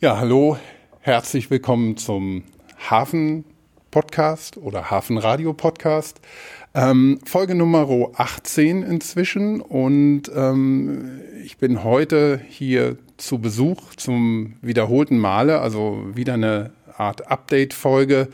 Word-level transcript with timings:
Ja, 0.00 0.16
hallo, 0.16 0.56
herzlich 1.00 1.50
willkommen 1.50 1.96
zum 1.96 2.44
Hafen-Podcast 2.88 4.56
oder 4.56 4.92
Hafen-Radio-Podcast. 4.92 6.20
Ähm, 6.72 7.18
Folge 7.24 7.56
Nummer 7.56 7.88
18 8.14 8.84
inzwischen 8.84 9.60
und 9.60 10.30
ähm, 10.32 11.20
ich 11.44 11.58
bin 11.58 11.82
heute 11.82 12.40
hier 12.48 12.96
zu 13.16 13.40
Besuch 13.40 13.96
zum 13.96 14.54
wiederholten 14.62 15.18
Male, 15.18 15.60
also 15.60 16.04
wieder 16.14 16.34
eine 16.34 16.70
Art 16.96 17.28
Update-Folge 17.28 18.28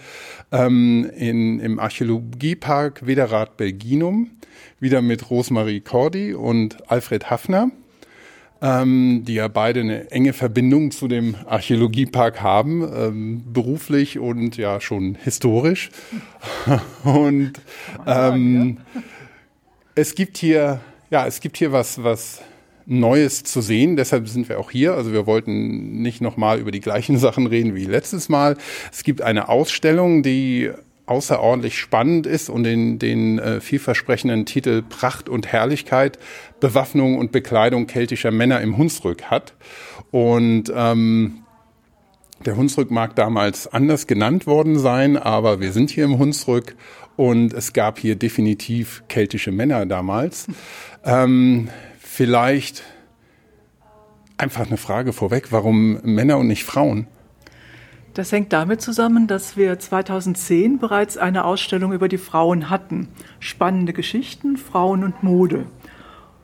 ähm, 0.52 1.10
im 1.16 1.78
Archäologiepark 1.78 3.06
Wederath 3.06 3.56
Belginum, 3.56 4.32
wieder 4.80 5.00
mit 5.00 5.30
Rosemarie 5.30 5.80
Cordy 5.80 6.34
und 6.34 6.90
Alfred 6.90 7.30
Hafner 7.30 7.70
ähm, 8.64 9.24
die 9.26 9.34
ja 9.34 9.48
beide 9.48 9.80
eine 9.80 10.10
enge 10.10 10.32
Verbindung 10.32 10.90
zu 10.90 11.06
dem 11.06 11.36
Archäologiepark 11.46 12.40
haben, 12.40 12.82
ähm, 12.96 13.42
beruflich 13.52 14.18
und 14.18 14.56
ja 14.56 14.80
schon 14.80 15.16
historisch. 15.22 15.90
und 17.04 17.52
ähm, 18.06 18.78
es 19.94 20.14
gibt 20.14 20.38
hier, 20.38 20.80
ja, 21.10 21.26
es 21.26 21.40
gibt 21.40 21.58
hier 21.58 21.72
was, 21.72 22.02
was 22.02 22.40
Neues 22.86 23.44
zu 23.44 23.60
sehen. 23.60 23.96
Deshalb 23.96 24.28
sind 24.28 24.48
wir 24.48 24.58
auch 24.58 24.70
hier. 24.70 24.94
Also 24.94 25.12
wir 25.12 25.26
wollten 25.26 26.00
nicht 26.00 26.22
nochmal 26.22 26.58
über 26.58 26.70
die 26.70 26.80
gleichen 26.80 27.18
Sachen 27.18 27.46
reden 27.46 27.74
wie 27.74 27.84
letztes 27.84 28.30
Mal. 28.30 28.56
Es 28.90 29.04
gibt 29.04 29.20
eine 29.20 29.50
Ausstellung, 29.50 30.22
die 30.22 30.70
außerordentlich 31.06 31.78
spannend 31.78 32.26
ist 32.26 32.48
und 32.48 32.64
den, 32.64 32.98
den 32.98 33.38
äh, 33.38 33.60
vielversprechenden 33.60 34.46
Titel 34.46 34.82
Pracht 34.82 35.28
und 35.28 35.46
Herrlichkeit, 35.46 36.18
Bewaffnung 36.60 37.18
und 37.18 37.32
Bekleidung 37.32 37.86
keltischer 37.86 38.30
Männer 38.30 38.60
im 38.60 38.76
Hunsrück 38.78 39.24
hat. 39.24 39.54
Und 40.10 40.72
ähm, 40.74 41.44
der 42.44 42.56
Hunsrück 42.56 42.90
mag 42.90 43.16
damals 43.16 43.66
anders 43.66 44.06
genannt 44.06 44.46
worden 44.46 44.78
sein, 44.78 45.16
aber 45.16 45.60
wir 45.60 45.72
sind 45.72 45.90
hier 45.90 46.04
im 46.04 46.18
Hunsrück 46.18 46.74
und 47.16 47.52
es 47.52 47.72
gab 47.72 47.98
hier 47.98 48.16
definitiv 48.16 49.04
keltische 49.08 49.52
Männer 49.52 49.86
damals. 49.86 50.46
Ähm, 51.04 51.68
vielleicht 51.98 52.82
einfach 54.36 54.66
eine 54.66 54.76
Frage 54.76 55.12
vorweg, 55.12 55.52
warum 55.52 56.00
Männer 56.02 56.38
und 56.38 56.48
nicht 56.48 56.64
Frauen? 56.64 57.06
Das 58.14 58.30
hängt 58.30 58.52
damit 58.52 58.80
zusammen, 58.80 59.26
dass 59.26 59.56
wir 59.56 59.78
2010 59.78 60.78
bereits 60.78 61.18
eine 61.18 61.44
Ausstellung 61.44 61.92
über 61.92 62.08
die 62.08 62.18
Frauen 62.18 62.70
hatten. 62.70 63.08
Spannende 63.40 63.92
Geschichten, 63.92 64.56
Frauen 64.56 65.02
und 65.02 65.22
Mode. 65.24 65.66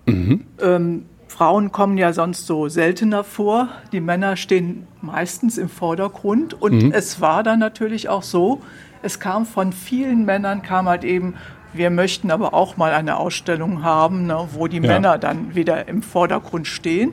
Mhm. 0.06 0.44
Ähm, 0.60 1.04
Frauen 1.28 1.70
kommen 1.70 1.96
ja 1.96 2.12
sonst 2.12 2.46
so 2.46 2.68
seltener 2.68 3.22
vor. 3.22 3.68
Die 3.92 4.00
Männer 4.00 4.36
stehen 4.36 4.88
meistens 5.00 5.58
im 5.58 5.68
Vordergrund. 5.68 6.60
Und 6.60 6.82
mhm. 6.82 6.92
es 6.92 7.20
war 7.20 7.44
dann 7.44 7.60
natürlich 7.60 8.08
auch 8.08 8.24
so, 8.24 8.60
es 9.02 9.20
kam 9.20 9.46
von 9.46 9.72
vielen 9.72 10.24
Männern, 10.24 10.62
kam 10.62 10.88
halt 10.88 11.04
eben, 11.04 11.34
wir 11.72 11.90
möchten 11.90 12.32
aber 12.32 12.52
auch 12.52 12.76
mal 12.76 12.92
eine 12.92 13.16
Ausstellung 13.16 13.84
haben, 13.84 14.26
ne, 14.26 14.48
wo 14.52 14.66
die 14.66 14.78
ja. 14.78 14.82
Männer 14.82 15.18
dann 15.18 15.54
wieder 15.54 15.86
im 15.86 16.02
Vordergrund 16.02 16.66
stehen. 16.66 17.12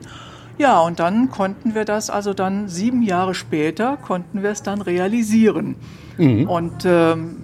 Ja, 0.58 0.80
und 0.80 0.98
dann 0.98 1.30
konnten 1.30 1.74
wir 1.74 1.84
das, 1.84 2.10
also 2.10 2.34
dann 2.34 2.68
sieben 2.68 3.02
Jahre 3.02 3.34
später, 3.34 3.96
konnten 3.96 4.42
wir 4.42 4.50
es 4.50 4.62
dann 4.62 4.82
realisieren. 4.82 5.76
Mhm. 6.18 6.48
Und 6.48 6.84
ähm, 6.84 7.36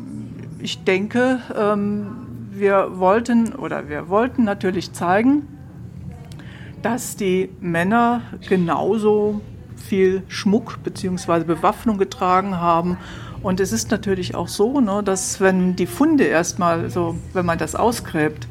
ich 0.59 0.83
denke, 0.83 1.41
ähm, 1.57 2.09
wir 2.51 2.99
wollten 2.99 3.55
oder 3.55 3.89
wir 3.89 4.09
wollten 4.09 4.45
natürlich 4.45 4.93
zeigen, 4.93 5.47
dass 6.83 7.17
die 7.17 7.51
Männer 7.61 8.23
genauso 8.49 9.41
viel 9.77 10.23
Schmuck 10.29 10.83
bzw. 10.83 11.45
Bewaffnung 11.45 11.99
getragen 11.99 12.57
haben. 12.57 12.99
Und 13.43 13.61
es 13.61 13.73
ist 13.73 13.91
natürlich 13.91 14.35
auch 14.35 14.49
so, 14.49 14.81
ne, 14.81 15.03
dass 15.05 15.41
wenn 15.41 15.77
die 15.77 15.87
Funde 15.87 16.25
erstmal 16.25 16.91
so, 16.91 17.17
wenn 17.33 17.47
man 17.47 17.59
das 17.59 17.75
ausgräbt, 17.75 18.49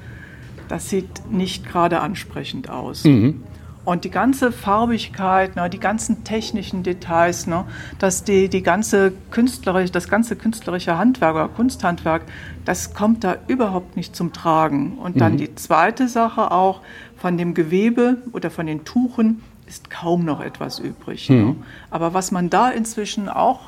das 0.70 0.90
sieht 0.90 1.30
nicht 1.32 1.68
gerade 1.68 2.00
ansprechend 2.00 2.70
aus. 2.70 3.04
Mhm. 3.04 3.44
Und 3.86 4.06
die 4.06 4.12
ganze 4.12 4.52
Farbigkeit, 4.52 5.56
ne, 5.56 5.70
die 5.70 5.80
ganzen 5.80 6.24
technischen 6.24 6.84
Details, 6.84 7.48
ne, 7.48 7.66
dass 8.00 8.24
die, 8.24 8.48
die 8.48 8.64
ganze 8.64 9.12
künstlerische, 9.32 9.92
das 9.92 10.08
ganze 10.08 10.36
künstlerische 10.36 10.98
Handwerk 10.98 11.36
oder 11.36 11.50
Kunsthandwerk, 11.50 12.24
das 12.64 12.94
kommt 12.94 13.24
da 13.24 13.38
überhaupt 13.48 13.98
nicht 13.98 14.16
zum 14.16 14.32
Tragen. 14.32 14.98
Und 14.98 15.20
dann 15.20 15.34
mhm. 15.34 15.38
die 15.38 15.56
zweite 15.56 16.08
Sache 16.08 16.52
auch, 16.52 16.82
von 17.18 17.38
dem 17.38 17.54
Gewebe 17.54 18.18
oder 18.34 18.52
von 18.52 18.66
den 18.66 18.84
Tuchen 18.84 19.42
ist 19.66 19.90
kaum 19.90 20.26
noch 20.26 20.42
etwas 20.42 20.80
übrig. 20.80 21.30
Ne. 21.30 21.36
Mhm. 21.38 21.46
Ne. 21.46 21.56
Aber 21.90 22.14
was 22.14 22.32
man 22.32 22.50
da 22.50 22.70
inzwischen 22.70 23.30
auch 23.30 23.62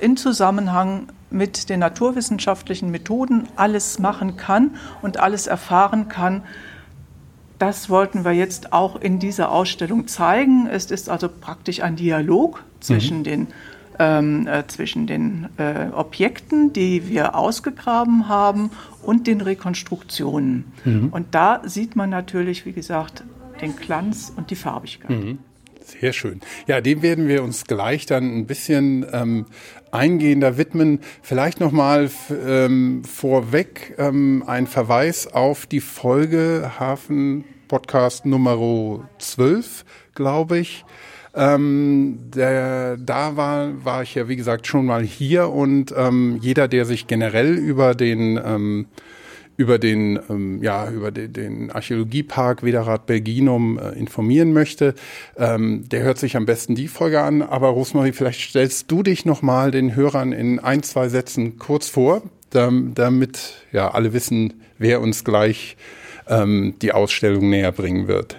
in 0.00 0.16
Zusammenhang 0.16 1.08
mit 1.30 1.68
den 1.68 1.80
naturwissenschaftlichen 1.80 2.90
Methoden 2.90 3.48
alles 3.56 3.98
machen 3.98 4.36
kann 4.36 4.76
und 5.02 5.18
alles 5.18 5.46
erfahren 5.46 6.08
kann, 6.08 6.42
das 7.62 7.88
wollten 7.88 8.24
wir 8.24 8.32
jetzt 8.32 8.72
auch 8.72 9.00
in 9.00 9.20
dieser 9.20 9.52
Ausstellung 9.52 10.08
zeigen. 10.08 10.66
Es 10.66 10.90
ist 10.90 11.08
also 11.08 11.28
praktisch 11.28 11.80
ein 11.80 11.94
Dialog 11.94 12.64
zwischen 12.80 13.18
mhm. 13.18 13.22
den, 13.22 13.46
ähm, 14.00 14.48
äh, 14.48 14.66
zwischen 14.66 15.06
den 15.06 15.48
äh, 15.58 15.86
Objekten, 15.94 16.72
die 16.72 17.08
wir 17.08 17.36
ausgegraben 17.36 18.28
haben, 18.28 18.72
und 19.00 19.28
den 19.28 19.40
Rekonstruktionen. 19.40 20.72
Mhm. 20.84 21.10
Und 21.10 21.36
da 21.36 21.62
sieht 21.64 21.94
man 21.94 22.10
natürlich, 22.10 22.66
wie 22.66 22.72
gesagt, 22.72 23.22
den 23.60 23.76
Glanz 23.76 24.32
und 24.34 24.50
die 24.50 24.56
Farbigkeit. 24.56 25.10
Mhm. 25.10 25.38
Sehr 25.84 26.12
schön. 26.12 26.40
Ja, 26.66 26.80
dem 26.80 27.02
werden 27.02 27.28
wir 27.28 27.42
uns 27.42 27.64
gleich 27.64 28.06
dann 28.06 28.36
ein 28.36 28.46
bisschen 28.46 29.06
ähm, 29.12 29.46
eingehender 29.90 30.56
widmen. 30.56 31.00
Vielleicht 31.22 31.60
nochmal 31.60 32.10
ähm, 32.46 33.02
vorweg 33.04 33.94
ähm, 33.98 34.42
ein 34.46 34.66
Verweis 34.66 35.26
auf 35.26 35.66
die 35.66 35.80
Folge 35.80 36.72
Hafen 36.78 37.44
Podcast 37.68 38.26
Nummer 38.26 39.08
12, 39.18 39.84
glaube 40.14 40.58
ich. 40.58 40.84
Ähm, 41.34 42.18
der, 42.34 42.98
da 42.98 43.36
war, 43.36 43.84
war 43.84 44.02
ich 44.02 44.14
ja, 44.14 44.28
wie 44.28 44.36
gesagt, 44.36 44.66
schon 44.66 44.84
mal 44.84 45.02
hier 45.02 45.48
und 45.48 45.94
ähm, 45.96 46.38
jeder, 46.42 46.68
der 46.68 46.84
sich 46.84 47.06
generell 47.06 47.54
über 47.54 47.94
den 47.94 48.38
ähm, 48.44 48.86
über 49.62 49.78
den 49.78 50.18
ähm, 50.28 50.62
ja 50.62 50.90
über 50.90 51.12
den, 51.12 51.32
den 51.32 51.70
Archäologiepark 51.70 52.64
Wederath 52.64 53.06
Belginum 53.06 53.78
äh, 53.78 53.90
informieren 53.90 54.52
möchte, 54.52 54.94
ähm, 55.38 55.88
der 55.88 56.02
hört 56.02 56.18
sich 56.18 56.36
am 56.36 56.46
besten 56.46 56.74
die 56.74 56.88
Folge 56.88 57.22
an. 57.22 57.42
Aber 57.42 57.68
Rosmarie, 57.68 58.12
vielleicht 58.12 58.40
stellst 58.40 58.90
du 58.90 59.04
dich 59.04 59.24
noch 59.24 59.40
mal 59.40 59.70
den 59.70 59.94
Hörern 59.94 60.32
in 60.32 60.58
ein 60.58 60.82
zwei 60.82 61.08
Sätzen 61.08 61.58
kurz 61.58 61.88
vor, 61.88 62.22
damit 62.50 63.54
ja 63.72 63.92
alle 63.92 64.12
wissen, 64.12 64.62
wer 64.78 65.00
uns 65.00 65.24
gleich 65.24 65.76
ähm, 66.28 66.74
die 66.82 66.92
Ausstellung 66.92 67.48
näher 67.48 67.72
bringen 67.72 68.08
wird. 68.08 68.36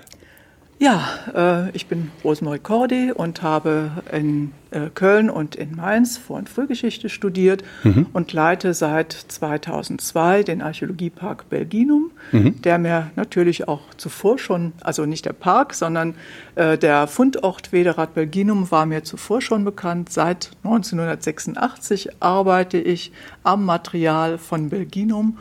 Ja, 0.84 1.02
äh, 1.34 1.70
ich 1.72 1.88
bin 1.88 2.12
Rosemarie 2.26 2.60
Cordy 2.60 3.14
und 3.14 3.42
habe 3.42 3.92
in 4.12 4.52
äh, 4.72 4.90
Köln 4.94 5.30
und 5.30 5.56
in 5.56 5.78
Mainz 5.78 6.18
Vor- 6.18 6.36
und 6.36 6.50
Frühgeschichte 6.50 7.08
studiert 7.08 7.64
mhm. 7.86 8.08
und 8.12 8.34
leite 8.34 8.74
seit 8.74 9.14
2002 9.14 10.44
den 10.44 10.62
Archäologiepark 10.62 11.48
Belginum, 11.50 12.12
mhm. 12.34 12.62
der 12.64 12.80
mir 12.80 13.12
natürlich 13.16 13.66
auch 13.70 13.94
zuvor 13.96 14.38
schon, 14.38 14.74
also 14.82 15.06
nicht 15.06 15.24
der 15.24 15.32
Park, 15.32 15.74
sondern 15.74 16.16
äh, 16.56 16.78
der 16.78 17.08
Fundort 17.08 17.72
Wederath 17.72 18.14
Belginum 18.14 18.70
war 18.70 18.86
mir 18.86 19.06
zuvor 19.06 19.40
schon 19.40 19.64
bekannt. 19.64 20.12
Seit 20.12 20.52
1986 20.66 22.22
arbeite 22.22 22.78
ich 22.78 23.14
am 23.44 23.64
Material 23.64 24.38
von 24.38 24.68
Belginum 24.68 25.38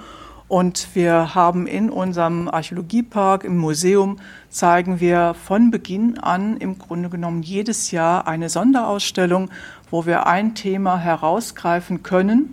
und 0.52 0.88
wir 0.92 1.34
haben 1.34 1.66
in 1.66 1.88
unserem 1.88 2.46
Archäologiepark, 2.46 3.42
im 3.42 3.56
Museum, 3.56 4.18
zeigen 4.50 5.00
wir 5.00 5.32
von 5.32 5.70
Beginn 5.70 6.18
an 6.18 6.58
im 6.58 6.76
Grunde 6.76 7.08
genommen 7.08 7.42
jedes 7.42 7.90
Jahr 7.90 8.28
eine 8.28 8.50
Sonderausstellung, 8.50 9.50
wo 9.90 10.04
wir 10.04 10.26
ein 10.26 10.54
Thema 10.54 10.98
herausgreifen 10.98 12.02
können. 12.02 12.52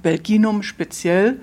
Belginum 0.00 0.62
speziell, 0.62 1.40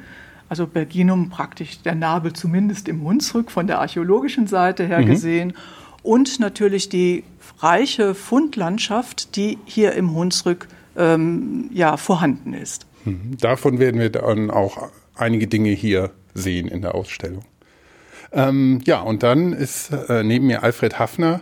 also 0.50 0.66
Belginum 0.66 1.30
praktisch 1.30 1.84
der 1.84 1.94
Nabel 1.94 2.34
zumindest 2.34 2.88
im 2.88 3.04
Hunsrück 3.04 3.52
von 3.52 3.68
der 3.68 3.82
archäologischen 3.82 4.48
Seite 4.48 4.88
her 4.88 5.02
mhm. 5.02 5.06
gesehen 5.06 5.54
und 6.02 6.40
natürlich 6.40 6.90
die 6.90 7.24
reiche 7.60 8.16
Fundlandschaft, 8.16 9.36
die 9.36 9.60
hier 9.66 9.94
im 9.94 10.16
Hunsrück 10.16 10.68
ähm, 10.98 11.70
ja, 11.72 11.98
vorhanden 11.98 12.56
ist. 12.56 12.88
Mhm. 13.06 13.38
Davon 13.40 13.78
werden 13.78 14.02
wir 14.02 14.10
dann 14.10 14.50
auch 14.50 14.90
einige 15.22 15.48
Dinge 15.48 15.70
hier 15.70 16.12
sehen 16.34 16.68
in 16.68 16.82
der 16.82 16.96
Ausstellung. 16.96 17.44
Ähm, 18.32 18.82
ja, 18.86 19.02
und 19.02 19.24
dann 19.24 19.54
ist 19.54 19.92
äh, 19.92 20.24
neben 20.24 20.48
mir 20.48 20.64
Alfred 20.64 21.00
Hafner, 21.00 21.42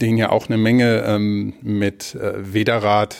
den 0.00 0.16
ja 0.16 0.30
auch 0.30 0.48
eine 0.48 0.58
Menge 0.58 1.04
ähm, 1.06 1.54
mit 1.62 2.14
äh, 2.14 2.54
Wederath 2.54 3.16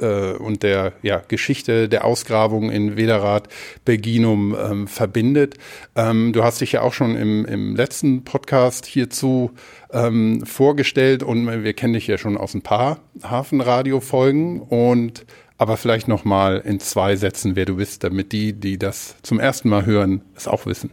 äh, 0.00 0.32
und 0.32 0.62
der 0.62 0.92
ja, 1.02 1.22
Geschichte 1.26 1.88
der 1.88 2.04
Ausgrabung 2.04 2.70
in 2.70 2.96
Wederath 2.96 3.48
Belginum 3.84 4.54
ähm, 4.54 4.88
verbindet. 4.88 5.54
Ähm, 5.96 6.32
du 6.32 6.44
hast 6.44 6.60
dich 6.60 6.72
ja 6.72 6.82
auch 6.82 6.92
schon 6.92 7.16
im, 7.16 7.44
im 7.46 7.74
letzten 7.74 8.24
Podcast 8.24 8.86
hierzu 8.86 9.52
ähm, 9.92 10.44
vorgestellt 10.44 11.22
und 11.22 11.64
wir 11.64 11.72
kennen 11.72 11.94
dich 11.94 12.06
ja 12.06 12.18
schon 12.18 12.36
aus 12.36 12.54
ein 12.54 12.62
paar 12.62 13.00
Hafenradio-Folgen 13.22 14.60
und 14.60 15.24
aber 15.58 15.76
vielleicht 15.76 16.06
noch 16.08 16.24
mal 16.24 16.58
in 16.58 16.80
zwei 16.80 17.16
Sätzen, 17.16 17.56
wer 17.56 17.64
du 17.64 17.76
bist, 17.76 18.04
damit 18.04 18.32
die, 18.32 18.52
die 18.52 18.78
das 18.78 19.16
zum 19.22 19.40
ersten 19.40 19.68
Mal 19.68 19.84
hören, 19.84 20.22
es 20.36 20.46
auch 20.46 20.66
wissen. 20.66 20.90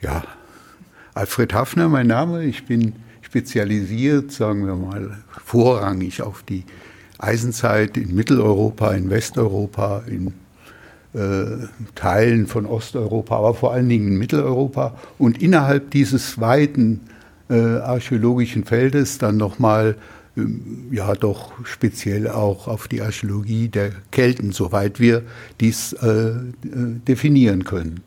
Ja, 0.00 0.22
Alfred 1.14 1.54
Hafner, 1.54 1.88
mein 1.88 2.06
Name. 2.06 2.44
Ich 2.44 2.66
bin 2.66 2.94
spezialisiert, 3.22 4.30
sagen 4.30 4.66
wir 4.66 4.76
mal, 4.76 5.18
vorrangig 5.44 6.22
auf 6.22 6.42
die 6.42 6.64
Eisenzeit 7.18 7.96
in 7.96 8.14
Mitteleuropa, 8.14 8.92
in 8.92 9.08
Westeuropa, 9.08 10.02
in 10.06 10.34
äh, 11.14 11.66
Teilen 11.94 12.46
von 12.46 12.66
Osteuropa, 12.66 13.36
aber 13.36 13.54
vor 13.54 13.72
allen 13.72 13.88
Dingen 13.88 14.08
in 14.08 14.18
Mitteleuropa 14.18 14.98
und 15.18 15.40
innerhalb 15.40 15.90
dieses 15.90 16.40
weiten 16.40 17.00
äh, 17.48 17.54
archäologischen 17.54 18.64
Feldes 18.64 19.18
dann 19.18 19.36
nochmal 19.36 19.96
ja 20.90 21.14
doch 21.14 21.52
speziell 21.64 22.28
auch 22.28 22.66
auf 22.66 22.88
die 22.88 23.02
Archäologie 23.02 23.68
der 23.68 23.92
Kelten, 24.10 24.52
soweit 24.52 24.98
wir 24.98 25.22
dies 25.60 25.92
äh, 25.92 26.08
äh, 26.08 26.40
definieren 27.06 27.64
können. 27.64 28.00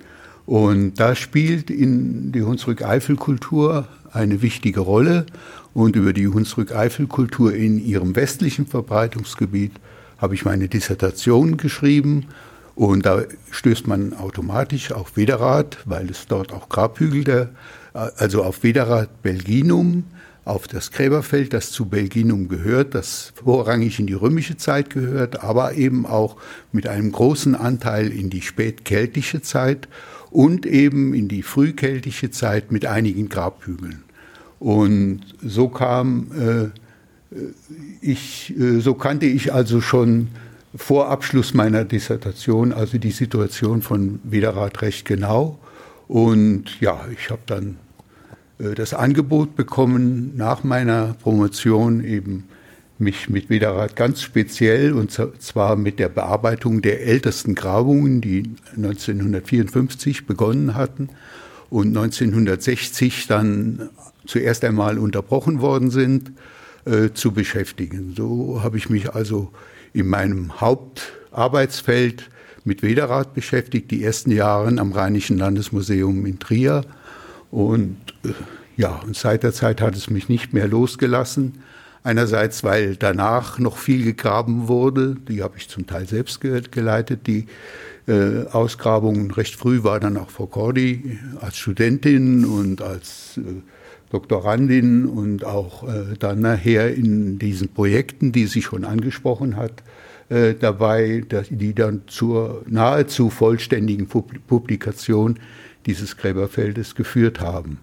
Und 0.45 1.00
da 1.00 1.16
spielt 1.16 1.69
in 1.69 2.31
die 2.31 2.44
Hunsrück-Eifel-Kultur 2.44 3.88
eine 4.12 4.42
wichtige 4.42 4.80
Rolle. 4.80 5.25
Und 5.74 5.95
über 5.95 6.13
die 6.13 6.27
Hunsrück-Eifel-Kultur 6.27 7.54
in 7.54 7.83
ihrem 7.83 8.16
westlichen 8.16 8.66
Verbreitungsgebiet 8.68 9.74
habe 10.18 10.36
ich 10.36 10.45
meine 10.45 10.68
Dissertation 10.68 11.57
geschrieben. 11.57 12.27
Und 12.75 13.06
da 13.06 13.24
stößt 13.51 13.88
man 13.88 14.13
automatisch 14.13 14.92
auf 14.92 15.18
Wederath, 15.18 15.77
weil 15.86 16.10
es 16.10 16.27
dort 16.27 16.54
auch 16.54 16.69
Grabhügel 16.69 17.24
der, 17.24 17.50
also 17.94 18.44
auf 18.44 18.63
Wederath 18.63 19.22
Belginum, 19.22 20.04
auf 20.45 20.68
das 20.68 20.92
Gräberfeld, 20.92 21.53
das 21.53 21.71
zu 21.71 21.86
Belginum 21.86 22.47
gehört, 22.47 22.94
das 22.94 23.33
vorrangig 23.44 24.00
in 24.00 24.07
die 24.07 24.13
römische 24.13 24.57
Zeit 24.57 24.92
gehört, 24.92 25.44
aber 25.44 25.74
eben 25.74 26.06
auch 26.06 26.38
mit 26.71 26.88
einem 26.88 27.12
großen 27.12 27.56
Anteil 27.56 28.12
in 28.12 28.30
die 28.30 28.42
spätkeltische 28.42 29.42
Zeit 29.42 29.88
und 30.30 30.65
eben 30.65 31.13
in 31.15 31.27
die 31.27 31.42
frühkeltische 31.42 32.30
Zeit 32.30 32.71
mit 32.71 32.86
einigen 32.86 33.27
Grabhügeln. 33.27 34.03
Und 34.59 35.21
so 35.42 35.68
kam 35.68 36.27
äh, 36.39 36.69
ich, 38.01 38.53
äh, 38.57 38.80
so 38.80 38.94
kannte 38.94 39.25
ich 39.25 39.53
also 39.53 39.81
schon 39.81 40.30
vor 40.75 41.09
Abschluss 41.09 41.53
meiner 41.53 41.86
Dissertation 41.86 42.74
also 42.74 42.98
die 42.98 43.12
Situation 43.12 43.81
von 43.81 44.19
Widerrad 44.24 44.81
recht 44.81 45.06
genau. 45.06 45.59
Und 46.07 46.80
ja, 46.81 47.06
ich 47.18 47.30
habe 47.31 47.41
dann 47.45 47.77
das 48.57 48.94
Angebot 48.94 49.56
bekommen, 49.56 50.34
nach 50.36 50.63
meiner 50.63 51.16
Promotion 51.22 52.04
eben 52.04 52.46
mich 52.98 53.30
mit 53.30 53.50
Widerrad 53.50 53.96
ganz 53.96 54.22
speziell 54.22 54.94
und 54.94 55.12
zwar 55.12 55.75
mit 55.75 56.00
der 56.00 56.10
Bearbeitung 56.10 56.81
der 56.81 57.06
ältesten 57.06 57.56
Grabungen, 57.56 58.22
die 58.22 58.44
1954 58.75 60.25
begonnen 60.25 60.75
hatten 60.75 61.10
und 61.69 61.88
1960 61.88 63.28
dann 63.28 63.90
zuerst 64.25 64.63
einmal 64.63 64.98
unterbrochen 64.98 65.60
worden 65.60 65.92
sind, 65.92 66.31
äh, 66.86 67.10
zu 67.13 67.31
beschäftigen. 67.31 68.13
So 68.16 68.62
habe 68.63 68.78
ich 68.78 68.90
mich 68.90 69.13
also 69.13 69.51
in 69.92 70.08
meinem 70.08 70.62
Hauptarbeitsfeld 70.62 72.30
mit 72.63 72.81
Wederrad 72.81 73.34
beschäftigt, 73.34 73.92
die 73.92 74.04
ersten 74.04 74.31
Jahre 74.31 74.68
am 74.80 74.92
Rheinischen 74.92 75.38
Landesmuseum 75.38 76.25
in 76.25 76.40
Trier. 76.40 76.84
Und 77.51 77.97
äh, 78.24 78.30
ja, 78.77 79.01
und 79.06 79.15
seit 79.15 79.44
der 79.44 79.53
Zeit 79.53 79.81
hat 79.81 79.95
es 79.95 80.09
mich 80.09 80.30
nicht 80.30 80.53
mehr 80.53 80.68
losgelassen. 80.68 81.59
Einerseits, 82.03 82.63
weil 82.63 82.97
danach 82.97 83.57
noch 83.57 83.77
viel 83.77 84.03
gegraben 84.03 84.68
wurde, 84.68 85.15
die 85.27 85.42
habe 85.42 85.57
ich 85.57 85.69
zum 85.69 85.88
Teil 85.88 86.07
selbst 86.07 86.39
geleitet, 86.39 87.25
die 87.25 87.47
äh, 88.07 88.45
Ausgrabungen. 88.51 89.31
Recht 89.31 89.56
früh 89.56 89.83
war 89.83 90.00
dann 90.00 90.18
auch 90.18 90.30
Frau 90.30 90.45
Cordy 90.45 91.18
als 91.42 91.57
Studentin 91.57 92.45
und 92.45 92.81
als 92.81 93.38
äh, 93.38 93.42
Doktorandin 94.12 95.06
und 95.07 95.44
auch 95.45 95.83
äh, 95.88 96.15
dann 96.19 96.41
nachher 96.41 96.94
in 96.94 97.39
diesen 97.39 97.69
Projekten, 97.69 98.31
die 98.31 98.45
sie 98.45 98.62
schon 98.62 98.86
angesprochen 98.86 99.56
hat, 99.56 99.81
äh, 100.30 100.53
dabei, 100.53 101.24
dass, 101.27 101.48
die 101.50 101.74
dann 101.74 102.03
zur 102.07 102.63
nahezu 102.68 103.30
vollständigen 103.30 104.07
Publikation 104.07 105.39
dieses 105.86 106.18
Gräberfeldes 106.18 106.96
geführt 106.96 107.42
haben. 107.42 107.80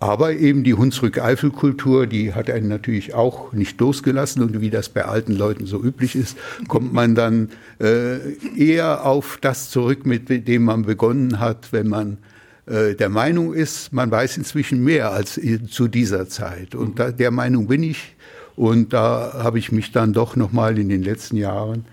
Aber 0.00 0.32
eben 0.32 0.64
die 0.64 0.74
Hunsrück-Eifel-Kultur, 0.74 2.06
die 2.06 2.34
hat 2.34 2.50
einen 2.50 2.68
natürlich 2.68 3.14
auch 3.14 3.52
nicht 3.52 3.80
losgelassen. 3.80 4.42
Und 4.42 4.60
wie 4.60 4.68
das 4.68 4.88
bei 4.90 5.04
alten 5.04 5.32
Leuten 5.32 5.66
so 5.66 5.82
üblich 5.82 6.14
ist, 6.14 6.36
kommt 6.68 6.92
man 6.92 7.14
dann 7.14 7.48
äh, 7.80 8.18
eher 8.54 9.06
auf 9.06 9.38
das 9.40 9.70
zurück, 9.70 10.04
mit 10.04 10.28
dem 10.28 10.64
man 10.64 10.82
begonnen 10.82 11.40
hat, 11.40 11.72
wenn 11.72 11.88
man 11.88 12.18
äh, 12.66 12.94
der 12.94 13.08
Meinung 13.08 13.54
ist, 13.54 13.92
man 13.92 14.10
weiß 14.10 14.36
inzwischen 14.36 14.82
mehr 14.84 15.10
als 15.10 15.40
zu 15.70 15.88
dieser 15.88 16.28
Zeit. 16.28 16.74
Und 16.74 16.98
da, 16.98 17.10
der 17.10 17.30
Meinung 17.30 17.66
bin 17.68 17.82
ich. 17.82 18.16
Und 18.56 18.92
da 18.92 19.32
habe 19.42 19.58
ich 19.58 19.72
mich 19.72 19.90
dann 19.90 20.12
doch 20.12 20.36
nochmal 20.36 20.78
in 20.78 20.88
den 20.88 21.02
letzten 21.02 21.36
Jahren 21.36 21.86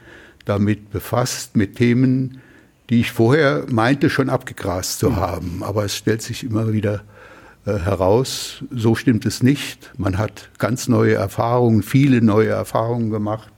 damit 0.46 0.92
befasst, 0.92 1.56
mit 1.56 1.76
Themen, 1.78 2.42
die 2.92 3.00
ich 3.00 3.14
vorher 3.14 3.66
meinte, 3.72 4.10
schon 4.10 4.30
abgegrast 4.30 5.00
zu 5.00 5.16
haben. 5.16 5.64
Aber 5.64 5.86
es 5.86 5.96
stellt 5.96 6.22
sich 6.22 6.44
immer 6.44 6.74
wieder 6.74 7.04
äh, 7.66 7.78
heraus. 7.78 8.66
So 8.70 8.96
stimmt 8.96 9.26
es 9.26 9.42
nicht. 9.42 9.94
Man 9.98 10.18
hat 10.18 10.50
ganz 10.58 10.90
neue 10.90 11.14
Erfahrungen, 11.14 11.84
viele 11.84 12.22
neue 12.22 12.50
Erfahrungen 12.50 13.10
gemacht. 13.10 13.54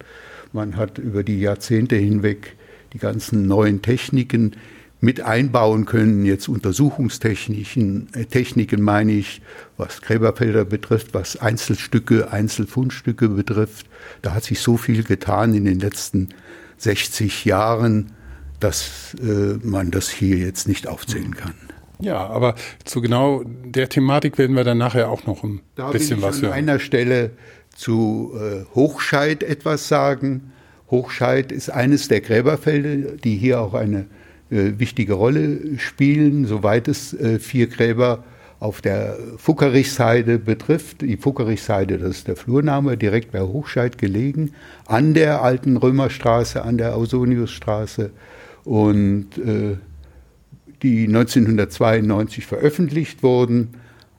Man 0.52 0.78
hat 0.78 1.00
über 1.00 1.24
die 1.24 1.40
Jahrzehnte 1.40 1.96
hinweg 1.96 2.56
die 2.94 3.00
ganzen 3.00 3.48
neuen 3.48 3.82
Techniken 3.82 4.56
mit 5.02 5.22
einbauen 5.22 5.86
können, 5.86 6.26
jetzt 6.26 6.48
Untersuchungstechniken, 6.48 8.10
äh, 8.14 8.26
Techniken 8.26 8.84
meine 8.84 9.14
ich, 9.14 9.42
was 9.78 10.04
Gräberfelder 10.04 10.64
betrifft, 10.64 11.16
was 11.16 11.38
Einzelstücke, 11.38 12.32
Einzelfundstücke 12.32 13.30
betrifft. 13.30 13.88
Da 14.22 14.36
hat 14.36 14.44
sich 14.44 14.60
so 14.60 14.78
viel 14.78 15.04
getan 15.04 15.56
in 15.56 15.66
den 15.66 15.80
letzten 15.80 16.30
60 16.78 17.46
Jahren, 17.46 18.12
dass 18.64 19.16
äh, 19.22 19.58
man 19.62 19.92
das 19.92 20.10
hier 20.10 20.38
jetzt 20.38 20.68
nicht 20.68 20.88
aufzählen 20.88 21.36
kann. 21.36 21.54
Ja, 22.00 22.28
aber 22.28 22.56
zu 22.84 23.02
genau 23.02 23.44
der 23.46 23.90
Thematik 23.90 24.38
werden 24.38 24.56
wir 24.56 24.64
dann 24.64 24.78
nachher 24.78 25.10
auch 25.10 25.26
noch 25.26 25.44
ein 25.44 25.62
da 25.76 25.92
bisschen 25.92 26.18
will 26.18 26.18
ich 26.18 26.24
was 26.24 26.42
hören. 26.42 26.54
An 26.54 26.58
einer 26.58 26.80
Stelle 26.80 27.32
zu 27.76 28.34
äh, 28.36 28.66
Hochscheid 28.76 29.44
etwas 29.44 29.88
sagen. 29.88 30.52
Hochscheid 30.92 31.52
ist 31.52 31.70
eines 31.70 32.08
der 32.08 32.22
Gräberfelder, 32.22 33.14
die 33.18 33.38
hier 33.38 33.62
auch 33.62 33.74
eine 33.74 34.06
äh, 34.52 34.74
wichtige 34.78 35.14
Rolle 35.14 35.80
spielen, 35.80 36.46
soweit 36.46 36.88
es 36.88 37.14
äh, 37.14 37.40
vier 37.40 37.68
Gräber 37.68 38.24
auf 38.60 38.82
der 38.82 39.18
Fuckerichsheide 39.38 40.40
betrifft. 40.40 41.02
Die 41.02 41.18
Fuckerichsheide, 41.18 41.98
das 41.98 42.18
ist 42.18 42.28
der 42.28 42.36
Flurname, 42.38 42.96
direkt 42.96 43.32
bei 43.32 43.42
Hochscheid 43.42 43.98
gelegen, 43.98 44.54
an 44.86 45.14
der 45.14 45.42
alten 45.42 45.76
Römerstraße, 45.76 46.64
an 46.64 46.78
der 46.78 46.96
Ausoniusstraße. 46.96 48.12
Und 48.64 49.38
äh, 49.38 49.78
die 50.82 51.06
1992 51.08 52.46
veröffentlicht 52.46 53.24
wurden, 53.24 53.70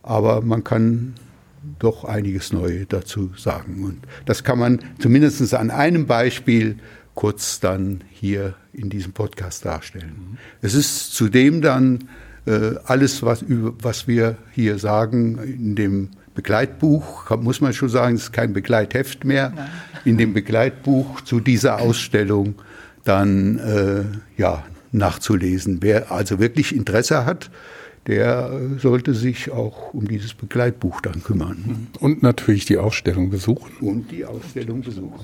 aber 0.03 0.41
man 0.43 0.65
kann 0.65 1.15
doch 1.79 2.05
einiges 2.05 2.53
Neue 2.53 2.87
dazu 2.87 3.31
sagen. 3.37 3.85
Und 3.85 3.99
das 4.27 4.45
kann 4.45 4.59
man 4.59 4.81
zumindest 4.99 5.55
an 5.55 5.71
einem 5.71 6.07
Beispiel 6.07 6.79
kurz 7.15 7.61
dann 7.61 8.03
hier 8.11 8.55
in 8.73 8.91
diesem 8.91 9.13
Podcast 9.13 9.65
darstellen. 9.65 10.39
Es 10.61 10.75
ist 10.75 11.15
zudem 11.15 11.63
dann 11.63 12.09
äh, 12.47 12.75
alles, 12.85 13.23
was, 13.23 13.45
was 13.49 14.09
wir 14.09 14.37
hier 14.53 14.79
sagen, 14.79 15.39
in 15.39 15.75
dem 15.77 16.11
Begleitbuch, 16.35 17.31
muss 17.37 17.61
man 17.61 17.73
schon 17.73 17.89
sagen, 17.89 18.17
es 18.17 18.25
ist 18.25 18.33
kein 18.33 18.53
Begleitheft 18.53 19.25
mehr, 19.25 19.53
Nein. 19.55 19.69
in 20.05 20.19
dem 20.19 20.35
Begleitbuch 20.35 21.21
zu 21.21 21.41
dieser 21.41 21.81
Ausstellung 21.81 22.57
dann 23.05 23.59
äh, 23.59 24.41
ja, 24.41 24.65
nachzulesen. 24.93 25.79
Wer 25.83 26.11
also 26.11 26.39
wirklich 26.39 26.75
Interesse 26.75 27.27
hat, 27.27 27.51
der 28.07 28.61
sollte 28.79 29.15
sich 29.15 29.51
auch 29.51 29.95
um 29.95 30.09
dieses 30.09 30.35
Begleitbuch 30.35 31.01
dann 31.01 31.23
kümmern. 31.23 31.89
Und 32.01 32.23
natürlich 32.23 32.67
die 32.67 32.77
Ausstellung 32.77 33.31
besuchen. 33.31 33.73
Und 33.81 34.11
die 34.11 34.25
Ausstellung 34.25 34.83
besuchen. 34.83 35.21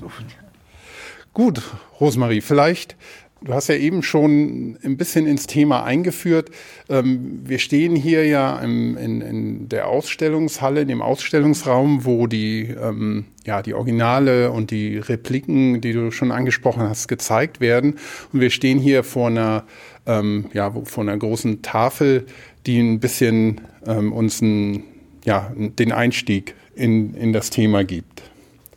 Gut, 1.33 1.61
Rosemarie, 1.99 2.41
vielleicht 2.41 2.97
Du 3.43 3.55
hast 3.55 3.69
ja 3.69 3.75
eben 3.75 4.03
schon 4.03 4.77
ein 4.83 4.97
bisschen 4.97 5.25
ins 5.25 5.47
Thema 5.47 5.83
eingeführt. 5.83 6.51
Ähm, 6.89 7.41
wir 7.43 7.57
stehen 7.57 7.95
hier 7.95 8.27
ja 8.27 8.59
im, 8.59 8.95
in, 8.97 9.21
in, 9.21 9.69
der 9.69 9.87
Ausstellungshalle, 9.87 10.81
in 10.81 10.87
dem 10.87 11.01
Ausstellungsraum, 11.01 12.05
wo 12.05 12.27
die, 12.27 12.67
ähm, 12.69 13.25
ja, 13.43 13.63
die 13.63 13.73
Originale 13.73 14.51
und 14.51 14.69
die 14.69 14.99
Repliken, 14.99 15.81
die 15.81 15.91
du 15.91 16.11
schon 16.11 16.31
angesprochen 16.31 16.83
hast, 16.83 17.07
gezeigt 17.07 17.61
werden. 17.61 17.95
Und 18.31 18.41
wir 18.41 18.51
stehen 18.51 18.77
hier 18.77 19.03
vor 19.03 19.29
einer, 19.29 19.65
ähm, 20.05 20.45
ja, 20.53 20.69
vor 20.69 21.03
einer 21.03 21.17
großen 21.17 21.63
Tafel, 21.63 22.27
die 22.67 22.79
ein 22.79 22.99
bisschen 22.99 23.61
uns 23.87 24.43
ein, 24.43 24.83
ja, 25.25 25.51
den 25.57 25.91
Einstieg 25.91 26.53
in, 26.75 27.15
in 27.15 27.33
das 27.33 27.49
Thema 27.49 27.83
gibt. 27.83 28.21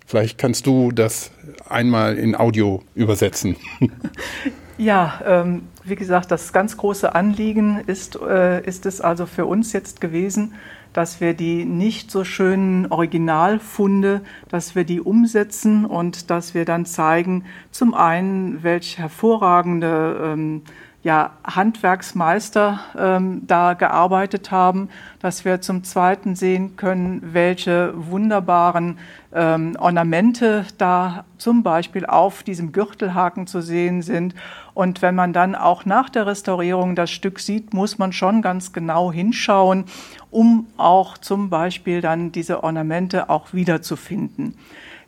Vielleicht 0.06 0.38
kannst 0.38 0.66
du 0.66 0.92
das 0.92 1.30
einmal 1.68 2.16
in 2.16 2.34
Audio 2.34 2.82
übersetzen. 2.94 3.56
Ja, 4.76 5.20
ähm, 5.24 5.68
wie 5.84 5.94
gesagt, 5.94 6.32
das 6.32 6.52
ganz 6.52 6.76
große 6.76 7.14
Anliegen 7.14 7.84
ist, 7.86 8.18
äh, 8.20 8.60
ist 8.66 8.86
es 8.86 9.00
also 9.00 9.24
für 9.24 9.46
uns 9.46 9.72
jetzt 9.72 10.00
gewesen, 10.00 10.54
dass 10.92 11.20
wir 11.20 11.34
die 11.34 11.64
nicht 11.64 12.10
so 12.10 12.24
schönen 12.24 12.90
Originalfunde, 12.90 14.22
dass 14.48 14.74
wir 14.74 14.84
die 14.84 15.00
umsetzen 15.00 15.84
und 15.84 16.30
dass 16.30 16.54
wir 16.54 16.64
dann 16.64 16.86
zeigen, 16.86 17.44
zum 17.70 17.94
einen, 17.94 18.64
welche 18.64 19.02
hervorragende 19.02 20.20
ähm, 20.24 20.62
ja, 21.04 21.32
Handwerksmeister 21.44 22.80
ähm, 22.98 23.42
da 23.46 23.74
gearbeitet 23.74 24.50
haben, 24.50 24.88
dass 25.20 25.44
wir 25.44 25.60
zum 25.60 25.84
Zweiten 25.84 26.34
sehen 26.34 26.76
können, 26.76 27.20
welche 27.34 27.92
wunderbaren 27.94 28.98
ähm, 29.34 29.76
Ornamente 29.78 30.64
da 30.78 31.26
zum 31.36 31.62
Beispiel 31.62 32.06
auf 32.06 32.42
diesem 32.42 32.72
Gürtelhaken 32.72 33.46
zu 33.46 33.60
sehen 33.60 34.00
sind. 34.00 34.34
Und 34.72 35.02
wenn 35.02 35.14
man 35.14 35.34
dann 35.34 35.54
auch 35.54 35.84
nach 35.84 36.08
der 36.08 36.26
Restaurierung 36.26 36.96
das 36.96 37.10
Stück 37.10 37.38
sieht, 37.38 37.74
muss 37.74 37.98
man 37.98 38.14
schon 38.14 38.40
ganz 38.40 38.72
genau 38.72 39.12
hinschauen, 39.12 39.84
um 40.30 40.66
auch 40.78 41.18
zum 41.18 41.50
Beispiel 41.50 42.00
dann 42.00 42.32
diese 42.32 42.64
Ornamente 42.64 43.28
auch 43.28 43.52
wiederzufinden. 43.52 44.56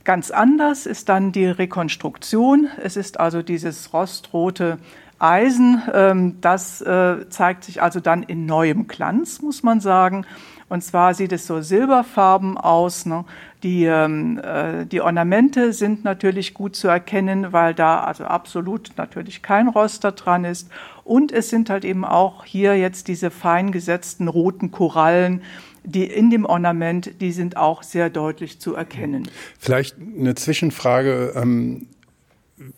Ganz 0.04 0.30
anders 0.30 0.86
ist 0.86 1.08
dann 1.08 1.32
die 1.32 1.46
Rekonstruktion. 1.46 2.68
Es 2.80 2.96
ist 2.96 3.18
also 3.18 3.42
dieses 3.42 3.92
rostrote 3.92 4.78
Eisen, 5.18 5.82
ähm, 5.92 6.40
das 6.40 6.80
äh, 6.82 7.28
zeigt 7.28 7.64
sich 7.64 7.82
also 7.82 8.00
dann 8.00 8.22
in 8.22 8.46
neuem 8.46 8.86
Glanz, 8.86 9.40
muss 9.40 9.62
man 9.62 9.80
sagen. 9.80 10.26
Und 10.68 10.82
zwar 10.82 11.14
sieht 11.14 11.32
es 11.32 11.46
so 11.46 11.62
silberfarben 11.62 12.58
aus. 12.58 13.06
Ne? 13.06 13.24
Die, 13.62 13.84
ähm, 13.84 14.38
äh, 14.42 14.84
die 14.84 15.00
Ornamente 15.00 15.72
sind 15.72 16.04
natürlich 16.04 16.54
gut 16.54 16.74
zu 16.74 16.88
erkennen, 16.88 17.52
weil 17.52 17.72
da 17.72 18.00
also 18.00 18.24
absolut 18.24 18.90
natürlich 18.96 19.42
kein 19.42 19.68
Roster 19.68 20.12
dran 20.12 20.44
ist. 20.44 20.68
Und 21.04 21.30
es 21.30 21.50
sind 21.50 21.70
halt 21.70 21.84
eben 21.84 22.04
auch 22.04 22.44
hier 22.44 22.76
jetzt 22.76 23.06
diese 23.06 23.30
fein 23.30 23.70
gesetzten 23.70 24.26
roten 24.26 24.72
Korallen, 24.72 25.42
die 25.84 26.04
in 26.04 26.30
dem 26.30 26.44
Ornament, 26.44 27.20
die 27.20 27.30
sind 27.30 27.56
auch 27.56 27.84
sehr 27.84 28.10
deutlich 28.10 28.60
zu 28.60 28.74
erkennen. 28.74 29.28
Vielleicht 29.58 29.96
eine 29.98 30.34
Zwischenfrage. 30.34 31.32
Ähm, 31.36 31.86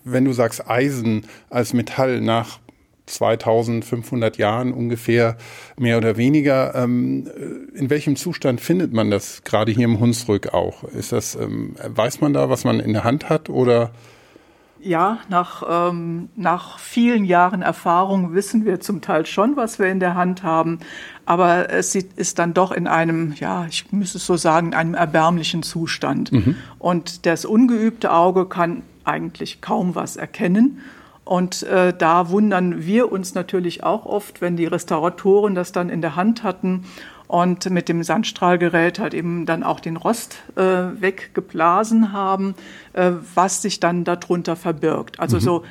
wenn 0.05 0.25
du 0.25 0.33
sagst 0.33 0.69
Eisen 0.69 1.27
als 1.51 1.73
Metall 1.73 2.21
nach 2.21 2.59
2500 3.09 4.37
Jahren 4.37 4.73
ungefähr, 4.73 5.37
mehr 5.77 5.99
oder 5.99 6.17
weniger. 6.17 6.75
Ähm, 6.75 7.29
in 7.75 7.91
welchem 7.91 8.17
Zustand 8.17 8.61
findet 8.61 8.93
man 8.93 9.11
das 9.11 9.43
gerade 9.45 9.73
hier 9.73 9.85
im 9.85 10.01
Hunsrück 10.01 10.53
auch? 10.53 10.85
Ist 10.85 11.13
das, 11.13 11.35
ähm, 11.35 11.75
weiß 11.83 12.21
man 12.21 12.33
da, 12.33 12.51
was 12.51 12.65
man 12.65 12.81
in 12.81 12.93
der 12.93 13.05
Hand 13.05 13.29
hat 13.29 13.49
oder? 13.49 13.91
Ja, 14.81 15.19
nach, 15.29 15.65
ähm, 15.69 16.29
nach 16.37 16.79
vielen 16.79 17.25
Jahren 17.25 17.63
Erfahrung 17.63 18.35
wissen 18.35 18.65
wir 18.65 18.79
zum 18.79 19.01
Teil 19.01 19.27
schon, 19.27 19.57
was 19.57 19.81
wir 19.81 19.89
in 19.89 19.99
der 19.99 20.15
Hand 20.15 20.45
haben. 20.45 20.79
Aber 21.27 21.71
es 21.71 21.97
ist 21.97 22.39
dann 22.39 22.55
doch 22.55 22.71
in 22.71 22.87
einem, 22.87 23.33
ja, 23.33 23.67
ich 23.69 23.91
müsste 23.91 24.19
es 24.19 24.27
so 24.27 24.37
sagen, 24.37 24.69
in 24.69 24.75
einem 24.75 24.95
erbärmlichen 24.95 25.65
Zustand. 25.65 26.31
Mhm. 26.31 26.55
Und 26.79 27.27
das 27.27 27.45
ungeübte 27.45 28.13
Auge 28.13 28.47
kann 28.47 28.83
eigentlich 29.09 29.61
kaum 29.61 29.95
was 29.95 30.17
erkennen. 30.17 30.81
Und 31.25 31.63
äh, 31.65 31.93
da 31.97 32.31
wundern 32.31 32.87
wir 32.87 33.13
uns 33.13 33.35
natürlich 33.35 33.83
auch 33.85 34.07
oft, 34.07 34.41
wenn 34.41 34.57
die 34.57 34.65
Restauratoren 34.65 35.55
das 35.55 35.73
dann 35.73 35.91
in 35.91 36.01
der 36.01 36.17
Hand 36.17 36.43
hatten 36.43 36.85
und 37.27 37.69
mit 37.69 37.91
dem 37.91 38.03
Sandstrahlgerät 38.03 38.99
halt 38.99 39.13
eben 39.13 39.45
dann 39.45 39.63
auch 39.63 39.81
den 39.81 39.99
Rost 39.99 40.39
äh, 40.57 40.63
weggeblasen 40.63 42.13
haben, 42.13 42.55
äh, 42.95 43.13
was 43.35 43.61
sich 43.61 43.79
dann 43.79 44.05
darunter 44.05 44.57
verbirgt. 44.57 45.21
Also 45.21 45.37
mhm. 45.37 45.41
so 45.41 45.65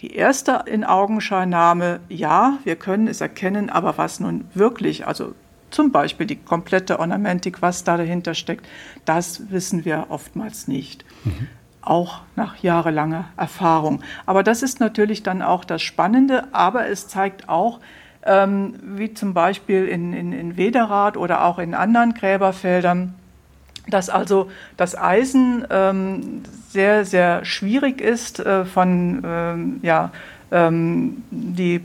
die 0.00 0.16
erste 0.16 0.64
in 0.66 0.82
Augenscheinnahme, 0.82 2.00
ja, 2.08 2.58
wir 2.64 2.74
können 2.74 3.06
es 3.06 3.20
erkennen, 3.20 3.70
aber 3.70 3.96
was 3.96 4.18
nun 4.18 4.46
wirklich, 4.52 5.06
also 5.06 5.32
zum 5.70 5.92
Beispiel 5.92 6.26
die 6.26 6.36
komplette 6.36 6.98
Ornamentik, 6.98 7.62
was 7.62 7.84
da 7.84 7.96
dahinter 7.96 8.34
steckt, 8.34 8.66
das 9.04 9.50
wissen 9.50 9.84
wir 9.84 10.06
oftmals 10.08 10.66
nicht. 10.66 11.04
Mhm 11.24 11.48
auch 11.86 12.20
nach 12.36 12.56
jahrelanger 12.56 13.26
Erfahrung. 13.36 14.02
Aber 14.26 14.42
das 14.42 14.62
ist 14.62 14.80
natürlich 14.80 15.22
dann 15.22 15.42
auch 15.42 15.64
das 15.64 15.82
Spannende, 15.82 16.48
aber 16.52 16.88
es 16.88 17.08
zeigt 17.08 17.48
auch, 17.48 17.80
ähm, 18.26 18.74
wie 18.82 19.12
zum 19.14 19.34
Beispiel 19.34 19.86
in, 19.86 20.12
in, 20.12 20.32
in 20.32 20.56
Wederath 20.56 21.16
oder 21.16 21.44
auch 21.44 21.58
in 21.58 21.74
anderen 21.74 22.14
Gräberfeldern, 22.14 23.14
dass 23.86 24.08
also 24.08 24.50
das 24.76 24.96
Eisen 24.96 25.66
ähm, 25.70 26.42
sehr, 26.70 27.04
sehr 27.04 27.44
schwierig 27.44 28.00
ist 28.00 28.40
äh, 28.40 28.64
von, 28.64 29.22
ähm, 29.24 29.80
ja, 29.82 30.10
ähm, 30.50 31.22
die, 31.30 31.82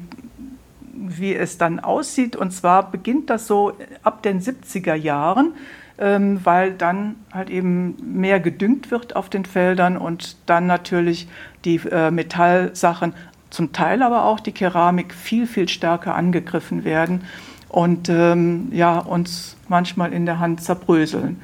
wie 0.93 1.35
es 1.35 1.57
dann 1.57 1.79
aussieht. 1.79 2.35
Und 2.35 2.51
zwar 2.51 2.89
beginnt 2.89 3.29
das 3.29 3.47
so 3.47 3.73
ab 4.03 4.23
den 4.23 4.41
70er 4.41 4.95
Jahren 4.95 5.53
ähm, 5.99 6.39
weil 6.43 6.73
dann 6.73 7.15
halt 7.33 7.49
eben 7.49 7.95
mehr 8.01 8.39
gedüngt 8.39 8.89
wird 8.89 9.15
auf 9.15 9.29
den 9.29 9.45
Feldern 9.45 9.97
und 9.97 10.37
dann 10.45 10.65
natürlich 10.65 11.27
die 11.65 11.75
äh, 11.91 12.09
Metallsachen, 12.09 13.13
zum 13.49 13.73
Teil 13.73 14.01
aber 14.01 14.25
auch 14.25 14.39
die 14.39 14.51
Keramik 14.51 15.13
viel, 15.13 15.45
viel 15.47 15.67
stärker 15.67 16.15
angegriffen 16.15 16.83
werden 16.83 17.23
und 17.67 18.07
ähm, 18.09 18.69
ja, 18.71 18.99
uns 18.99 19.57
manchmal 19.67 20.13
in 20.13 20.25
der 20.25 20.39
Hand 20.39 20.63
zerbröseln. 20.63 21.41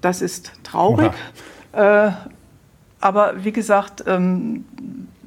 Das 0.00 0.20
ist 0.20 0.52
traurig. 0.64 1.12
Äh, 1.72 2.10
aber 3.00 3.44
wie 3.44 3.52
gesagt, 3.52 4.04
ähm, 4.06 4.64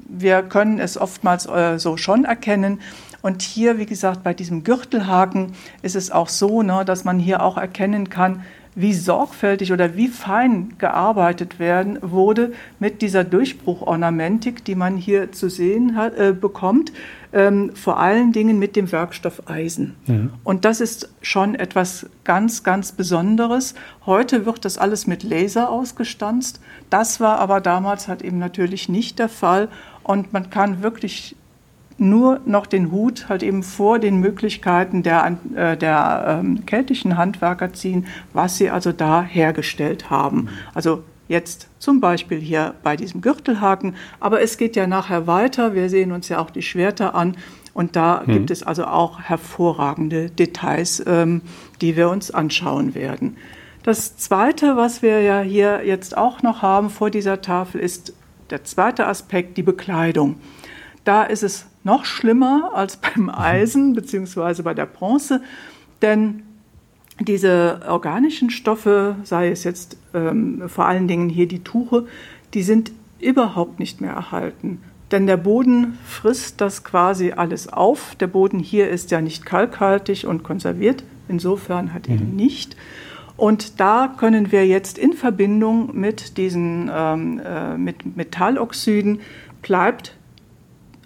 wir 0.08 0.42
können 0.42 0.78
es 0.78 0.96
oftmals 0.96 1.46
äh, 1.46 1.78
so 1.78 1.96
schon 1.96 2.24
erkennen. 2.24 2.80
Und 3.22 3.42
hier, 3.42 3.78
wie 3.78 3.86
gesagt, 3.86 4.22
bei 4.22 4.34
diesem 4.34 4.62
Gürtelhaken 4.62 5.52
ist 5.82 5.96
es 5.96 6.10
auch 6.10 6.28
so, 6.28 6.62
ne, 6.62 6.84
dass 6.84 7.04
man 7.04 7.18
hier 7.18 7.42
auch 7.42 7.56
erkennen 7.56 8.08
kann, 8.08 8.44
wie 8.76 8.92
sorgfältig 8.92 9.72
oder 9.72 9.96
wie 9.96 10.06
fein 10.06 10.74
gearbeitet 10.76 11.58
werden 11.58 11.98
wurde 12.02 12.52
mit 12.78 13.00
dieser 13.00 13.24
Durchbruchornamentik, 13.24 14.64
die 14.66 14.74
man 14.74 14.98
hier 14.98 15.32
zu 15.32 15.48
sehen 15.48 15.96
hat, 15.96 16.14
äh, 16.16 16.34
bekommt, 16.38 16.92
ähm, 17.32 17.74
vor 17.74 17.98
allen 17.98 18.32
Dingen 18.32 18.58
mit 18.58 18.76
dem 18.76 18.92
Werkstoff 18.92 19.48
Eisen. 19.48 19.96
Mhm. 20.06 20.30
Und 20.44 20.66
das 20.66 20.82
ist 20.82 21.08
schon 21.22 21.54
etwas 21.54 22.06
ganz, 22.22 22.64
ganz 22.64 22.92
Besonderes. 22.92 23.74
Heute 24.04 24.44
wird 24.44 24.66
das 24.66 24.76
alles 24.76 25.06
mit 25.06 25.22
Laser 25.22 25.70
ausgestanzt. 25.70 26.60
Das 26.90 27.18
war 27.18 27.38
aber 27.38 27.62
damals 27.62 28.08
halt 28.08 28.20
eben 28.20 28.38
natürlich 28.38 28.90
nicht 28.90 29.18
der 29.18 29.30
Fall. 29.30 29.68
Und 30.02 30.34
man 30.34 30.50
kann 30.50 30.82
wirklich 30.82 31.34
nur 31.98 32.40
noch 32.44 32.66
den 32.66 32.90
Hut 32.90 33.28
halt 33.28 33.42
eben 33.42 33.62
vor 33.62 33.98
den 33.98 34.20
Möglichkeiten 34.20 35.02
der, 35.02 35.38
äh, 35.54 35.76
der 35.76 36.40
ähm, 36.40 36.66
keltischen 36.66 37.16
Handwerker 37.16 37.72
ziehen, 37.72 38.06
was 38.32 38.56
sie 38.56 38.70
also 38.70 38.92
da 38.92 39.22
hergestellt 39.22 40.10
haben. 40.10 40.48
Also 40.74 41.02
jetzt 41.28 41.68
zum 41.78 42.00
Beispiel 42.00 42.38
hier 42.38 42.74
bei 42.82 42.96
diesem 42.96 43.20
Gürtelhaken, 43.20 43.94
aber 44.20 44.42
es 44.42 44.58
geht 44.58 44.76
ja 44.76 44.86
nachher 44.86 45.26
weiter. 45.26 45.74
Wir 45.74 45.88
sehen 45.88 46.12
uns 46.12 46.28
ja 46.28 46.38
auch 46.38 46.50
die 46.50 46.62
Schwerter 46.62 47.14
an 47.14 47.36
und 47.72 47.96
da 47.96 48.22
mhm. 48.24 48.32
gibt 48.32 48.50
es 48.50 48.62
also 48.62 48.84
auch 48.84 49.20
hervorragende 49.20 50.30
Details, 50.30 51.02
ähm, 51.06 51.42
die 51.80 51.96
wir 51.96 52.10
uns 52.10 52.30
anschauen 52.30 52.94
werden. 52.94 53.36
Das 53.82 54.16
Zweite, 54.16 54.76
was 54.76 55.00
wir 55.00 55.20
ja 55.20 55.40
hier 55.40 55.86
jetzt 55.86 56.16
auch 56.16 56.42
noch 56.42 56.62
haben 56.62 56.90
vor 56.90 57.10
dieser 57.10 57.40
Tafel, 57.40 57.80
ist 57.80 58.14
der 58.50 58.64
zweite 58.64 59.06
Aspekt, 59.06 59.56
die 59.56 59.62
Bekleidung. 59.62 60.36
Da 61.04 61.22
ist 61.22 61.42
es 61.42 61.66
noch 61.86 62.04
schlimmer 62.04 62.72
als 62.74 62.96
beim 62.98 63.30
Eisen 63.30 63.94
bzw. 63.94 64.60
bei 64.60 64.74
der 64.74 64.86
Bronze, 64.86 65.40
denn 66.02 66.42
diese 67.18 67.80
organischen 67.88 68.50
Stoffe, 68.50 69.16
sei 69.22 69.48
es 69.48 69.64
jetzt 69.64 69.96
ähm, 70.12 70.64
vor 70.66 70.84
allen 70.84 71.08
Dingen 71.08 71.30
hier 71.30 71.48
die 71.48 71.64
Tuche, 71.64 72.06
die 72.52 72.62
sind 72.62 72.92
überhaupt 73.18 73.78
nicht 73.78 74.02
mehr 74.02 74.12
erhalten. 74.12 74.82
Denn 75.10 75.26
der 75.26 75.38
Boden 75.38 75.98
frisst 76.04 76.60
das 76.60 76.84
quasi 76.84 77.32
alles 77.32 77.72
auf. 77.72 78.16
Der 78.16 78.26
Boden 78.26 78.58
hier 78.58 78.90
ist 78.90 79.10
ja 79.12 79.22
nicht 79.22 79.46
kalkhaltig 79.46 80.26
und 80.26 80.42
konserviert, 80.42 81.04
insofern 81.28 81.94
hat 81.94 82.08
er 82.08 82.16
mhm. 82.16 82.36
nicht. 82.36 82.76
Und 83.36 83.80
da 83.80 84.14
können 84.18 84.52
wir 84.52 84.66
jetzt 84.66 84.98
in 84.98 85.12
Verbindung 85.12 85.98
mit 85.98 86.36
diesen 86.36 86.90
ähm, 86.92 87.40
äh, 87.44 87.78
mit 87.78 88.16
Metalloxiden 88.16 89.20
bleibt 89.62 90.15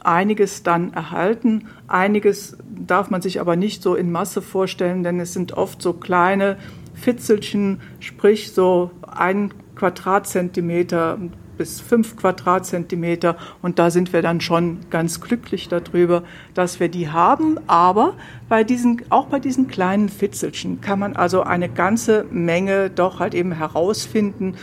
einiges 0.04 0.62
dann 0.62 0.92
erhalten. 0.92 1.68
Einiges 1.88 2.56
darf 2.68 3.10
man 3.10 3.22
sich 3.22 3.40
aber 3.40 3.56
nicht 3.56 3.82
so 3.82 3.94
in 3.94 4.10
Masse 4.10 4.42
vorstellen, 4.42 5.02
denn 5.02 5.20
es 5.20 5.32
sind 5.32 5.52
oft 5.52 5.82
so 5.82 5.92
kleine 5.92 6.56
Fitzelchen, 6.94 7.80
sprich 8.00 8.52
so 8.52 8.90
ein 9.06 9.52
Quadratzentimeter 9.74 11.18
bis 11.60 11.78
fünf 11.78 12.16
Quadratzentimeter. 12.16 13.36
Und 13.60 13.78
da 13.78 13.90
sind 13.90 14.14
wir 14.14 14.22
dann 14.22 14.40
schon 14.40 14.78
ganz 14.88 15.20
glücklich 15.20 15.68
darüber, 15.68 16.22
dass 16.54 16.80
wir 16.80 16.88
die 16.88 17.10
haben. 17.10 17.58
Aber 17.66 18.14
bei 18.48 18.64
diesen, 18.64 19.02
auch 19.10 19.26
bei 19.26 19.40
diesen 19.40 19.68
kleinen 19.68 20.08
Fitzelchen 20.08 20.80
kann 20.80 20.98
man 20.98 21.16
also 21.16 21.42
eine 21.42 21.68
ganze 21.68 22.24
Menge 22.30 22.88
doch 22.88 23.20
halt 23.20 23.34
eben 23.34 23.52
herausfinden. 23.52 24.54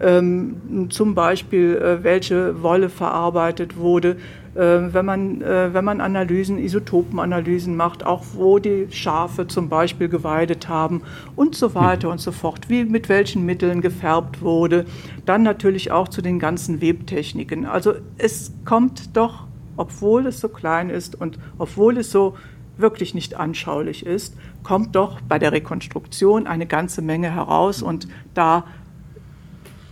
Ähm, 0.00 0.88
zum 0.90 1.14
Beispiel, 1.14 1.76
äh, 1.76 2.04
welche 2.04 2.62
Wolle 2.62 2.88
verarbeitet 2.88 3.76
wurde, 3.76 4.16
äh, 4.56 4.92
wenn 4.92 5.04
man, 5.04 5.42
äh, 5.42 5.72
wenn 5.74 5.84
man 5.84 6.00
Analysen, 6.00 6.58
Isotopenanalysen 6.58 7.76
macht, 7.76 8.04
auch 8.04 8.24
wo 8.34 8.58
die 8.58 8.88
Schafe 8.90 9.46
zum 9.46 9.68
Beispiel 9.68 10.08
geweidet 10.08 10.68
haben 10.68 11.02
und 11.34 11.54
so 11.54 11.74
weiter 11.74 12.10
und 12.10 12.20
so 12.20 12.32
fort, 12.32 12.68
wie 12.68 12.84
mit 12.84 13.08
welchen 13.08 13.44
Mitteln 13.44 13.82
gefärbt 13.82 14.40
wurde, 14.40 14.86
dann 15.26 15.42
natürlich 15.42 15.92
auch 15.92 16.08
zu 16.08 16.22
den 16.22 16.38
ganzen 16.38 16.80
Webtechniken. 16.80 17.66
Also 17.66 17.94
es 18.18 18.52
kommt 18.64 19.16
doch, 19.16 19.46
obwohl 19.76 20.26
es 20.26 20.40
so 20.40 20.48
klein 20.48 20.88
ist 20.88 21.20
und 21.20 21.38
obwohl 21.58 21.98
es 21.98 22.10
so 22.10 22.34
wirklich 22.78 23.14
nicht 23.14 23.34
anschaulich 23.36 24.04
ist, 24.04 24.36
kommt 24.62 24.96
doch 24.96 25.20
bei 25.20 25.38
der 25.38 25.52
Rekonstruktion 25.52 26.46
eine 26.46 26.66
ganze 26.66 27.02
Menge 27.02 27.32
heraus 27.32 27.82
und 27.82 28.08
da 28.34 28.64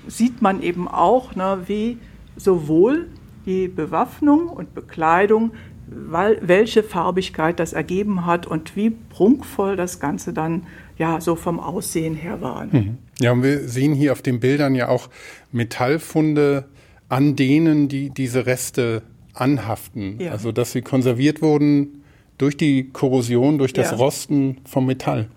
sieht 0.08 0.42
man 0.42 0.62
eben 0.62 0.88
auch, 0.88 1.34
ne, 1.34 1.58
wie 1.66 1.98
sowohl 2.36 3.08
die 3.46 3.68
Bewaffnung 3.68 4.48
und 4.48 4.74
Bekleidung, 4.74 5.52
welche 5.86 6.82
Farbigkeit 6.82 7.60
das 7.60 7.72
ergeben 7.72 8.26
hat 8.26 8.46
und 8.46 8.74
wie 8.74 8.90
prunkvoll 8.90 9.76
das 9.76 10.00
Ganze 10.00 10.32
dann 10.32 10.66
ja 10.98 11.20
so 11.20 11.36
vom 11.36 11.60
Aussehen 11.60 12.14
her 12.14 12.40
war. 12.40 12.66
Mhm. 12.66 12.98
Ja, 13.20 13.32
und 13.32 13.42
wir 13.42 13.68
sehen 13.68 13.94
hier 13.94 14.12
auf 14.12 14.22
den 14.22 14.40
Bildern 14.40 14.74
ja 14.74 14.88
auch 14.88 15.08
Metallfunde, 15.52 16.64
an 17.08 17.36
denen 17.36 17.88
die 17.88 18.10
diese 18.10 18.46
Reste 18.46 19.02
anhaften. 19.34 20.20
Ja. 20.20 20.32
Also 20.32 20.52
dass 20.52 20.72
sie 20.72 20.82
konserviert 20.82 21.42
wurden 21.42 22.02
durch 22.38 22.56
die 22.56 22.90
Korrosion, 22.90 23.58
durch 23.58 23.72
das 23.72 23.90
ja. 23.90 23.96
Rosten 23.96 24.58
vom 24.64 24.86
Metall. 24.86 25.28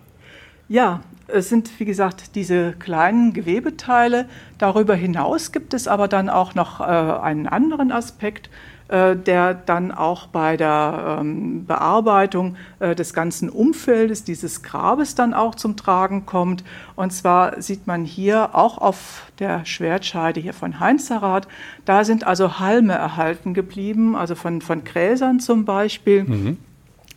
Ja, 0.69 1.01
es 1.27 1.49
sind, 1.49 1.79
wie 1.79 1.85
gesagt, 1.85 2.35
diese 2.35 2.73
kleinen 2.73 3.33
Gewebeteile. 3.33 4.27
Darüber 4.57 4.95
hinaus 4.95 5.51
gibt 5.51 5.73
es 5.73 5.87
aber 5.87 6.07
dann 6.07 6.29
auch 6.29 6.55
noch 6.55 6.79
äh, 6.79 6.83
einen 6.83 7.47
anderen 7.47 7.91
Aspekt, 7.91 8.49
äh, 8.89 9.17
der 9.17 9.53
dann 9.53 9.91
auch 9.91 10.27
bei 10.27 10.55
der 10.55 11.17
ähm, 11.19 11.65
Bearbeitung 11.65 12.55
äh, 12.79 12.95
des 12.95 13.13
ganzen 13.13 13.49
Umfeldes 13.49 14.23
dieses 14.23 14.63
Grabes 14.63 15.15
dann 15.15 15.33
auch 15.33 15.55
zum 15.55 15.75
Tragen 15.75 16.25
kommt. 16.25 16.63
Und 16.95 17.11
zwar 17.11 17.61
sieht 17.61 17.85
man 17.85 18.05
hier 18.05 18.55
auch 18.55 18.77
auf 18.77 19.29
der 19.39 19.65
Schwertscheide 19.65 20.39
hier 20.39 20.53
von 20.53 20.79
Heinzerath, 20.79 21.47
da 21.83 22.05
sind 22.05 22.25
also 22.25 22.59
Halme 22.59 22.93
erhalten 22.93 23.53
geblieben, 23.53 24.15
also 24.15 24.35
von, 24.35 24.61
von 24.61 24.85
Gräsern 24.85 25.41
zum 25.41 25.65
Beispiel. 25.65 26.23
Mhm 26.23 26.57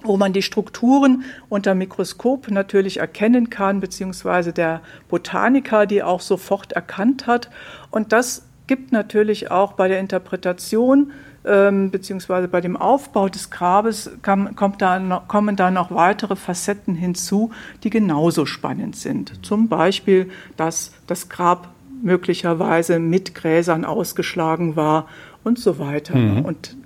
wo 0.02 0.16
man 0.16 0.32
die 0.32 0.42
Strukturen 0.42 1.24
unter 1.48 1.74
Mikroskop 1.74 2.50
natürlich 2.50 2.98
erkennen 2.98 3.50
kann, 3.50 3.80
beziehungsweise 3.80 4.52
der 4.52 4.80
Botaniker 5.08 5.86
die 5.86 6.02
auch 6.02 6.20
sofort 6.20 6.72
erkannt 6.72 7.26
hat. 7.26 7.50
Und 7.90 8.12
das 8.12 8.46
gibt 8.66 8.92
natürlich 8.92 9.50
auch 9.50 9.72
bei 9.72 9.88
der 9.88 10.00
Interpretation 10.00 11.12
ähm, 11.44 11.90
beziehungsweise 11.90 12.48
bei 12.48 12.60
dem 12.60 12.76
Aufbau 12.76 13.28
des 13.28 13.50
Grabes 13.50 14.10
kam, 14.22 14.54
da 14.78 14.98
noch, 14.98 15.26
kommen 15.26 15.56
da 15.56 15.70
noch 15.70 15.90
weitere 15.90 16.36
Facetten 16.36 16.94
hinzu, 16.94 17.50
die 17.82 17.90
genauso 17.90 18.44
spannend 18.44 18.96
sind. 18.96 19.44
Zum 19.44 19.68
Beispiel, 19.68 20.30
dass 20.56 20.92
das 21.06 21.28
Grab 21.28 21.68
möglicherweise 22.02 22.98
mit 22.98 23.34
Gräsern 23.34 23.84
ausgeschlagen 23.84 24.76
war 24.76 25.08
und 25.42 25.58
so 25.58 25.78
weiter. 25.78 26.16
Mhm. 26.16 26.44
Und 26.44 26.76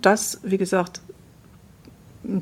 das, 0.00 0.40
wie 0.44 0.58
gesagt, 0.58 1.00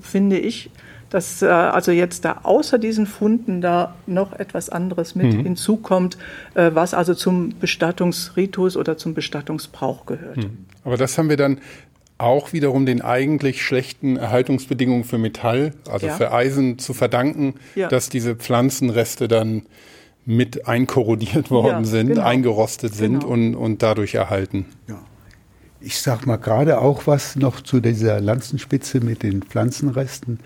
finde 0.03 0.39
ich, 0.39 0.71
dass 1.12 1.43
äh, 1.43 1.47
also 1.47 1.93
jetzt 1.93 2.25
da 2.25 2.41
außer 2.43 2.79
diesen 2.79 3.07
Funden 3.07 3.61
da 3.61 3.95
noch 4.07 4.33
etwas 4.33 4.71
anderes 4.71 5.15
mit 5.15 5.35
mhm. 5.35 5.43
hinzukommt, 5.43 6.17
äh, 6.55 6.71
was 6.73 6.95
also 6.95 7.15
zum 7.15 7.51
Bestattungsritus 7.61 8.77
oder 8.77 8.97
zum 8.97 9.12
Bestattungsbrauch 9.12 10.07
gehört. 10.07 10.39
Mhm. 10.39 10.65
Aber 10.85 10.97
das 10.97 11.19
haben 11.19 11.29
wir 11.29 11.37
dann 11.37 11.61
auch 12.17 12.52
wiederum 12.52 12.87
den 12.87 13.02
eigentlich 13.02 13.63
schlechten 13.63 14.17
Erhaltungsbedingungen 14.17 15.04
für 15.04 15.19
Metall, 15.19 15.75
also 15.91 16.06
ja. 16.06 16.15
für 16.15 16.33
Eisen 16.33 16.78
zu 16.78 16.95
verdanken, 16.95 17.54
ja. 17.75 17.89
dass 17.89 18.09
diese 18.09 18.37
Pflanzenreste 18.37 19.28
dann 19.28 19.67
mit 20.25 20.67
einkorrodiert 20.67 21.50
worden 21.50 21.85
ja, 21.85 21.91
sind, 21.91 22.09
genau. 22.09 22.23
eingerostet 22.23 22.95
sind 22.95 23.21
genau. 23.21 23.33
und, 23.33 23.54
und 23.54 23.83
dadurch 23.83 24.15
erhalten. 24.15 24.67
Ja 24.89 24.99
ich 25.84 26.00
sag 26.00 26.26
mal 26.26 26.36
gerade 26.36 26.80
auch 26.80 27.06
was 27.06 27.36
noch 27.36 27.60
zu 27.60 27.80
dieser 27.80 28.21
Lanzenspitze 28.21 29.00
mit 29.00 29.23
den 29.23 29.42
Pflanzenresten. 29.42 30.40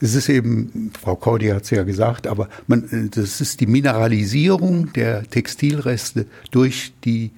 Es 0.00 0.14
ist 0.14 0.28
eben, 0.28 0.92
Frau 1.00 1.16
Cordy 1.16 1.48
hat 1.48 1.64
es 1.64 1.70
ja 1.70 1.84
gesagt, 1.84 2.26
aber 2.26 2.48
man, 2.66 3.10
das 3.14 3.40
ist 3.40 3.60
die 3.60 3.66
Mineralisierung 3.66 4.92
der 4.92 5.22
Textilreste 5.24 6.26
durch 6.50 6.92
die 7.04 7.30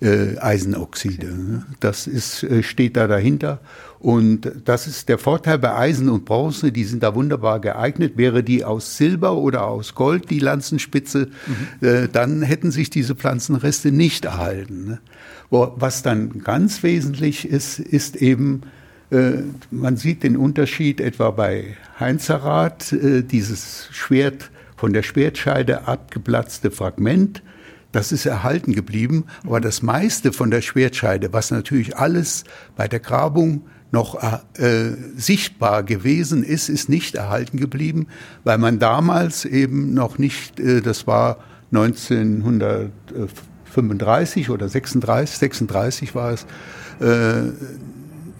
äh, 0.00 0.38
Eisenoxide. 0.38 1.64
Das 1.80 2.06
ist, 2.06 2.42
äh, 2.42 2.62
steht 2.62 2.96
da 2.96 3.06
dahinter. 3.06 3.60
Und 4.02 4.50
das 4.64 4.88
ist 4.88 5.08
der 5.08 5.16
Vorteil 5.16 5.60
bei 5.60 5.76
Eisen 5.76 6.08
und 6.08 6.24
Bronze, 6.24 6.72
die 6.72 6.82
sind 6.82 7.04
da 7.04 7.14
wunderbar 7.14 7.60
geeignet. 7.60 8.14
Wäre 8.16 8.42
die 8.42 8.64
aus 8.64 8.96
Silber 8.96 9.36
oder 9.36 9.64
aus 9.68 9.94
Gold, 9.94 10.28
die 10.28 10.40
Lanzenspitze, 10.40 11.28
mhm. 11.80 11.86
äh, 11.86 12.08
dann 12.08 12.42
hätten 12.42 12.72
sich 12.72 12.90
diese 12.90 13.14
Pflanzenreste 13.14 13.92
nicht 13.92 14.24
erhalten. 14.24 14.86
Ne? 14.86 14.98
Was 15.50 16.02
dann 16.02 16.42
ganz 16.42 16.82
wesentlich 16.82 17.48
ist, 17.48 17.78
ist 17.78 18.16
eben, 18.16 18.62
äh, 19.12 19.34
man 19.70 19.96
sieht 19.96 20.24
den 20.24 20.36
Unterschied 20.36 21.00
etwa 21.00 21.30
bei 21.30 21.76
Heinzerath, 22.00 22.92
äh, 22.92 23.22
dieses 23.22 23.86
Schwert 23.92 24.50
von 24.76 24.92
der 24.92 25.04
Schwertscheide 25.04 25.86
abgeplatzte 25.86 26.72
Fragment, 26.72 27.40
das 27.92 28.10
ist 28.10 28.26
erhalten 28.26 28.74
geblieben, 28.74 29.26
aber 29.44 29.60
das 29.60 29.80
meiste 29.80 30.32
von 30.32 30.50
der 30.50 30.62
Schwertscheide, 30.62 31.32
was 31.32 31.52
natürlich 31.52 31.96
alles 31.96 32.42
bei 32.74 32.88
der 32.88 32.98
Grabung 32.98 33.62
noch 33.92 34.22
äh, 34.22 34.38
sichtbar 35.16 35.82
gewesen 35.82 36.42
ist, 36.42 36.70
ist 36.70 36.88
nicht 36.88 37.14
erhalten 37.14 37.58
geblieben, 37.58 38.06
weil 38.42 38.56
man 38.58 38.78
damals 38.78 39.44
eben 39.44 39.92
noch 39.94 40.18
nicht, 40.18 40.58
äh, 40.58 40.80
das 40.80 41.06
war 41.06 41.36
1935 41.72 44.50
oder 44.50 44.68
36, 44.68 45.38
36 45.38 46.14
war 46.14 46.32
es, 46.32 46.46
äh, 47.00 47.50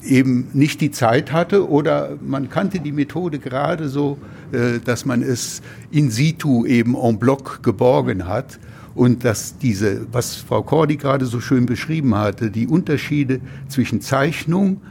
eben 0.05 0.49
nicht 0.53 0.81
die 0.81 0.91
Zeit 0.91 1.31
hatte 1.31 1.69
oder 1.69 2.17
man 2.21 2.49
kannte 2.49 2.79
die 2.79 2.91
Methode 2.91 3.39
gerade 3.39 3.89
so, 3.89 4.17
äh, 4.51 4.79
dass 4.83 5.05
man 5.05 5.21
es 5.21 5.61
in 5.91 6.09
situ 6.09 6.65
eben 6.65 6.95
en 6.95 7.19
bloc 7.19 7.63
geborgen 7.63 8.27
hat 8.27 8.59
und 8.95 9.23
dass 9.23 9.57
diese, 9.57 10.05
was 10.11 10.35
Frau 10.35 10.63
Cordy 10.63 10.97
gerade 10.97 11.25
so 11.25 11.39
schön 11.39 11.65
beschrieben 11.65 12.15
hatte, 12.15 12.51
die 12.51 12.67
Unterschiede 12.67 13.39
zwischen 13.67 14.01
Zeichnung 14.01 14.81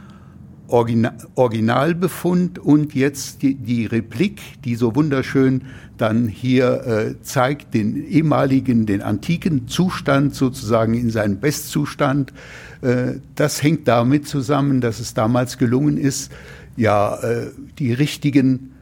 Original, 0.73 1.13
Originalbefund 1.35 2.57
und 2.57 2.95
jetzt 2.95 3.43
die, 3.43 3.53
die, 3.53 3.85
Replik, 3.85 4.41
die 4.63 4.73
so 4.73 4.95
wunderschön 4.95 5.61
dann 5.97 6.27
hier 6.27 6.87
äh, 6.87 7.21
zeigt, 7.21 7.75
den 7.75 8.03
ehemaligen, 8.07 8.87
den 8.87 9.03
antiken 9.03 9.67
Zustand 9.67 10.33
sozusagen 10.33 10.95
in 10.95 11.11
seinem 11.11 11.39
Bestzustand. 11.39 12.33
Äh, 12.81 13.19
das 13.35 13.61
hängt 13.61 13.87
damit 13.87 14.27
zusammen, 14.27 14.81
dass 14.81 14.99
es 14.99 15.13
damals 15.13 15.59
gelungen 15.59 15.97
ist, 15.97 16.31
ja, 16.75 17.21
äh, 17.21 17.51
die 17.77 17.93
richtigen 17.93 18.72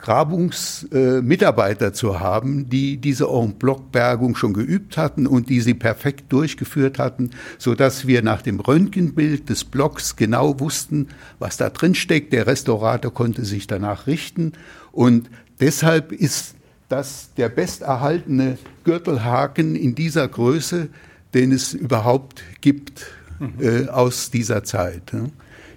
Grabungsmitarbeiter 0.00 1.88
äh, 1.88 1.92
zu 1.92 2.20
haben, 2.20 2.68
die 2.68 2.98
diese 2.98 3.26
En-Bloc-Bergung 3.26 4.36
schon 4.36 4.52
geübt 4.52 4.96
hatten 4.96 5.26
und 5.26 5.48
die 5.48 5.60
sie 5.60 5.74
perfekt 5.74 6.32
durchgeführt 6.32 6.98
hatten, 6.98 7.30
so 7.58 7.74
dass 7.74 8.06
wir 8.06 8.22
nach 8.22 8.42
dem 8.42 8.60
Röntgenbild 8.60 9.48
des 9.48 9.64
Blocks 9.64 10.16
genau 10.16 10.60
wussten, 10.60 11.08
was 11.38 11.56
da 11.56 11.70
drin 11.70 11.94
steckt. 11.94 12.32
Der 12.32 12.46
Restaurator 12.46 13.12
konnte 13.12 13.44
sich 13.44 13.66
danach 13.66 14.06
richten 14.06 14.52
und 14.92 15.28
deshalb 15.60 16.12
ist 16.12 16.54
das 16.88 17.30
der 17.36 17.48
besterhaltene 17.48 18.56
Gürtelhaken 18.84 19.76
in 19.76 19.94
dieser 19.94 20.26
Größe, 20.26 20.88
den 21.34 21.52
es 21.52 21.74
überhaupt 21.74 22.42
gibt 22.60 23.06
mhm. 23.38 23.54
äh, 23.60 23.88
aus 23.88 24.30
dieser 24.30 24.64
Zeit. 24.64 25.12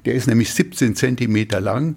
Der 0.05 0.13
ist 0.13 0.27
nämlich 0.27 0.53
17 0.53 0.95
Zentimeter 0.95 1.59
lang 1.59 1.95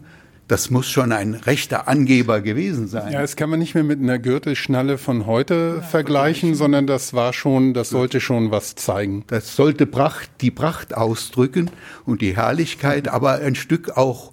das 0.49 0.71
muss 0.71 0.91
schon 0.91 1.13
ein 1.13 1.35
rechter 1.35 1.89
Angeber 1.89 2.41
gewesen 2.41 2.87
sein. 2.87 3.13
Ja, 3.13 3.21
das 3.23 3.37
kann 3.37 3.49
man 3.49 3.59
nicht 3.59 3.75
mehr 3.75 3.85
mit 3.85 4.01
einer 4.01 4.19
Gürtelschnalle 4.19 4.99
von 4.99 5.27
heute 5.27 5.77
ja, 5.77 5.83
vergleichen, 5.83 6.55
sondern 6.55 6.87
das 6.87 7.15
war 7.15 7.33
schon, 7.33 7.73
das 7.73 7.91
sollte 7.91 8.21
schon 8.21 8.51
was 8.51 8.75
zeigen. 8.75 9.25
Das 9.29 9.57
sollte 9.57 9.87
Pracht, 9.87 10.31
die 10.41 10.51
Pracht 10.51 10.95
ausdrücken 10.95 11.71
und 12.05 12.21
die 12.21 12.37
Herrlichkeit, 12.37 13.09
aber 13.09 13.37
ein 13.37 13.55
Stück 13.55 13.97
auch 13.97 14.33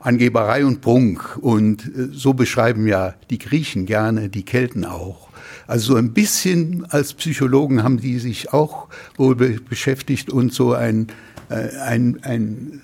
Angeberei 0.00 0.64
und 0.64 0.80
Prunk. 0.80 1.36
Und 1.40 1.84
äh, 1.86 2.08
so 2.12 2.34
beschreiben 2.34 2.86
ja 2.86 3.14
die 3.30 3.38
Griechen 3.38 3.84
gerne, 3.86 4.28
die 4.28 4.44
Kelten 4.44 4.84
auch. 4.84 5.28
Also 5.66 5.92
so 5.92 5.98
ein 5.98 6.12
bisschen 6.12 6.86
als 6.88 7.14
Psychologen 7.14 7.82
haben 7.82 8.00
die 8.00 8.18
sich 8.18 8.52
auch 8.52 8.88
wohl 9.16 9.34
beschäftigt 9.34 10.30
und 10.30 10.52
so 10.52 10.72
ein, 10.72 11.08
äh, 11.50 11.76
ein, 11.78 12.20
ein 12.22 12.82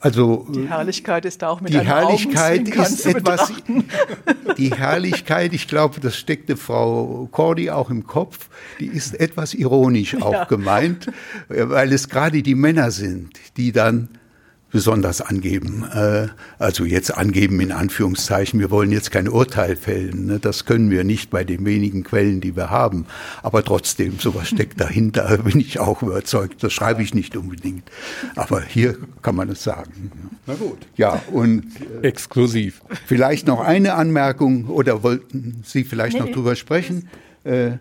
also 0.00 0.46
die 0.50 0.68
Herrlichkeit 0.68 1.24
ist 1.24 1.42
da 1.42 1.48
auch 1.48 1.60
mit 1.60 1.72
die 1.72 1.80
Herrlichkeit 1.80 2.68
ist 2.68 3.06
etwas. 3.06 3.52
Die 4.56 4.72
Herrlichkeit, 4.72 5.52
ich 5.52 5.66
glaube, 5.66 5.98
das 5.98 6.16
steckte 6.16 6.56
Frau 6.56 7.28
Cordy 7.32 7.70
auch 7.70 7.90
im 7.90 8.06
Kopf. 8.06 8.48
Die 8.78 8.86
ist 8.86 9.18
etwas 9.18 9.52
ironisch 9.52 10.14
auch 10.20 10.32
ja. 10.32 10.44
gemeint, 10.44 11.10
weil 11.48 11.92
es 11.92 12.08
gerade 12.08 12.42
die 12.42 12.54
Männer 12.54 12.92
sind, 12.92 13.32
die 13.56 13.72
dann 13.72 14.10
besonders 14.74 15.20
angeben. 15.20 15.84
Äh, 15.94 16.26
also 16.58 16.84
jetzt 16.84 17.16
angeben 17.16 17.60
in 17.60 17.70
Anführungszeichen. 17.70 18.58
Wir 18.58 18.72
wollen 18.72 18.90
jetzt 18.90 19.12
kein 19.12 19.28
Urteil 19.28 19.76
fällen. 19.76 20.26
Ne? 20.26 20.40
Das 20.40 20.64
können 20.64 20.90
wir 20.90 21.04
nicht 21.04 21.30
bei 21.30 21.44
den 21.44 21.64
wenigen 21.64 22.02
Quellen, 22.02 22.40
die 22.40 22.56
wir 22.56 22.70
haben. 22.70 23.06
Aber 23.44 23.62
trotzdem, 23.62 24.18
sowas 24.18 24.48
steckt 24.52 24.80
dahinter, 24.80 25.38
bin 25.44 25.60
ich 25.60 25.78
auch 25.78 26.02
überzeugt. 26.02 26.64
Das 26.64 26.72
schreibe 26.72 27.04
ich 27.04 27.14
nicht 27.14 27.36
unbedingt. 27.36 27.88
Aber 28.34 28.62
hier 28.62 28.98
kann 29.22 29.36
man 29.36 29.48
es 29.48 29.62
sagen. 29.62 30.10
Na 30.48 30.54
gut. 30.54 30.78
Ja, 30.96 31.22
und. 31.30 31.66
Äh, 32.02 32.08
Exklusiv. 32.08 32.82
Vielleicht 33.06 33.46
noch 33.46 33.60
eine 33.60 33.94
Anmerkung 33.94 34.66
oder 34.66 35.04
wollten 35.04 35.62
Sie 35.64 35.84
vielleicht 35.84 36.14
nee, 36.18 36.24
noch 36.24 36.32
drüber 36.32 36.56
sprechen? 36.56 37.08
Äh, 37.44 37.74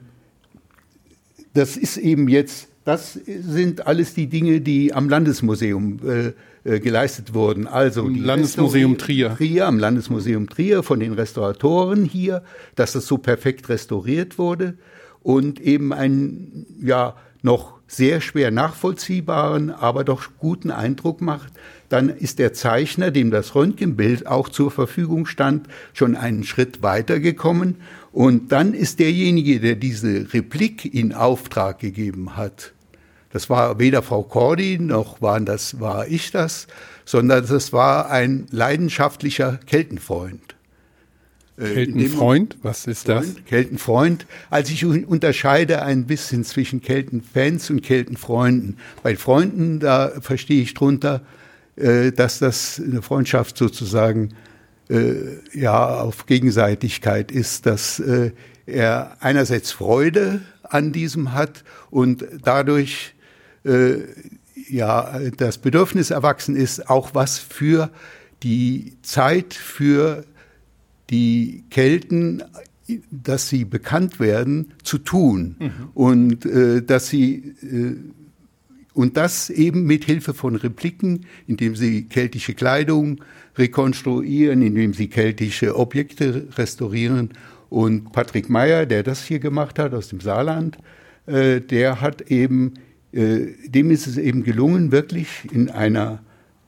das 1.56 1.75
ist 1.75 1.97
eben 1.97 2.27
jetzt, 2.27 2.67
das 2.86 3.13
sind 3.13 3.88
alles 3.88 4.13
die 4.13 4.27
Dinge, 4.27 4.62
die 4.62 4.93
am 4.93 5.10
Landesmuseum 5.10 5.99
äh, 6.08 6.34
äh, 6.63 6.80
geleistet 6.80 7.34
wurden. 7.34 7.67
Also 7.67 8.06
Im 8.08 8.23
Landesmuseum 8.23 8.97
Trier. 8.97 9.36
Trier, 9.36 9.67
am 9.67 9.80
Landesmuseum 9.80 10.47
Trier 10.47 10.84
von 10.84 10.99
den 10.99 11.13
Restauratoren 11.13 12.06
hier, 12.06 12.43
dass 12.76 12.93
das 12.93 13.06
so 13.06 13.17
perfekt 13.17 13.69
restauriert 13.69 14.38
wurde 14.38 14.76
und 15.21 15.60
eben 15.60 15.93
einen 15.93 16.65
ja 16.82 17.15
noch 17.41 17.73
sehr 17.88 18.21
schwer 18.21 18.49
nachvollziehbaren, 18.49 19.69
aber 19.69 20.04
doch 20.04 20.23
guten 20.39 20.71
Eindruck 20.71 21.21
macht, 21.21 21.54
dann 21.89 22.10
ist 22.10 22.39
der 22.39 22.54
Zeichner, 22.54 23.12
dem 23.12 23.30
das 23.30 23.54
Röntgenbild 23.54 24.26
auch 24.26 24.49
zur 24.49 24.71
Verfügung 24.71 25.26
stand, 25.26 25.67
schon 25.93 26.15
einen 26.15 26.43
Schritt 26.43 26.82
weitergekommen. 26.82 27.76
Und 28.12 28.52
dann 28.52 28.73
ist 28.73 28.99
derjenige, 28.99 29.60
der 29.60 29.76
diese 29.76 30.34
Replik 30.34 30.91
in 30.91 31.13
Auftrag 31.13 31.80
gegeben 31.80 32.36
hat, 32.36 32.72
das 33.34 33.50
war 33.50 33.80
weder 33.80 34.04
Frau 34.04 34.22
Cordy 34.22 34.78
noch 34.80 35.19
waren 35.19 35.46
das, 35.46 35.80
war 35.80 36.08
ich 36.08 36.30
das, 36.30 36.67
sondern 37.04 37.46
das 37.46 37.74
war 37.74 38.12
ein 38.12 38.46
leidenschaftlicher 38.52 39.60
Keltenfreund. 39.65 40.56
Äh, 41.58 41.74
Keltenfreund? 41.74 42.58
Was 42.62 42.86
ist 42.86 43.10
das? 43.10 43.34
Keltenfreund. 43.48 44.28
Also 44.52 44.72
ich 44.72 44.86
unterscheide 44.86 45.82
ein 45.82 46.06
bisschen 46.06 46.43
zwischen 46.43 46.82
Keltenfans 46.82 47.72
und 47.72 47.82
Keltenfreunden. 47.82 48.78
Bei 49.02 49.15
Freunden, 49.15 49.80
da 49.80 50.12
verstehe 50.22 50.62
ich 50.62 50.76
drunter, 50.76 51.24
äh, 51.76 52.12
dass 52.12 52.38
das 52.38 52.80
eine 52.80 53.02
Freundschaft 53.02 53.58
sozusagen 53.58 54.36
äh, 54.89 55.15
ja 55.56 56.02
auf 56.02 56.28
Gegenseitigkeit 56.28 57.32
ist, 57.32 57.65
dass 57.65 58.00
er 58.67 59.17
einerseits 59.22 59.72
Freude 59.72 60.41
an 60.62 60.91
diesem 60.91 61.34
hat 61.34 61.63
und 61.89 62.26
dadurch 62.43 63.12
äh, 63.63 63.99
ja 64.69 65.19
das 65.38 65.58
Bedürfnis 65.58 66.12
erwachsen 66.12 66.56
ist, 66.56 66.89
auch 66.89 67.13
was 67.13 67.39
für 67.39 67.89
die 68.43 68.93
Zeit, 69.02 69.54
für 69.54 70.26
die 71.10 71.63
Kelten, 71.69 72.43
dass 73.12 73.49
sie 73.49 73.65
bekannt 73.65 74.19
werden, 74.19 74.73
zu 74.84 74.97
tun 74.97 75.56
mhm. 75.60 75.71
und 75.93 76.45
äh, 76.45 76.82
dass 76.84 77.08
sie 77.08 77.56
äh, 77.62 77.95
und 78.93 79.17
das 79.17 79.49
eben 79.49 79.86
mit 79.86 80.06
Hilfe 80.06 80.34
von 80.34 80.56
Repliken, 80.56 81.26
indem 81.47 81.76
sie 81.76 82.04
keltische 82.04 82.54
Kleidung 82.54 83.23
rekonstruieren, 83.58 84.62
indem 84.62 84.93
sie 84.93 85.08
keltische 85.08 85.76
Objekte 85.78 86.47
restaurieren. 86.58 87.30
Und 87.69 88.12
Patrick 88.12 88.49
Meyer, 88.49 88.86
der 88.86 89.02
das 89.02 89.23
hier 89.23 89.39
gemacht 89.39 89.80
hat 89.80 89.93
aus 89.95 90.10
dem 90.10 90.19
Saarland, 90.19 90.78
äh, 91.26 91.60
der 91.60 92.02
hat 92.02 92.30
eben 92.30 92.76
dem 93.13 93.91
ist 93.91 94.08
es 94.08 94.17
eben 94.17 94.43
gelungen, 94.43 94.91
wirklich 94.91 95.47
in 95.52 95.69
einer 95.69 96.23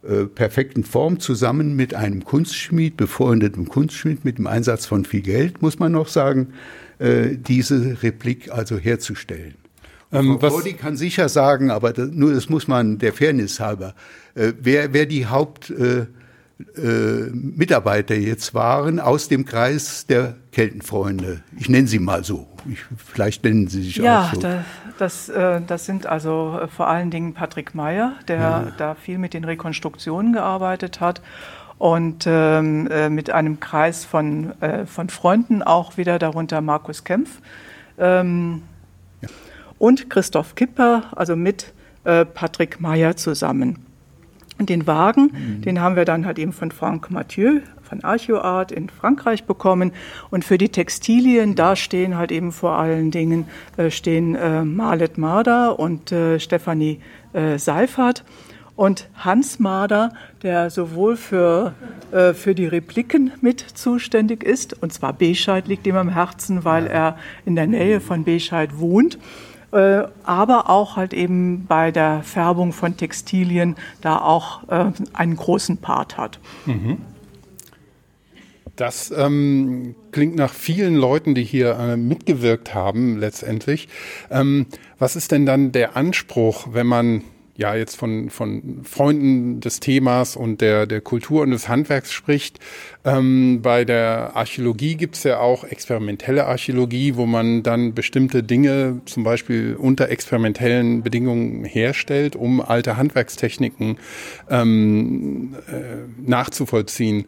äh, 0.07 0.25
perfekten 0.25 0.83
Form 0.83 1.19
zusammen 1.19 1.75
mit 1.75 1.95
einem 1.95 2.23
Kunstschmied, 2.23 2.95
befreundetem 2.95 3.67
Kunstschmied, 3.67 4.23
mit 4.23 4.37
dem 4.37 4.45
Einsatz 4.45 4.85
von 4.85 5.03
viel 5.03 5.21
Geld, 5.21 5.63
muss 5.63 5.79
man 5.79 5.93
noch 5.93 6.07
sagen, 6.07 6.49
äh, 6.99 7.29
diese 7.35 8.03
Replik 8.03 8.51
also 8.51 8.77
herzustellen. 8.77 9.55
Ähm, 10.11 10.37
Frau 10.39 10.61
kann 10.77 10.95
sicher 10.95 11.27
sagen, 11.27 11.71
aber 11.71 11.91
das, 11.91 12.09
nur 12.11 12.33
das 12.35 12.49
muss 12.49 12.67
man 12.67 12.99
der 12.99 13.13
Fairness 13.13 13.59
halber, 13.59 13.95
äh, 14.35 14.53
wer, 14.61 14.93
wer 14.93 15.07
die 15.07 15.25
Haupt 15.25 15.71
äh, 15.71 16.05
äh, 16.77 18.13
jetzt 18.13 18.53
waren 18.53 18.99
aus 18.99 19.27
dem 19.27 19.43
Kreis 19.45 20.05
der 20.05 20.35
Keltenfreunde. 20.51 21.41
Ich 21.57 21.67
nenne 21.67 21.87
sie 21.87 21.99
mal 21.99 22.23
so. 22.23 22.47
Ich, 22.71 22.79
vielleicht 23.03 23.43
nennen 23.43 23.67
sie 23.67 23.81
sich 23.81 23.97
ja, 23.97 24.25
auch 24.25 24.33
so. 24.35 24.41
Ja, 24.41 24.65
das, 24.97 25.29
äh, 25.29 25.61
das 25.65 25.85
sind 25.85 26.07
also 26.07 26.59
äh, 26.61 26.67
vor 26.67 26.87
allen 26.87 27.11
Dingen 27.11 27.33
Patrick 27.33 27.75
Meyer, 27.75 28.13
der 28.27 28.39
ja. 28.39 28.67
da 28.77 28.95
viel 28.95 29.17
mit 29.17 29.33
den 29.33 29.43
Rekonstruktionen 29.43 30.33
gearbeitet 30.33 31.01
hat 31.01 31.21
und 31.77 32.25
ähm, 32.27 32.87
äh, 32.89 33.09
mit 33.09 33.29
einem 33.29 33.59
Kreis 33.59 34.05
von, 34.05 34.59
äh, 34.61 34.85
von 34.85 35.09
Freunden 35.09 35.61
auch 35.61 35.97
wieder 35.97 36.19
darunter 36.19 36.61
Markus 36.61 37.03
Kempf 37.03 37.41
ähm, 37.97 38.63
ja. 39.21 39.29
und 39.77 40.09
Christoph 40.09 40.55
Kipper, 40.55 41.03
also 41.15 41.35
mit 41.35 41.73
äh, 42.05 42.25
Patrick 42.25 42.79
Meyer 42.79 43.17
zusammen. 43.17 43.79
Den 44.57 44.87
Wagen, 44.87 45.31
mhm. 45.33 45.61
den 45.63 45.81
haben 45.81 45.97
wir 45.97 46.05
dann 46.05 46.25
halt 46.25 46.39
eben 46.39 46.53
von 46.53 46.71
Franck 46.71 47.11
Mathieu 47.11 47.59
von 47.85 48.03
Archeoart 48.03 48.71
in 48.71 48.89
Frankreich 48.89 49.45
bekommen. 49.45 49.91
Und 50.29 50.43
für 50.43 50.57
die 50.57 50.69
Textilien, 50.69 51.55
da 51.55 51.75
stehen 51.75 52.17
halt 52.17 52.31
eben 52.31 52.51
vor 52.51 52.77
allen 52.77 53.11
Dingen 53.11 53.47
äh, 53.77 53.91
stehen 53.91 54.35
äh, 54.35 54.63
Marlet 54.63 55.17
Marder 55.17 55.79
und 55.79 56.11
äh, 56.11 56.39
Stefanie 56.39 56.99
äh, 57.33 57.57
Seifert. 57.57 58.23
Und 58.75 59.07
Hans 59.15 59.59
Marder, 59.59 60.11
der 60.43 60.69
sowohl 60.69 61.15
für, 61.15 61.73
äh, 62.11 62.33
für 62.33 62.53
die 62.53 62.65
Repliken 62.65 63.31
mit 63.39 63.61
zuständig 63.61 64.43
ist, 64.43 64.81
und 64.81 64.91
zwar 64.91 65.13
Bescheid 65.13 65.67
liegt 65.67 65.87
ihm 65.87 65.95
am 65.95 66.09
Herzen, 66.09 66.65
weil 66.65 66.87
er 66.87 67.17
in 67.45 67.55
der 67.55 67.67
Nähe 67.67 68.01
von 68.01 68.25
Bescheid 68.25 68.77
wohnt, 68.77 69.17
äh, 69.71 70.03
aber 70.23 70.69
auch 70.69 70.97
halt 70.97 71.13
eben 71.13 71.65
bei 71.67 71.91
der 71.91 72.21
Färbung 72.23 72.73
von 72.73 72.97
Textilien 72.97 73.77
da 74.01 74.17
auch 74.17 74.67
äh, 74.67 74.91
einen 75.13 75.37
großen 75.37 75.77
Part 75.77 76.17
hat. 76.17 76.39
Mhm. 76.65 76.97
Das 78.75 79.11
ähm, 79.15 79.95
klingt 80.11 80.35
nach 80.35 80.53
vielen 80.53 80.95
Leuten, 80.95 81.33
die 81.33 81.43
hier 81.43 81.77
äh, 81.79 81.97
mitgewirkt 81.97 82.73
haben 82.73 83.17
letztendlich. 83.17 83.87
Ähm, 84.29 84.67
was 84.99 85.15
ist 85.15 85.31
denn 85.31 85.45
dann 85.45 85.71
der 85.71 85.95
Anspruch, 85.95 86.67
wenn 86.71 86.87
man 86.87 87.23
ja 87.57 87.73
jetzt 87.75 87.95
von, 87.95 88.29
von 88.29 88.81
Freunden 88.83 89.61
des 89.61 89.79
Themas 89.79 90.35
und 90.35 90.61
der, 90.61 90.85
der 90.85 91.01
Kultur 91.01 91.41
und 91.41 91.51
des 91.51 91.69
Handwerks 91.69 92.11
spricht. 92.11 92.59
Ähm, 93.05 93.61
bei 93.61 93.85
der 93.85 94.31
Archäologie 94.35 94.95
gibt 94.95 95.15
es 95.15 95.23
ja 95.23 95.39
auch 95.39 95.63
experimentelle 95.63 96.47
Archäologie, 96.47 97.15
wo 97.15 97.27
man 97.27 97.61
dann 97.61 97.93
bestimmte 97.93 98.41
Dinge 98.41 99.01
zum 99.05 99.23
Beispiel 99.23 99.75
unter 99.75 100.09
experimentellen 100.09 101.03
Bedingungen 101.03 101.65
herstellt, 101.65 102.35
um 102.35 102.61
alte 102.61 102.97
Handwerkstechniken 102.97 103.99
ähm, 104.49 105.55
äh, 105.67 106.29
nachzuvollziehen. 106.29 107.25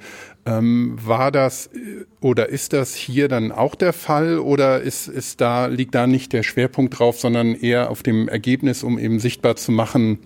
Ähm, 0.48 0.98
war 1.00 1.32
das 1.32 1.68
äh, 1.68 2.06
oder 2.22 2.50
ist 2.50 2.74
das 2.74 2.96
hier 2.96 3.28
dann 3.28 3.52
auch 3.52 3.76
der 3.76 3.94
Fall 3.94 4.40
oder 4.40 4.82
ist, 4.82 5.08
ist 5.08 5.42
da, 5.42 5.68
liegt 5.68 5.94
da 5.94 6.08
nicht 6.08 6.34
der 6.34 6.42
Schwerpunkt 6.42 6.98
drauf, 6.98 7.20
sondern 7.20 7.54
eher 7.54 7.92
auf 7.92 8.02
dem 8.02 8.28
Ergebnis, 8.30 8.82
um 8.82 8.98
eben 8.98 9.20
sichtbar 9.20 9.58
zu 9.58 9.72
machen 9.72 10.18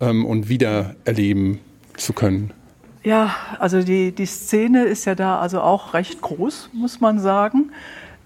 ähm, 0.00 0.24
und 0.24 0.48
wieder 0.48 0.96
erleben 1.04 1.58
zu 1.98 2.14
können? 2.14 2.54
Ja, 3.04 3.34
also 3.58 3.82
die, 3.82 4.12
die 4.12 4.26
Szene 4.26 4.84
ist 4.84 5.04
ja 5.04 5.14
da 5.14 5.38
also 5.38 5.60
auch 5.60 5.94
recht 5.94 6.20
groß, 6.20 6.70
muss 6.72 7.00
man 7.00 7.20
sagen. 7.20 7.70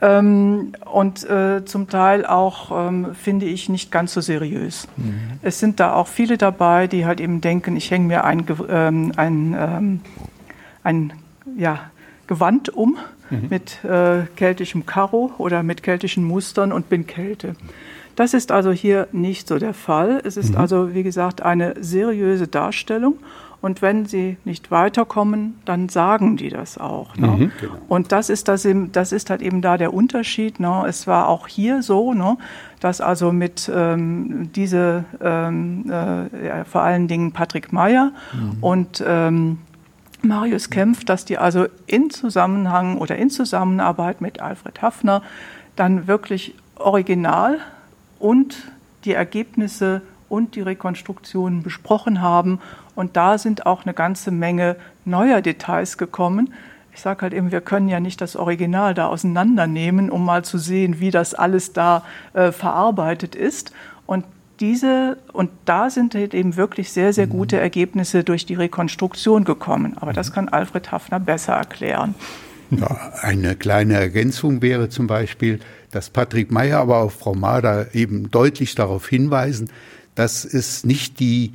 Ähm, 0.01 0.73
und 0.93 1.29
äh, 1.31 1.65
zum 1.65 1.89
Teil 1.89 2.27
auch, 2.27 2.89
ähm, 2.89 3.15
finde 3.15 3.47
ich, 3.47 3.69
nicht 3.69 3.93
ganz 3.93 4.13
so 4.13 4.21
seriös. 4.21 4.89
Mhm. 4.97 5.15
Es 5.43 5.61
sind 5.61 5.79
da 5.79 5.95
auch 5.95 6.09
viele 6.09 6.37
dabei, 6.39 6.89
die 6.89 7.07
halt 7.07 7.21
eben 7.21 7.41
denken, 7.41 7.77
ich 7.77 7.91
hänge 7.93 8.09
mir 8.09 8.25
ein, 8.25 8.45
ähm, 8.69 9.13
ein, 9.17 9.57
ähm, 9.57 10.01
ein 10.83 11.13
ja, 11.57 11.79
Gewand 12.27 12.71
um 12.71 12.99
mhm. 13.31 13.47
mit 13.49 13.85
äh, 13.85 14.23
keltischem 14.35 14.87
Karo 14.87 15.31
oder 15.39 15.63
mit 15.63 15.85
keltischen 15.85 16.25
Mustern 16.25 16.73
und 16.73 16.89
bin 16.89 17.07
Kälte. 17.07 17.55
Das 18.17 18.35
ist 18.35 18.51
also 18.51 18.73
hier 18.73 19.07
nicht 19.13 19.47
so 19.47 19.59
der 19.59 19.73
Fall. 19.73 20.21
Es 20.25 20.37
ist 20.37 20.51
mhm. 20.51 20.59
also, 20.59 20.95
wie 20.95 21.05
gesagt, 21.05 21.43
eine 21.43 21.75
seriöse 21.81 22.49
Darstellung. 22.49 23.19
Und 23.63 23.81
wenn 23.81 24.07
sie 24.07 24.37
nicht 24.45 24.73
weiterkommen, 24.73 25.55
dann 25.65 25.89
sagen 25.89 26.37
die 26.37 26.49
das 26.49 26.79
auch. 26.79 27.17
Ne? 27.17 27.29
Mhm, 27.29 27.53
genau. 27.61 27.75
Und 27.89 28.11
das 28.11 28.29
ist, 28.29 28.49
das, 28.49 28.65
eben, 28.65 28.91
das 28.91 29.13
ist 29.13 29.31
halt 29.31 29.41
eben 29.41 29.63
da 29.63 29.79
der 29.79 29.95
Unterschied. 29.95 30.59
Ne? 30.59 30.85
Es 30.89 31.07
war 31.07 31.29
auch 31.29 31.47
hier 31.47 31.83
so, 31.83 32.13
ne? 32.13 32.37
dass 32.81 33.01
also 33.01 33.31
mit 33.31 33.71
ähm, 33.73 34.51
diese, 34.53 35.05
ähm, 35.21 35.85
äh, 35.89 36.47
ja, 36.47 36.65
vor 36.65 36.83
allen 36.83 37.07
Dingen 37.07 37.31
Patrick 37.31 37.73
Meyer 37.73 38.11
mhm. 38.33 38.57
und 38.61 39.05
ähm, 39.07 39.59
Marius 40.23 40.69
Kempf, 40.71 41.05
dass 41.05 41.25
die 41.25 41.39
also 41.39 41.67
in 41.87 42.11
Zusammenhang 42.11 42.99
oder 42.99 43.17
in 43.17 43.31
Zusammenarbeit 43.31 44.21
mit 44.21 44.41
Alfred 44.41 44.83
Hafner 44.83 45.23
dann 45.77 46.09
wirklich 46.09 46.57
original 46.75 47.59
und 48.19 48.57
die 49.05 49.13
Ergebnisse 49.13 50.03
und 50.33 50.55
die 50.55 50.63
Rekonstruktionen 50.63 51.63
besprochen 51.63 52.23
haben. 52.23 52.59
Und 52.95 53.17
da 53.17 53.39
sind 53.39 53.67
auch 53.67 53.85
eine 53.85 53.95
ganze 53.95 54.31
Menge 54.31 54.77
neuer 55.05 55.41
Details 55.41 55.99
gekommen. 55.99 56.53
Ich 56.95 57.01
sage 57.01 57.23
halt 57.23 57.33
eben, 57.33 57.51
wir 57.51 57.63
können 57.63 57.89
ja 57.89 58.01
nicht 58.01 58.21
das 58.21 58.37
Original 58.37 58.93
da 58.95 59.07
auseinandernehmen, 59.07 60.11
um 60.11 60.25
mal 60.25 60.45
zu 60.45 60.59
sehen, 60.59 61.01
wie 61.01 61.11
das 61.11 61.35
alles 61.35 61.73
da 61.73 62.05
äh, 62.35 62.53
verarbeitet 62.53 63.35
ist. 63.35 63.73
Und 64.07 64.27
diese, 64.61 65.17
und 65.33 65.51
da 65.65 65.91
sind 65.91 66.15
halt 66.15 66.35
eben 66.35 66.57
wirklich 66.57 66.93
sehr, 66.93 67.13
sehr 67.13 67.27
gute 67.27 67.59
Ergebnisse 67.59 68.25
durch 68.25 68.47
die 68.47 68.55
Rekonstruktion 68.55 69.45
gekommen. 69.45 69.97
Aber 69.99 70.13
das 70.13 70.33
kann 70.33 70.49
Alfred 70.49 70.93
Hafner 70.93 71.19
besser 71.19 71.55
erklären. 71.55 72.15
Ja, 72.71 73.13
eine 73.21 73.57
kleine 73.57 73.95
Ergänzung 73.95 74.63
wäre 74.63 74.89
zum 74.89 75.07
Beispiel, 75.07 75.61
dass 75.91 76.11
Patrick 76.11 76.51
Meyer, 76.51 76.79
aber 76.79 76.99
auch 76.99 77.11
Frau 77.11 77.35
Mader 77.35 77.95
eben 77.95 78.31
deutlich 78.31 78.75
darauf 78.75 79.09
hinweisen, 79.09 79.69
dass 80.15 80.45
es 80.45 80.85
nicht 80.85 81.21
die 81.21 81.53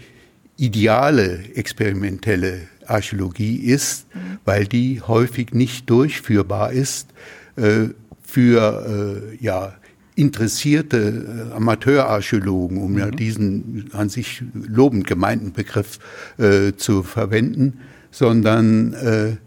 ideale 0.57 1.39
experimentelle 1.55 2.61
Archäologie 2.85 3.57
ist, 3.57 4.07
weil 4.45 4.65
die 4.65 5.01
häufig 5.01 5.53
nicht 5.53 5.89
durchführbar 5.89 6.71
ist 6.71 7.09
äh, 7.55 7.89
für 8.23 9.31
äh, 9.31 9.43
ja, 9.43 9.73
interessierte 10.15 11.49
äh, 11.51 11.55
Amateurarchäologen, 11.55 12.77
um 12.77 12.93
mhm. 12.93 12.97
ja 12.97 13.11
diesen 13.11 13.89
an 13.93 14.09
sich 14.09 14.43
lobend 14.53 15.05
gemeinten 15.05 15.53
Begriff 15.53 15.99
äh, 16.37 16.73
zu 16.75 17.03
verwenden, 17.03 17.79
sondern 18.09 18.93
äh, 18.93 19.37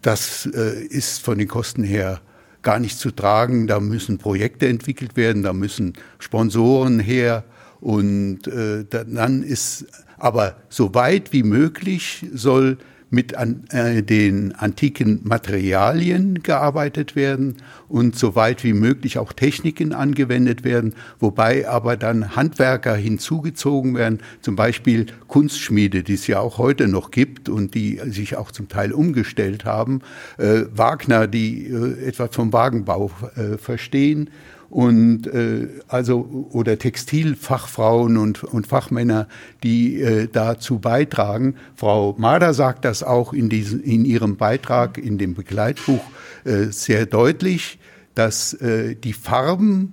das 0.00 0.46
äh, 0.46 0.84
ist 0.84 1.22
von 1.22 1.38
den 1.38 1.48
Kosten 1.48 1.82
her 1.82 2.20
gar 2.62 2.78
nicht 2.78 2.98
zu 2.98 3.10
tragen. 3.10 3.66
Da 3.66 3.80
müssen 3.80 4.18
Projekte 4.18 4.68
entwickelt 4.68 5.16
werden, 5.16 5.42
da 5.42 5.52
müssen 5.52 5.94
Sponsoren 6.20 7.00
her 7.00 7.44
und 7.80 8.42
dann 8.44 9.42
ist 9.42 9.86
aber 10.22 10.54
so 10.68 10.94
weit 10.94 11.32
wie 11.32 11.42
möglich 11.42 12.24
soll 12.32 12.78
mit 13.10 13.34
an, 13.34 13.64
äh, 13.70 14.02
den 14.02 14.52
antiken 14.54 15.20
Materialien 15.24 16.42
gearbeitet 16.42 17.14
werden 17.14 17.56
und 17.88 18.16
so 18.16 18.36
weit 18.36 18.64
wie 18.64 18.72
möglich 18.72 19.18
auch 19.18 19.34
Techniken 19.34 19.92
angewendet 19.92 20.64
werden, 20.64 20.94
wobei 21.18 21.68
aber 21.68 21.96
dann 21.96 22.36
Handwerker 22.36 22.94
hinzugezogen 22.94 23.96
werden, 23.96 24.20
zum 24.40 24.56
Beispiel 24.56 25.06
Kunstschmiede, 25.26 26.04
die 26.04 26.14
es 26.14 26.26
ja 26.28 26.38
auch 26.38 26.56
heute 26.56 26.88
noch 26.88 27.10
gibt 27.10 27.48
und 27.50 27.74
die 27.74 28.00
sich 28.06 28.36
auch 28.36 28.52
zum 28.52 28.68
Teil 28.68 28.92
umgestellt 28.92 29.64
haben, 29.64 30.00
äh, 30.38 30.62
Wagner, 30.72 31.26
die 31.26 31.66
äh, 31.66 32.06
etwas 32.06 32.30
vom 32.32 32.52
Wagenbau 32.52 33.10
äh, 33.34 33.58
verstehen 33.58 34.30
und 34.72 35.26
äh, 35.26 35.68
also 35.86 36.48
oder 36.50 36.78
Textilfachfrauen 36.78 38.16
und, 38.16 38.42
und 38.42 38.66
Fachmänner, 38.66 39.28
die 39.62 40.00
äh, 40.00 40.28
dazu 40.32 40.78
beitragen. 40.78 41.56
Frau 41.76 42.14
Mader 42.16 42.54
sagt 42.54 42.86
das 42.86 43.02
auch 43.02 43.34
in, 43.34 43.50
diesem, 43.50 43.82
in 43.82 44.06
ihrem 44.06 44.36
Beitrag 44.36 44.96
in 44.96 45.18
dem 45.18 45.34
Begleitbuch 45.34 46.02
äh, 46.44 46.64
sehr 46.70 47.04
deutlich, 47.04 47.78
dass 48.14 48.54
äh, 48.54 48.94
die 48.94 49.12
Farben 49.12 49.92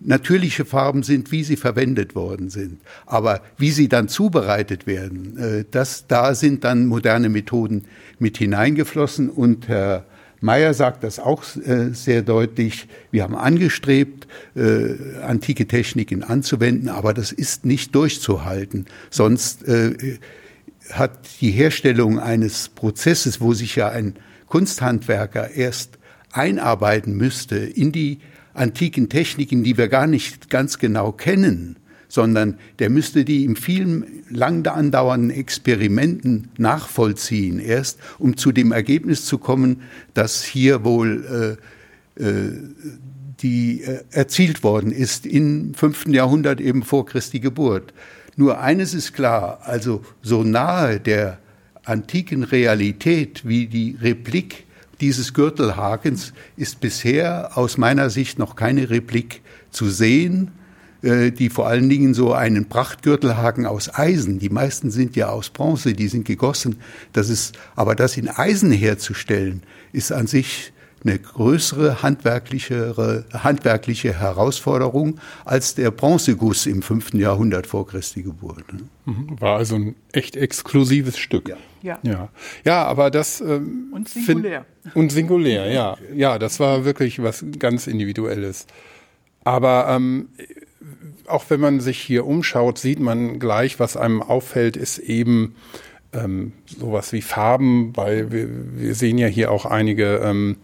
natürliche 0.00 0.64
Farben 0.64 1.04
sind, 1.04 1.30
wie 1.30 1.44
sie 1.44 1.56
verwendet 1.56 2.16
worden 2.16 2.50
sind. 2.50 2.80
Aber 3.06 3.40
wie 3.56 3.70
sie 3.70 3.88
dann 3.88 4.08
zubereitet 4.08 4.88
werden, 4.88 5.38
äh, 5.38 5.64
das, 5.70 6.08
da 6.08 6.34
sind 6.34 6.64
dann 6.64 6.86
moderne 6.86 7.28
Methoden 7.28 7.84
mit 8.18 8.38
hineingeflossen 8.38 9.30
und 9.30 9.68
Herr 9.68 10.04
Meyer 10.46 10.74
sagt 10.74 11.02
das 11.02 11.18
auch 11.18 11.42
äh, 11.56 11.92
sehr 11.92 12.22
deutlich. 12.22 12.86
Wir 13.10 13.24
haben 13.24 13.34
angestrebt, 13.34 14.28
äh, 14.54 15.20
antike 15.20 15.66
Techniken 15.66 16.22
anzuwenden, 16.22 16.88
aber 16.88 17.12
das 17.12 17.32
ist 17.32 17.66
nicht 17.66 17.94
durchzuhalten. 17.96 18.86
Sonst 19.10 19.66
äh, 19.66 20.18
hat 20.92 21.18
die 21.40 21.50
Herstellung 21.50 22.20
eines 22.20 22.68
Prozesses, 22.68 23.40
wo 23.40 23.54
sich 23.54 23.74
ja 23.74 23.88
ein 23.88 24.14
Kunsthandwerker 24.46 25.50
erst 25.50 25.98
einarbeiten 26.30 27.16
müsste 27.16 27.56
in 27.56 27.90
die 27.90 28.20
antiken 28.54 29.08
Techniken, 29.08 29.64
die 29.64 29.76
wir 29.76 29.88
gar 29.88 30.06
nicht 30.06 30.48
ganz 30.48 30.78
genau 30.78 31.10
kennen, 31.10 31.76
sondern 32.08 32.58
der 32.78 32.90
müsste 32.90 33.24
die 33.24 33.44
in 33.44 33.56
vielen 33.56 34.04
lang 34.30 34.66
andauernden 34.66 35.30
Experimenten 35.30 36.48
nachvollziehen, 36.58 37.58
erst 37.58 37.98
um 38.18 38.36
zu 38.36 38.52
dem 38.52 38.72
Ergebnis 38.72 39.24
zu 39.24 39.38
kommen, 39.38 39.82
dass 40.14 40.42
hier 40.42 40.84
wohl 40.84 41.58
äh, 42.18 42.22
äh, 42.22 42.52
die 43.40 43.82
äh, 43.82 44.04
erzielt 44.10 44.62
worden 44.62 44.92
ist 44.92 45.26
im 45.26 45.74
fünften 45.74 46.14
Jahrhundert 46.14 46.60
eben 46.60 46.82
vor 46.82 47.06
Christi 47.06 47.40
Geburt. 47.40 47.92
Nur 48.36 48.60
eines 48.60 48.94
ist 48.94 49.12
klar, 49.12 49.60
also 49.62 50.04
so 50.22 50.42
nahe 50.42 51.00
der 51.00 51.38
antiken 51.84 52.42
Realität 52.42 53.46
wie 53.46 53.66
die 53.66 53.96
Replik 54.00 54.64
dieses 55.00 55.34
Gürtelhakens 55.34 56.32
ist 56.56 56.80
bisher 56.80 57.56
aus 57.56 57.76
meiner 57.76 58.10
Sicht 58.10 58.38
noch 58.38 58.56
keine 58.56 58.88
Replik 58.90 59.42
zu 59.70 59.88
sehen 59.88 60.52
die 61.02 61.50
vor 61.50 61.66
allen 61.68 61.88
Dingen 61.88 62.14
so 62.14 62.32
einen 62.32 62.68
Prachtgürtelhaken 62.68 63.66
aus 63.66 63.94
Eisen, 63.94 64.38
die 64.38 64.48
meisten 64.48 64.90
sind 64.90 65.14
ja 65.14 65.28
aus 65.28 65.50
Bronze, 65.50 65.92
die 65.92 66.08
sind 66.08 66.24
gegossen. 66.24 66.76
Das 67.12 67.28
ist, 67.28 67.56
aber 67.76 67.94
das 67.94 68.16
in 68.16 68.28
Eisen 68.28 68.72
herzustellen, 68.72 69.62
ist 69.92 70.12
an 70.12 70.26
sich 70.26 70.72
eine 71.06 71.18
größere 71.18 72.02
handwerkliche, 72.02 73.24
handwerkliche 73.32 74.18
Herausforderung 74.18 75.20
als 75.44 75.74
der 75.74 75.90
Bronzeguss 75.90 76.66
im 76.66 76.82
fünften 76.82 77.18
Jahrhundert 77.18 77.66
vor 77.66 77.86
Christi 77.86 78.22
Geburt. 78.22 78.72
Ne? 78.72 78.80
Mhm. 79.04 79.40
War 79.40 79.58
also 79.58 79.76
ein 79.76 79.94
echt 80.12 80.36
exklusives 80.36 81.16
Stück. 81.18 81.48
Ja, 81.48 81.56
ja. 81.82 81.98
ja. 82.02 82.28
ja 82.64 82.84
aber 82.84 83.10
das. 83.10 83.40
Ähm, 83.40 83.88
und 83.92 84.08
singulär. 84.08 84.66
Und 84.94 85.12
singulär, 85.12 85.70
ja. 85.70 85.96
Ja, 86.14 86.38
das 86.38 86.58
war 86.58 86.84
wirklich 86.84 87.22
was 87.22 87.44
ganz 87.58 87.86
Individuelles. 87.86 88.66
Aber 89.44 89.86
ähm, 89.88 90.28
auch 91.28 91.44
wenn 91.48 91.60
man 91.60 91.80
sich 91.80 91.98
hier 91.98 92.26
umschaut, 92.26 92.78
sieht 92.78 93.00
man 93.00 93.38
gleich, 93.38 93.78
was 93.78 93.96
einem 93.96 94.22
auffällt, 94.22 94.76
ist 94.76 94.98
eben 94.98 95.54
ähm, 96.12 96.52
sowas 96.66 97.12
wie 97.12 97.22
Farben, 97.22 97.92
weil 97.96 98.32
wir, 98.32 98.48
wir 98.76 98.94
sehen 98.94 99.18
ja 99.18 99.26
hier 99.26 99.50
auch 99.50 99.66
einige 99.66 100.20
ähm, 100.24 100.56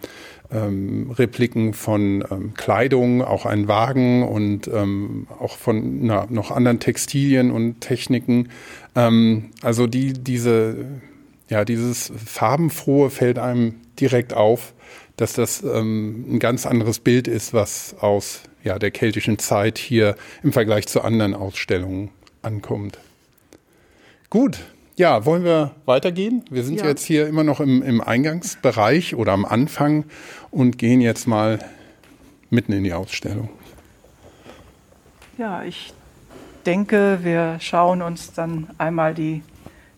ähm, 0.53 1.11
Repliken 1.11 1.75
von 1.75 2.25
ähm, 2.31 2.55
Kleidung, 2.55 3.23
auch 3.23 3.47
ein 3.47 3.69
Wagen 3.69 4.23
und 4.23 4.69
ähm, 4.69 5.27
auch 5.39 5.57
von 5.57 6.07
na, 6.07 6.27
noch 6.29 6.51
anderen 6.51 6.81
Textilien 6.81 7.51
und 7.51 7.81
Techniken. 7.81 8.49
Ähm, 8.95 9.51
also 9.63 9.87
die, 9.87 10.13
diese, 10.13 10.77
ja, 11.49 11.65
dieses 11.65 12.13
farbenfrohe 12.25 13.11
fällt 13.11 13.39
einem 13.39 13.75
direkt 13.99 14.35
auf, 14.35 14.75
dass 15.17 15.33
das 15.35 15.63
ähm, 15.63 16.35
ein 16.35 16.39
ganz 16.39 16.67
anderes 16.67 16.99
Bild 16.99 17.29
ist, 17.29 17.55
was 17.55 17.97
aus 18.01 18.43
ja, 18.63 18.79
der 18.79 18.91
keltischen 18.91 19.39
Zeit 19.39 19.79
hier 19.79 20.17
im 20.43 20.53
Vergleich 20.53 20.87
zu 20.87 21.03
anderen 21.03 21.35
Ausstellungen 21.35 22.11
ankommt. 22.43 22.99
Gut, 24.31 24.61
ja, 24.97 25.25
wollen 25.25 25.45
wir 25.45 25.73
weitergehen? 25.85 26.45
Wir 26.51 26.65
sind 26.65 26.81
ja. 26.81 26.87
jetzt 26.87 27.05
hier 27.05 27.27
immer 27.27 27.45
noch 27.45 27.61
im, 27.61 27.83
im 27.83 28.01
Eingangsbereich 28.01 29.15
oder 29.15 29.33
am 29.33 29.45
Anfang 29.45 30.05
und 30.51 30.79
gehen 30.79 31.01
jetzt 31.01 31.27
mal 31.27 31.59
mitten 32.51 32.73
in 32.73 32.85
die 32.85 32.93
Ausstellung. 32.93 33.49
Ja, 35.39 35.65
ich 35.65 35.95
denke, 36.67 37.21
wir 37.23 37.57
schauen 37.61 38.03
uns 38.03 38.33
dann 38.35 38.69
einmal 38.79 39.15
die, 39.15 39.43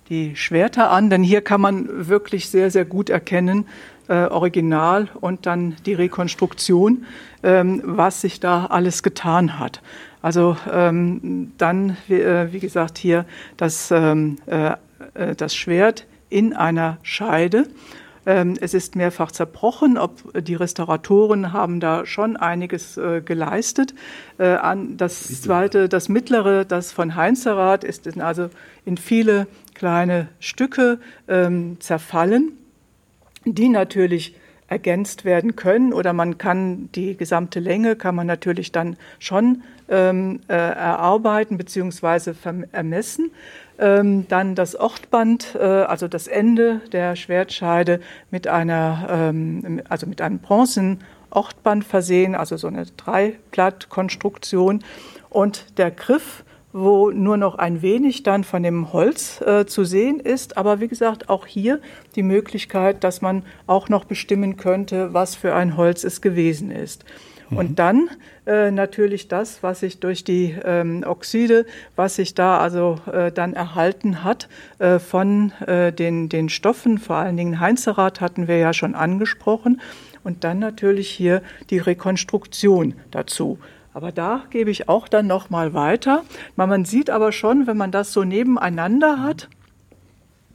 die 0.08 0.36
Schwerter 0.36 0.90
an, 0.90 1.10
denn 1.10 1.22
hier 1.22 1.42
kann 1.42 1.60
man 1.60 2.08
wirklich 2.08 2.48
sehr, 2.48 2.70
sehr 2.70 2.84
gut 2.84 3.10
erkennen, 3.10 3.66
äh, 4.08 4.26
Original 4.26 5.08
und 5.20 5.46
dann 5.46 5.76
die 5.86 5.94
Rekonstruktion, 5.94 7.06
ähm, 7.42 7.82
was 7.84 8.20
sich 8.20 8.40
da 8.40 8.66
alles 8.66 9.02
getan 9.02 9.58
hat. 9.58 9.82
Also 10.22 10.56
ähm, 10.72 11.52
dann, 11.58 11.96
wie, 12.08 12.20
äh, 12.20 12.52
wie, 12.52 12.60
gesagt, 12.60 12.98
hier 12.98 13.26
das, 13.56 13.90
ähm, 13.90 14.38
äh, 14.46 14.72
äh 15.14 15.34
das 15.36 15.54
Schwert 15.54 16.06
in 16.30 16.54
einer 16.54 16.98
Scheide. 17.02 17.66
Ähm, 18.26 18.56
es 18.60 18.74
ist 18.74 18.96
mehrfach 18.96 19.30
zerbrochen. 19.30 19.98
Ob 19.98 20.32
die 20.44 20.54
Restauratoren 20.54 21.52
haben 21.52 21.80
da 21.80 22.06
schon 22.06 22.36
einiges 22.36 22.96
äh, 22.96 23.20
geleistet. 23.20 23.94
Äh, 24.38 24.56
das 24.96 25.42
zweite, 25.42 25.88
das 25.88 26.08
mittlere, 26.08 26.64
das 26.64 26.92
von 26.92 27.16
Heinzerath, 27.16 27.84
ist 27.84 28.18
also 28.18 28.48
in 28.84 28.96
viele 28.96 29.46
kleine 29.74 30.28
Stücke 30.40 30.98
ähm, 31.28 31.78
zerfallen, 31.80 32.52
die 33.44 33.68
natürlich 33.68 34.34
ergänzt 34.66 35.24
werden 35.24 35.56
können 35.56 35.92
oder 35.92 36.12
man 36.12 36.38
kann 36.38 36.88
die 36.94 37.16
gesamte 37.16 37.60
Länge 37.60 37.96
kann 37.96 38.14
man 38.14 38.26
natürlich 38.26 38.72
dann 38.72 38.96
schon 39.18 39.62
ähm, 39.88 40.40
äh, 40.48 40.54
erarbeiten 40.54 41.58
bzw. 41.58 42.32
ermessen. 42.72 43.30
Ähm, 43.78 44.26
dann 44.28 44.54
das 44.54 44.76
Ortband, 44.76 45.56
äh, 45.56 45.62
also 45.62 46.08
das 46.08 46.28
Ende 46.28 46.80
der 46.92 47.16
Schwertscheide 47.16 48.00
mit 48.30 48.46
einer, 48.46 49.06
ähm, 49.10 49.82
also 49.88 50.06
mit 50.06 50.20
einem 50.20 50.38
Bronzen 50.38 51.00
Ortband 51.30 51.84
versehen, 51.84 52.34
also 52.34 52.56
so 52.56 52.68
eine 52.68 52.86
Dreiblattkonstruktion 52.96 54.84
und 55.28 55.78
der 55.78 55.90
Griff 55.90 56.44
wo 56.74 57.12
nur 57.12 57.36
noch 57.36 57.54
ein 57.54 57.82
wenig 57.82 58.24
dann 58.24 58.42
von 58.42 58.64
dem 58.64 58.92
Holz 58.92 59.40
äh, 59.40 59.64
zu 59.64 59.84
sehen 59.84 60.18
ist. 60.18 60.56
Aber 60.58 60.80
wie 60.80 60.88
gesagt, 60.88 61.28
auch 61.28 61.46
hier 61.46 61.78
die 62.16 62.24
Möglichkeit, 62.24 63.04
dass 63.04 63.22
man 63.22 63.44
auch 63.68 63.88
noch 63.88 64.04
bestimmen 64.04 64.56
könnte, 64.56 65.14
was 65.14 65.36
für 65.36 65.54
ein 65.54 65.76
Holz 65.76 66.02
es 66.02 66.20
gewesen 66.20 66.72
ist. 66.72 67.04
Mhm. 67.48 67.56
Und 67.56 67.78
dann 67.78 68.10
äh, 68.44 68.72
natürlich 68.72 69.28
das, 69.28 69.62
was 69.62 69.80
sich 69.80 70.00
durch 70.00 70.24
die 70.24 70.56
ähm, 70.64 71.04
Oxide, 71.06 71.64
was 71.94 72.16
sich 72.16 72.34
da 72.34 72.58
also 72.58 72.98
äh, 73.10 73.30
dann 73.30 73.54
erhalten 73.54 74.24
hat 74.24 74.48
äh, 74.80 74.98
von 74.98 75.52
äh, 75.66 75.92
den, 75.92 76.28
den 76.28 76.48
Stoffen, 76.48 76.98
vor 76.98 77.16
allen 77.16 77.36
Dingen 77.36 77.60
Heinzerath 77.60 78.20
hatten 78.20 78.48
wir 78.48 78.58
ja 78.58 78.72
schon 78.72 78.96
angesprochen. 78.96 79.80
Und 80.24 80.42
dann 80.42 80.58
natürlich 80.58 81.10
hier 81.10 81.42
die 81.70 81.78
Rekonstruktion 81.78 82.94
dazu. 83.10 83.58
Aber 83.94 84.10
da 84.10 84.42
gebe 84.50 84.70
ich 84.70 84.88
auch 84.88 85.06
dann 85.06 85.28
noch 85.28 85.50
mal 85.50 85.72
weiter. 85.72 86.24
Man 86.56 86.84
sieht 86.84 87.10
aber 87.10 87.30
schon, 87.30 87.68
wenn 87.68 87.76
man 87.76 87.92
das 87.92 88.12
so 88.12 88.24
nebeneinander 88.24 89.22
hat, 89.22 89.48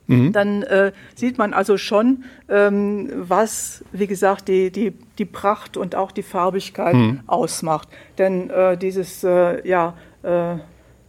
mhm. 0.08 0.34
dann 0.34 0.63
äh, 0.63 0.91
sieht 1.15 1.38
man 1.38 1.54
also 1.54 1.78
schon, 1.78 2.25
ähm, 2.49 3.10
was, 3.15 3.86
wie 3.93 4.08
gesagt, 4.08 4.49
die, 4.49 4.71
die, 4.71 4.91
die 5.17 5.25
Pracht 5.25 5.78
und 5.78 5.95
auch 5.95 6.12
die 6.12 6.21
Farbigkeit 6.21 6.93
mhm. 6.93 7.21
ausmacht. 7.28 7.88
Denn 8.17 8.49
äh, 8.49 8.78
dieses 8.78 9.23
äh, 9.23 9.65
ja, 9.65 9.93
äh, 10.21 10.58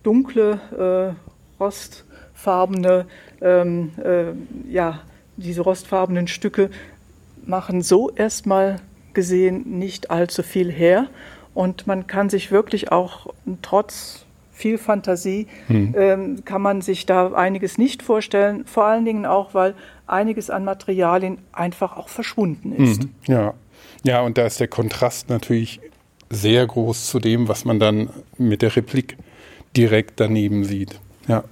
dunkle, 0.05 1.16
äh, 1.19 1.61
rostfarbene, 1.61 3.07
ähm, 3.40 3.90
äh, 3.99 4.73
ja, 4.73 5.01
diese 5.37 5.62
rostfarbenen 5.62 6.29
Stücke 6.29 6.71
machen 7.45 7.83
so 7.83 8.11
erstmal 8.11 8.77
gesehen 9.14 9.79
nicht 9.79 10.11
allzu 10.12 10.45
viel 10.45 10.71
her. 10.71 11.09
Und 11.55 11.87
man 11.87 12.07
kann 12.07 12.31
sich 12.31 12.51
wirklich 12.51 12.93
auch 12.93 13.27
trotz 13.63 14.25
viel 14.53 14.79
Fantasie, 14.79 15.47
hm. 15.69 15.95
ähm, 15.97 16.45
kann 16.45 16.63
man 16.63 16.83
sich 16.83 17.07
da 17.07 17.33
einiges 17.33 17.79
nicht 17.79 18.03
vorstellen. 18.03 18.65
Vor 18.67 18.85
allen 18.85 19.05
Dingen 19.05 19.27
auch, 19.27 19.55
weil 19.55 19.75
einiges 20.07 20.51
an 20.51 20.65
Materialien 20.65 21.39
einfach 21.53 21.97
auch 21.97 22.09
verschwunden 22.09 22.73
ist. 22.73 23.05
Mhm. 23.05 23.11
Ja. 23.27 23.55
ja, 24.03 24.21
und 24.21 24.37
da 24.37 24.47
ist 24.47 24.61
der 24.61 24.69
Kontrast 24.69 25.31
natürlich 25.31 25.81
sehr 26.29 26.67
groß 26.67 27.07
zu 27.07 27.19
dem, 27.19 27.49
was 27.49 27.65
man 27.65 27.81
dann 27.81 28.11
mit 28.37 28.63
der 28.63 28.77
Replik 28.77 29.17
direkt 29.77 30.21
daneben 30.21 30.65
sieht. 30.65 31.01
Ja, 31.27 31.45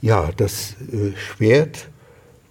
ja 0.00 0.30
das 0.36 0.76
äh, 0.92 1.16
Schwert, 1.16 1.88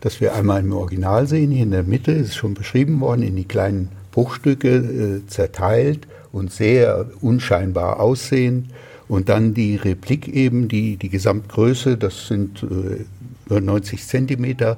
das 0.02 0.20
wir 0.22 0.34
einmal 0.34 0.62
im 0.62 0.74
Original 0.74 1.28
sehen, 1.28 1.52
hier 1.52 1.64
in 1.64 1.72
der 1.72 1.84
Mitte, 1.84 2.12
ist 2.12 2.36
schon 2.36 2.54
beschrieben 2.54 3.00
worden 3.02 3.22
in 3.22 3.36
die 3.36 3.46
kleinen 3.46 3.92
Bruchstücke 4.12 4.70
äh, 4.70 5.28
zerteilt 5.28 6.08
und 6.32 6.52
sehr 6.52 7.10
unscheinbar 7.22 8.00
aussehen. 8.00 8.70
Und 9.08 9.30
dann 9.30 9.54
die 9.54 9.76
Replik 9.76 10.28
eben, 10.28 10.68
die, 10.68 10.98
die 10.98 11.10
Gesamtgröße, 11.10 11.98
das 11.98 12.28
sind 12.28 12.64
äh, 12.64 13.60
90 13.60 14.06
Zentimeter 14.06 14.78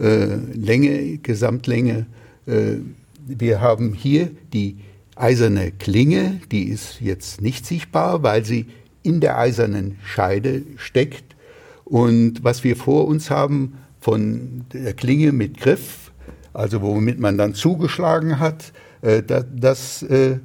äh, 0.00 0.36
Länge, 0.54 1.18
Gesamtlänge. 1.18 2.06
Äh, 2.46 2.78
wir 3.26 3.60
haben 3.60 3.92
hier 3.92 4.30
die 4.52 4.78
eiserne 5.14 5.72
Klinge, 5.72 6.40
die 6.50 6.64
ist 6.64 7.00
jetzt 7.00 7.40
nicht 7.40 7.66
sichtbar, 7.66 8.22
weil 8.22 8.44
sie 8.44 8.66
in 9.02 9.20
der 9.20 9.38
eisernen 9.38 9.98
Scheide 10.04 10.62
steckt. 10.76 11.36
Und 11.84 12.44
was 12.44 12.64
wir 12.64 12.76
vor 12.76 13.06
uns 13.06 13.30
haben 13.30 13.78
von 14.00 14.64
der 14.72 14.92
Klinge 14.92 15.32
mit 15.32 15.58
Griff, 15.58 16.07
also 16.52 16.82
womit 16.82 17.18
man 17.18 17.38
dann 17.38 17.54
zugeschlagen 17.54 18.38
hat. 18.38 18.72
Äh, 19.02 19.22
das, 19.22 19.44
das 19.54 20.02
äh, 20.02 20.38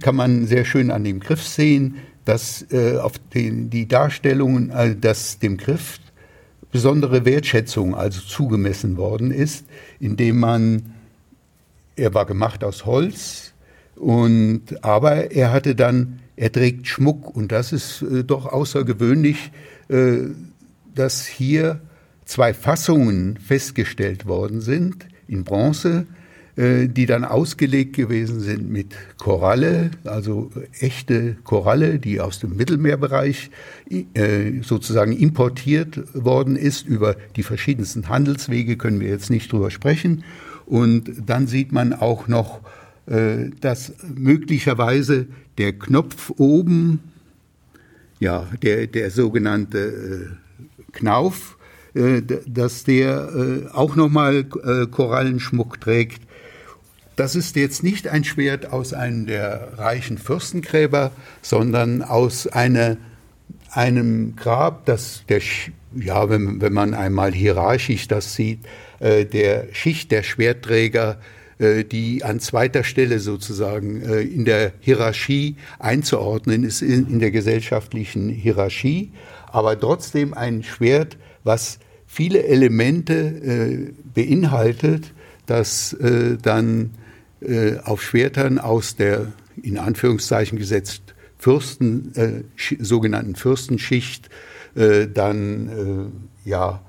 kann 0.00 0.16
man 0.16 0.46
sehr 0.46 0.64
schön 0.64 0.90
an 0.90 1.04
dem 1.04 1.20
Griff 1.20 1.42
sehen, 1.42 1.96
dass 2.24 2.66
äh, 2.72 2.96
auf 2.96 3.18
den, 3.34 3.70
die 3.70 3.86
Darstellungen, 3.86 4.72
dass 5.00 5.38
dem 5.38 5.56
Griff 5.56 6.00
besondere 6.72 7.24
Wertschätzung 7.24 7.94
also 7.94 8.20
zugemessen 8.20 8.96
worden 8.96 9.30
ist, 9.30 9.66
indem 10.00 10.40
man, 10.40 10.94
er 11.94 12.12
war 12.12 12.26
gemacht 12.26 12.64
aus 12.64 12.84
Holz, 12.84 13.52
und, 13.94 14.84
aber 14.84 15.30
er 15.30 15.52
hatte 15.52 15.74
dann, 15.74 16.18
er 16.34 16.52
trägt 16.52 16.86
Schmuck 16.86 17.34
und 17.34 17.50
das 17.50 17.72
ist 17.72 18.04
doch 18.26 18.44
außergewöhnlich, 18.44 19.52
dass 20.94 21.24
hier 21.24 21.80
zwei 22.26 22.52
Fassungen 22.52 23.38
festgestellt 23.38 24.26
worden 24.26 24.60
sind 24.60 25.06
in 25.28 25.44
Bronze, 25.44 26.06
äh, 26.56 26.88
die 26.88 27.04
dann 27.04 27.24
ausgelegt 27.24 27.94
gewesen 27.94 28.40
sind 28.40 28.70
mit 28.70 28.94
Koralle, 29.18 29.90
also 30.04 30.50
echte 30.80 31.36
Koralle, 31.44 31.98
die 31.98 32.20
aus 32.20 32.38
dem 32.38 32.56
Mittelmeerbereich 32.56 33.50
äh, 33.90 34.62
sozusagen 34.62 35.12
importiert 35.12 36.00
worden 36.14 36.56
ist. 36.56 36.86
Über 36.86 37.16
die 37.36 37.42
verschiedensten 37.42 38.08
Handelswege 38.08 38.76
können 38.76 39.00
wir 39.00 39.08
jetzt 39.08 39.28
nicht 39.28 39.52
drüber 39.52 39.70
sprechen. 39.70 40.24
Und 40.64 41.12
dann 41.26 41.46
sieht 41.46 41.72
man 41.72 41.92
auch 41.92 42.26
noch, 42.26 42.60
äh, 43.06 43.50
dass 43.60 43.92
möglicherweise 44.14 45.26
der 45.58 45.74
Knopf 45.74 46.32
oben, 46.38 47.00
ja, 48.18 48.46
der, 48.62 48.86
der 48.86 49.10
sogenannte 49.10 50.38
Knauf, 50.92 51.55
dass 52.46 52.84
der 52.84 53.28
äh, 53.34 53.68
auch 53.72 53.96
nochmal 53.96 54.44
äh, 54.64 54.86
Korallenschmuck 54.86 55.80
trägt. 55.80 56.22
Das 57.16 57.34
ist 57.34 57.56
jetzt 57.56 57.82
nicht 57.82 58.08
ein 58.08 58.24
Schwert 58.24 58.72
aus 58.72 58.92
einem 58.92 59.26
der 59.26 59.78
reichen 59.78 60.18
Fürstengräber, 60.18 61.12
sondern 61.40 62.02
aus 62.02 62.46
einer, 62.46 62.98
einem 63.70 64.36
Grab, 64.36 64.84
das 64.84 65.24
der, 65.28 65.40
ja, 65.94 66.28
wenn, 66.28 66.60
wenn 66.60 66.74
man 66.74 66.92
einmal 66.92 67.32
hierarchisch 67.32 68.06
das 68.06 68.34
sieht, 68.34 68.58
der 69.00 69.68
Schicht 69.72 70.10
der 70.10 70.22
Schwertträger, 70.22 71.16
die 71.58 72.22
an 72.22 72.38
zweiter 72.38 72.84
Stelle 72.84 73.18
sozusagen 73.18 74.02
in 74.02 74.44
der 74.44 74.72
Hierarchie 74.80 75.56
einzuordnen 75.78 76.64
ist, 76.64 76.82
in 76.82 77.18
der 77.18 77.30
gesellschaftlichen 77.30 78.28
Hierarchie, 78.28 79.12
aber 79.50 79.78
trotzdem 79.80 80.34
ein 80.34 80.62
Schwert, 80.62 81.16
was 81.44 81.78
viele 82.16 82.44
Elemente 82.44 83.12
äh, 83.14 83.92
beinhaltet, 84.14 85.12
das 85.44 85.92
äh, 85.92 86.38
dann 86.40 86.92
äh, 87.42 87.76
auf 87.84 88.02
Schwertern 88.02 88.58
aus 88.58 88.96
der 88.96 89.34
in 89.62 89.76
Anführungszeichen 89.76 90.58
gesetzt 90.58 91.14
Fürsten, 91.36 92.14
äh, 92.14 92.42
sogenannten 92.82 93.36
Fürstenschicht 93.36 94.30
äh, 94.74 95.08
dann 95.08 96.12
äh, 96.44 96.48
ja 96.48 96.80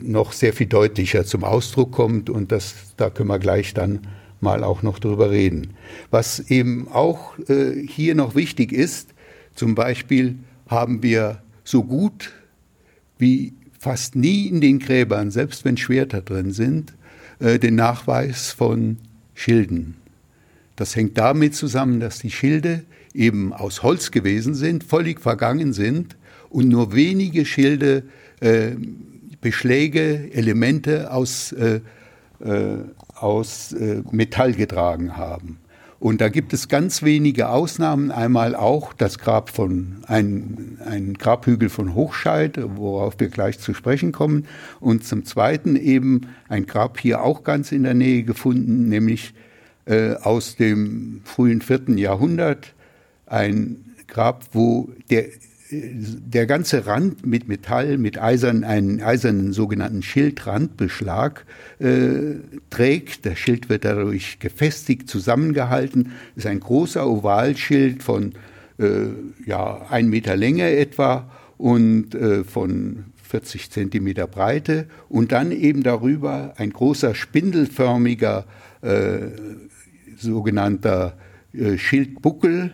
noch 0.00 0.32
sehr 0.32 0.54
viel 0.54 0.68
deutlicher 0.68 1.26
zum 1.26 1.44
Ausdruck 1.44 1.92
kommt 1.92 2.30
und 2.30 2.50
das 2.50 2.94
da 2.96 3.10
können 3.10 3.28
wir 3.28 3.38
gleich 3.38 3.74
dann 3.74 4.06
mal 4.40 4.64
auch 4.64 4.82
noch 4.82 4.98
drüber 4.98 5.30
reden. 5.30 5.74
Was 6.10 6.40
eben 6.48 6.88
auch 6.88 7.34
hier 7.86 8.14
noch 8.14 8.34
wichtig 8.34 8.72
ist, 8.72 9.10
zum 9.54 9.74
Beispiel 9.74 10.38
haben 10.66 11.02
wir 11.02 11.42
so 11.62 11.84
gut 11.84 12.32
wie 13.18 13.52
fast 13.80 14.14
nie 14.14 14.46
in 14.46 14.60
den 14.60 14.78
Gräbern, 14.78 15.30
selbst 15.30 15.64
wenn 15.64 15.78
Schwerter 15.78 16.20
drin 16.20 16.52
sind, 16.52 16.92
äh, 17.38 17.58
den 17.58 17.76
Nachweis 17.76 18.52
von 18.52 18.98
Schilden. 19.34 19.96
Das 20.76 20.94
hängt 20.94 21.16
damit 21.16 21.54
zusammen, 21.54 21.98
dass 21.98 22.18
die 22.18 22.30
Schilde 22.30 22.84
eben 23.14 23.54
aus 23.54 23.82
Holz 23.82 24.10
gewesen 24.10 24.54
sind, 24.54 24.84
völlig 24.84 25.20
vergangen 25.20 25.72
sind 25.72 26.16
und 26.50 26.68
nur 26.68 26.94
wenige 26.94 27.46
Schilde, 27.46 28.04
äh, 28.40 28.72
Beschläge, 29.40 30.30
Elemente 30.32 31.10
aus, 31.10 31.52
äh, 31.52 31.80
äh 32.44 32.76
aus 33.14 33.72
äh, 33.72 34.02
Metall 34.10 34.52
getragen 34.52 35.16
haben. 35.16 35.58
Und 36.00 36.22
da 36.22 36.30
gibt 36.30 36.54
es 36.54 36.68
ganz 36.68 37.02
wenige 37.02 37.50
Ausnahmen. 37.50 38.10
Einmal 38.10 38.54
auch 38.54 38.94
das 38.94 39.18
Grab 39.18 39.50
von, 39.50 39.98
ein, 40.06 40.78
ein 40.82 41.12
Grabhügel 41.12 41.68
von 41.68 41.94
Hochscheid, 41.94 42.58
worauf 42.76 43.20
wir 43.20 43.28
gleich 43.28 43.58
zu 43.58 43.74
sprechen 43.74 44.10
kommen. 44.10 44.46
Und 44.80 45.04
zum 45.04 45.26
Zweiten 45.26 45.76
eben 45.76 46.22
ein 46.48 46.64
Grab 46.64 46.98
hier 46.98 47.22
auch 47.22 47.44
ganz 47.44 47.70
in 47.70 47.82
der 47.82 47.92
Nähe 47.92 48.22
gefunden, 48.22 48.88
nämlich 48.88 49.34
äh, 49.84 50.14
aus 50.14 50.56
dem 50.56 51.20
frühen 51.24 51.60
vierten 51.60 51.98
Jahrhundert. 51.98 52.72
Ein 53.26 53.84
Grab, 54.06 54.46
wo 54.52 54.88
der 55.10 55.26
der 55.72 56.46
ganze 56.46 56.86
Rand 56.86 57.24
mit 57.24 57.48
Metall, 57.48 57.96
mit 57.96 58.18
eisern, 58.18 58.64
einen 58.64 59.00
eisernen 59.00 59.52
sogenannten 59.52 60.02
Schildrandbeschlag 60.02 61.46
äh, 61.78 62.36
trägt. 62.70 63.24
Der 63.24 63.36
Schild 63.36 63.68
wird 63.68 63.84
dadurch 63.84 64.38
gefestigt, 64.40 65.08
zusammengehalten. 65.08 66.12
Ist 66.34 66.46
ein 66.46 66.60
großer 66.60 67.08
Ovalschild 67.08 68.02
von 68.02 68.32
äh, 68.78 69.06
ja, 69.46 69.86
ein 69.90 70.08
Meter 70.08 70.36
Länge 70.36 70.70
etwa 70.70 71.30
und 71.56 72.14
äh, 72.14 72.42
von 72.42 73.04
40 73.22 73.70
Zentimeter 73.70 74.26
Breite 74.26 74.86
und 75.08 75.30
dann 75.30 75.52
eben 75.52 75.84
darüber 75.84 76.54
ein 76.56 76.72
großer 76.72 77.14
spindelförmiger 77.14 78.44
äh, 78.82 79.18
sogenannter 80.18 81.16
äh, 81.52 81.78
Schildbuckel 81.78 82.72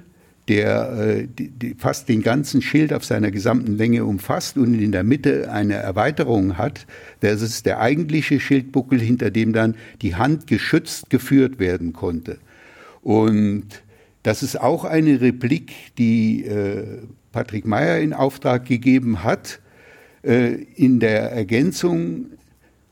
der 0.48 0.92
äh, 0.92 1.26
die, 1.26 1.48
die 1.48 1.74
fast 1.74 2.08
den 2.08 2.22
ganzen 2.22 2.62
Schild 2.62 2.92
auf 2.92 3.04
seiner 3.04 3.30
gesamten 3.30 3.76
Länge 3.76 4.04
umfasst 4.04 4.56
und 4.56 4.74
in 4.80 4.92
der 4.92 5.02
Mitte 5.02 5.50
eine 5.50 5.74
Erweiterung 5.74 6.56
hat. 6.56 6.86
Das 7.20 7.42
ist 7.42 7.66
der 7.66 7.80
eigentliche 7.80 8.38
Schildbuckel, 8.38 9.00
hinter 9.00 9.30
dem 9.30 9.52
dann 9.52 9.74
die 10.02 10.14
Hand 10.14 10.46
geschützt 10.46 11.10
geführt 11.10 11.58
werden 11.58 11.92
konnte. 11.92 12.38
Und 13.02 13.82
das 14.22 14.42
ist 14.42 14.60
auch 14.60 14.84
eine 14.84 15.20
Replik, 15.20 15.72
die 15.98 16.44
äh, 16.44 16.98
Patrick 17.32 17.66
Meyer 17.66 17.98
in 17.98 18.12
Auftrag 18.12 18.64
gegeben 18.64 19.22
hat, 19.22 19.60
äh, 20.22 20.54
in 20.74 21.00
der 21.00 21.32
Ergänzung 21.32 22.26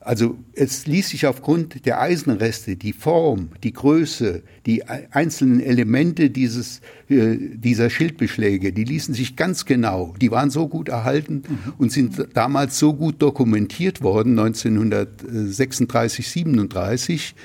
also 0.05 0.37
es 0.53 0.85
ließ 0.85 1.09
sich 1.09 1.25
aufgrund 1.25 1.87
der 1.87 1.99
Eisenreste, 1.99 2.75
die 2.75 2.93
Form, 2.93 3.49
die 3.63 3.73
Größe, 3.73 4.43
die 4.67 4.83
einzelnen 4.85 5.59
Elemente 5.59 6.29
dieses, 6.29 6.81
äh, 7.09 7.35
dieser 7.39 7.89
Schildbeschläge, 7.89 8.71
die 8.71 8.83
ließen 8.83 9.15
sich 9.15 9.35
ganz 9.35 9.65
genau, 9.65 10.13
die 10.21 10.29
waren 10.29 10.51
so 10.51 10.67
gut 10.67 10.89
erhalten 10.89 11.41
mhm. 11.47 11.73
und 11.79 11.91
sind 11.91 12.27
damals 12.35 12.77
so 12.77 12.93
gut 12.93 13.19
dokumentiert 13.19 14.03
worden, 14.03 14.37
1936, 14.37 16.29
37, 16.29 17.35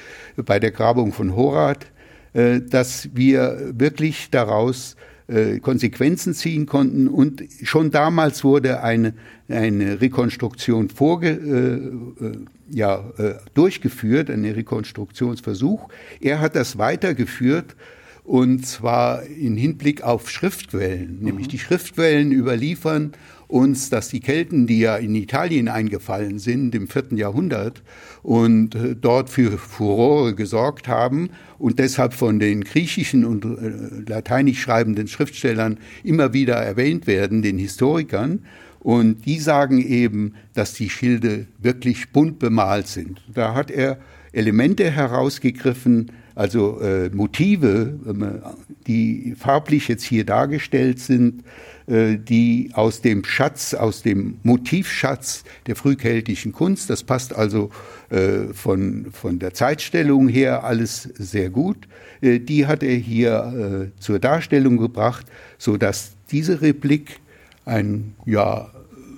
bei 0.44 0.60
der 0.60 0.70
Grabung 0.70 1.14
von 1.14 1.34
Horath, 1.34 1.86
äh, 2.34 2.60
dass 2.60 3.08
wir 3.14 3.72
wirklich 3.72 4.28
daraus 4.30 4.96
äh, 5.30 5.60
Konsequenzen 5.60 6.34
ziehen 6.34 6.66
konnten. 6.66 7.08
Und 7.08 7.44
schon 7.62 7.90
damals 7.90 8.44
wurde 8.44 8.82
eine, 8.82 9.14
eine 9.48 10.00
Rekonstruktion 10.00 10.88
vorge, 10.88 11.28
äh, 11.30 12.24
äh, 12.24 12.38
ja, 12.70 13.04
äh, 13.18 13.34
durchgeführt, 13.54 14.30
ein 14.30 14.44
Rekonstruktionsversuch. 14.44 15.88
Er 16.20 16.40
hat 16.40 16.56
das 16.56 16.78
weitergeführt 16.78 17.76
und 18.24 18.66
zwar 18.66 19.22
in 19.24 19.56
Hinblick 19.56 20.02
auf 20.02 20.30
Schriftquellen, 20.30 21.18
mhm. 21.18 21.24
nämlich 21.24 21.48
die 21.48 21.58
Schriftquellen 21.58 22.32
überliefern 22.32 23.12
uns, 23.50 23.90
dass 23.90 24.08
die 24.08 24.20
Kelten, 24.20 24.66
die 24.66 24.80
ja 24.80 24.96
in 24.96 25.14
Italien 25.14 25.68
eingefallen 25.68 26.38
sind 26.38 26.74
im 26.74 26.88
vierten 26.88 27.16
Jahrhundert 27.16 27.82
und 28.22 28.74
äh, 28.74 28.94
dort 28.94 29.30
für 29.30 29.58
Furore 29.58 30.34
gesorgt 30.34 30.88
haben 30.88 31.30
und 31.58 31.78
deshalb 31.78 32.14
von 32.14 32.38
den 32.38 32.64
griechischen 32.64 33.24
und 33.24 33.44
äh, 33.44 34.10
lateinisch 34.10 34.60
schreibenden 34.60 35.08
Schriftstellern 35.08 35.78
immer 36.04 36.32
wieder 36.32 36.54
erwähnt 36.54 37.06
werden, 37.06 37.42
den 37.42 37.58
Historikern. 37.58 38.40
Und 38.78 39.26
die 39.26 39.38
sagen 39.38 39.78
eben, 39.78 40.34
dass 40.54 40.72
die 40.72 40.88
Schilde 40.88 41.46
wirklich 41.58 42.12
bunt 42.12 42.38
bemalt 42.38 42.86
sind. 42.86 43.20
Da 43.34 43.54
hat 43.54 43.70
er 43.70 43.98
Elemente 44.32 44.90
herausgegriffen, 44.90 46.12
also 46.34 46.80
äh, 46.80 47.10
Motive, 47.10 47.98
äh, 48.06 48.48
die 48.86 49.34
farblich 49.38 49.88
jetzt 49.88 50.04
hier 50.04 50.24
dargestellt 50.24 50.98
sind, 50.98 51.42
die 51.90 52.70
aus 52.74 53.00
dem 53.00 53.24
Schatz, 53.24 53.74
aus 53.74 54.02
dem 54.02 54.38
Motivschatz 54.44 55.44
der 55.66 55.74
frühkeltischen 55.74 56.52
Kunst, 56.52 56.88
das 56.88 57.02
passt 57.02 57.34
also 57.34 57.70
äh, 58.10 58.52
von, 58.52 59.06
von 59.12 59.38
der 59.40 59.54
Zeitstellung 59.54 60.28
her 60.28 60.62
alles 60.62 61.02
sehr 61.02 61.50
gut, 61.50 61.88
äh, 62.20 62.38
die 62.38 62.66
hat 62.66 62.82
er 62.82 62.94
hier 62.94 63.90
zur 63.98 64.18
Darstellung 64.18 64.76
gebracht, 64.76 65.26
so 65.58 65.76
dass 65.76 66.12
diese 66.30 66.62
Replik 66.62 67.20
ein, 67.64 68.14
ja, 68.24 68.70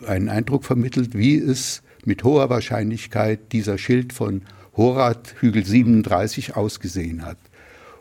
einen 0.07 0.29
Eindruck 0.29 0.65
vermittelt, 0.65 1.17
wie 1.17 1.37
es 1.37 1.83
mit 2.05 2.25
hoher 2.25 2.51
Wahrscheinlichkeit 2.51 3.53
dieser 3.53 3.79
Schild 3.79 4.13
von 4.13 4.43
Horath 4.77 5.35
Hügel 5.41 5.65
37 5.65 6.57
ausgesehen 6.57 7.25
hat. 7.25 7.39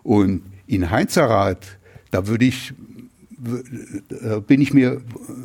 Und 0.03 0.41
in 0.67 0.89
Heinzerath, 0.89 1.77
da 2.11 2.27
würde 2.27 2.45
ich 2.45 2.71
äh, 2.71 2.73
bin 4.47 4.61
ich 4.61 4.73
mir 4.73 5.01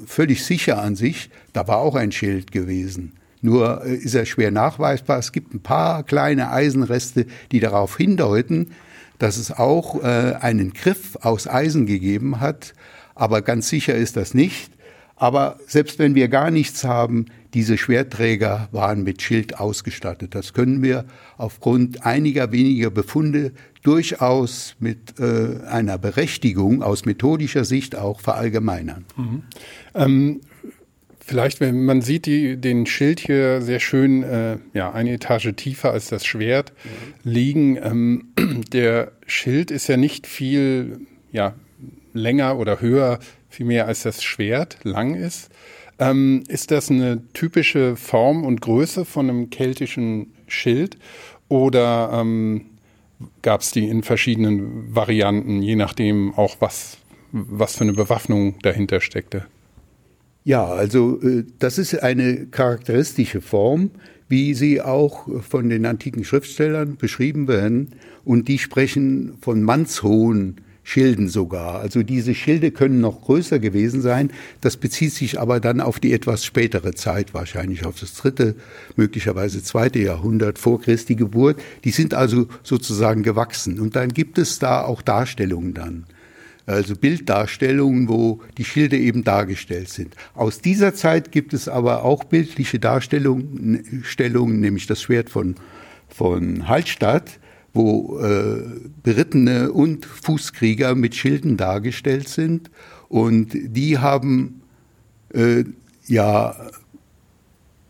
völlig 0.07 0.45
sicher 0.45 0.83
an 0.83 0.97
sich, 0.97 1.31
da 1.53 1.67
war 1.67 1.79
auch 1.79 1.95
ein 1.95 2.13
Schild 2.13 2.53
gewesen. 2.53 3.13
Nur 3.41 3.85
äh, 3.85 3.95
ist 3.95 4.15
er 4.15 4.27
schwer 4.27 4.51
nachweisbar. 4.51 5.19
Es 5.19 5.33
gibt 5.33 5.55
ein 5.55 5.61
paar 5.61 6.03
kleine 6.03 6.51
Eisenreste, 6.51 7.27
die 7.53 7.61
darauf 7.61 7.97
hindeuten, 7.97 8.73
dass 9.19 9.37
es 9.37 9.53
auch 9.53 10.03
äh, 10.03 10.35
einen 10.41 10.73
Griff 10.73 11.17
aus 11.23 11.47
Eisen 11.47 11.87
gegeben 11.87 12.41
hat. 12.41 12.75
Aber 13.15 13.43
ganz 13.43 13.69
sicher 13.69 13.95
ist 13.95 14.17
das 14.17 14.35
nicht. 14.35 14.71
Aber 15.17 15.59
selbst 15.67 15.99
wenn 15.99 16.15
wir 16.15 16.29
gar 16.29 16.51
nichts 16.51 16.85
haben, 16.85 17.27
diese 17.55 17.79
Schwerträger 17.79 18.69
waren 18.71 19.03
mit 19.03 19.23
Schild 19.23 19.59
ausgestattet. 19.59 20.35
Das 20.35 20.53
können 20.53 20.83
wir 20.83 21.07
aufgrund 21.39 22.05
einiger 22.05 22.53
weniger 22.53 22.91
Befunde 22.91 23.53
durchaus 23.83 24.77
mit 24.79 25.19
äh, 25.19 25.65
einer 25.67 25.97
Berechtigung 25.97 26.83
aus 26.83 27.07
methodischer 27.07 27.65
Sicht 27.65 27.97
auch 27.97 28.21
verallgemeinern. 28.21 29.07
Mhm. 29.17 29.43
Ähm, 29.95 30.41
vielleicht, 31.19 31.61
wenn 31.61 31.87
man 31.87 32.03
sieht 32.03 32.27
die, 32.27 32.57
den 32.57 32.85
Schild 32.85 33.21
hier 33.21 33.63
sehr 33.63 33.81
schön, 33.81 34.23
äh, 34.23 34.59
ja, 34.75 34.93
eine 34.93 35.13
Etage 35.13 35.55
tiefer 35.57 35.93
als 35.93 36.09
das 36.09 36.27
Schwert 36.27 36.75
mhm. 36.85 37.31
liegen. 37.31 37.77
Ähm, 37.77 38.25
der 38.73 39.13
Schild 39.27 39.71
ist 39.71 39.87
ja 39.87 39.97
nicht 39.97 40.27
viel, 40.27 41.01
ja, 41.33 41.55
länger 42.13 42.59
oder 42.59 42.81
höher, 42.81 43.19
viel 43.57 43.67
mehr 43.67 43.87
als 43.87 44.03
das 44.03 44.23
Schwert 44.23 44.79
lang 44.83 45.15
ist. 45.15 45.51
Ähm, 45.99 46.45
ist 46.49 46.71
das 46.71 46.91
eine 46.91 47.23
typische 47.33 47.97
Form 47.97 48.45
und 48.45 48.61
Größe 48.61 49.07
von 49.07 49.31
einem 49.31 49.49
keltischen 49.49 50.35
Schild 50.47 50.99
oder 51.49 52.11
ähm, 52.13 52.67
gab 53.41 53.63
es 53.63 53.71
die 53.71 53.89
in 53.89 54.03
verschiedenen 54.03 54.95
Varianten, 54.95 55.63
je 55.63 55.75
nachdem 55.75 56.35
auch 56.35 56.57
was, 56.61 56.99
was 57.33 57.77
für 57.77 57.85
eine 57.85 57.95
Bewaffnung 57.95 58.59
dahinter 58.61 59.01
steckte? 59.01 59.47
Ja, 60.45 60.67
also 60.67 61.19
äh, 61.23 61.45
das 61.59 61.79
ist 61.79 62.03
eine 62.03 62.47
charakteristische 62.49 63.41
Form, 63.41 63.91
wie 64.29 64.53
sie 64.53 64.83
auch 64.83 65.27
von 65.43 65.71
den 65.71 65.87
antiken 65.87 66.25
Schriftstellern 66.25 66.97
beschrieben 66.97 67.49
werden. 67.49 67.95
Und 68.23 68.49
die 68.49 68.59
sprechen 68.59 69.39
von 69.41 69.63
mannshohen 69.63 70.61
Schilden 70.89 71.29
sogar. 71.29 71.81
Also 71.81 72.05
diese 72.05 72.33
Schilde 72.33 72.71
können 72.71 73.01
noch 73.01 73.23
größer 73.23 73.59
gewesen 73.59 74.03
sein. 74.03 74.31
Das 74.61 74.77
bezieht 74.77 75.13
sich 75.13 75.41
aber 75.41 75.59
dann 75.59 75.81
auf 75.81 75.99
die 75.99 76.13
etwas 76.13 76.45
spätere 76.45 76.95
Zeit, 76.95 77.35
wahrscheinlich 77.35 77.85
auf 77.85 77.99
das 77.99 78.15
dritte, 78.15 78.55
möglicherweise 78.95 79.65
zweite 79.65 79.99
Jahrhundert 79.99 80.61
vor 80.61 80.81
Christi 80.81 81.17
Geburt. 81.17 81.61
Die 81.83 81.91
sind 81.91 82.15
also 82.15 82.47
sozusagen 82.63 83.25
gewachsen. 83.25 83.81
Und 83.81 83.97
dann 83.97 84.11
gibt 84.11 84.39
es 84.39 84.61
da 84.61 84.85
auch 84.85 85.03
Darstellungen 85.03 85.75
dann. 85.75 86.07
Also 86.67 86.95
Bilddarstellungen, 86.95 88.09
wo 88.09 88.41
die 88.57 88.65
Schilde 88.65 88.97
eben 88.97 89.25
dargestellt 89.25 89.89
sind. 89.89 90.15
Aus 90.35 90.61
dieser 90.61 90.95
Zeit 90.95 91.33
gibt 91.33 91.53
es 91.53 91.69
aber 91.69 92.05
auch 92.05 92.23
bildliche 92.23 92.79
Darstellungen, 92.79 93.91
nämlich 94.61 94.87
das 94.87 95.03
Schwert 95.03 95.31
von, 95.31 95.57
von 96.09 96.69
Hallstatt, 96.69 97.41
wo 97.77 98.19
äh, 98.19 98.63
Berittene 99.03 99.71
und 99.71 100.07
Fußkrieger 100.07 100.95
mit 100.95 101.15
Schilden 101.15 101.57
dargestellt 101.57 102.29
sind. 102.29 102.71
Und 103.09 103.51
die 103.53 103.99
haben 103.99 104.63
äh, 105.33 105.65
ja 106.07 106.57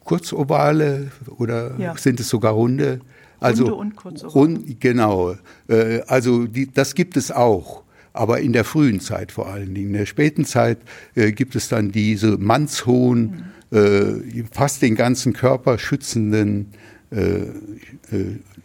kurzovale 0.05 1.11
oder 1.39 1.79
ja. 1.79 1.97
sind 1.97 2.21
es 2.21 2.29
sogar 2.29 2.53
runde? 2.53 3.01
Also 3.41 3.65
runde 3.65 3.77
und 3.77 3.97
kurzovale. 3.97 4.33
Rund, 4.35 4.81
genau. 4.81 5.37
Äh, 5.69 6.01
also 6.07 6.47
die, 6.47 6.71
das 6.71 6.95
gibt 6.95 7.17
es 7.17 7.31
auch. 7.31 7.83
Aber 8.13 8.41
in 8.41 8.53
der 8.53 8.65
frühen 8.65 9.01
Zeit 9.01 9.31
vor 9.31 9.47
allen 9.49 9.75
Dingen. 9.75 9.89
In 9.89 9.93
der 9.93 10.07
späten 10.07 10.45
Zeit 10.45 10.79
äh, 11.15 11.33
gibt 11.33 11.55
es 11.55 11.69
dann 11.69 11.93
diese 11.93 12.39
mannshohen, 12.39 13.53
mhm. 13.71 13.77
äh, 13.77 14.45
fast 14.51 14.83
den 14.83 14.95
ganzen 14.95 15.33
Körper 15.33 15.79
schützenden 15.79 16.73
äh, 17.11 17.43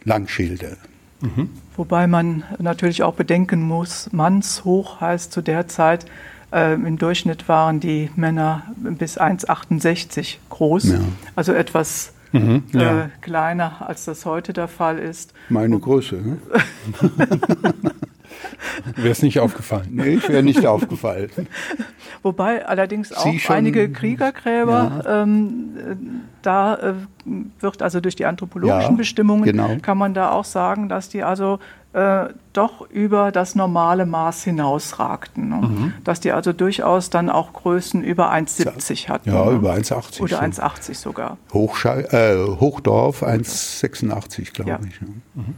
Langschilde. 0.04 0.78
Mhm. 1.22 1.50
Wobei 1.76 2.06
man 2.06 2.42
natürlich 2.58 3.02
auch 3.02 3.14
bedenken 3.14 3.62
muss, 3.62 4.12
mannshoch 4.12 5.00
heißt 5.00 5.32
zu 5.32 5.40
der 5.40 5.68
Zeit, 5.68 6.04
äh, 6.52 6.74
im 6.74 6.98
Durchschnitt 6.98 7.48
waren 7.48 7.80
die 7.80 8.10
Männer 8.14 8.64
bis 8.76 9.18
1,68 9.18 10.36
groß, 10.50 10.84
ja. 10.84 10.98
also 11.34 11.52
etwas 11.52 12.12
mhm, 12.32 12.64
ja. 12.72 13.04
äh, 13.04 13.08
kleiner, 13.20 13.88
als 13.88 14.04
das 14.04 14.26
heute 14.26 14.52
der 14.52 14.68
Fall 14.68 14.98
ist. 14.98 15.32
Meine 15.48 15.78
Größe, 15.78 16.16
ne? 16.16 16.38
Wäre 18.96 19.10
es 19.10 19.22
nicht 19.22 19.38
aufgefallen? 19.38 19.88
Nee, 19.90 20.14
ich 20.14 20.28
wäre 20.28 20.42
nicht 20.42 20.66
aufgefallen. 20.66 21.30
Wobei 22.22 22.66
allerdings 22.66 23.12
auch 23.12 23.26
einige 23.48 23.90
Kriegergräber, 23.90 25.02
ja. 25.04 25.22
ähm, 25.22 26.22
da 26.42 26.74
äh, 26.76 26.94
wird 27.60 27.82
also 27.82 28.00
durch 28.00 28.16
die 28.16 28.26
anthropologischen 28.26 28.92
ja, 28.92 28.96
Bestimmungen, 28.96 29.44
genau. 29.44 29.76
kann 29.82 29.98
man 29.98 30.14
da 30.14 30.30
auch 30.30 30.44
sagen, 30.44 30.88
dass 30.88 31.08
die 31.08 31.22
also 31.22 31.58
äh, 31.92 32.28
doch 32.52 32.88
über 32.90 33.32
das 33.32 33.54
normale 33.54 34.06
Maß 34.06 34.44
hinausragten. 34.44 35.48
Ne? 35.48 35.56
Mhm. 35.56 35.94
Dass 36.04 36.20
die 36.20 36.32
also 36.32 36.52
durchaus 36.52 37.10
dann 37.10 37.28
auch 37.28 37.52
Größen 37.52 38.02
über 38.02 38.32
1,70 38.32 39.08
hatten. 39.08 39.30
Ja, 39.30 39.44
ne? 39.44 39.52
über 39.52 39.74
1,80. 39.74 40.22
Oder 40.22 40.42
1,80 40.42 40.94
sogar. 40.94 41.38
Hochschei 41.52 42.02
äh, 42.10 42.36
Hochdorf 42.60 43.22
1,86, 43.22 44.52
glaube 44.52 44.70
ja. 44.70 44.80
ich. 44.86 45.00
Ja. 45.00 45.06
Mhm. 45.34 45.54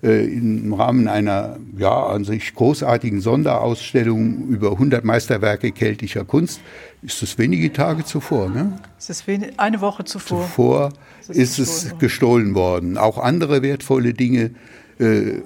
äh, 0.02 0.26
im 0.26 0.74
Rahmen 0.74 1.08
einer 1.08 1.60
ja 1.78 2.08
an 2.08 2.24
sich 2.24 2.56
großartigen 2.56 3.22
Sonderausstellung 3.22 4.48
über 4.48 4.72
100 4.72 5.06
Meisterwerke 5.06 5.72
keltischer 5.72 6.26
Kunst, 6.26 6.62
ist 7.06 7.22
es 7.22 7.38
wenige 7.38 7.72
Tage 7.72 8.04
zuvor, 8.04 8.50
ne? 8.50 8.80
Es 8.98 9.10
ist 9.10 9.26
eine 9.58 9.82
Woche 9.82 10.04
zuvor. 10.06 10.42
Zuvor 10.42 10.94
ist, 11.28 11.60
ist 11.60 11.60
es 11.60 11.98
gestohlen 12.00 12.56
worden. 12.56 12.98
Auch 12.98 13.18
andere 13.18 13.62
wertvolle 13.62 14.14
Dinge 14.14 14.52
äh, 15.00 15.06
äh, 15.06 15.42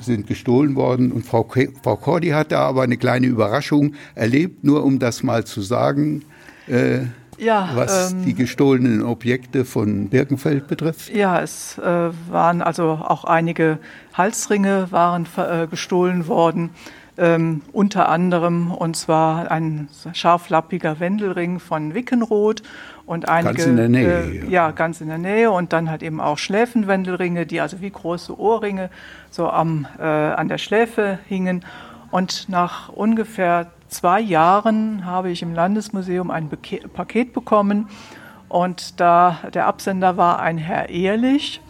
sind 0.00 0.26
gestohlen 0.26 0.74
worden. 0.74 1.12
Und 1.12 1.24
Frau, 1.24 1.48
Frau 1.82 1.96
Cordy 1.96 2.30
hat 2.30 2.52
da 2.52 2.60
aber 2.62 2.82
eine 2.82 2.96
kleine 2.96 3.26
Überraschung 3.26 3.94
erlebt, 4.14 4.64
nur 4.64 4.84
um 4.84 4.98
das 4.98 5.22
mal 5.22 5.44
zu 5.44 5.62
sagen. 5.62 6.24
Äh, 6.66 7.00
ja, 7.38 7.70
was 7.74 8.12
ähm, 8.12 8.24
die 8.24 8.34
gestohlenen 8.34 9.02
Objekte 9.02 9.64
von 9.64 10.08
Birkenfeld 10.08 10.66
betrifft? 10.66 11.14
Ja, 11.14 11.40
es 11.40 11.78
äh, 11.78 12.10
waren 12.30 12.62
also 12.62 12.98
auch 13.00 13.24
einige 13.24 13.78
Halsringe 14.12 14.88
waren 14.90 15.26
äh, 15.36 15.68
gestohlen 15.68 16.26
worden. 16.26 16.70
Ähm, 17.18 17.62
unter 17.72 18.08
anderem, 18.08 18.70
und 18.70 18.96
zwar 18.96 19.50
ein 19.50 19.88
scharflappiger 20.12 21.00
Wendelring 21.00 21.58
von 21.58 21.92
Wickenroth 21.92 22.62
und 23.06 23.28
einige. 23.28 23.54
Ganz 23.54 23.66
in 23.66 23.76
der 23.76 23.88
Nähe. 23.88 24.22
Äh, 24.22 24.36
ja. 24.36 24.44
ja, 24.44 24.70
ganz 24.70 25.00
in 25.00 25.08
der 25.08 25.18
Nähe. 25.18 25.50
Und 25.50 25.72
dann 25.72 25.90
halt 25.90 26.04
eben 26.04 26.20
auch 26.20 26.38
Schläfenwendelringe, 26.38 27.44
die 27.44 27.60
also 27.60 27.80
wie 27.80 27.90
große 27.90 28.38
Ohrringe 28.38 28.90
so 29.30 29.50
am, 29.50 29.88
äh, 29.98 30.02
an 30.02 30.46
der 30.48 30.58
Schläfe 30.58 31.18
hingen. 31.26 31.64
Und 32.12 32.48
nach 32.48 32.88
ungefähr 32.90 33.66
zwei 33.88 34.20
Jahren 34.20 35.04
habe 35.04 35.30
ich 35.30 35.42
im 35.42 35.54
Landesmuseum 35.54 36.30
ein 36.30 36.48
Paket 36.92 37.32
bekommen. 37.32 37.88
Und 38.48 39.00
da 39.00 39.38
der 39.52 39.66
Absender 39.66 40.16
war 40.16 40.40
ein 40.40 40.56
Herr 40.56 40.88
Ehrlich, 40.88 41.60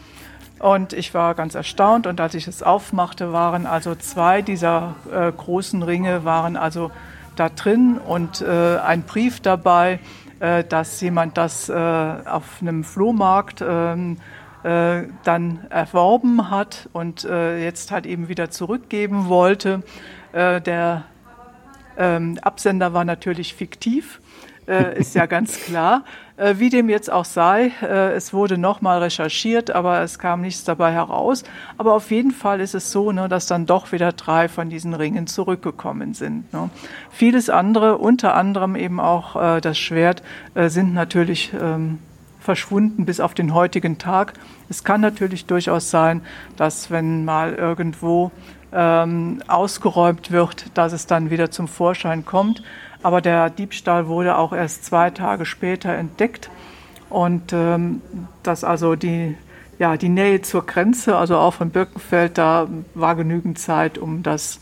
und 0.58 0.92
ich 0.92 1.14
war 1.14 1.34
ganz 1.34 1.54
erstaunt 1.54 2.06
und 2.06 2.20
als 2.20 2.34
ich 2.34 2.48
es 2.48 2.62
aufmachte, 2.62 3.32
waren 3.32 3.66
also 3.66 3.94
zwei 3.94 4.42
dieser 4.42 4.96
äh, 5.12 5.30
großen 5.30 5.82
Ringe 5.82 6.24
waren 6.24 6.56
also 6.56 6.90
da 7.36 7.48
drin 7.48 7.98
und 7.98 8.40
äh, 8.40 8.78
ein 8.78 9.02
Brief 9.02 9.40
dabei, 9.40 10.00
äh, 10.40 10.64
dass 10.64 11.00
jemand 11.00 11.36
das 11.36 11.68
äh, 11.68 11.72
auf 11.72 12.60
einem 12.60 12.82
Flohmarkt 12.82 13.64
ähm, 13.66 14.16
äh, 14.64 15.04
dann 15.22 15.66
erworben 15.70 16.50
hat 16.50 16.88
und 16.92 17.24
äh, 17.24 17.62
jetzt 17.62 17.92
halt 17.92 18.06
eben 18.06 18.28
wieder 18.28 18.50
zurückgeben 18.50 19.28
wollte. 19.28 19.82
der 20.34 21.04
ähm, 21.96 22.38
Absender 22.42 22.92
war 22.92 23.04
natürlich 23.04 23.54
fiktiv 23.54 24.20
äh, 24.68 24.98
ist 24.98 25.14
ja 25.14 25.26
ganz 25.26 25.58
klar. 25.60 26.04
Äh, 26.36 26.54
wie 26.58 26.70
dem 26.70 26.88
jetzt 26.88 27.10
auch 27.10 27.24
sei, 27.24 27.72
äh, 27.82 28.12
es 28.12 28.32
wurde 28.32 28.58
nochmal 28.58 29.02
recherchiert, 29.02 29.70
aber 29.70 30.02
es 30.02 30.18
kam 30.18 30.42
nichts 30.42 30.62
dabei 30.62 30.92
heraus. 30.92 31.42
Aber 31.78 31.94
auf 31.94 32.10
jeden 32.10 32.30
Fall 32.30 32.60
ist 32.60 32.74
es 32.74 32.92
so, 32.92 33.10
ne, 33.10 33.28
dass 33.28 33.46
dann 33.46 33.66
doch 33.66 33.90
wieder 33.90 34.12
drei 34.12 34.48
von 34.48 34.70
diesen 34.70 34.94
Ringen 34.94 35.26
zurückgekommen 35.26 36.14
sind. 36.14 36.52
Ne. 36.52 36.70
Vieles 37.10 37.50
andere, 37.50 37.98
unter 37.98 38.34
anderem 38.34 38.76
eben 38.76 39.00
auch 39.00 39.56
äh, 39.56 39.60
das 39.60 39.78
Schwert, 39.78 40.22
äh, 40.54 40.68
sind 40.68 40.94
natürlich 40.94 41.52
ähm, 41.60 41.98
verschwunden 42.38 43.04
bis 43.04 43.20
auf 43.20 43.34
den 43.34 43.52
heutigen 43.52 43.98
Tag. 43.98 44.34
Es 44.68 44.84
kann 44.84 45.00
natürlich 45.00 45.46
durchaus 45.46 45.90
sein, 45.90 46.22
dass 46.56 46.90
wenn 46.90 47.24
mal 47.24 47.54
irgendwo 47.54 48.30
ähm, 48.72 49.42
ausgeräumt 49.48 50.30
wird, 50.30 50.66
dass 50.74 50.92
es 50.92 51.06
dann 51.06 51.30
wieder 51.30 51.50
zum 51.50 51.68
Vorschein 51.68 52.24
kommt. 52.24 52.62
Aber 53.02 53.20
der 53.20 53.50
Diebstahl 53.50 54.08
wurde 54.08 54.36
auch 54.36 54.52
erst 54.52 54.84
zwei 54.84 55.10
Tage 55.10 55.44
später 55.44 55.94
entdeckt. 55.94 56.50
Und 57.10 57.52
ähm, 57.52 58.02
dass 58.42 58.64
also 58.64 58.96
die, 58.96 59.36
ja, 59.78 59.96
die 59.96 60.08
Nähe 60.08 60.42
zur 60.42 60.66
Grenze, 60.66 61.16
also 61.16 61.36
auch 61.36 61.54
von 61.54 61.70
Birkenfeld, 61.70 62.36
da 62.36 62.68
war 62.94 63.14
genügend 63.14 63.58
Zeit, 63.58 63.98
um 63.98 64.22
das 64.22 64.58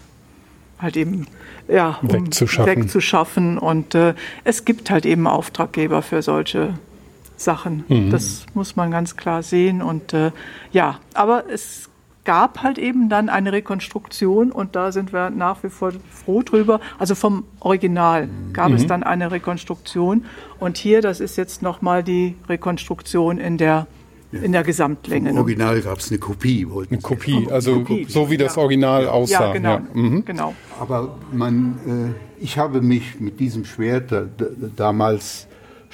halt 0.78 0.96
eben 0.96 1.26
ja, 1.68 1.98
um 2.02 2.12
wegzuschaffen. 2.12 2.76
wegzuschaffen. 2.76 3.58
Und 3.58 3.94
äh, 3.94 4.14
es 4.44 4.64
gibt 4.64 4.90
halt 4.90 5.06
eben 5.06 5.26
Auftraggeber 5.26 6.02
für 6.02 6.22
solche 6.22 6.74
Sachen. 7.36 7.84
Mhm. 7.88 8.10
Das 8.10 8.46
muss 8.54 8.76
man 8.76 8.90
ganz 8.90 9.16
klar 9.16 9.42
sehen. 9.42 9.82
Und 9.82 10.12
äh, 10.12 10.30
ja, 10.72 11.00
aber 11.14 11.44
es 11.50 11.88
gab 12.26 12.62
halt 12.62 12.76
eben 12.76 13.08
dann 13.08 13.30
eine 13.30 13.52
Rekonstruktion 13.52 14.52
und 14.52 14.76
da 14.76 14.92
sind 14.92 15.14
wir 15.14 15.30
nach 15.30 15.62
wie 15.62 15.70
vor 15.70 15.92
froh 16.10 16.42
drüber. 16.42 16.80
Also 16.98 17.14
vom 17.14 17.44
Original 17.60 18.28
gab 18.52 18.70
mhm. 18.70 18.74
es 18.74 18.86
dann 18.86 19.02
eine 19.02 19.30
Rekonstruktion 19.30 20.26
und 20.58 20.76
hier, 20.76 21.00
das 21.00 21.20
ist 21.20 21.36
jetzt 21.36 21.62
nochmal 21.62 22.02
die 22.02 22.34
Rekonstruktion 22.48 23.38
in 23.38 23.56
der 23.56 23.86
in 24.32 24.50
der 24.52 24.64
Gesamtlänge. 24.64 25.30
Im 25.30 25.38
Original 25.38 25.80
gab 25.80 25.98
es 25.98 26.10
eine 26.10 26.18
Kopie. 26.18 26.66
Eine 26.90 27.00
Kopie, 27.00 27.48
also 27.50 27.80
Kopie. 27.80 28.06
so 28.08 28.28
wie 28.28 28.36
das 28.36 28.58
Original 28.58 29.04
ja. 29.04 29.10
aussah. 29.10 29.46
Ja, 29.46 29.52
genau. 29.52 29.70
Ja. 29.70 29.82
Mhm. 29.94 30.24
genau. 30.24 30.54
Aber 30.80 31.16
man, 31.32 32.14
äh, 32.40 32.42
ich 32.44 32.58
habe 32.58 32.82
mich 32.82 33.20
mit 33.20 33.38
diesem 33.38 33.64
Schwert 33.64 34.10
da, 34.10 34.26
da, 34.36 34.46
damals 34.74 35.46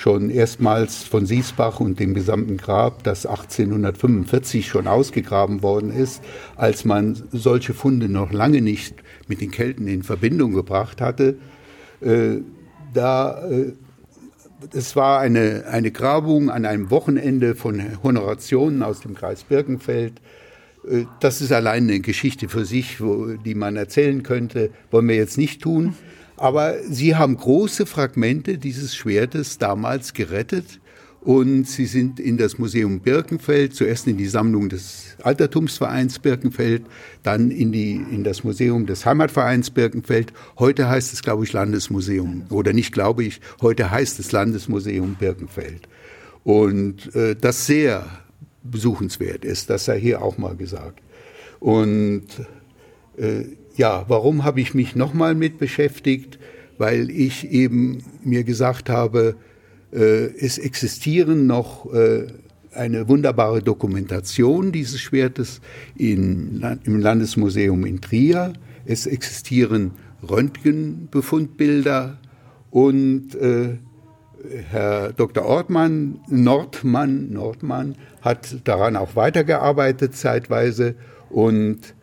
schon 0.02 0.30
erstmals 0.30 1.04
von 1.04 1.26
Siesbach 1.26 1.78
und 1.78 2.00
dem 2.00 2.12
gesamten 2.12 2.56
Grab, 2.56 3.04
das 3.04 3.24
1845 3.24 4.66
schon 4.66 4.88
ausgegraben 4.88 5.62
worden 5.62 5.92
ist, 5.92 6.22
als 6.56 6.84
man 6.84 7.22
solche 7.30 7.72
Funde 7.72 8.08
noch 8.08 8.32
lange 8.32 8.62
nicht 8.62 8.96
mit 9.28 9.40
den 9.40 9.52
Kelten 9.52 9.86
in 9.86 10.02
Verbindung 10.02 10.54
gebracht 10.54 11.00
hatte. 11.00 11.36
Äh, 12.00 12.38
da, 12.92 13.48
äh, 13.48 13.74
es 14.72 14.96
war 14.96 15.20
eine, 15.20 15.66
eine 15.70 15.92
Grabung 15.92 16.50
an 16.50 16.66
einem 16.66 16.90
Wochenende 16.90 17.54
von 17.54 17.80
Honorationen 18.02 18.82
aus 18.82 19.02
dem 19.02 19.14
Kreis 19.14 19.44
Birkenfeld. 19.44 20.14
Äh, 20.84 21.04
das 21.20 21.40
ist 21.40 21.52
allein 21.52 21.84
eine 21.84 22.00
Geschichte 22.00 22.48
für 22.48 22.64
sich, 22.64 23.00
wo, 23.00 23.34
die 23.34 23.54
man 23.54 23.76
erzählen 23.76 24.24
könnte, 24.24 24.70
wollen 24.90 25.06
wir 25.06 25.14
jetzt 25.14 25.38
nicht 25.38 25.62
tun. 25.62 25.94
Aber 26.42 26.74
sie 26.90 27.14
haben 27.14 27.36
große 27.36 27.86
Fragmente 27.86 28.58
dieses 28.58 28.96
Schwertes 28.96 29.58
damals 29.58 30.12
gerettet 30.12 30.80
und 31.20 31.68
sie 31.68 31.86
sind 31.86 32.18
in 32.18 32.36
das 32.36 32.58
Museum 32.58 32.98
Birkenfeld, 32.98 33.76
zuerst 33.76 34.08
in 34.08 34.16
die 34.16 34.26
Sammlung 34.26 34.68
des 34.68 35.16
Altertumsvereins 35.22 36.18
Birkenfeld, 36.18 36.82
dann 37.22 37.52
in, 37.52 37.70
die, 37.70 37.94
in 37.94 38.24
das 38.24 38.42
Museum 38.42 38.86
des 38.86 39.06
Heimatvereins 39.06 39.70
Birkenfeld. 39.70 40.32
Heute 40.58 40.88
heißt 40.88 41.12
es, 41.12 41.22
glaube 41.22 41.44
ich, 41.44 41.52
Landesmuseum. 41.52 42.46
Oder 42.50 42.72
nicht 42.72 42.92
glaube 42.92 43.22
ich, 43.22 43.40
heute 43.60 43.92
heißt 43.92 44.18
es 44.18 44.32
Landesmuseum 44.32 45.14
Birkenfeld. 45.14 45.88
Und 46.42 47.14
äh, 47.14 47.36
das 47.40 47.66
sehr 47.66 48.04
besuchenswert 48.64 49.44
ist, 49.44 49.70
das 49.70 49.84
sei 49.84 50.00
hier 50.00 50.22
auch 50.22 50.38
mal 50.38 50.56
gesagt. 50.56 51.02
Und 51.60 52.26
äh, 53.16 53.44
ja, 53.76 54.04
warum 54.08 54.44
habe 54.44 54.60
ich 54.60 54.74
mich 54.74 54.96
nochmal 54.96 55.34
mit 55.34 55.58
beschäftigt? 55.58 56.38
Weil 56.78 57.10
ich 57.10 57.50
eben 57.50 58.02
mir 58.24 58.44
gesagt 58.44 58.88
habe, 58.88 59.36
äh, 59.92 60.26
es 60.38 60.58
existieren 60.58 61.46
noch 61.46 61.92
äh, 61.92 62.26
eine 62.74 63.08
wunderbare 63.08 63.62
Dokumentation 63.62 64.72
dieses 64.72 65.00
Schwertes 65.00 65.60
in, 65.96 66.64
im 66.84 66.98
Landesmuseum 66.98 67.84
in 67.84 68.00
Trier. 68.00 68.54
Es 68.86 69.06
existieren 69.06 69.92
Röntgenbefundbilder 70.28 72.18
und 72.70 73.34
äh, 73.34 73.76
Herr 74.70 75.12
Dr. 75.12 75.44
Ortmann, 75.44 76.20
Nordmann, 76.28 77.32
Nordmann 77.32 77.94
hat 78.22 78.56
daran 78.64 78.96
auch 78.96 79.14
weitergearbeitet 79.14 80.16
zeitweise. 80.16 80.94
Und, 81.30 81.94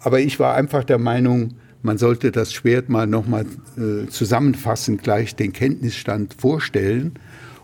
aber 0.00 0.20
ich 0.20 0.38
war 0.38 0.54
einfach 0.54 0.84
der 0.84 0.98
Meinung, 0.98 1.54
man 1.82 1.98
sollte 1.98 2.32
das 2.32 2.52
Schwert 2.52 2.88
mal 2.88 3.06
nochmal 3.06 3.46
äh, 3.76 4.08
zusammenfassend 4.08 5.02
gleich 5.02 5.36
den 5.36 5.52
Kenntnisstand 5.52 6.34
vorstellen. 6.34 7.12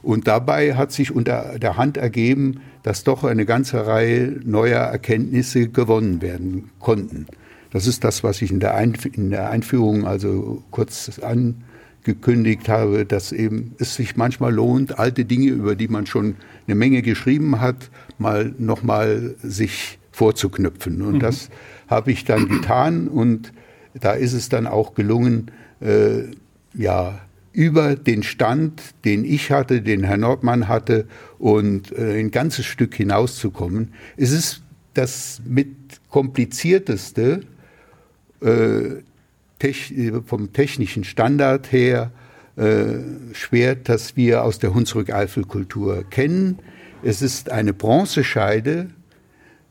Und 0.03 0.26
dabei 0.26 0.74
hat 0.74 0.93
sich 0.93 1.11
unter 1.12 1.59
der 1.59 1.76
Hand 1.76 1.97
ergeben, 1.97 2.61
dass 2.83 3.05
doch 3.05 3.24
eine 3.24 3.47
ganze 3.47 3.87
Reihe 3.87 4.41
neuer 4.45 4.80
Erkenntnisse 4.80 5.68
gewonnen 5.68 6.22
werden 6.22 6.70
konnten. 6.78 7.26
Das 7.72 7.87
ist 7.87 8.05
das, 8.05 8.22
was 8.22 8.43
ich 8.43 8.51
in 8.51 8.61
der, 8.61 8.74
Einf 8.74 9.07
in 9.07 9.30
der 9.30 9.51
Einführung 9.51 10.07
also 10.07 10.62
kurz 10.70 11.20
angekündigt 11.20 12.68
habe, 12.68 13.07
dass 13.07 13.33
eben 13.33 13.74
es 13.78 13.95
sich 13.95 14.16
manchmal 14.16 14.53
lohnt, 14.53 14.99
alte 14.99 15.24
Dinge, 15.24 15.51
über 15.51 15.74
die 15.74 15.89
man 15.89 16.07
schon 16.07 16.37
eine 16.66 16.74
Menge 16.74 17.03
geschrieben 17.03 17.61
hat, 17.61 17.91
mal 18.18 18.55
nochmal 18.59 19.37
sich 19.43 19.99
vorzuknüpfen. 20.11 21.01
Und 21.03 21.14
mhm. 21.14 21.20
das 21.20 21.49
habe 21.89 22.12
ich 22.12 22.24
dann 22.24 22.49
getan 22.49 23.09
und 23.09 23.53
da 23.95 24.12
ist 24.12 24.33
es 24.33 24.49
dann 24.49 24.66
auch 24.66 24.95
gelungen, 24.95 25.51
äh, 25.80 26.24
ja, 26.74 27.20
über 27.53 27.97
den 27.97 28.22
Stand, 28.22 28.80
den 29.05 29.24
ich 29.24 29.51
hatte, 29.51 29.83
den 29.83 30.05
Herr 30.05 30.16
Nordmann 30.16 30.68
hatte 30.68 31.07
und 31.39 31.93
äh, 31.93 32.18
ein 32.18 32.30
ganzes 32.30 32.64
Stück 32.64 32.95
hinauszukommen. 32.95 33.93
Es 34.16 34.30
ist 34.30 34.62
das 34.95 35.43
mit 35.45 35.68
komplizierteste 36.09 37.43
äh, 38.41 39.03
tech, 39.59 39.93
vom 40.26 40.53
technischen 40.53 41.05
Standard 41.05 41.70
her 41.72 42.11
äh, 42.57 42.99
Schwert, 43.33 43.89
das 43.89 44.16
wir 44.16 44.45
aus 44.45 44.59
der 44.59 44.74
Hunsrück-Eifel-Kultur 44.74 46.05
kennen. 46.09 46.59
Es 47.03 47.22
ist 47.22 47.51
eine 47.51 47.72
Bronzescheide 47.72 48.91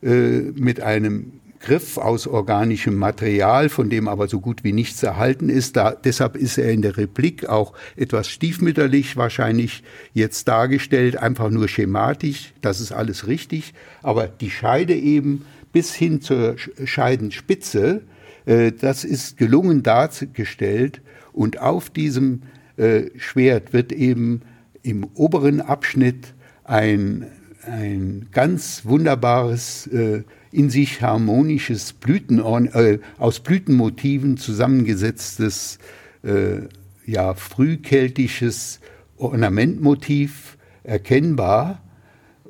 äh, 0.01 0.07
mit 0.07 0.81
einem 0.81 1.33
Griff 1.61 1.97
aus 1.97 2.25
organischem 2.25 2.95
Material, 2.95 3.69
von 3.69 3.89
dem 3.89 4.07
aber 4.07 4.27
so 4.27 4.39
gut 4.39 4.63
wie 4.63 4.73
nichts 4.73 5.03
erhalten 5.03 5.47
ist. 5.47 5.77
Da, 5.77 5.91
deshalb 5.91 6.35
ist 6.35 6.57
er 6.57 6.71
in 6.71 6.81
der 6.81 6.97
Replik 6.97 7.47
auch 7.47 7.73
etwas 7.95 8.29
stiefmütterlich 8.29 9.15
wahrscheinlich 9.15 9.83
jetzt 10.13 10.47
dargestellt, 10.47 11.17
einfach 11.17 11.49
nur 11.49 11.67
schematisch. 11.67 12.53
Das 12.61 12.81
ist 12.81 12.91
alles 12.91 13.27
richtig. 13.27 13.73
Aber 14.01 14.27
die 14.27 14.49
Scheide 14.49 14.95
eben 14.95 15.45
bis 15.71 15.93
hin 15.93 16.21
zur 16.21 16.55
Scheidenspitze, 16.57 18.01
äh, 18.45 18.71
das 18.71 19.03
ist 19.03 19.37
gelungen 19.37 19.83
dargestellt. 19.83 21.01
Und 21.31 21.59
auf 21.61 21.89
diesem 21.89 22.41
äh, 22.77 23.03
Schwert 23.17 23.71
wird 23.71 23.91
eben 23.91 24.41
im 24.81 25.03
oberen 25.13 25.61
Abschnitt 25.61 26.33
ein, 26.63 27.27
ein 27.63 28.29
ganz 28.31 28.81
wunderbares 28.85 29.85
äh, 29.87 30.23
in 30.51 30.69
sich 30.69 31.01
harmonisches 31.01 31.93
Blüten, 31.93 32.39
äh, 32.39 32.99
aus 33.17 33.39
Blütenmotiven 33.39 34.37
zusammengesetztes, 34.37 35.79
äh, 36.23 36.61
ja, 37.05 37.33
frühkeltisches 37.33 38.79
Ornamentmotiv 39.17 40.57
erkennbar 40.83 41.81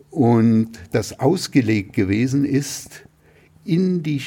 und 0.10 0.72
das 0.92 1.20
ausgelegt 1.20 1.94
gewesen 1.94 2.46
ist 2.46 3.04
in 3.64 4.04
die 4.04 4.22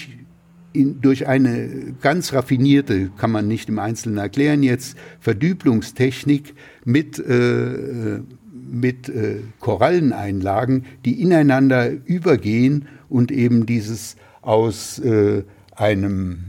in, 0.74 1.00
durch 1.00 1.26
eine 1.26 1.94
ganz 2.02 2.32
raffinierte, 2.32 3.10
kann 3.16 3.30
man 3.30 3.46
nicht 3.48 3.68
im 3.68 3.78
Einzelnen 3.78 4.18
erklären 4.18 4.62
jetzt, 4.62 4.96
Verdüblungstechnik 5.20 6.54
mit, 6.84 7.18
äh, 7.18 8.20
mit 8.52 9.08
äh, 9.08 9.36
Koralleneinlagen, 9.60 10.84
die 11.04 11.22
ineinander 11.22 11.90
übergehen 11.90 12.86
und 13.14 13.30
eben 13.30 13.64
dieses 13.64 14.16
aus 14.42 14.98
äh, 14.98 15.44
einem 15.76 16.46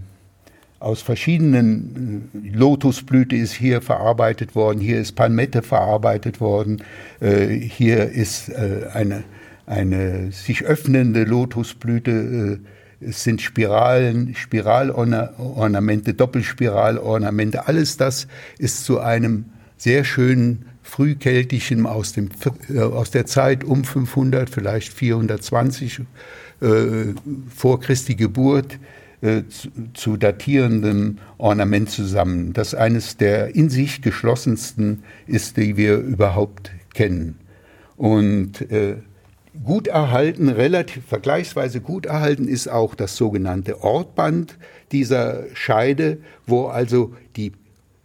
aus 0.80 1.02
verschiedenen 1.02 2.30
äh, 2.34 2.58
Lotusblüte 2.58 3.36
ist 3.36 3.54
hier 3.54 3.82
verarbeitet 3.82 4.56
worden, 4.56 4.80
hier 4.80 5.00
ist 5.00 5.14
Palmette 5.14 5.62
verarbeitet 5.62 6.42
worden, 6.42 6.82
äh, 7.22 7.48
hier 7.48 8.10
ist 8.10 8.50
äh, 8.50 8.88
eine, 8.94 9.24
eine 9.68 10.32
sich 10.32 10.64
öffnende 10.64 11.24
Lotusblüte, 11.24 12.60
äh, 13.02 13.06
es 13.08 13.24
sind 13.24 13.42
Spiralen, 13.42 14.34
Spiralornamente, 14.34 16.16
Doppelspiralornamente, 16.16 17.68
alles 17.68 17.98
das 17.98 18.28
ist 18.58 18.86
zu 18.86 19.00
einem 19.00 19.46
sehr 19.78 20.04
schönen 20.04 20.66
frühkeltischen 20.82 21.86
aus, 21.86 22.14
dem, 22.14 22.30
äh, 22.70 22.80
aus 22.80 23.12
der 23.12 23.26
Zeit 23.26 23.64
um 23.64 23.84
500, 23.84 24.50
vielleicht 24.50 24.94
420 24.94 26.00
äh, 26.00 26.04
vor 27.54 27.80
Christi 27.80 28.16
Geburt 28.16 28.80
äh, 29.22 29.44
zu, 29.50 29.70
zu, 29.94 30.18
datierendem 30.18 31.18
Ornament 31.38 31.90
zusammen, 31.90 32.54
das 32.54 32.74
eines 32.74 33.18
der 33.18 33.56
in 33.56 33.70
sich 33.70 34.02
geschlossensten 34.02 35.04
ist, 35.28 35.58
die 35.58 35.78
wir 35.78 35.98
überhaupt 35.98 36.72
kennen. 36.94 37.40
Und 37.98 38.70
äh, 38.72 38.98
gut 39.64 39.88
erhalten, 39.88 40.50
relativ 40.50 41.06
vergleichsweise 41.06 41.82
gut 41.82 42.06
erhalten 42.06 42.48
ist 42.48 42.68
auch 42.68 42.96
das 42.96 43.16
sogenannte 43.16 43.82
Ortband 43.82 44.58
dieser 44.92 45.44
Scheide, 45.54 46.18
wo 46.46 46.68
also 46.68 47.14
die 47.36 47.54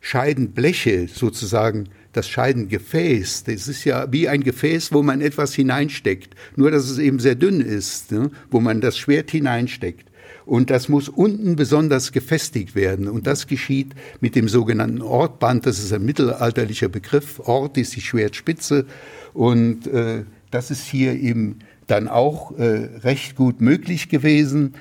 Scheidenbleche 0.01 1.09
sozusagen 1.09 1.89
das 2.13 2.29
Scheidengefäß, 2.29 3.45
das 3.45 3.69
ist 3.69 3.85
ja 3.85 4.11
wie 4.13 4.29
ein 4.29 4.43
Gefäß, 4.43 4.93
wo 4.93 5.03
man 5.03 5.21
etwas 5.21 5.55
hineinsteckt, 5.55 6.35
nur 6.57 6.71
dass 6.71 6.91
es 6.91 6.99
eben 6.99 7.21
sehr 7.21 7.37
dünn 7.37 7.61
ist, 7.61 8.13
ne, 8.13 8.31
wo 8.51 8.61
man 8.61 8.81
das 8.81 8.99
Schwert 8.99 9.31
hineinsteckt. 9.31 10.11
Und 10.47 10.71
das 10.71 10.89
muss 10.89 11.09
unten 11.09 11.55
besonders 11.55 12.11
gefestigt 12.11 12.75
werden. 12.75 13.09
Und 13.09 13.29
das 13.29 13.47
geschieht 13.47 13.95
mit 14.21 14.35
dem 14.35 14.49
sogenannten 14.49 15.01
Ortband. 15.01 15.65
Das 15.65 15.79
ist 15.79 15.93
ein 15.93 16.05
mittelalterlicher 16.05 16.89
Begriff. 16.89 17.39
Ort 17.45 17.79
ist 17.79 17.95
die 17.95 18.01
Schwertspitze. 18.01 18.87
Und 19.33 19.87
äh, 19.87 20.25
das 20.51 20.73
ist 20.73 20.87
hier 20.87 21.13
eben 21.13 21.61
dann 21.87 22.09
auch 22.09 22.59
äh, 22.59 22.89
recht 23.05 23.37
gut 23.37 23.61
möglich 23.61 24.09
gewesen, 24.09 24.75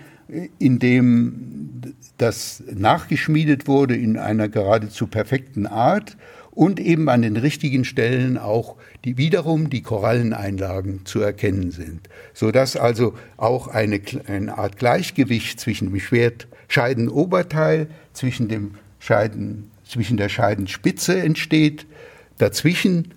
indem 0.58 1.94
das 2.18 2.64
nachgeschmiedet 2.74 3.68
wurde 3.68 3.96
in 3.96 4.18
einer 4.18 4.50
geradezu 4.50 5.08
perfekten 5.08 5.66
Art 5.66 6.18
und 6.52 6.80
eben 6.80 7.10
an 7.10 7.22
den 7.22 7.38
richtigen 7.38 7.86
Stellen 7.86 8.38
auch 8.38 8.76
die 9.06 9.18
wiederum 9.18 9.70
die 9.70 9.82
Koralleneinlagen 9.82 11.06
zu 11.06 11.22
erkennen 11.22 11.72
sind, 11.72 12.10
so 12.34 12.52
dass 12.52 12.76
also 12.76 13.14
auch 13.38 13.68
eine, 13.68 14.02
eine 14.28 14.58
Art 14.58 14.78
Gleichgewicht 14.78 15.60
zwischen 15.60 15.92
dem 15.92 16.00
Schwert 16.00 16.48
Scheidenoberteil, 16.68 17.88
zwischen 18.14 18.48
dem 18.48 18.76
Scheiden, 19.00 19.72
zwischen 19.86 20.18
der 20.18 20.30
Scheidenspitze 20.30 21.20
entsteht. 21.20 21.86
Dazwischen 22.38 23.14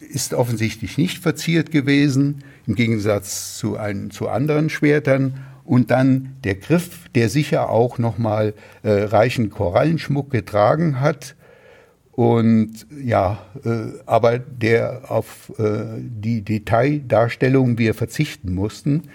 ist 0.00 0.34
offensichtlich 0.34 0.98
nicht 0.98 1.18
verziert 1.18 1.70
gewesen, 1.70 2.42
im 2.66 2.74
Gegensatz 2.74 3.56
zu, 3.58 3.76
ein, 3.76 4.10
zu 4.10 4.28
anderen 4.28 4.70
Schwertern. 4.70 5.44
Und 5.64 5.90
dann 5.90 6.36
der 6.44 6.54
Griff, 6.54 7.08
der 7.14 7.28
sicher 7.28 7.70
auch 7.70 7.98
nochmal 7.98 8.54
äh, 8.82 8.90
reichen 8.90 9.50
Korallenschmuck 9.50 10.30
getragen 10.30 11.00
hat, 11.00 11.35
und 12.16 12.86
ja, 13.04 13.44
äh, 13.62 13.92
aber 14.06 14.38
der 14.38 15.10
auf 15.10 15.52
äh, 15.58 15.98
die 15.98 16.40
Detaildarstellung 16.40 17.76
wir 17.76 17.92
verzichten 17.92 18.54
mussten. 18.54 19.10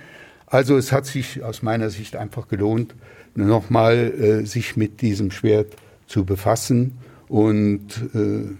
Also 0.45 0.77
es 0.77 0.91
hat 0.91 1.07
sich 1.07 1.41
aus 1.41 1.63
meiner 1.63 1.89
Sicht 1.89 2.15
einfach 2.15 2.47
gelohnt, 2.47 2.93
nochmal 3.33 3.95
äh, 3.95 4.45
sich 4.45 4.77
mit 4.77 5.01
diesem 5.01 5.31
Schwert 5.31 5.75
zu 6.05 6.25
befassen. 6.25 6.99
Und 7.27 7.87
äh, 8.13 8.53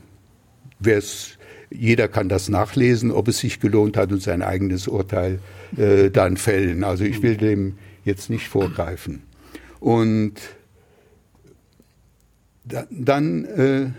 jeder 1.70 2.08
kann 2.08 2.28
das 2.28 2.50
nachlesen, 2.50 3.12
ob 3.12 3.28
es 3.28 3.38
sich 3.38 3.60
gelohnt 3.60 3.96
hat 3.96 4.12
und 4.12 4.24
sein 4.24 4.42
eigenes 4.42 4.88
Urteil 4.88 5.38
äh, 5.78 6.10
dann 6.10 6.36
fällen. 6.36 6.84
Also 6.84 7.04
ich 7.04 7.22
will 7.22 7.38
dem 7.38 7.78
jetzt 8.06 8.32
nicht 8.32 8.48
vorgreifen. 8.48 9.22
Und 9.80 10.34
da, 12.64 12.88
dann, 12.90 13.46
äh, 13.46 13.92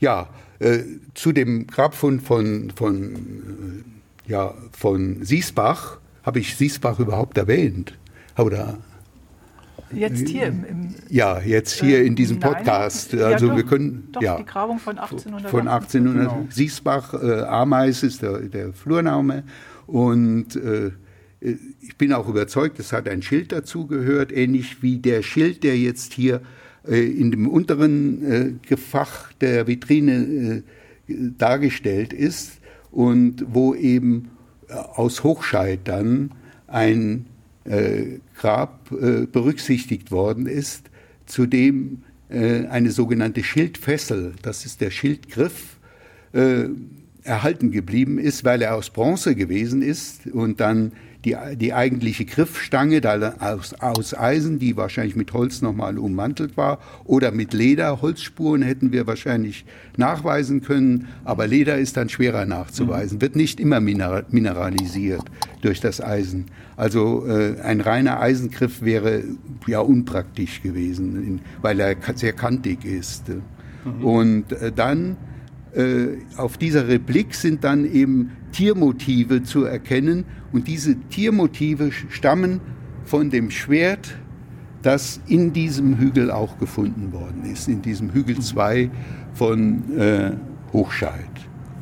ja, 0.00 0.28
äh, 0.58 0.80
zu 1.14 1.32
dem 1.32 1.66
Grabfund 1.66 2.22
von, 2.22 2.72
von, 2.74 3.84
äh, 4.26 4.30
ja, 4.30 4.54
von 4.72 5.24
Siesbach, 5.24 5.98
habe 6.22 6.40
ich 6.40 6.56
Siesbach 6.56 6.98
überhaupt 6.98 7.38
erwähnt? 7.38 7.96
Oder 8.36 8.78
Jetzt 9.92 10.28
hier 10.28 10.46
im, 10.46 10.64
im 10.64 10.94
ja 11.08 11.40
jetzt 11.40 11.80
hier 11.80 12.04
in 12.04 12.14
diesem 12.14 12.38
Podcast. 12.38 13.12
Nein, 13.12 13.24
also 13.24 13.46
ja, 13.46 13.50
doch, 13.50 13.56
wir 13.56 13.64
können 13.64 14.08
doch, 14.12 14.22
ja 14.22 14.36
die 14.36 14.44
Grabung 14.44 14.78
von 14.78 14.96
1800. 14.98 15.50
von 15.50 15.66
1800 15.66 16.28
Genau. 16.28 16.46
Siesbach 16.48 17.14
äh, 17.14 17.40
Ameis 17.40 18.04
ist 18.04 18.22
der, 18.22 18.38
der 18.38 18.72
Flurname 18.72 19.42
und 19.88 20.54
äh, 20.54 20.92
ich 21.40 21.96
bin 21.96 22.12
auch 22.12 22.28
überzeugt, 22.28 22.78
es 22.78 22.92
hat 22.92 23.08
ein 23.08 23.22
Schild 23.22 23.50
dazu 23.50 23.88
gehört, 23.88 24.30
ähnlich 24.30 24.80
wie 24.82 24.98
der 24.98 25.22
Schild, 25.22 25.64
der 25.64 25.76
jetzt 25.76 26.12
hier 26.12 26.36
äh, 26.36 26.40
in 26.84 27.30
dem 27.30 27.48
unteren 27.48 28.24
äh, 28.24 28.52
Gefach 28.66 29.32
der 29.40 29.66
Vitrine 29.66 30.62
äh, 31.08 31.14
dargestellt 31.36 32.12
ist 32.12 32.60
und 32.90 33.44
wo 33.48 33.74
eben 33.74 34.30
äh, 34.68 34.74
aus 34.74 35.22
Hochscheid 35.22 35.80
dann 35.84 36.32
ein 36.66 37.26
äh, 37.64 38.18
Grab 38.36 38.90
äh, 38.92 39.26
berücksichtigt 39.26 40.10
worden 40.10 40.46
ist, 40.46 40.90
zu 41.26 41.46
dem 41.46 42.02
äh, 42.30 42.66
eine 42.66 42.90
sogenannte 42.90 43.44
Schildfessel, 43.44 44.34
das 44.42 44.64
ist 44.64 44.80
der 44.80 44.90
Schildgriff, 44.90 45.76
äh, 46.32 46.68
erhalten 47.22 47.70
geblieben 47.70 48.18
ist, 48.18 48.44
weil 48.44 48.62
er 48.62 48.74
aus 48.74 48.90
Bronze 48.90 49.34
gewesen 49.34 49.82
ist 49.82 50.26
und 50.26 50.60
dann 50.60 50.92
die, 51.24 51.36
die 51.56 51.74
eigentliche 51.74 52.24
Griffstange 52.24 53.00
da 53.00 53.34
aus, 53.40 53.74
aus 53.74 54.16
Eisen, 54.16 54.58
die 54.58 54.76
wahrscheinlich 54.76 55.16
mit 55.16 55.32
Holz 55.32 55.60
nochmal 55.60 55.98
ummantelt 55.98 56.56
war, 56.56 56.78
oder 57.04 57.30
mit 57.30 57.52
Leder. 57.52 58.00
Holzspuren 58.00 58.62
hätten 58.62 58.92
wir 58.92 59.06
wahrscheinlich 59.06 59.64
nachweisen 59.96 60.62
können, 60.62 61.08
aber 61.24 61.46
Leder 61.46 61.78
ist 61.78 61.96
dann 61.96 62.08
schwerer 62.08 62.46
nachzuweisen, 62.46 63.20
wird 63.20 63.36
nicht 63.36 63.60
immer 63.60 63.80
mineral, 63.80 64.24
mineralisiert 64.30 65.24
durch 65.60 65.80
das 65.80 66.00
Eisen. 66.00 66.46
Also 66.76 67.26
äh, 67.26 67.60
ein 67.60 67.80
reiner 67.80 68.20
Eisengriff 68.20 68.82
wäre 68.82 69.22
ja 69.66 69.80
unpraktisch 69.80 70.62
gewesen, 70.62 71.40
weil 71.60 71.80
er 71.80 71.96
sehr 72.14 72.32
kantig 72.32 72.84
ist. 72.84 73.24
Und 74.02 74.52
äh, 74.52 74.72
dann 74.72 75.16
äh, 75.74 76.18
auf 76.36 76.56
dieser 76.56 76.88
Replik 76.88 77.34
sind 77.34 77.64
dann 77.64 77.84
eben 77.90 78.32
Tiermotive 78.52 79.42
zu 79.42 79.64
erkennen 79.64 80.24
und 80.52 80.66
diese 80.68 80.96
Tiermotive 80.96 81.90
stammen 81.92 82.60
von 83.04 83.30
dem 83.30 83.50
Schwert, 83.50 84.16
das 84.82 85.20
in 85.26 85.52
diesem 85.52 85.98
Hügel 85.98 86.30
auch 86.30 86.58
gefunden 86.58 87.12
worden 87.12 87.44
ist, 87.44 87.68
in 87.68 87.82
diesem 87.82 88.12
Hügel 88.12 88.38
2 88.40 88.90
von 89.34 89.98
äh, 89.98 90.32
Hochscheid. 90.72 91.12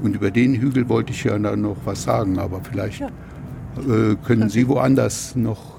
Und 0.03 0.15
über 0.17 0.31
den 0.31 0.55
Hügel 0.55 0.89
wollte 0.89 1.13
ich 1.13 1.25
ja 1.25 1.39
dann 1.39 1.61
noch 1.63 1.77
was 1.85 2.03
sagen, 2.05 2.39
aber 2.39 2.61
vielleicht 2.63 3.01
Ja. 3.01 3.07
äh, 3.79 4.17
können 4.25 4.49
Sie 4.49 4.67
woanders 4.69 5.35
noch. 5.37 5.79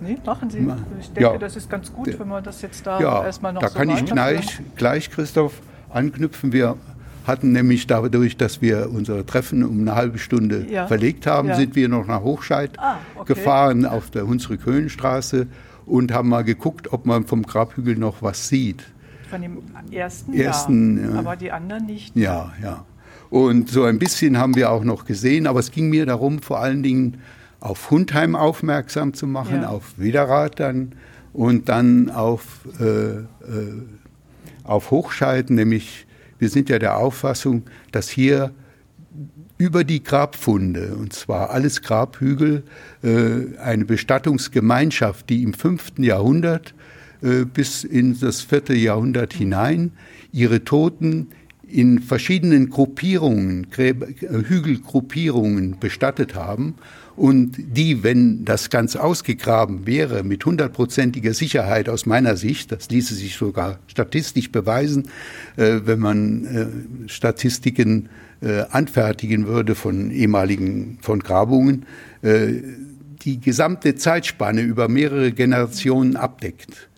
Nee, 0.00 0.16
machen 0.24 0.48
Sie. 0.50 0.58
Ich 1.00 1.08
denke, 1.12 1.20
Ja. 1.32 1.38
das 1.38 1.56
ist 1.56 1.68
ganz 1.68 1.92
gut, 1.92 2.16
wenn 2.18 2.28
wir 2.28 2.40
das 2.40 2.62
jetzt 2.62 2.86
da 2.86 3.00
Ja, 3.00 3.24
erstmal 3.24 3.52
noch 3.52 3.60
da 3.62 3.68
so 3.68 3.78
kann 3.78 3.90
ich 3.90 4.04
gleich, 4.04 4.60
gleich, 4.76 5.10
Christoph, 5.10 5.60
anknüpfen. 5.90 6.52
Wir 6.52 6.76
hatten 7.28 7.52
nämlich 7.52 7.86
dadurch, 7.86 8.36
dass 8.36 8.60
wir 8.62 8.90
unser 8.92 9.24
Treffen 9.26 9.62
um 9.62 9.80
eine 9.80 9.94
halbe 9.94 10.18
Stunde 10.18 10.66
Ja. 10.70 10.86
verlegt 10.86 11.26
haben, 11.26 11.48
Ja. 11.48 11.56
sind 11.56 11.76
wir 11.76 11.88
noch 11.88 12.06
nach 12.06 12.22
Hochscheid 12.22 12.72
Ah, 12.78 12.96
okay. 13.16 13.34
gefahren 13.34 13.84
auf 13.86 14.10
der 14.10 14.26
Hunsrück-Höhenstraße 14.26 15.46
und 15.86 16.12
haben 16.12 16.28
mal 16.28 16.42
geguckt, 16.44 16.92
ob 16.92 17.06
man 17.06 17.24
vom 17.26 17.42
Grabhügel 17.44 17.96
noch 17.96 18.22
was 18.22 18.48
sieht. 18.48 18.82
Von 19.30 19.42
dem 19.42 19.58
ersten, 19.90 20.32
Ersten, 20.34 21.12
ja. 21.12 21.18
Aber 21.18 21.36
die 21.36 21.52
anderen 21.52 21.86
nicht. 21.86 22.16
Ja, 22.16 22.52
ja. 22.62 22.84
Und 23.30 23.68
so 23.68 23.84
ein 23.84 23.98
bisschen 23.98 24.38
haben 24.38 24.56
wir 24.56 24.70
auch 24.70 24.84
noch 24.84 25.04
gesehen, 25.04 25.46
aber 25.46 25.60
es 25.60 25.70
ging 25.70 25.90
mir 25.90 26.06
darum, 26.06 26.40
vor 26.40 26.60
allen 26.60 26.82
Dingen 26.82 27.18
auf 27.60 27.90
Hundheim 27.90 28.34
aufmerksam 28.34 29.12
zu 29.12 29.26
machen, 29.26 29.62
Ja. 29.62 29.68
auf 29.68 29.98
Widerrad 29.98 30.58
dann 30.60 30.92
und 31.34 31.68
dann 31.68 32.10
auf, 32.10 32.60
äh, 32.80 32.84
äh, 32.84 33.24
auf 34.64 34.90
Hochscheid, 34.90 35.50
nämlich 35.50 36.06
wir 36.38 36.48
sind 36.48 36.68
ja 36.68 36.78
der 36.78 36.96
Auffassung, 36.96 37.64
dass 37.92 38.08
hier 38.08 38.52
über 39.58 39.82
die 39.82 40.02
Grabfunde, 40.02 40.94
und 40.94 41.12
zwar 41.12 41.50
alles 41.50 41.82
Grabhügel, 41.82 42.62
äh, 43.02 43.58
eine 43.58 43.84
Bestattungsgemeinschaft, 43.84 45.28
die 45.28 45.42
im 45.42 45.52
fünften 45.52 46.04
Jahrhundert 46.04 46.74
äh, 47.22 47.44
bis 47.44 47.82
in 47.82 48.18
das 48.18 48.42
vierte 48.42 48.74
Jahrhundert 48.74 49.32
hinein 49.32 49.92
ihre 50.32 50.62
Toten 50.62 51.28
in 51.66 52.00
verschiedenen 52.00 52.70
Gruppierungen, 52.70 53.66
äh, 53.76 53.94
Hügelgruppierungen 54.30 55.78
bestattet 55.80 56.36
haben 56.36 56.76
und 57.18 57.56
die, 57.58 58.04
wenn 58.04 58.44
das 58.44 58.70
ganz 58.70 58.94
ausgegraben 58.94 59.88
wäre, 59.88 60.22
mit 60.22 60.44
hundertprozentiger 60.44 61.34
Sicherheit 61.34 61.88
aus 61.88 62.06
meiner 62.06 62.36
Sicht, 62.36 62.70
das 62.70 62.90
ließe 62.90 63.12
sich 63.14 63.34
sogar 63.34 63.80
statistisch 63.88 64.52
beweisen, 64.52 65.08
äh, 65.56 65.80
wenn 65.84 65.98
man 65.98 66.44
äh, 66.44 67.08
Statistiken 67.08 68.08
äh, 68.40 68.60
anfertigen 68.70 69.48
würde 69.48 69.74
von 69.74 70.12
ehemaligen 70.12 70.98
von 71.00 71.18
Grabungen, 71.18 71.86
äh, 72.22 72.52
die 73.22 73.40
gesamte 73.40 73.96
Zeitspanne 73.96 74.60
über 74.60 74.88
mehrere 74.88 75.32
Generationen 75.32 76.14
abdeckt. 76.14 76.88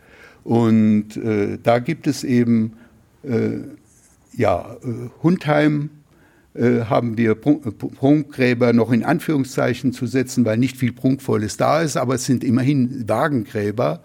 Und 0.45 1.17
äh, 1.17 1.59
da 1.63 1.79
gibt 1.79 2.07
es 2.07 2.25
eben 2.25 2.75
äh, 3.23 3.61
ja, 4.37 4.77
Hundheim 5.23 5.89
haben 6.59 7.17
wir 7.17 7.33
äh, 7.33 7.35
Prunkgräber 7.35 8.73
noch 8.73 8.91
in 8.91 9.05
Anführungszeichen 9.05 9.93
zu 9.93 10.07
setzen, 10.07 10.45
weil 10.45 10.59
nicht 10.59 10.77
viel 10.77 10.93
Prunkvolles 10.93 11.57
da 11.57 11.81
ist, 11.81 11.97
aber 11.97 12.17
es 12.17 12.25
sind 12.25 12.43
immerhin 12.43 13.09
Wagengräber. 13.09 14.01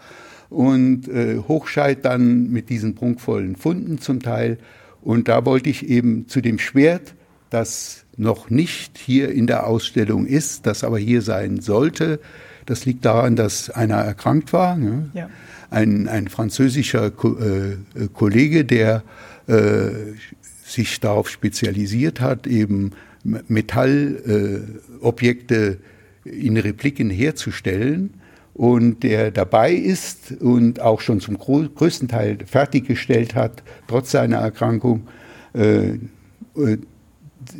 Und 0.50 1.08
äh, 1.08 1.40
Hochscheid 1.48 2.06
dann 2.06 2.52
mit 2.52 2.70
diesen 2.70 2.94
prunkvollen 2.94 3.56
Funden 3.56 3.98
zum 3.98 4.22
Teil. 4.22 4.60
Und 5.02 5.28
da 5.28 5.44
wollte 5.46 5.70
ich 5.70 5.90
eben 5.90 6.28
zu 6.28 6.40
dem 6.40 6.60
Schwert, 6.60 7.16
das 7.50 8.06
noch 8.18 8.50
nicht 8.50 8.98
hier 8.98 9.32
in 9.32 9.48
der 9.48 9.68
Ausstellung 9.68 10.26
ist, 10.26 10.66
das 10.66 10.84
aber 10.84 11.00
hier 11.00 11.22
sein 11.22 11.62
sollte. 11.62 12.20
Das 12.66 12.86
liegt 12.86 13.06
daran, 13.06 13.36
dass 13.36 13.70
einer 13.70 13.98
erkrankt 13.98 14.54
war. 14.54 14.78
Ne? 14.78 15.10
Ja. 15.14 15.30
Ein, 15.70 16.08
ein 16.08 16.28
französischer 16.28 17.12
Ko 17.12 17.38
äh, 17.38 17.74
äh, 17.74 18.08
Kollege, 18.14 18.66
der 18.66 19.04
äh, 19.48 19.90
sich 20.66 21.00
darauf 21.00 21.30
spezialisiert 21.30 22.20
hat, 22.22 22.48
eben 22.48 22.94
Metallobjekte 23.24 25.78
in 26.24 26.58
Repliken 26.58 27.12
herzustellen 27.12 28.16
und 28.56 29.04
der 29.04 29.30
dabei 29.32 29.74
ist 29.74 30.32
und 30.40 30.80
auch 30.80 31.02
schon 31.02 31.20
zum 31.20 31.38
größten 31.38 32.08
Teil 32.08 32.38
fertiggestellt 32.46 33.36
hat, 33.36 33.62
trotz 33.88 34.12
seiner 34.12 34.38
Erkrankung, 34.38 35.08
äh, 35.54 36.00
äh, 36.58 36.78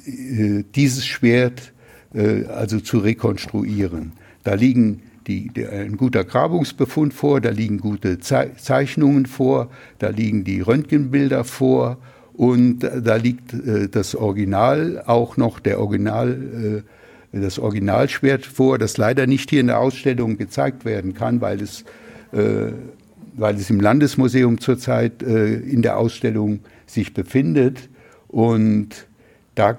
äh, 0.08 0.64
dieses 0.74 1.06
Schwert 1.06 1.74
äh, 2.16 2.46
also 2.46 2.80
zu 2.80 2.98
rekonstruieren. 2.98 4.14
Da 4.44 4.56
liegen 4.56 5.04
die, 5.28 5.50
der, 5.50 5.74
ein 5.74 5.98
guter 5.98 6.24
Grabungsbefund 6.24 7.14
vor, 7.14 7.40
da 7.40 7.50
liegen 7.50 7.78
gute 7.80 8.18
Zei 8.20 8.50
Zeichnungen 8.58 9.28
vor, 9.28 9.70
da 10.00 10.10
liegen 10.10 10.44
die 10.44 10.62
Röntgenbilder 10.62 11.44
vor 11.44 12.00
und 12.38 12.80
da 12.80 13.16
liegt 13.16 13.54
äh, 13.54 13.88
das 13.90 14.16
Original 14.16 15.04
auch 15.06 15.38
noch 15.38 15.60
der 15.60 15.80
Original 15.80 16.84
äh, 16.84 17.38
das 17.38 17.60
Originalschwert 17.60 18.46
vor, 18.46 18.78
das 18.78 18.98
leider 18.98 19.28
nicht 19.28 19.50
hier 19.50 19.60
in 19.60 19.68
der 19.68 19.80
Ausstellung 19.80 20.38
gezeigt 20.38 20.86
werden 20.86 21.14
kann, 21.14 21.42
weil 21.42 21.62
es 21.62 21.84
äh, 22.32 22.72
weil 23.38 23.56
es 23.56 23.70
im 23.70 23.82
Landesmuseum 23.82 24.62
zurzeit 24.62 25.22
in 25.22 25.82
der 25.82 25.98
Ausstellung 25.98 26.62
sich 26.86 27.14
befindet. 27.14 27.90
Und 28.30 29.08
da 29.56 29.78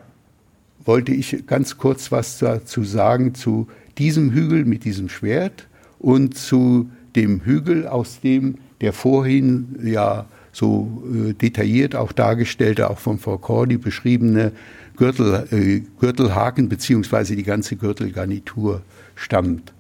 wollte 0.84 1.12
ich 1.12 1.46
ganz 1.46 1.78
kurz 1.78 2.12
was 2.12 2.36
dazu 2.36 2.84
sagen 2.84 3.34
zu 3.34 3.66
diesem 3.96 4.30
Hügel 4.32 4.66
mit 4.66 4.84
diesem 4.84 5.09
Schwert 5.09 5.68
und 5.98 6.36
zu 6.36 6.90
dem 7.14 7.46
Hügel, 7.46 7.88
aus 7.88 8.20
dem 8.20 8.57
der 8.82 8.92
vorhin 8.92 9.76
ja 9.82 10.26
so 10.57 11.02
äh, 11.12 11.34
detailliert 11.34 11.94
auch 11.94 12.12
dargestellte, 12.12 12.88
auch 12.88 12.98
von 12.98 13.18
Frau 13.18 13.36
Cordy 13.36 13.76
beschriebene 13.76 14.52
Gürtel, 14.96 15.46
äh, 15.50 15.82
Gürtelhaken 16.00 16.70
beziehungsweise 16.70 17.36
die 17.36 17.42
ganze 17.42 17.76
Gürtelgarnitur 17.76 18.80
stammt. 19.16 19.74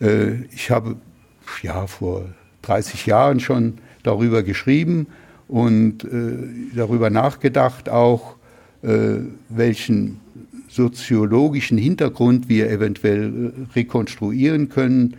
Äh, 0.00 0.42
ich 0.52 0.72
habe 0.72 0.96
ja 1.62 1.86
vor 1.86 2.24
30 2.62 3.06
Jahren 3.06 3.38
schon 3.38 3.74
darüber 4.02 4.42
geschrieben 4.42 5.06
und 5.46 6.02
äh, 6.02 6.38
darüber 6.74 7.08
nachgedacht 7.08 7.88
auch, 7.88 8.34
äh, 8.82 9.18
welchen 9.48 10.20
soziologischen 10.68 11.78
Hintergrund 11.78 12.48
wir 12.48 12.68
eventuell 12.68 13.52
äh, 13.54 13.72
rekonstruieren 13.76 14.70
können, 14.70 15.16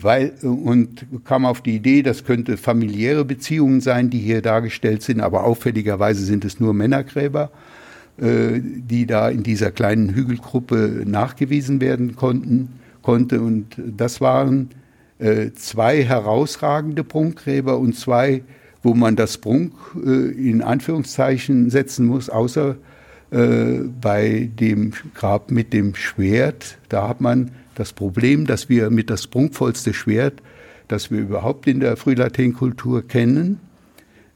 weil, 0.00 0.32
und 0.42 1.06
kam 1.24 1.44
auf 1.44 1.60
die 1.60 1.74
Idee, 1.74 2.02
das 2.02 2.24
könnte 2.24 2.56
familiäre 2.56 3.24
Beziehungen 3.24 3.80
sein, 3.80 4.10
die 4.10 4.18
hier 4.18 4.42
dargestellt 4.42 5.02
sind, 5.02 5.20
aber 5.20 5.44
auffälligerweise 5.44 6.24
sind 6.24 6.44
es 6.44 6.60
nur 6.60 6.72
Männergräber, 6.72 7.50
äh, 8.18 8.60
die 8.62 9.06
da 9.06 9.28
in 9.28 9.42
dieser 9.42 9.72
kleinen 9.72 10.14
Hügelgruppe 10.14 11.02
nachgewiesen 11.04 11.80
werden 11.80 12.14
konnten, 12.14 12.78
konnte. 13.02 13.40
Und 13.40 13.76
das 13.78 14.20
waren 14.20 14.70
äh, 15.18 15.50
zwei 15.52 16.04
herausragende 16.04 17.02
Prunkgräber 17.02 17.78
und 17.78 17.96
zwei, 17.96 18.42
wo 18.84 18.94
man 18.94 19.16
das 19.16 19.38
Prunk 19.38 19.72
äh, 19.96 20.30
in 20.30 20.62
Anführungszeichen 20.62 21.70
setzen 21.70 22.06
muss, 22.06 22.30
außer 22.30 22.76
äh, 23.30 23.80
bei 24.00 24.48
dem 24.58 24.92
Grab 25.14 25.50
mit 25.50 25.72
dem 25.72 25.96
Schwert. 25.96 26.78
Da 26.88 27.08
hat 27.08 27.20
man 27.20 27.50
das 27.78 27.92
Problem, 27.92 28.46
dass 28.46 28.68
wir 28.68 28.90
mit 28.90 29.10
das 29.10 29.26
prunkvollste 29.26 29.94
Schwert, 29.94 30.42
das 30.88 31.10
wir 31.10 31.20
überhaupt 31.20 31.66
in 31.66 31.80
der 31.80 31.96
Frühlateinkultur 31.96 33.06
kennen, 33.06 33.60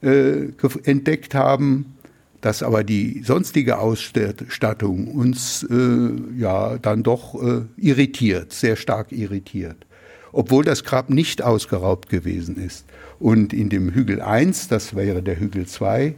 äh, 0.01 0.47
entdeckt 0.83 1.35
haben, 1.35 1.95
dass 2.41 2.61
aber 2.61 2.83
die 2.83 3.23
sonstige 3.23 3.79
Ausstattung 3.79 5.07
uns 5.07 5.63
äh, 5.69 6.39
ja 6.39 6.77
dann 6.77 7.03
doch 7.03 7.41
äh, 7.41 7.61
irritiert, 7.77 8.53
sehr 8.53 8.75
stark 8.75 9.11
irritiert 9.11 9.85
obwohl 10.33 10.65
das 10.65 10.83
Grab 10.83 11.09
nicht 11.09 11.41
ausgeraubt 11.41 12.09
gewesen 12.09 12.57
ist. 12.57 12.85
Und 13.19 13.53
in 13.53 13.69
dem 13.69 13.93
Hügel 13.93 14.19
1, 14.19 14.67
das 14.67 14.95
wäre 14.95 15.21
der 15.21 15.39
Hügel 15.39 15.67
2, 15.67 16.15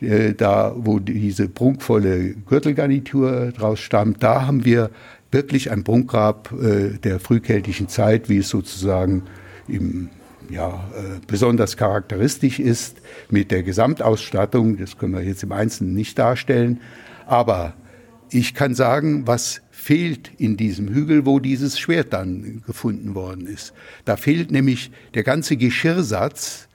äh, 0.00 0.34
da 0.34 0.74
wo 0.76 1.00
diese 1.00 1.48
prunkvolle 1.48 2.34
Gürtelgarnitur 2.34 3.52
draus 3.56 3.80
stammt, 3.80 4.22
da 4.22 4.46
haben 4.46 4.64
wir 4.64 4.90
wirklich 5.34 5.70
ein 5.70 5.84
Prunkgrab 5.84 6.52
äh, 6.52 6.98
der 6.98 7.20
frühkeltischen 7.20 7.88
Zeit, 7.88 8.30
wie 8.30 8.38
es 8.38 8.48
sozusagen 8.48 9.24
im 9.68 10.08
ja, 10.50 10.90
äh, 10.94 11.20
besonders 11.26 11.76
charakteristisch 11.76 12.58
ist 12.58 12.98
mit 13.30 13.50
der 13.50 13.62
Gesamtausstattung. 13.62 14.76
Das 14.76 14.98
können 14.98 15.14
wir 15.14 15.22
jetzt 15.22 15.42
im 15.42 15.52
Einzelnen 15.52 15.94
nicht 15.94 16.18
darstellen. 16.18 16.80
Aber 17.26 17.74
ich 18.30 18.54
kann 18.54 18.74
sagen, 18.74 19.26
was 19.26 19.62
fehlt 19.70 20.30
in 20.38 20.56
diesem 20.56 20.88
Hügel, 20.88 21.26
wo 21.26 21.40
dieses 21.40 21.78
Schwert 21.78 22.12
dann 22.12 22.62
gefunden 22.66 23.14
worden 23.14 23.46
ist. 23.46 23.74
Da 24.04 24.16
fehlt 24.16 24.50
nämlich 24.50 24.90
der 25.14 25.24
ganze 25.24 25.56
Geschirrsatz 25.56 26.68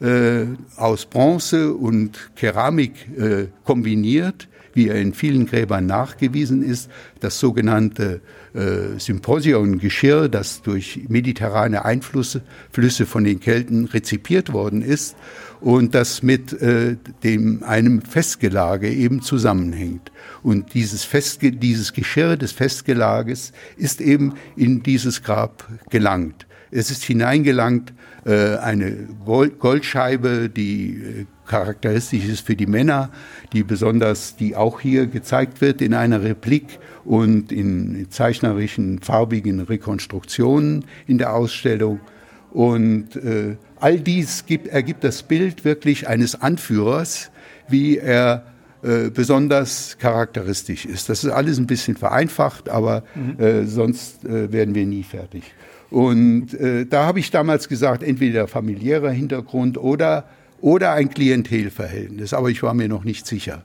äh, 0.00 0.46
aus 0.76 1.06
Bronze 1.06 1.74
und 1.74 2.30
Keramik 2.36 2.92
äh, 3.18 3.46
kombiniert, 3.64 4.48
wie 4.74 4.88
er 4.88 5.00
in 5.00 5.14
vielen 5.14 5.46
Gräbern 5.46 5.86
nachgewiesen 5.86 6.62
ist. 6.62 6.90
Das 7.20 7.38
sogenannte 7.38 8.20
äh, 8.54 8.98
Symposion-Geschirr, 8.98 10.28
das 10.28 10.62
durch 10.62 11.04
mediterrane 11.08 11.84
Einflüsse 11.84 12.42
Flüsse 12.70 13.06
von 13.06 13.24
den 13.24 13.40
Kelten 13.40 13.86
rezipiert 13.86 14.52
worden 14.52 14.82
ist 14.82 15.16
und 15.60 15.94
das 15.94 16.22
mit 16.22 16.52
äh, 16.60 16.96
dem, 17.22 17.62
einem 17.62 18.02
Festgelage 18.02 18.90
eben 18.90 19.22
zusammenhängt. 19.22 20.12
Und 20.42 20.74
dieses, 20.74 21.04
Festge 21.04 21.52
dieses 21.52 21.92
Geschirr 21.92 22.36
des 22.36 22.52
Festgelages 22.52 23.52
ist 23.76 24.00
eben 24.00 24.34
in 24.56 24.82
dieses 24.82 25.22
Grab 25.22 25.66
gelangt. 25.90 26.46
Es 26.70 26.90
ist 26.90 27.04
hineingelangt 27.04 27.92
eine 28.30 29.08
Gold 29.24 29.58
Goldscheibe, 29.58 30.48
die 30.48 30.96
äh, 30.96 31.26
charakteristisch 31.46 32.24
ist 32.24 32.46
für 32.46 32.56
die 32.56 32.66
Männer, 32.66 33.10
die 33.52 33.62
besonders, 33.62 34.36
die 34.36 34.56
auch 34.56 34.80
hier 34.80 35.06
gezeigt 35.06 35.60
wird 35.60 35.82
in 35.82 35.94
einer 35.94 36.22
Replik 36.22 36.78
und 37.04 37.52
in 37.52 38.06
zeichnerischen, 38.10 39.00
farbigen 39.00 39.60
Rekonstruktionen 39.60 40.86
in 41.06 41.18
der 41.18 41.34
Ausstellung. 41.34 42.00
Und 42.50 43.16
äh, 43.16 43.56
all 43.80 43.98
dies 43.98 44.46
gibt, 44.46 44.68
ergibt 44.68 45.04
das 45.04 45.22
Bild 45.22 45.64
wirklich 45.64 46.08
eines 46.08 46.40
Anführers, 46.40 47.30
wie 47.68 47.98
er 47.98 48.46
äh, 48.82 49.10
besonders 49.10 49.96
charakteristisch 49.98 50.84
ist. 50.84 51.08
Das 51.08 51.24
ist 51.24 51.30
alles 51.30 51.58
ein 51.58 51.66
bisschen 51.66 51.96
vereinfacht, 51.96 52.68
aber 52.68 53.02
mhm. 53.14 53.42
äh, 53.42 53.64
sonst 53.64 54.24
äh, 54.24 54.52
werden 54.52 54.74
wir 54.74 54.86
nie 54.86 55.02
fertig. 55.02 55.42
Und 55.94 56.54
äh, 56.54 56.86
da 56.86 57.06
habe 57.06 57.20
ich 57.20 57.30
damals 57.30 57.68
gesagt, 57.68 58.02
entweder 58.02 58.48
familiärer 58.48 59.12
Hintergrund 59.12 59.78
oder, 59.78 60.24
oder 60.60 60.90
ein 60.90 61.08
Klientelverhältnis, 61.08 62.34
aber 62.34 62.50
ich 62.50 62.64
war 62.64 62.74
mir 62.74 62.88
noch 62.88 63.04
nicht 63.04 63.28
sicher. 63.28 63.62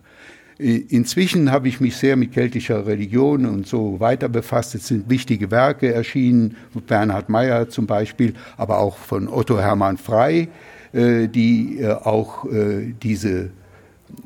Inzwischen 0.60 1.50
habe 1.52 1.70
ich 1.70 1.80
mich 1.80 1.96
sehr 1.96 2.16
mit 2.18 2.32
keltischer 2.32 2.86
Religion 2.86 3.48
und 3.48 3.66
so 3.66 4.00
weiter 4.00 4.30
befasst. 4.30 4.76
Es 4.76 4.86
sind 4.86 5.10
wichtige 5.10 5.50
Werke 5.50 5.92
erschienen, 5.92 6.56
Bernhard 6.86 7.30
Meyer 7.30 7.68
zum 7.70 7.88
Beispiel, 7.88 8.36
aber 8.58 8.78
auch 8.78 8.98
von 8.98 9.28
Otto 9.28 9.58
Hermann 9.58 9.98
Frey, 9.98 10.50
äh, 10.94 11.28
die 11.30 11.80
äh, 11.80 11.94
auch 11.94 12.46
äh, 12.46 12.94
diese, 13.02 13.50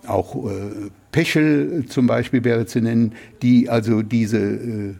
auch 0.07 0.45
Peschel 1.13 1.85
zum 1.87 2.07
Beispiel 2.07 2.43
wäre 2.43 2.65
zu 2.65 2.81
nennen, 2.81 3.13
die 3.41 3.69
also 3.69 4.01
diese 4.01 4.99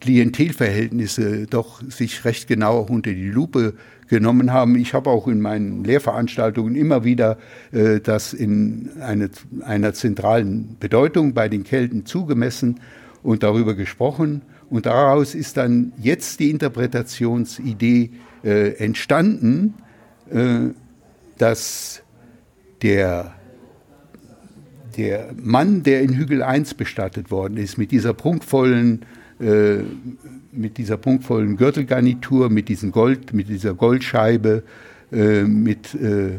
Klientelverhältnisse 0.00 1.46
doch 1.46 1.82
sich 1.82 2.24
recht 2.24 2.48
genau 2.48 2.80
unter 2.80 3.12
die 3.12 3.28
Lupe 3.28 3.74
genommen 4.08 4.52
haben. 4.52 4.76
Ich 4.76 4.92
habe 4.94 5.08
auch 5.08 5.28
in 5.28 5.40
meinen 5.40 5.84
Lehrveranstaltungen 5.84 6.74
immer 6.74 7.04
wieder 7.04 7.38
äh, 7.72 8.00
das 8.00 8.32
in 8.32 8.90
eine, 9.00 9.30
einer 9.62 9.94
zentralen 9.94 10.76
Bedeutung 10.80 11.32
bei 11.32 11.48
den 11.48 11.64
Kelten 11.64 12.06
zugemessen 12.06 12.80
und 13.22 13.42
darüber 13.42 13.74
gesprochen. 13.74 14.42
Und 14.68 14.86
daraus 14.86 15.34
ist 15.34 15.56
dann 15.56 15.92
jetzt 15.98 16.40
die 16.40 16.50
Interpretationsidee 16.50 18.10
äh, 18.42 18.74
entstanden, 18.76 19.74
äh, 20.30 20.70
dass 21.38 22.02
der, 22.82 23.34
der 24.96 25.30
Mann, 25.36 25.82
der 25.82 26.02
in 26.02 26.14
Hügel 26.14 26.42
1 26.42 26.74
bestattet 26.74 27.30
worden 27.30 27.56
ist, 27.56 27.78
mit 27.78 27.90
dieser 27.90 28.14
prunkvollen 28.14 29.04
äh, 29.40 29.78
mit 30.52 30.78
dieser 30.78 30.96
punktvollen 30.96 31.56
Gürtelgarnitur, 31.56 32.50
mit 32.50 32.68
diesem 32.68 32.92
Gold, 32.92 33.32
mit 33.32 33.48
dieser 33.48 33.74
Goldscheibe, 33.74 34.62
äh, 35.12 35.42
mit, 35.44 35.94
äh, 35.94 36.38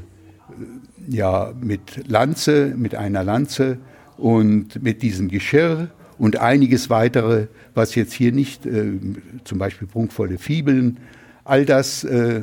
ja, 1.09 1.53
mit 1.59 2.07
Lanze, 2.07 2.73
mit 2.77 2.95
einer 2.95 3.23
Lanze 3.23 3.77
und 4.17 4.83
mit 4.83 5.01
diesem 5.01 5.29
Geschirr 5.29 5.89
und 6.17 6.39
einiges 6.39 6.91
weitere, 6.91 7.47
was 7.73 7.95
jetzt 7.95 8.13
hier 8.13 8.31
nicht, 8.31 8.65
äh, 8.67 8.99
zum 9.43 9.57
Beispiel 9.57 9.87
prunkvolle 9.87 10.37
Fibeln, 10.37 10.97
all 11.43 11.65
das 11.65 12.03
äh, 12.03 12.41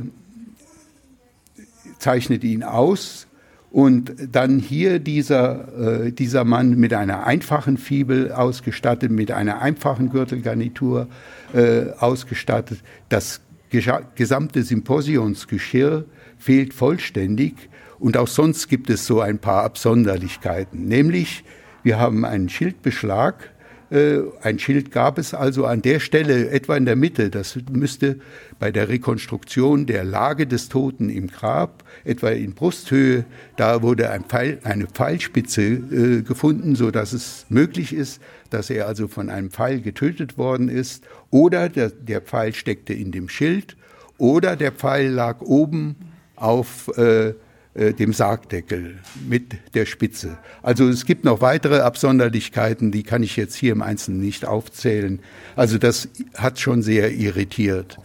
zeichnet 1.98 2.42
ihn 2.42 2.64
aus 2.64 3.27
und 3.70 4.14
dann 4.32 4.58
hier 4.58 4.98
dieser, 4.98 6.06
äh, 6.06 6.12
dieser 6.12 6.44
Mann 6.44 6.70
mit 6.76 6.94
einer 6.94 7.26
einfachen 7.26 7.76
Fibel 7.76 8.32
ausgestattet, 8.32 9.10
mit 9.10 9.30
einer 9.30 9.60
einfachen 9.60 10.10
Gürtelgarnitur 10.10 11.08
äh, 11.52 11.90
ausgestattet. 11.98 12.80
Das 13.08 13.40
gesamte 13.70 14.62
Symposionsgeschirr 14.62 16.06
fehlt 16.38 16.72
vollständig. 16.72 17.68
Und 17.98 18.16
auch 18.16 18.28
sonst 18.28 18.68
gibt 18.68 18.88
es 18.90 19.06
so 19.06 19.20
ein 19.20 19.38
paar 19.38 19.64
Absonderlichkeiten. 19.64 20.86
Nämlich, 20.86 21.44
wir 21.82 21.98
haben 21.98 22.24
einen 22.24 22.48
Schildbeschlag 22.48 23.50
ein 23.90 24.58
Schild 24.58 24.90
gab 24.90 25.16
es 25.16 25.32
also 25.32 25.64
an 25.64 25.80
der 25.80 25.98
Stelle, 26.00 26.50
etwa 26.50 26.76
in 26.76 26.84
der 26.84 26.96
Mitte. 26.96 27.30
Das 27.30 27.58
müsste 27.70 28.18
bei 28.58 28.70
der 28.70 28.88
Rekonstruktion 28.88 29.86
der 29.86 30.04
Lage 30.04 30.46
des 30.46 30.68
Toten 30.68 31.08
im 31.08 31.28
Grab, 31.28 31.84
etwa 32.04 32.28
in 32.28 32.54
Brusthöhe, 32.54 33.24
da 33.56 33.82
wurde 33.82 34.10
ein 34.10 34.24
Pfeil, 34.24 34.58
eine 34.64 34.86
Pfeilspitze 34.86 35.62
äh, 35.62 36.22
gefunden, 36.22 36.74
so 36.74 36.90
dass 36.90 37.12
es 37.12 37.46
möglich 37.48 37.94
ist, 37.94 38.20
dass 38.50 38.68
er 38.68 38.86
also 38.86 39.08
von 39.08 39.30
einem 39.30 39.50
Pfeil 39.50 39.80
getötet 39.80 40.36
worden 40.36 40.68
ist. 40.68 41.04
Oder 41.30 41.68
der, 41.68 41.90
der 41.90 42.20
Pfeil 42.20 42.54
steckte 42.54 42.92
in 42.92 43.10
dem 43.10 43.28
Schild. 43.28 43.76
Oder 44.18 44.56
der 44.56 44.72
Pfeil 44.72 45.08
lag 45.08 45.40
oben 45.40 45.96
auf 46.36 46.88
äh, 46.98 47.34
äh, 47.78 47.94
dem 47.94 48.12
Sargdeckel 48.12 48.98
mit 49.28 49.74
der 49.74 49.86
Spitze. 49.86 50.38
Also 50.62 50.88
es 50.88 51.06
gibt 51.06 51.24
noch 51.24 51.40
weitere 51.40 51.78
Absonderlichkeiten, 51.78 52.90
die 52.90 53.04
kann 53.04 53.22
ich 53.22 53.36
jetzt 53.36 53.54
hier 53.54 53.70
im 53.70 53.82
Einzelnen 53.82 54.20
nicht 54.20 54.44
aufzählen. 54.44 55.20
Also 55.54 55.78
das 55.78 56.08
hat 56.34 56.58
schon 56.58 56.82
sehr 56.82 57.12
irritiert. 57.12 57.98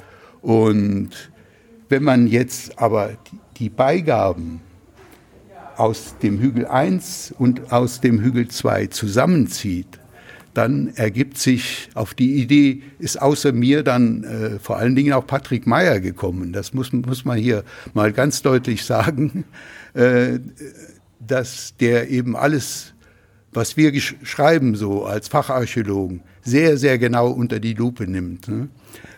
Und 0.43 1.31
wenn 1.89 2.03
man 2.03 2.27
jetzt 2.27 2.77
aber 2.77 3.17
die 3.57 3.69
Beigaben 3.69 4.61
aus 5.75 6.17
dem 6.21 6.39
Hügel 6.39 6.67
1 6.67 7.33
und 7.39 7.71
aus 7.71 7.99
dem 7.99 8.21
Hügel 8.21 8.49
2 8.49 8.87
zusammenzieht, 8.87 9.99
dann 10.53 10.89
ergibt 10.95 11.37
sich 11.37 11.89
auf 11.93 12.13
die 12.13 12.35
Idee, 12.35 12.83
ist 12.99 13.21
außer 13.21 13.51
mir 13.51 13.83
dann 13.83 14.23
äh, 14.23 14.59
vor 14.59 14.77
allen 14.77 14.95
Dingen 14.95 15.13
auch 15.13 15.25
Patrick 15.25 15.65
Meyer 15.65 15.99
gekommen. 15.99 16.53
Das 16.53 16.73
muss, 16.73 16.91
muss 16.93 17.25
man 17.25 17.37
hier 17.37 17.63
mal 17.93 18.11
ganz 18.13 18.41
deutlich 18.41 18.83
sagen, 18.85 19.45
äh, 19.93 20.39
dass 21.19 21.75
der 21.77 22.09
eben 22.09 22.35
alles 22.35 22.93
was 23.55 23.77
wir 23.77 23.93
schreiben 23.99 24.75
so 24.75 25.05
als 25.05 25.27
Facharchäologen, 25.27 26.21
sehr, 26.41 26.77
sehr 26.77 26.97
genau 26.97 27.29
unter 27.29 27.59
die 27.59 27.73
Lupe 27.73 28.07
nimmt. 28.07 28.47
Ne? 28.47 28.69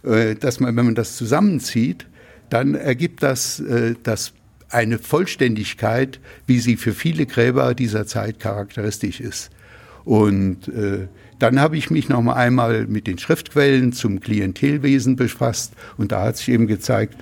Äh, 0.04 0.36
dass 0.36 0.60
man, 0.60 0.76
wenn 0.76 0.86
man 0.86 0.96
das 0.96 1.16
zusammenzieht, 1.16 2.06
dann 2.50 2.76
ergibt 2.76 3.24
das, 3.24 3.60
äh, 3.60 3.96
das 4.04 4.34
eine 4.70 5.00
Vollständigkeit, 5.00 6.20
wie 6.48 6.60
sie 6.60 6.76
für 6.76 6.94
viele 6.94 7.26
Gräber 7.26 7.74
dieser 7.74 8.06
Zeit 8.06 8.40
charakteristisch 8.40 9.20
ist. 9.20 9.52
Und 10.04 10.68
äh, 10.68 11.08
dann 11.40 11.60
habe 11.60 11.78
ich 11.78 11.90
mich 11.90 12.10
noch 12.10 12.22
mal 12.22 12.34
einmal 12.34 12.88
mit 12.88 13.08
den 13.08 13.18
Schriftquellen 13.18 13.92
zum 13.92 14.20
Klientelwesen 14.20 15.16
befasst 15.16 15.74
und 15.98 16.12
da 16.12 16.24
hat 16.24 16.38
sich 16.38 16.50
eben 16.50 16.68
gezeigt, 16.68 17.18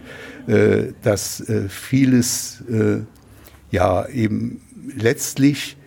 äh, 0.47 0.93
dass 1.01 1.41
äh, 1.41 1.67
vieles 1.69 2.63
äh, 2.69 2.99
ja 3.71 4.07
eben 4.07 4.61
letztlich, 4.95 5.77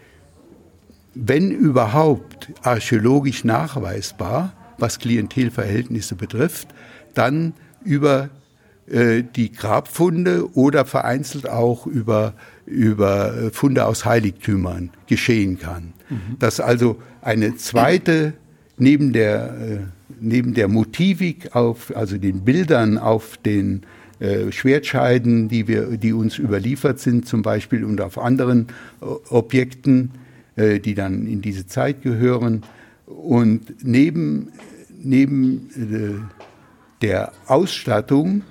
wenn 1.14 1.50
überhaupt 1.50 2.52
archäologisch 2.62 3.44
nachweisbar, 3.44 4.54
was 4.78 4.98
Klientelverhältnisse 4.98 6.16
betrifft, 6.16 6.68
dann 7.14 7.54
über 7.82 8.30
die 8.88 9.50
Grabfunde 9.50 10.54
oder 10.54 10.84
vereinzelt 10.84 11.48
auch 11.48 11.88
über, 11.88 12.34
über 12.66 13.50
Funde 13.52 13.86
aus 13.86 14.04
Heiligtümern 14.04 14.90
geschehen 15.06 15.58
kann. 15.58 15.94
Mhm. 16.10 16.38
Dass 16.38 16.60
also 16.60 17.00
eine 17.22 17.56
zweite, 17.56 18.34
neben 18.76 19.12
der, 19.12 19.56
äh, 19.60 19.78
neben 20.20 20.54
der 20.54 20.68
Motivik 20.68 21.54
auf, 21.54 21.94
also 21.96 22.18
den 22.18 22.44
Bildern 22.44 22.98
auf 22.98 23.36
den 23.38 23.82
äh, 24.18 24.50
Schwertscheiden, 24.50 25.48
die, 25.48 25.68
wir, 25.68 25.96
die 25.96 26.12
uns 26.12 26.38
überliefert 26.38 26.98
sind, 27.00 27.26
zum 27.26 27.42
Beispiel 27.42 27.84
und 27.84 28.00
auf 28.00 28.18
anderen 28.18 28.68
Objekten, 29.28 30.12
äh, 30.56 30.80
die 30.80 30.94
dann 30.94 31.26
in 31.26 31.42
diese 31.42 31.66
Zeit 31.66 32.02
gehören. 32.02 32.62
Und 33.04 33.84
neben, 33.84 34.52
neben 35.02 35.70
äh, 35.76 37.02
der 37.02 37.32
Ausstattung, 37.46 38.42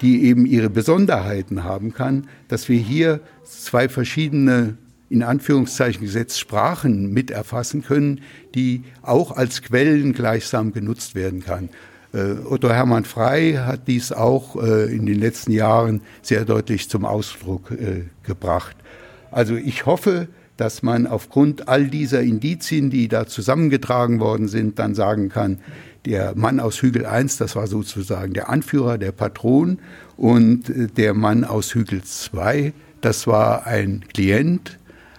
die 0.00 0.24
eben 0.24 0.46
ihre 0.46 0.70
Besonderheiten 0.70 1.64
haben 1.64 1.92
kann, 1.92 2.28
dass 2.48 2.68
wir 2.68 2.78
hier 2.78 3.20
zwei 3.44 3.88
verschiedene 3.88 4.76
in 5.12 5.22
Anführungszeichen 5.22 6.00
gesetzt 6.00 6.40
Sprachen 6.40 7.12
mit 7.12 7.30
erfassen 7.30 7.84
können, 7.84 8.22
die 8.54 8.82
auch 9.02 9.30
als 9.30 9.60
Quellen 9.60 10.14
gleichsam 10.14 10.72
genutzt 10.72 11.14
werden 11.14 11.44
kann. 11.44 11.68
Äh, 12.14 12.36
Otto 12.46 12.70
Hermann 12.70 13.04
Frey 13.04 13.54
hat 13.54 13.88
dies 13.88 14.10
auch 14.10 14.56
äh, 14.56 14.94
in 14.94 15.04
den 15.04 15.20
letzten 15.20 15.52
Jahren 15.52 16.00
sehr 16.22 16.46
deutlich 16.46 16.88
zum 16.88 17.04
Ausdruck 17.04 17.70
äh, 17.72 18.04
gebracht. 18.22 18.74
Also 19.30 19.54
ich 19.54 19.84
hoffe, 19.84 20.28
dass 20.56 20.82
man 20.82 21.06
aufgrund 21.06 21.68
all 21.68 21.88
dieser 21.88 22.22
Indizien, 22.22 22.88
die 22.88 23.08
da 23.08 23.26
zusammengetragen 23.26 24.18
worden 24.18 24.48
sind, 24.48 24.78
dann 24.78 24.94
sagen 24.94 25.28
kann, 25.28 25.58
der 26.06 26.34
Mann 26.36 26.58
aus 26.58 26.80
Hügel 26.80 27.04
1, 27.04 27.36
das 27.36 27.54
war 27.54 27.66
sozusagen 27.66 28.32
der 28.32 28.48
Anführer, 28.48 28.96
der 28.96 29.12
Patron, 29.12 29.78
und 30.16 30.72
der 30.96 31.14
Mann 31.14 31.44
aus 31.44 31.74
Hügel 31.74 32.02
2, 32.02 32.72
das 33.02 33.26
war 33.26 33.66
ein 33.66 34.04
Klient, 34.12 34.78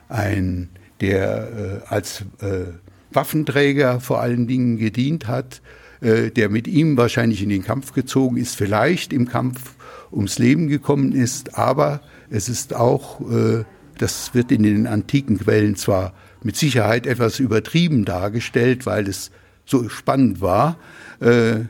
ein, 0.10 0.70
der 1.02 1.82
äh, 1.88 1.88
als 1.88 2.22
äh, 2.42 2.66
Waffenträger 3.12 4.00
vor 4.00 4.22
allen 4.22 4.48
Dingen 4.48 4.78
gedient 4.78 5.28
hat, 5.28 5.62
äh, 6.02 6.32
der 6.32 6.50
mit 6.50 6.68
ihm 6.68 6.98
wahrscheinlich 6.98 7.42
in 7.44 7.50
den 7.50 7.64
Kampf 7.64 7.94
gezogen 7.94 8.38
ist, 8.38 8.56
vielleicht 8.56 9.14
im 9.14 9.28
Kampf 9.28 9.76
ums 10.12 10.40
Leben 10.40 10.68
gekommen 10.68 11.14
ist, 11.14 11.58
aber 11.58 12.02
es 12.30 12.50
ist 12.50 12.74
auch, 12.74 13.22
äh, 13.30 13.64
das 13.98 14.34
wird 14.34 14.52
in 14.52 14.64
den 14.64 14.88
antiken 14.88 15.40
Quellen 15.40 15.76
zwar 15.76 16.14
mit 16.42 16.56
Sicherheit 16.56 17.08
etwas 17.08 17.40
übertrieben 17.40 18.06
dargestellt, 18.06 18.86
weil 18.86 19.08
es 19.08 19.32
so 19.66 19.88
spannend 19.90 20.42
war, 20.42 20.78
äh, 21.20 21.66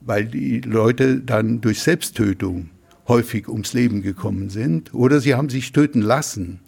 weil 0.00 0.26
die 0.26 0.60
Leute 0.60 1.20
dann 1.20 1.60
durch 1.60 1.80
Selbsttötung 1.80 2.70
häufig 3.08 3.48
ums 3.48 3.72
Leben 3.72 4.02
gekommen 4.02 4.50
sind 4.50 4.94
oder 4.94 5.20
sie 5.20 5.34
haben 5.34 5.48
sich 5.48 5.72
töten 5.72 6.02
lassen, 6.02 6.60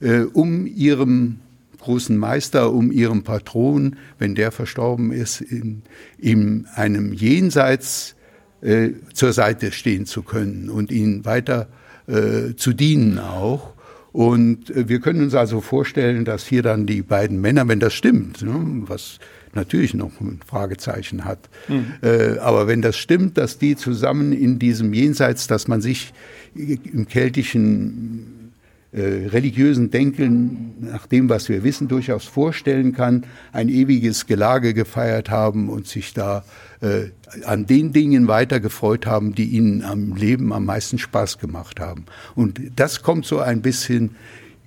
äh, 0.00 0.20
um 0.20 0.66
ihrem 0.66 1.40
großen 1.80 2.16
Meister, 2.16 2.72
um 2.72 2.90
ihrem 2.90 3.22
Patron, 3.22 3.96
wenn 4.18 4.34
der 4.34 4.50
verstorben 4.50 5.12
ist, 5.12 5.40
in, 5.40 5.82
in 6.18 6.66
einem 6.74 7.12
Jenseits 7.12 8.16
äh, 8.60 8.90
zur 9.12 9.32
Seite 9.32 9.70
stehen 9.70 10.06
zu 10.06 10.22
können 10.22 10.68
und 10.68 10.90
ihnen 10.90 11.24
weiter 11.24 11.68
äh, 12.08 12.54
zu 12.56 12.72
dienen 12.72 13.18
auch. 13.18 13.74
Und 14.12 14.70
äh, 14.70 14.88
wir 14.88 15.00
können 15.00 15.22
uns 15.22 15.34
also 15.34 15.60
vorstellen, 15.60 16.24
dass 16.24 16.46
hier 16.46 16.62
dann 16.62 16.86
die 16.86 17.02
beiden 17.02 17.40
Männer, 17.40 17.68
wenn 17.68 17.80
das 17.80 17.94
stimmt, 17.94 18.42
ne, 18.42 18.82
was 18.86 19.18
natürlich 19.56 19.94
noch 19.94 20.20
ein 20.20 20.38
Fragezeichen 20.46 21.24
hat. 21.24 21.48
Mhm. 21.68 21.94
Äh, 22.02 22.38
aber 22.38 22.68
wenn 22.68 22.82
das 22.82 22.96
stimmt, 22.96 23.36
dass 23.36 23.58
die 23.58 23.74
zusammen 23.74 24.32
in 24.32 24.60
diesem 24.60 24.92
Jenseits, 24.92 25.48
dass 25.48 25.66
man 25.66 25.80
sich 25.80 26.12
im 26.54 27.08
keltischen 27.08 28.52
äh, 28.92 29.26
religiösen 29.28 29.90
Denken, 29.90 30.74
nach 30.80 31.06
dem, 31.06 31.28
was 31.28 31.48
wir 31.48 31.64
wissen, 31.64 31.88
durchaus 31.88 32.24
vorstellen 32.24 32.92
kann, 32.94 33.24
ein 33.52 33.68
ewiges 33.68 34.26
Gelage 34.26 34.72
gefeiert 34.72 35.28
haben 35.28 35.68
und 35.68 35.86
sich 35.86 36.14
da 36.14 36.44
äh, 36.80 37.10
an 37.44 37.66
den 37.66 37.92
Dingen 37.92 38.28
weiter 38.28 38.60
gefreut 38.60 39.04
haben, 39.04 39.34
die 39.34 39.46
ihnen 39.46 39.82
am 39.82 40.14
Leben 40.16 40.52
am 40.52 40.64
meisten 40.64 40.98
Spaß 40.98 41.38
gemacht 41.38 41.80
haben. 41.80 42.06
Und 42.34 42.60
das 42.76 43.02
kommt 43.02 43.26
so 43.26 43.40
ein 43.40 43.60
bisschen 43.60 44.16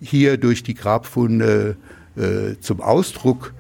hier 0.02 0.38
durch 0.38 0.64
die 0.64 0.76
Grabfunde 0.76 1.78
äh, 2.16 2.60
zum 2.60 2.82
Ausdruck, 2.82 3.54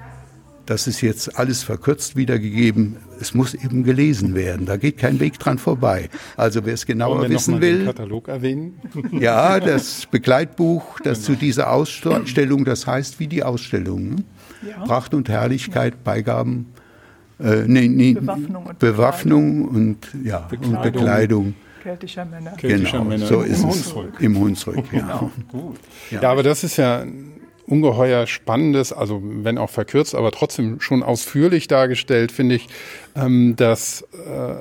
das 0.70 0.86
ist 0.86 1.02
jetzt 1.02 1.36
alles 1.40 1.64
verkürzt 1.64 2.16
wiedergegeben. 2.16 2.98
Es 3.20 3.34
muss 3.34 3.56
eben 3.56 3.84
gelesen 3.84 4.36
werden. 4.36 4.68
Da 4.68 4.78
geht 4.78 5.00
kein 5.00 5.20
Weg 5.20 5.40
dran 5.40 5.58
vorbei. 5.58 6.10
Also 6.38 6.64
wer 6.64 6.76
es 6.76 6.86
genauer 6.86 7.28
wissen 7.28 7.60
will. 7.60 7.80
Den 7.80 7.86
Katalog 7.88 8.28
erwähnen? 8.28 8.80
Ja, 9.20 9.60
das 9.60 10.06
Begleitbuch, 10.06 11.00
das 11.00 11.26
genau. 11.26 11.34
zu 11.34 11.40
dieser 11.40 11.72
Ausstellung, 11.72 12.66
das 12.66 12.86
heißt 12.86 13.20
wie 13.20 13.28
die 13.28 13.44
Ausstellung. 13.44 14.10
Ne? 14.10 14.24
Ja. 14.70 14.86
Pracht 14.86 15.14
und 15.16 15.28
Herrlichkeit, 15.28 16.04
Beigaben, 16.04 16.68
äh, 17.40 17.64
nee, 17.66 17.88
nee, 17.88 18.14
Bewaffnung 18.14 18.66
und 18.66 18.80
Bewaffnung 18.80 19.66
und, 19.68 19.98
ja, 20.24 20.40
Bekleidung. 20.40 20.76
und 20.76 20.84
Bekleidung. 20.84 21.56
Keltischer 21.82 22.26
Männer. 22.26 22.52
Keltischer 22.52 22.92
genau, 23.00 23.04
Männer 23.06 23.26
so 23.26 23.42
ist 23.42 23.64
es. 23.64 23.96
Im 24.20 24.38
Hunsrück, 24.38 24.86
ja. 24.92 25.00
Genau. 25.00 25.32
Gut. 25.52 25.80
Ja. 26.12 26.22
ja, 26.22 26.32
aber 26.32 26.44
das 26.44 26.64
ist 26.64 26.78
ja 26.78 27.04
ungeheuer 27.70 28.28
spannendes, 28.28 28.92
also 28.92 29.22
wenn 29.24 29.58
auch 29.58 29.70
verkürzt, 29.70 30.16
aber 30.16 30.32
trotzdem 30.32 30.82
schon 30.82 31.04
ausführlich 31.04 31.68
dargestellt, 31.68 32.32
finde 32.32 32.56
ich, 32.56 32.68
ähm, 33.16 33.56
dass 33.56 34.02
äh, 34.14 34.56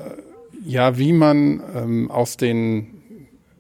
ja, 0.64 0.98
wie 0.98 1.12
man 1.12 1.62
ähm, 1.74 2.10
aus 2.10 2.36
den 2.36 2.98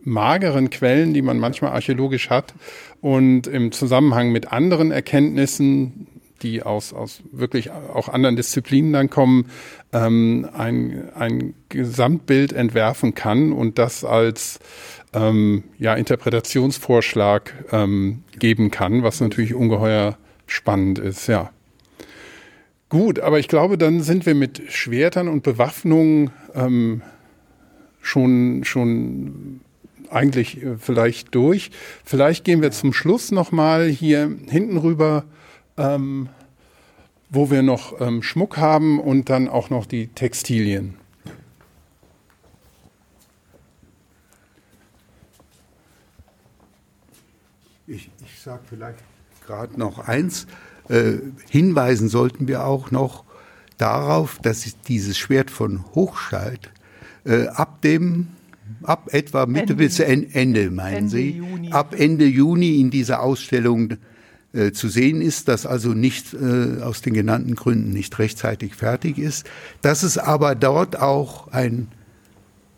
mageren 0.04 0.70
Quellen, 0.70 1.14
die 1.14 1.22
man 1.22 1.38
manchmal 1.38 1.72
archäologisch 1.72 2.30
hat 2.30 2.54
und 3.00 3.46
im 3.46 3.72
Zusammenhang 3.72 4.32
mit 4.32 4.52
anderen 4.52 4.90
Erkenntnissen, 4.90 6.06
die 6.42 6.62
aus, 6.62 6.92
aus 6.92 7.22
wirklich 7.32 7.70
auch 7.70 8.08
anderen 8.08 8.36
Disziplinen 8.36 8.92
dann 8.92 9.10
kommen, 9.10 9.46
ähm, 9.92 10.48
ein, 10.52 11.08
ein 11.14 11.54
Gesamtbild 11.68 12.52
entwerfen 12.52 13.14
kann 13.14 13.52
und 13.52 13.78
das 13.78 14.04
als 14.04 14.60
ähm, 15.12 15.64
ja, 15.78 15.94
Interpretationsvorschlag 15.94 17.52
ähm, 17.72 18.24
geben 18.38 18.70
kann, 18.70 19.02
was 19.02 19.20
natürlich 19.20 19.54
ungeheuer 19.54 20.18
spannend 20.46 20.98
ist, 20.98 21.26
ja. 21.26 21.50
Gut, 22.88 23.20
aber 23.20 23.38
ich 23.38 23.48
glaube, 23.48 23.76
dann 23.76 24.00
sind 24.00 24.24
wir 24.24 24.34
mit 24.34 24.62
Schwertern 24.68 25.28
und 25.28 25.42
Bewaffnung 25.42 26.30
ähm, 26.54 27.02
schon, 28.00 28.64
schon 28.64 29.60
eigentlich 30.10 30.62
äh, 30.62 30.76
vielleicht 30.78 31.34
durch. 31.34 31.70
Vielleicht 32.04 32.44
gehen 32.44 32.62
wir 32.62 32.70
zum 32.70 32.94
Schluss 32.94 33.30
nochmal 33.30 33.88
hier 33.88 34.34
hinten 34.48 34.78
rüber, 34.78 35.24
ähm, 35.76 36.30
wo 37.28 37.50
wir 37.50 37.62
noch 37.62 38.00
ähm, 38.00 38.22
Schmuck 38.22 38.56
haben 38.56 39.00
und 39.00 39.28
dann 39.28 39.48
auch 39.48 39.68
noch 39.68 39.84
die 39.84 40.06
Textilien. 40.08 40.94
Ich, 48.38 48.44
sage 48.44 48.62
vielleicht 48.68 48.98
gerade 49.44 49.76
noch 49.76 49.98
eins. 49.98 50.46
Äh, 50.88 51.14
hinweisen 51.50 52.08
sollten 52.08 52.46
wir 52.46 52.64
auch 52.64 52.92
noch 52.92 53.24
darauf, 53.78 54.38
dass 54.38 54.64
dieses 54.86 55.18
Schwert 55.18 55.50
von 55.50 55.84
Hochscheid 55.96 56.70
äh, 57.24 57.48
ab 57.48 57.82
dem 57.82 58.28
ab 58.84 59.08
etwa 59.12 59.44
Mitte 59.46 59.72
Ende, 59.72 59.74
bis 59.74 59.98
Ende, 59.98 60.70
meinen 60.70 60.96
Ende 60.96 61.10
Sie, 61.10 61.30
Juni. 61.30 61.72
ab 61.72 61.96
Ende 61.98 62.26
Juni 62.26 62.80
in 62.80 62.90
dieser 62.90 63.22
Ausstellung 63.24 63.94
äh, 64.52 64.70
zu 64.70 64.88
sehen 64.88 65.20
ist, 65.20 65.48
dass 65.48 65.66
also 65.66 65.88
nicht 65.88 66.32
äh, 66.32 66.80
aus 66.80 67.02
den 67.02 67.14
genannten 67.14 67.56
Gründen 67.56 67.90
nicht 67.90 68.20
rechtzeitig 68.20 68.76
fertig 68.76 69.18
ist, 69.18 69.50
dass 69.82 70.04
es 70.04 70.16
aber 70.16 70.54
dort 70.54 70.96
auch 70.96 71.48
ein 71.48 71.88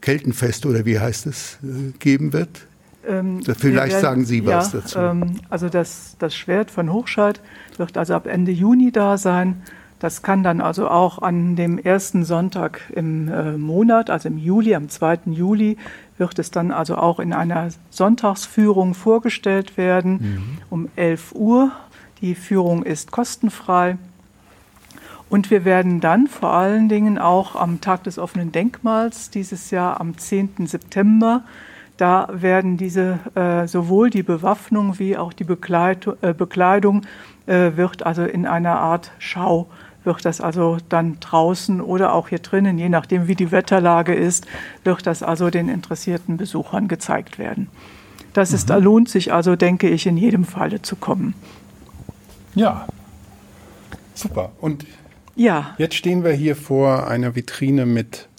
Keltenfest 0.00 0.64
oder 0.64 0.86
wie 0.86 0.98
heißt 0.98 1.26
es 1.26 1.58
äh, 1.62 1.92
geben 1.98 2.32
wird 2.32 2.66
Ähm, 3.06 3.40
Vielleicht 3.42 3.92
werden, 3.92 4.02
sagen 4.02 4.24
Sie 4.24 4.46
was 4.46 4.72
ja, 4.72 4.80
dazu. 4.80 4.98
Ähm, 4.98 5.40
also 5.48 5.68
das, 5.68 6.16
das 6.18 6.34
Schwert 6.34 6.70
von 6.70 6.92
Hochscheid 6.92 7.40
wird 7.76 7.96
also 7.96 8.14
ab 8.14 8.26
Ende 8.26 8.52
Juni 8.52 8.92
da 8.92 9.16
sein. 9.16 9.62
Das 10.00 10.22
kann 10.22 10.42
dann 10.42 10.62
also 10.62 10.88
auch 10.88 11.20
an 11.20 11.56
dem 11.56 11.78
ersten 11.78 12.24
Sonntag 12.24 12.80
im 12.94 13.28
äh, 13.28 13.58
Monat, 13.58 14.08
also 14.08 14.28
im 14.28 14.38
Juli, 14.38 14.74
am 14.74 14.88
2. 14.88 15.20
Juli, 15.26 15.76
wird 16.16 16.38
es 16.38 16.50
dann 16.50 16.70
also 16.70 16.96
auch 16.96 17.20
in 17.20 17.34
einer 17.34 17.68
Sonntagsführung 17.90 18.94
vorgestellt 18.94 19.76
werden 19.76 20.12
mhm. 20.12 20.58
um 20.70 20.88
11 20.96 21.34
Uhr. 21.34 21.72
Die 22.22 22.34
Führung 22.34 22.82
ist 22.82 23.10
kostenfrei. 23.10 23.98
Und 25.28 25.50
wir 25.50 25.64
werden 25.64 26.00
dann 26.00 26.26
vor 26.26 26.52
allen 26.52 26.88
Dingen 26.88 27.18
auch 27.18 27.54
am 27.54 27.80
Tag 27.80 28.02
des 28.04 28.18
offenen 28.18 28.52
Denkmals 28.52 29.30
dieses 29.30 29.70
Jahr 29.70 30.00
am 30.00 30.18
10. 30.18 30.66
September, 30.66 31.44
da 32.00 32.28
werden 32.32 32.76
diese 32.76 33.18
äh, 33.34 33.66
sowohl 33.66 34.08
die 34.10 34.22
Bewaffnung 34.22 34.98
wie 34.98 35.16
auch 35.16 35.32
die 35.32 35.44
Bekleidung, 35.44 36.14
äh, 36.22 36.32
Bekleidung 36.32 37.02
äh, 37.46 37.72
wird 37.76 38.06
also 38.06 38.24
in 38.24 38.46
einer 38.46 38.78
Art 38.78 39.12
Schau 39.18 39.68
wird 40.02 40.24
das 40.24 40.40
also 40.40 40.78
dann 40.88 41.20
draußen 41.20 41.82
oder 41.82 42.14
auch 42.14 42.30
hier 42.30 42.38
drinnen, 42.38 42.78
je 42.78 42.88
nachdem 42.88 43.28
wie 43.28 43.34
die 43.34 43.52
Wetterlage 43.52 44.14
ist, 44.14 44.46
wird 44.82 45.06
das 45.06 45.22
also 45.22 45.50
den 45.50 45.68
interessierten 45.68 46.38
Besuchern 46.38 46.88
gezeigt 46.88 47.38
werden. 47.38 47.68
Das 48.32 48.54
ist, 48.54 48.64
mhm. 48.64 48.68
da 48.68 48.76
lohnt 48.78 49.08
sich 49.10 49.32
also, 49.34 49.56
denke 49.56 49.90
ich, 49.90 50.06
in 50.06 50.16
jedem 50.16 50.46
Falle 50.46 50.80
zu 50.80 50.96
kommen. 50.96 51.34
Ja, 52.54 52.86
super. 54.14 54.52
Und 54.62 54.86
ja. 55.36 55.74
jetzt 55.76 55.96
stehen 55.96 56.24
wir 56.24 56.32
hier 56.32 56.56
vor 56.56 57.06
einer 57.06 57.34
Vitrine 57.34 57.84
mit 57.84 58.29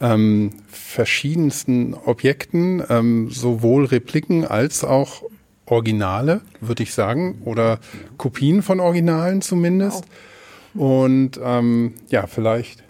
ähm, 0.00 0.52
verschiedensten 0.68 1.94
Objekten, 1.94 2.82
ähm, 2.88 3.30
sowohl 3.30 3.86
Repliken 3.86 4.44
als 4.44 4.84
auch 4.84 5.22
Originale, 5.66 6.42
würde 6.60 6.82
ich 6.82 6.94
sagen, 6.94 7.42
oder 7.44 7.80
Kopien 8.18 8.62
von 8.62 8.80
Originalen 8.80 9.42
zumindest. 9.42 10.04
Genau. 10.74 11.02
Und 11.02 11.40
ähm, 11.42 11.94
ja, 12.08 12.26
vielleicht 12.26 12.84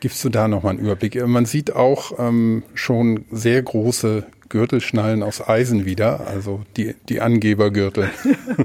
gibst 0.00 0.22
du 0.22 0.28
da 0.28 0.48
nochmal 0.48 0.74
einen 0.74 0.80
Überblick. 0.80 1.26
Man 1.26 1.46
sieht 1.46 1.74
auch 1.74 2.12
ähm, 2.18 2.62
schon 2.74 3.24
sehr 3.30 3.62
große 3.62 4.26
Gürtelschnallen 4.50 5.22
aus 5.22 5.46
Eisen 5.46 5.86
wieder, 5.86 6.26
also 6.26 6.62
die, 6.76 6.94
die 7.08 7.20
Angebergürtel. 7.20 8.10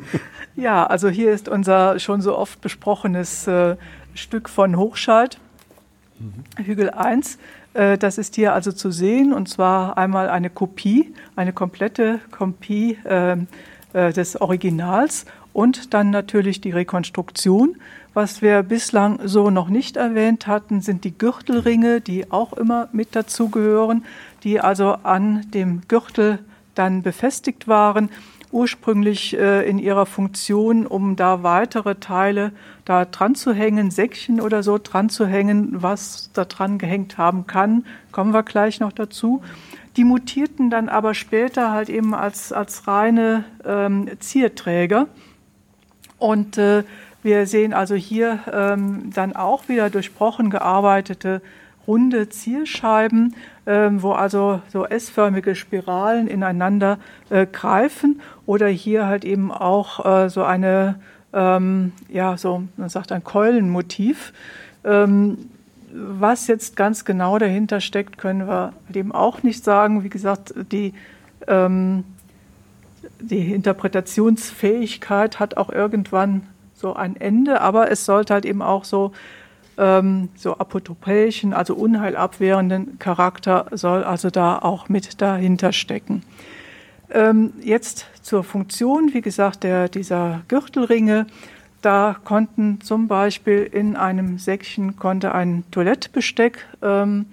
ja, 0.55 0.85
also 0.85 1.09
hier 1.09 1.31
ist 1.31 1.47
unser 1.47 1.97
schon 1.99 2.21
so 2.21 2.37
oft 2.37 2.61
besprochenes 2.61 3.47
äh, 3.47 3.77
Stück 4.13 4.49
von 4.49 4.75
Hochschalt, 4.75 5.39
mhm. 6.19 6.63
Hügel 6.63 6.89
1. 6.89 7.39
Äh, 7.73 7.97
das 7.97 8.17
ist 8.17 8.35
hier 8.35 8.53
also 8.53 8.71
zu 8.71 8.91
sehen 8.91 9.33
und 9.33 9.49
zwar 9.49 9.97
einmal 9.97 10.29
eine 10.29 10.49
Kopie, 10.49 11.13
eine 11.35 11.53
komplette 11.53 12.19
Kopie 12.31 12.97
äh, 13.05 13.37
äh 13.93 14.13
des 14.13 14.39
Originals 14.39 15.25
und 15.53 15.93
dann 15.93 16.09
natürlich 16.09 16.61
die 16.61 16.71
Rekonstruktion. 16.71 17.75
Was 18.13 18.41
wir 18.41 18.63
bislang 18.63 19.19
so 19.25 19.49
noch 19.49 19.69
nicht 19.69 19.95
erwähnt 19.95 20.47
hatten, 20.47 20.81
sind 20.81 21.03
die 21.03 21.15
Gürtelringe, 21.17 22.01
die 22.01 22.31
auch 22.31 22.53
immer 22.53 22.89
mit 22.91 23.15
dazugehören, 23.15 24.03
die 24.43 24.59
also 24.59 24.97
an 25.03 25.45
dem 25.51 25.81
Gürtel 25.87 26.39
dann 26.75 27.03
befestigt 27.03 27.67
waren, 27.67 28.09
ursprünglich 28.51 29.37
äh, 29.37 29.67
in 29.69 29.79
ihrer 29.79 30.05
Funktion, 30.05 30.87
um 30.87 31.15
da 31.15 31.43
weitere 31.43 31.95
Teile 31.95 32.51
da 32.85 33.05
dran 33.05 33.35
zu 33.35 33.53
hängen, 33.53 33.91
Säckchen 33.91 34.41
oder 34.41 34.63
so 34.63 34.79
dran 34.81 35.09
zu 35.09 35.25
hängen, 35.25 35.81
was 35.81 36.31
da 36.33 36.45
dran 36.45 36.77
gehängt 36.77 37.17
haben 37.17 37.45
kann, 37.47 37.85
kommen 38.11 38.33
wir 38.33 38.43
gleich 38.43 38.79
noch 38.79 38.91
dazu. 38.91 39.41
Die 39.97 40.03
mutierten 40.03 40.69
dann 40.69 40.89
aber 40.89 41.13
später 41.13 41.71
halt 41.71 41.89
eben 41.89 42.13
als, 42.13 42.51
als 42.51 42.87
reine 42.87 43.43
ähm, 43.65 44.09
Zierträger. 44.19 45.07
Und 46.17 46.57
äh, 46.57 46.83
wir 47.21 47.47
sehen 47.47 47.73
also 47.73 47.95
hier 47.95 48.39
ähm, 48.51 49.11
dann 49.13 49.35
auch 49.35 49.67
wieder 49.67 49.89
durchbrochen 49.89 50.49
gearbeitete 50.49 51.41
runde 51.89 52.29
Zielscheiben, 52.29 53.35
ähm, 53.65 54.03
wo 54.03 54.11
also 54.11 54.61
so 54.71 54.85
S-förmige 54.85 55.55
Spiralen 55.55 56.27
ineinander 56.27 56.99
äh, 57.31 57.47
greifen 57.47 58.21
oder 58.45 58.67
hier 58.67 59.07
halt 59.07 59.25
eben 59.25 59.51
auch 59.51 60.05
äh, 60.05 60.29
so 60.29 60.43
eine, 60.43 60.99
ähm, 61.33 61.91
ja, 62.07 62.37
so, 62.37 62.63
man 62.77 62.89
sagt 62.89 63.11
ein 63.11 63.23
Keulenmotiv. 63.23 64.33
Ähm, 64.83 65.49
was 65.91 66.45
jetzt 66.45 66.75
ganz 66.75 67.03
genau 67.05 67.39
dahinter 67.39 67.81
steckt, 67.81 68.19
können 68.19 68.47
wir 68.47 68.73
dem 68.87 69.11
auch 69.11 69.41
nicht 69.41 69.63
sagen. 69.63 70.03
Wie 70.03 70.09
gesagt, 70.09 70.53
die, 70.71 70.93
ähm, 71.47 72.03
die 73.19 73.51
Interpretationsfähigkeit 73.51 75.39
hat 75.39 75.57
auch 75.57 75.71
irgendwann 75.71 76.43
so 76.75 76.93
ein 76.93 77.15
Ende, 77.15 77.61
aber 77.61 77.89
es 77.89 78.05
sollte 78.05 78.35
halt 78.35 78.45
eben 78.45 78.61
auch 78.61 78.83
so, 78.83 79.11
ähm, 79.79 80.29
so 80.35 80.57
apotropäischen, 80.57 81.53
also 81.53 81.73
unheilabwehrenden 81.73 82.99
Charakter 82.99 83.65
soll 83.71 84.03
also 84.03 84.29
da 84.29 84.59
auch 84.59 84.89
mit 84.89 85.21
dahinter 85.21 85.71
stecken. 85.71 86.23
Ähm, 87.09 87.53
jetzt 87.61 88.05
zur 88.21 88.43
Funktion, 88.43 89.13
wie 89.13 89.21
gesagt, 89.21 89.63
der, 89.63 89.89
dieser 89.89 90.41
Gürtelringe. 90.47 91.25
Da 91.81 92.17
konnten 92.25 92.81
zum 92.81 93.07
Beispiel 93.07 93.63
in 93.63 93.95
einem 93.95 94.37
Säckchen 94.37 94.97
konnte 94.97 95.33
ein 95.33 95.63
Toilettbesteck 95.71 96.65
ähm, 96.81 97.27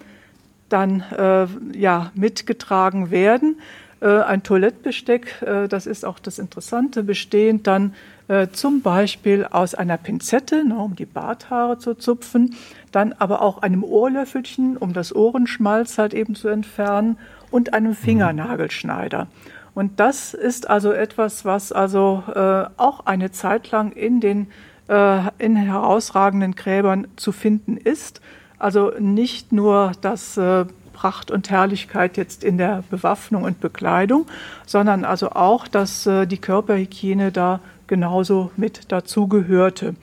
dann 0.69 1.01
äh, 1.17 1.47
ja, 1.77 2.13
mitgetragen 2.15 3.11
werden. 3.11 3.61
Äh, 4.01 4.07
ein 4.07 4.43
Toilettbesteck, 4.43 5.43
äh, 5.43 5.69
das 5.69 5.87
ist 5.87 6.05
auch 6.05 6.19
das 6.21 6.39
Interessante, 6.39 7.03
bestehend 7.03 7.67
dann 7.67 7.95
äh, 8.29 8.49
zum 8.49 8.83
Beispiel 8.83 9.47
aus 9.51 9.75
einer 9.75 9.97
Pinzette, 9.97 10.65
ne, 10.65 10.77
um 10.77 10.97
die 10.97 11.07
Barthaare 11.07 11.79
zu 11.79 11.95
zupfen, 11.95 12.55
dann 12.93 13.13
aber 13.13 13.43
auch 13.43 13.63
einem 13.63 13.85
Ohrlöffelchen, 13.85 14.77
um 14.77 14.93
das 14.93 15.15
Ohrenschmalz 15.15 15.99
halt 15.99 16.15
eben 16.15 16.35
zu 16.35 16.49
entfernen 16.49 17.19
und 17.51 17.75
einem 17.75 17.91
mhm. 17.91 17.97
Fingernagelschneider. 17.97 19.29
Und 19.75 20.01
das 20.01 20.35
ist 20.35 20.71
also 20.71 20.93
etwas, 20.93 21.45
was 21.45 21.71
also 21.71 22.23
äh, 22.35 22.65
auch 22.77 23.07
eine 23.07 23.31
Zeit 23.31 23.71
lang 23.71 23.93
in 23.93 24.21
den 24.21 24.49
äh, 24.89 25.21
in 25.39 25.57
herausragenden 25.57 26.55
Gräbern 26.55 27.09
zu 27.17 27.33
finden 27.33 27.77
ist. 27.77 28.21
Also 28.59 28.93
nicht 28.99 29.53
nur 29.53 29.93
das 30.01 30.37
äh, 30.37 30.65
Pracht 30.93 31.31
und 31.31 31.51
Herrlichkeit 31.51 32.17
jetzt 32.17 32.43
in 32.43 32.57
der 32.57 32.83
Bewaffnung 32.91 33.43
und 33.43 33.61
Bekleidung, 33.61 34.27
sondern 34.65 35.05
also 35.05 35.31
auch, 35.31 35.69
dass 35.69 36.07
äh, 36.07 36.27
die 36.27 36.39
Körperhygiene 36.39 37.33
da 37.33 37.61
genauso 37.87 38.51
mit 38.57 38.91
dazugehörte. 38.93 39.95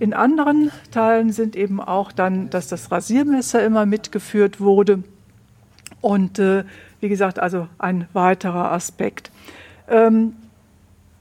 In 0.00 0.12
anderen 0.12 0.70
Teilen 0.90 1.32
sind 1.32 1.56
eben 1.56 1.80
auch 1.80 2.12
dann, 2.12 2.50
dass 2.50 2.68
das 2.68 2.90
Rasiermesser 2.90 3.64
immer 3.64 3.86
mitgeführt 3.86 4.60
wurde. 4.60 5.02
Und 6.00 6.38
äh, 6.38 6.64
wie 7.00 7.08
gesagt, 7.08 7.38
also 7.38 7.68
ein 7.78 8.08
weiterer 8.12 8.72
Aspekt. 8.72 9.30
Ähm, 9.88 10.34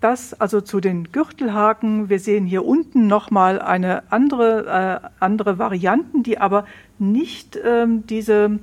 das 0.01 0.33
also 0.33 0.59
zu 0.59 0.81
den 0.81 1.11
Gürtelhaken. 1.11 2.09
Wir 2.09 2.19
sehen 2.19 2.45
hier 2.45 2.65
unten 2.65 3.07
nochmal 3.07 3.61
eine 3.61 4.11
andere, 4.11 5.01
äh, 5.03 5.07
andere 5.19 5.59
Varianten, 5.59 6.23
die 6.23 6.39
aber 6.39 6.65
nicht 6.99 7.57
ähm, 7.63 8.05
diese 8.07 8.59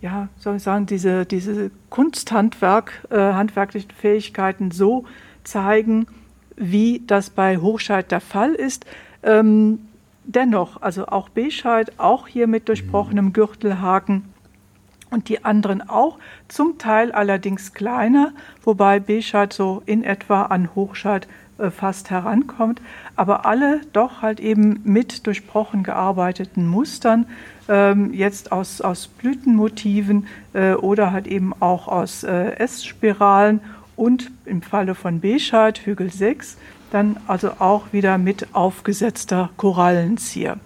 ja, 0.00 0.28
soll 0.38 0.56
ich 0.56 0.62
sagen, 0.62 0.86
diese, 0.86 1.26
diese 1.26 1.70
Kunsthandwerk, 1.90 3.06
äh, 3.10 3.16
handwerklichen 3.16 3.90
Fähigkeiten 3.90 4.70
so 4.70 5.04
zeigen, 5.44 6.06
wie 6.58 7.02
das 7.06 7.30
bei 7.30 7.58
Hochscheid 7.58 8.10
der 8.10 8.20
Fall 8.20 8.54
ist. 8.54 8.84
Ähm, 9.22 9.80
dennoch, 10.24 10.82
also 10.82 11.06
auch 11.06 11.28
Bescheid, 11.28 11.92
auch 11.98 12.28
hier 12.28 12.46
mit 12.46 12.68
durchbrochenem 12.68 13.26
mhm. 13.26 13.32
Gürtelhaken 13.32 14.24
und 15.10 15.28
die 15.28 15.44
anderen 15.44 15.88
auch, 15.88 16.18
zum 16.48 16.78
Teil 16.78 17.12
allerdings 17.12 17.72
kleiner, 17.72 18.32
wobei 18.62 19.00
Bescheid 19.00 19.52
so 19.52 19.82
in 19.86 20.04
etwa 20.04 20.42
an 20.42 20.74
Hochscheid 20.74 21.26
äh, 21.58 21.70
fast 21.70 22.10
herankommt, 22.10 22.80
aber 23.16 23.46
alle 23.46 23.80
doch 23.92 24.22
halt 24.22 24.38
eben 24.38 24.80
mit 24.84 25.26
durchbrochen 25.26 25.82
gearbeiteten 25.82 26.68
Mustern, 26.68 27.26
ähm, 27.68 28.12
jetzt 28.12 28.52
aus, 28.52 28.80
aus 28.80 29.08
Blütenmotiven 29.08 30.26
äh, 30.52 30.74
oder 30.74 31.10
halt 31.10 31.26
eben 31.26 31.52
auch 31.58 31.88
aus 31.88 32.22
äh, 32.22 32.52
S-Spiralen 32.56 33.60
und 33.98 34.30
im 34.44 34.62
Falle 34.62 34.94
von 34.94 35.20
Bescheid, 35.20 35.80
Hügel 35.84 36.10
6, 36.10 36.56
dann 36.90 37.18
also 37.26 37.52
auch 37.58 37.92
wieder 37.92 38.16
mit 38.16 38.54
aufgesetzter 38.54 39.50
Korallenzier. 39.56 40.58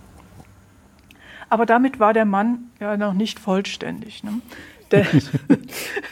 Aber 1.49 1.67
damit 1.67 1.99
war 1.99 2.13
der 2.13 2.27
Mann 2.27 2.71
ja 2.79 2.97
noch 2.97 3.15
nicht 3.15 3.41
vollständig. 3.41 4.23
Ne? 4.23 4.41
denn, 4.93 5.23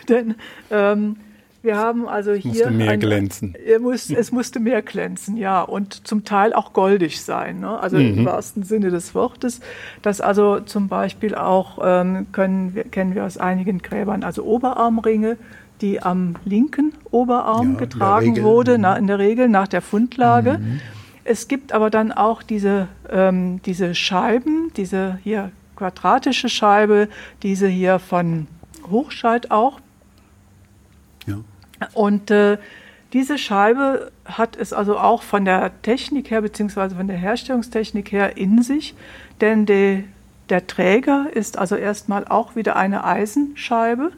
denn 0.09 0.35
ähm, 0.71 1.17
wir 1.63 1.77
haben 1.77 2.09
also 2.09 2.33
hier. 2.33 2.51
Musste 2.51 2.71
mehr 2.71 2.91
ein, 2.93 3.01
glänzen. 3.01 3.55
Muss, 3.81 4.09
es 4.09 4.33
musste 4.33 4.61
mehr 4.61 4.81
glänzen, 4.81 5.37
ja. 5.37 5.61
Und 5.61 6.07
zum 6.07 6.25
Teil 6.25 6.55
auch 6.55 6.73
goldig 6.73 7.21
sein. 7.21 7.61
Ne? 7.61 7.79
Also 7.79 7.99
mhm. 7.99 8.19
im 8.19 8.25
wahrsten 8.25 8.63
Sinne 8.63 8.91
des 8.91 9.15
Wortes. 9.15 9.61
Das 10.01 10.23
also 10.23 10.61
zum 10.61 10.89
Beispiel 10.89 11.35
auch, 11.35 11.79
ähm, 11.83 12.29
können, 12.33 12.91
kennen 12.91 13.15
wir 13.15 13.27
aus 13.27 13.37
einigen 13.37 13.81
Gräbern, 13.81 14.25
also 14.25 14.45
Oberarmringe, 14.45 15.37
die 15.81 16.03
am 16.03 16.37
linken 16.45 16.93
Oberarm 17.11 17.73
ja, 17.73 17.79
getragen 17.79 18.43
wurde, 18.43 18.79
na, 18.79 18.97
in 18.97 19.07
der 19.07 19.19
Regel 19.19 19.49
nach 19.49 19.69
der 19.69 19.83
Fundlage. 19.83 20.59
Mhm. 20.59 20.81
Es 21.25 21.49
gibt 21.49 21.73
aber 21.73 21.91
dann 21.91 22.13
auch 22.13 22.43
diese, 22.43 22.89
ähm, 23.09 23.61
diese 23.63 23.95
Scheiben, 23.95 24.73
diese 24.77 25.19
hier 25.23 25.53
quadratische 25.77 26.49
Scheibe, 26.49 27.09
diese 27.43 27.69
hier 27.69 27.99
von 27.99 28.47
Hochscheid 28.91 29.51
auch. 29.51 29.81
Ja. 31.27 31.39
Und 31.95 32.31
äh, 32.31 32.59
diese 33.13 33.39
Scheibe 33.39 34.13
hat 34.25 34.57
es 34.57 34.73
also 34.73 34.99
auch 34.99 35.23
von 35.23 35.45
der 35.45 35.83
Technik 35.83 36.31
her, 36.31 36.43
beziehungsweise 36.43 36.97
von 36.97 37.09
der 37.09 37.17
Herstellungstechnik 37.17 38.13
her 38.13 38.37
in 38.37 38.63
sich, 38.63 38.95
denn 39.41 39.67
die, 39.67 40.05
der 40.49 40.67
Träger 40.67 41.27
ist 41.33 41.59
also 41.59 41.77
erstmal 41.77 42.27
auch 42.27 42.57
wieder 42.57 42.77
eine 42.77 43.05
Eisenscheibe 43.05 44.13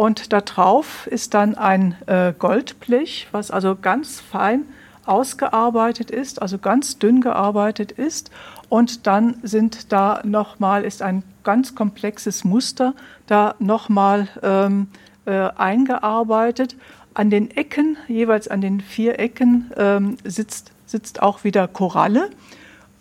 und 0.00 0.32
da 0.32 0.40
drauf 0.40 1.06
ist 1.08 1.34
dann 1.34 1.56
ein 1.56 1.94
äh, 2.06 2.32
Goldblech, 2.32 3.28
was 3.32 3.50
also 3.50 3.76
ganz 3.76 4.18
fein 4.18 4.62
ausgearbeitet 5.04 6.10
ist, 6.10 6.40
also 6.40 6.56
ganz 6.56 6.98
dünn 6.98 7.20
gearbeitet 7.20 7.92
ist. 7.92 8.30
Und 8.70 9.06
dann 9.06 9.36
sind 9.42 9.92
da 9.92 10.22
nochmal, 10.24 10.86
ist 10.86 11.02
ein 11.02 11.22
ganz 11.44 11.74
komplexes 11.74 12.44
Muster 12.44 12.94
da 13.26 13.54
nochmal 13.58 14.28
ähm, 14.42 14.88
äh, 15.26 15.50
eingearbeitet. 15.54 16.76
An 17.12 17.28
den 17.28 17.50
Ecken, 17.50 17.98
jeweils 18.08 18.48
an 18.48 18.62
den 18.62 18.80
vier 18.80 19.18
Ecken, 19.18 19.70
ähm, 19.76 20.16
sitzt, 20.24 20.72
sitzt 20.86 21.20
auch 21.20 21.44
wieder 21.44 21.68
Koralle. 21.68 22.30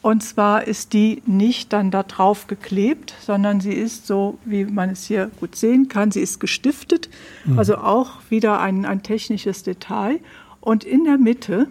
Und 0.02 0.24
zwar 0.24 0.66
ist 0.66 0.94
die 0.94 1.22
nicht 1.26 1.74
dann 1.74 1.92
da 1.92 2.04
drauf 2.04 2.48
geklebt, 2.48 3.14
sondern 3.22 3.60
sie 3.60 3.74
ist 3.74 4.08
so, 4.08 4.38
wie 4.46 4.64
man 4.64 4.92
es 4.92 5.06
hier 5.06 5.30
gut 5.40 5.58
sehen 5.58 5.90
kann, 5.90 6.12
sie 6.12 6.22
ist 6.22 6.40
gestiftet. 6.40 7.10
Mhm. 7.44 7.60
Also 7.60 7.78
auch 7.78 8.12
wieder 8.30 8.62
ein, 8.62 8.86
ein 8.86 9.04
technisches 9.04 9.64
Detail. 9.64 10.20
Und 10.62 10.86
in 10.86 11.04
der 11.04 11.18
Mitte 11.18 11.68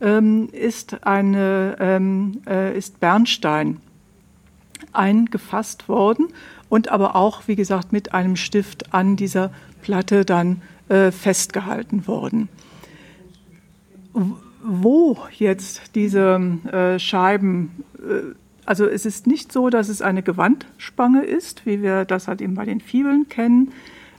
ähm, 0.00 0.48
ist, 0.52 1.04
eine, 1.06 1.76
ähm, 1.78 2.40
äh, 2.46 2.76
ist 2.76 2.98
Bernstein 3.00 3.78
eingefasst 4.92 5.88
worden 5.88 6.28
und 6.70 6.88
aber 6.88 7.14
auch, 7.14 7.42
wie 7.46 7.56
gesagt, 7.56 7.92
mit 7.92 8.14
einem 8.14 8.36
Stift 8.36 8.94
an 8.94 9.16
dieser 9.16 9.50
Platte 9.82 10.24
dann 10.24 10.62
äh, 10.88 11.10
festgehalten 11.10 12.06
worden. 12.06 12.48
Wo 14.66 15.18
jetzt 15.32 15.94
diese 15.94 16.40
äh, 16.72 16.98
Scheiben, 16.98 17.84
äh, 17.98 18.34
also 18.64 18.86
es 18.86 19.06
ist 19.06 19.26
nicht 19.26 19.52
so, 19.52 19.70
dass 19.70 19.88
es 19.88 20.02
eine 20.02 20.22
Gewandspange 20.22 21.22
ist, 21.22 21.66
wie 21.66 21.82
wir 21.82 22.04
das 22.04 22.26
halt 22.26 22.40
eben 22.40 22.54
bei 22.54 22.64
den 22.64 22.80
Fibeln 22.80 23.28
kennen. 23.28 23.72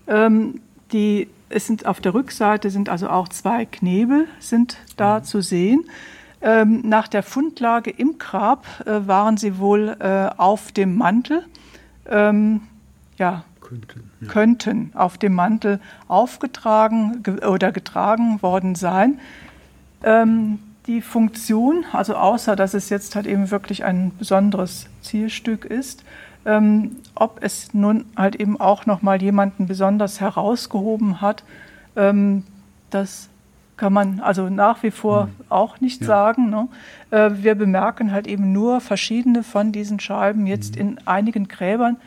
Ähm, 0.08 0.62
die, 0.94 1.28
es 1.50 1.68
sind 1.68 1.86
auf 1.86 2.00
der 2.00 2.14
Rückseite 2.14 2.70
sind 2.70 2.88
also 2.88 3.10
auch 3.10 3.28
zwei 3.28 3.66
Knebel 3.66 4.28
sind 4.40 4.78
da 4.96 5.20
mhm. 5.20 5.24
zu 5.24 5.42
sehen. 5.42 5.86
Ähm, 6.42 6.82
nach 6.86 7.08
der 7.08 7.24
Fundlage 7.24 7.90
im 7.90 8.20
Grab 8.20 8.66
äh, 8.86 9.08
waren 9.08 9.38
sie 9.38 9.58
wohl 9.58 9.98
äh, 10.00 10.30
auf 10.38 10.72
dem 10.72 10.96
Mantel. 10.96 11.44
Ähm, 12.08 12.62
ja, 13.18 13.44
könnten, 13.60 14.12
ja. 14.22 14.28
könnten 14.28 14.92
auf 14.94 15.18
dem 15.18 15.34
Mantel 15.34 15.80
aufgetragen 16.08 17.24
ge 17.24 17.46
oder 17.46 17.72
getragen 17.72 18.42
worden 18.42 18.76
sein. 18.76 19.20
Ähm, 20.04 20.60
die 20.86 21.02
Funktion, 21.02 21.86
also 21.92 22.16
außer 22.16 22.56
dass 22.56 22.74
es 22.74 22.90
jetzt 22.90 23.16
halt 23.16 23.28
eben 23.28 23.52
wirklich 23.52 23.84
ein 23.84 24.12
besonderes 24.18 24.88
Zielstück 25.02 25.66
ist, 25.66 26.04
ähm, 26.46 26.98
ob 27.14 27.40
es 27.42 27.74
nun 27.74 28.06
halt 28.16 28.36
eben 28.38 28.60
auch 28.60 28.86
noch 28.86 29.02
mal 29.02 29.22
jemanden 29.22 29.68
besonders 29.68 30.22
herausgehoben 30.22 31.20
hat, 31.20 31.44
ähm, 31.96 32.44
das 32.90 33.30
kann 33.76 33.94
man 33.94 34.20
also 34.22 34.50
nach 34.50 34.82
wie 34.82 34.92
vor 34.92 35.26
mhm. 35.26 35.32
auch 35.50 35.80
nicht 35.80 36.02
ja. 36.02 36.08
sagen. 36.08 36.50
Ne? 36.50 36.68
Äh, 37.12 37.32
wir 37.44 37.56
bemerken 37.56 38.12
halt 38.12 38.28
eben 38.28 38.52
nur 38.52 38.82
verschiedene 38.82 39.44
von 39.44 39.72
diesen 39.72 40.00
Scheiben 40.00 40.48
jetzt 40.48 40.76
mhm. 40.76 40.82
in 40.82 40.98
einigen 41.06 41.48
Gräbern 41.48 41.98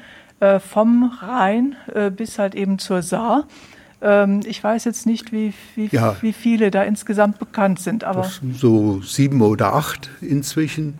äh, 0.40 0.58
vom 0.58 1.12
Rhein 1.20 1.76
äh, 1.94 2.10
bis 2.10 2.38
halt 2.38 2.54
eben 2.54 2.78
zur 2.78 3.02
Saar. 3.02 3.44
Ähm, 4.02 4.40
ich 4.46 4.62
weiß 4.62 4.84
jetzt 4.84 5.06
nicht, 5.06 5.32
wie, 5.32 5.52
wie, 5.74 5.88
ja. 5.88 6.16
wie 6.20 6.32
viele 6.32 6.70
da 6.70 6.82
insgesamt 6.82 7.38
bekannt 7.38 7.80
sind. 7.80 8.04
Aber 8.04 8.30
so 8.54 9.02
sieben 9.02 9.40
oder 9.42 9.74
acht 9.74 10.10
inzwischen. 10.20 10.98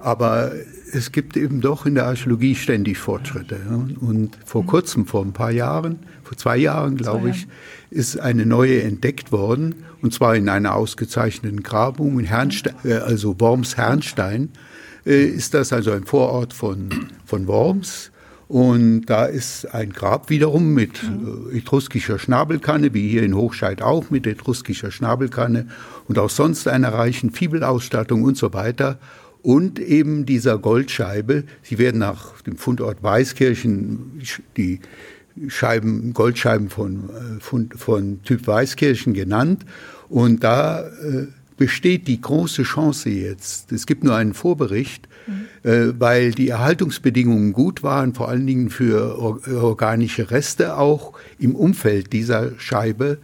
Aber 0.00 0.52
es 0.92 1.12
gibt 1.12 1.36
eben 1.36 1.60
doch 1.60 1.86
in 1.86 1.94
der 1.94 2.06
Archäologie 2.06 2.54
ständig 2.54 2.98
Fortschritte. 2.98 3.58
Und 4.00 4.36
vor 4.44 4.62
mhm. 4.62 4.66
kurzem, 4.66 5.06
vor 5.06 5.24
ein 5.24 5.32
paar 5.32 5.50
Jahren, 5.50 6.00
vor 6.22 6.36
zwei 6.36 6.56
Jahren, 6.56 6.96
glaube 6.96 7.30
ich, 7.30 7.46
ist 7.90 8.20
eine 8.20 8.46
neue 8.46 8.82
entdeckt 8.82 9.32
worden. 9.32 9.84
Und 10.02 10.12
zwar 10.12 10.36
in 10.36 10.48
einer 10.48 10.74
ausgezeichneten 10.74 11.62
Grabung 11.62 12.18
in 12.20 12.26
Herrnstein, 12.26 12.74
äh, 12.84 12.94
also 12.94 13.40
Worms 13.40 13.76
Herrnstein. 13.76 14.50
Äh, 15.04 15.24
ist 15.24 15.54
das 15.54 15.72
also 15.72 15.92
ein 15.92 16.04
Vorort 16.04 16.52
von, 16.52 17.10
von 17.24 17.46
Worms. 17.46 18.10
Und 18.48 19.06
da 19.06 19.24
ist 19.24 19.74
ein 19.74 19.90
Grab 19.90 20.30
wiederum 20.30 20.72
mit 20.72 21.02
äh, 21.02 21.58
etruskischer 21.58 22.18
Schnabelkanne, 22.18 22.94
wie 22.94 23.08
hier 23.08 23.24
in 23.24 23.34
Hochscheid 23.34 23.82
auch 23.82 24.10
mit 24.10 24.26
etruskischer 24.26 24.92
Schnabelkanne 24.92 25.66
und 26.06 26.18
auch 26.18 26.30
sonst 26.30 26.68
einer 26.68 26.92
reichen 26.92 27.30
Fibelausstattung 27.30 28.22
und 28.22 28.36
so 28.36 28.52
weiter. 28.52 28.98
Und 29.42 29.78
eben 29.80 30.26
dieser 30.26 30.58
Goldscheibe, 30.58 31.44
sie 31.62 31.78
werden 31.78 31.98
nach 31.98 32.40
dem 32.42 32.56
Fundort 32.56 33.02
Weißkirchen, 33.02 34.20
die 34.56 34.80
Scheiben, 35.48 36.14
Goldscheiben 36.14 36.70
von, 36.70 37.10
äh, 37.10 37.40
von, 37.40 37.68
von 37.70 38.22
Typ 38.22 38.46
Weißkirchen 38.46 39.12
genannt. 39.12 39.66
Und 40.08 40.44
da 40.44 40.86
äh, 40.86 41.26
besteht 41.56 42.06
die 42.06 42.20
große 42.20 42.62
Chance 42.62 43.10
jetzt. 43.10 43.72
Es 43.72 43.86
gibt 43.86 44.04
nur 44.04 44.14
einen 44.14 44.34
Vorbericht, 44.34 45.08
mhm. 45.26 45.94
weil 45.98 46.32
die 46.32 46.48
Erhaltungsbedingungen 46.48 47.52
gut 47.52 47.82
waren, 47.82 48.14
vor 48.14 48.28
allen 48.28 48.46
Dingen 48.46 48.70
für 48.70 49.18
or 49.18 49.40
organische 49.62 50.30
Reste 50.30 50.76
auch 50.76 51.12
im 51.38 51.54
Umfeld 51.54 52.12
dieser 52.12 52.58
Scheibe, 52.58 53.18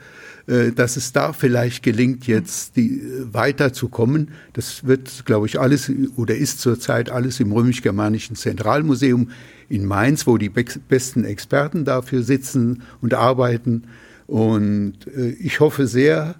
äh, 0.46 0.72
dass 0.72 0.96
es 0.96 1.12
da 1.12 1.32
vielleicht 1.32 1.82
gelingt, 1.82 2.26
jetzt 2.26 2.76
die, 2.76 3.00
äh, 3.00 3.32
weiterzukommen. 3.32 4.32
Das 4.54 4.84
wird, 4.84 5.24
glaube 5.24 5.46
ich, 5.46 5.60
alles 5.60 5.90
oder 6.16 6.34
ist 6.34 6.60
zurzeit 6.60 7.10
alles 7.10 7.38
im 7.38 7.52
römisch-germanischen 7.52 8.34
Zentralmuseum 8.34 9.30
in 9.68 9.84
Mainz, 9.84 10.26
wo 10.26 10.38
die 10.38 10.48
besten 10.48 11.24
Experten 11.24 11.84
dafür 11.84 12.22
sitzen 12.22 12.82
und 13.00 13.14
arbeiten. 13.14 13.84
Und 14.26 15.06
äh, 15.16 15.30
ich 15.30 15.60
hoffe 15.60 15.86
sehr, 15.86 16.34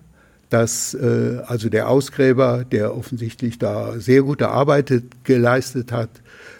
dass 0.53 0.95
äh, 0.95 1.41
also 1.47 1.69
der 1.69 1.89
Ausgräber, 1.89 2.65
der 2.65 2.95
offensichtlich 2.95 3.59
da 3.59 3.99
sehr 3.99 4.23
gute 4.23 4.49
Arbeit 4.49 4.93
geleistet 5.25 5.93
hat, 5.93 6.11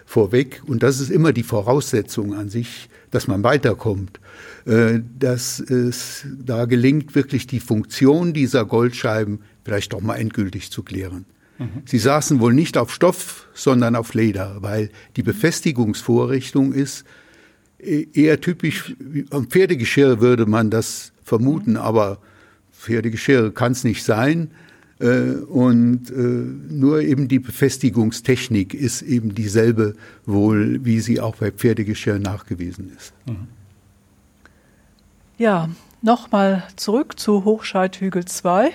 vorweg, 0.07 0.63
und 0.67 0.83
das 0.83 1.01
ist 1.01 1.11
immer 1.11 1.33
die 1.33 1.43
Voraussetzung 1.43 2.35
an 2.35 2.49
sich, 2.49 2.89
dass 3.11 3.29
man 3.29 3.43
weiterkommt, 3.43 4.21
äh, 4.65 5.01
dass 5.19 5.61
es 5.61 6.27
da 6.45 6.65
gelingt, 6.65 7.15
wirklich 7.15 7.47
die 7.47 7.61
Funktion 7.61 8.33
dieser 8.33 8.65
Goldscheiben 8.65 9.41
vielleicht 9.65 9.93
doch 9.93 10.01
mal 10.01 10.17
endgültig 10.17 10.71
zu 10.71 10.83
klären. 10.83 11.27
Mhm. 11.59 11.83
Sie 11.85 11.99
saßen 11.99 12.41
wohl 12.41 12.55
nicht 12.55 12.79
auf 12.79 12.93
Stoff, 12.93 13.49
sondern 13.53 13.95
auf 13.95 14.15
Leder, 14.15 14.57
weil 14.61 14.91
die 15.17 15.23
Befestigungsvorrichtung 15.23 16.73
ist 16.73 17.05
e-, 17.79 18.07
eher 18.15 18.41
typisch, 18.41 18.95
am 19.31 19.47
Pferdegeschirr 19.49 20.21
würde 20.21 20.47
man 20.47 20.71
das 20.71 21.13
vermuten, 21.23 21.77
aber 21.77 22.19
Pferdegeschirr 22.83 23.55
kann 23.55 23.73
es 23.73 23.85
nicht 23.85 24.05
sein. 24.05 24.51
Äh, 25.01 25.35
und 25.49 26.11
äh, 26.11 26.15
nur 26.15 27.01
eben 27.01 27.29
die 27.29 27.39
Befestigungstechnik 27.39 28.75
ist 28.75 29.03
eben 29.03 29.35
dieselbe 29.35 29.95
wohl, 30.27 30.85
wie 30.85 31.01
sie 31.01 31.21
auch 31.21 31.37
bei 31.37 31.51
Pferdegeschirr 31.51 32.19
nachgewiesen 32.19 32.93
ist. 32.97 33.13
Mhm. 33.27 33.49
Ja, 35.39 35.69
nochmal 36.03 36.65
zurück 36.77 37.19
zu 37.19 37.45
Hochscheidhügel 37.45 38.25
2 38.25 38.71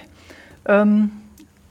ähm, 0.65 1.11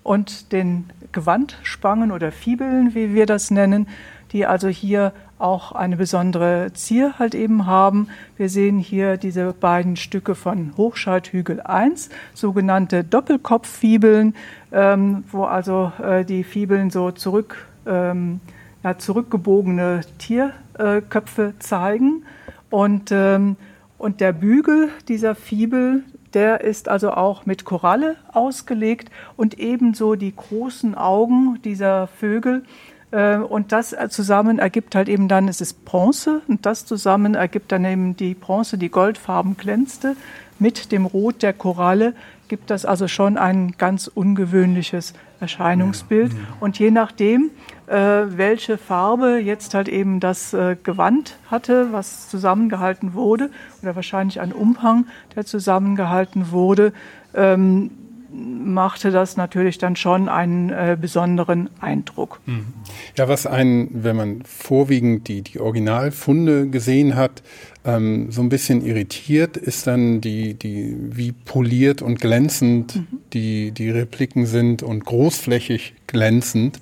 und 0.02 0.52
den 0.52 0.84
Gewandspangen 1.12 2.12
oder 2.12 2.32
Fibeln, 2.32 2.94
wie 2.94 3.14
wir 3.14 3.26
das 3.26 3.50
nennen, 3.50 3.88
die 4.32 4.46
also 4.46 4.68
hier 4.68 5.12
auch 5.38 5.72
eine 5.72 5.96
besondere 5.96 6.72
Zier 6.72 7.18
halt 7.18 7.34
eben 7.34 7.66
haben. 7.66 8.08
Wir 8.36 8.48
sehen 8.48 8.78
hier 8.78 9.16
diese 9.16 9.52
beiden 9.52 9.96
Stücke 9.96 10.34
von 10.34 10.72
Hochschalthügel 10.76 11.60
1, 11.60 12.10
sogenannte 12.34 13.04
Doppelkopffibeln, 13.04 14.34
ähm, 14.72 15.24
wo 15.30 15.44
also 15.44 15.92
äh, 16.02 16.24
die 16.24 16.44
Fibeln 16.44 16.90
so 16.90 17.10
zurück, 17.10 17.66
ähm, 17.86 18.40
ja, 18.82 18.96
zurückgebogene 18.98 20.00
Tierköpfe 20.18 21.54
äh, 21.56 21.58
zeigen. 21.58 22.24
Und, 22.70 23.10
ähm, 23.12 23.56
und 23.98 24.20
der 24.20 24.32
Bügel 24.32 24.88
dieser 25.08 25.34
Fibel, 25.34 26.02
der 26.34 26.62
ist 26.62 26.88
also 26.88 27.12
auch 27.12 27.46
mit 27.46 27.64
Koralle 27.64 28.16
ausgelegt 28.32 29.10
und 29.36 29.58
ebenso 29.58 30.16
die 30.16 30.34
großen 30.34 30.94
Augen 30.94 31.58
dieser 31.62 32.06
Vögel 32.06 32.62
und 33.12 33.70
das 33.70 33.94
zusammen 34.10 34.58
ergibt 34.58 34.94
halt 34.94 35.08
eben 35.08 35.28
dann, 35.28 35.46
es 35.48 35.60
ist 35.60 35.84
Bronze 35.84 36.42
und 36.48 36.66
das 36.66 36.84
zusammen 36.84 37.34
ergibt 37.34 37.70
dann 37.70 37.84
eben 37.84 38.16
die 38.16 38.34
Bronze, 38.34 38.78
die 38.78 38.88
goldfarben 38.88 39.56
glänzte, 39.56 40.16
mit 40.58 40.90
dem 40.90 41.06
Rot 41.06 41.42
der 41.42 41.52
Koralle 41.52 42.14
gibt 42.48 42.70
das 42.70 42.84
also 42.84 43.08
schon 43.08 43.36
ein 43.36 43.72
ganz 43.72 44.06
ungewöhnliches 44.08 45.14
Erscheinungsbild. 45.40 46.32
Mhm. 46.32 46.38
Und 46.60 46.78
je 46.78 46.90
nachdem, 46.90 47.50
äh, 47.86 47.94
welche 47.94 48.78
Farbe 48.78 49.38
jetzt 49.38 49.74
halt 49.74 49.88
eben 49.88 50.20
das 50.20 50.54
äh, 50.54 50.76
Gewand 50.82 51.36
hatte, 51.50 51.92
was 51.92 52.28
zusammengehalten 52.28 53.14
wurde, 53.14 53.50
oder 53.82 53.96
wahrscheinlich 53.96 54.40
ein 54.40 54.52
Umhang, 54.52 55.06
der 55.34 55.44
zusammengehalten 55.44 56.50
wurde, 56.52 56.92
ähm, 57.34 57.90
machte 58.36 59.10
das 59.10 59.36
natürlich 59.36 59.78
dann 59.78 59.96
schon 59.96 60.28
einen 60.28 60.70
äh, 60.70 60.96
besonderen 61.00 61.70
Eindruck. 61.80 62.40
Mhm. 62.46 62.66
Ja, 63.16 63.28
was 63.28 63.46
einen, 63.46 63.88
wenn 63.92 64.16
man 64.16 64.42
vorwiegend 64.44 65.28
die, 65.28 65.42
die 65.42 65.58
Originalfunde 65.58 66.68
gesehen 66.68 67.16
hat, 67.16 67.42
ähm, 67.84 68.30
so 68.30 68.42
ein 68.42 68.48
bisschen 68.48 68.84
irritiert, 68.84 69.56
ist 69.56 69.86
dann 69.86 70.20
die, 70.20 70.54
die, 70.54 70.94
wie 70.98 71.32
poliert 71.32 72.02
und 72.02 72.20
glänzend 72.20 72.96
mhm. 72.96 73.06
die, 73.32 73.70
die 73.70 73.90
Repliken 73.90 74.46
sind 74.46 74.82
und 74.82 75.04
großflächig 75.04 75.94
glänzend. 76.06 76.80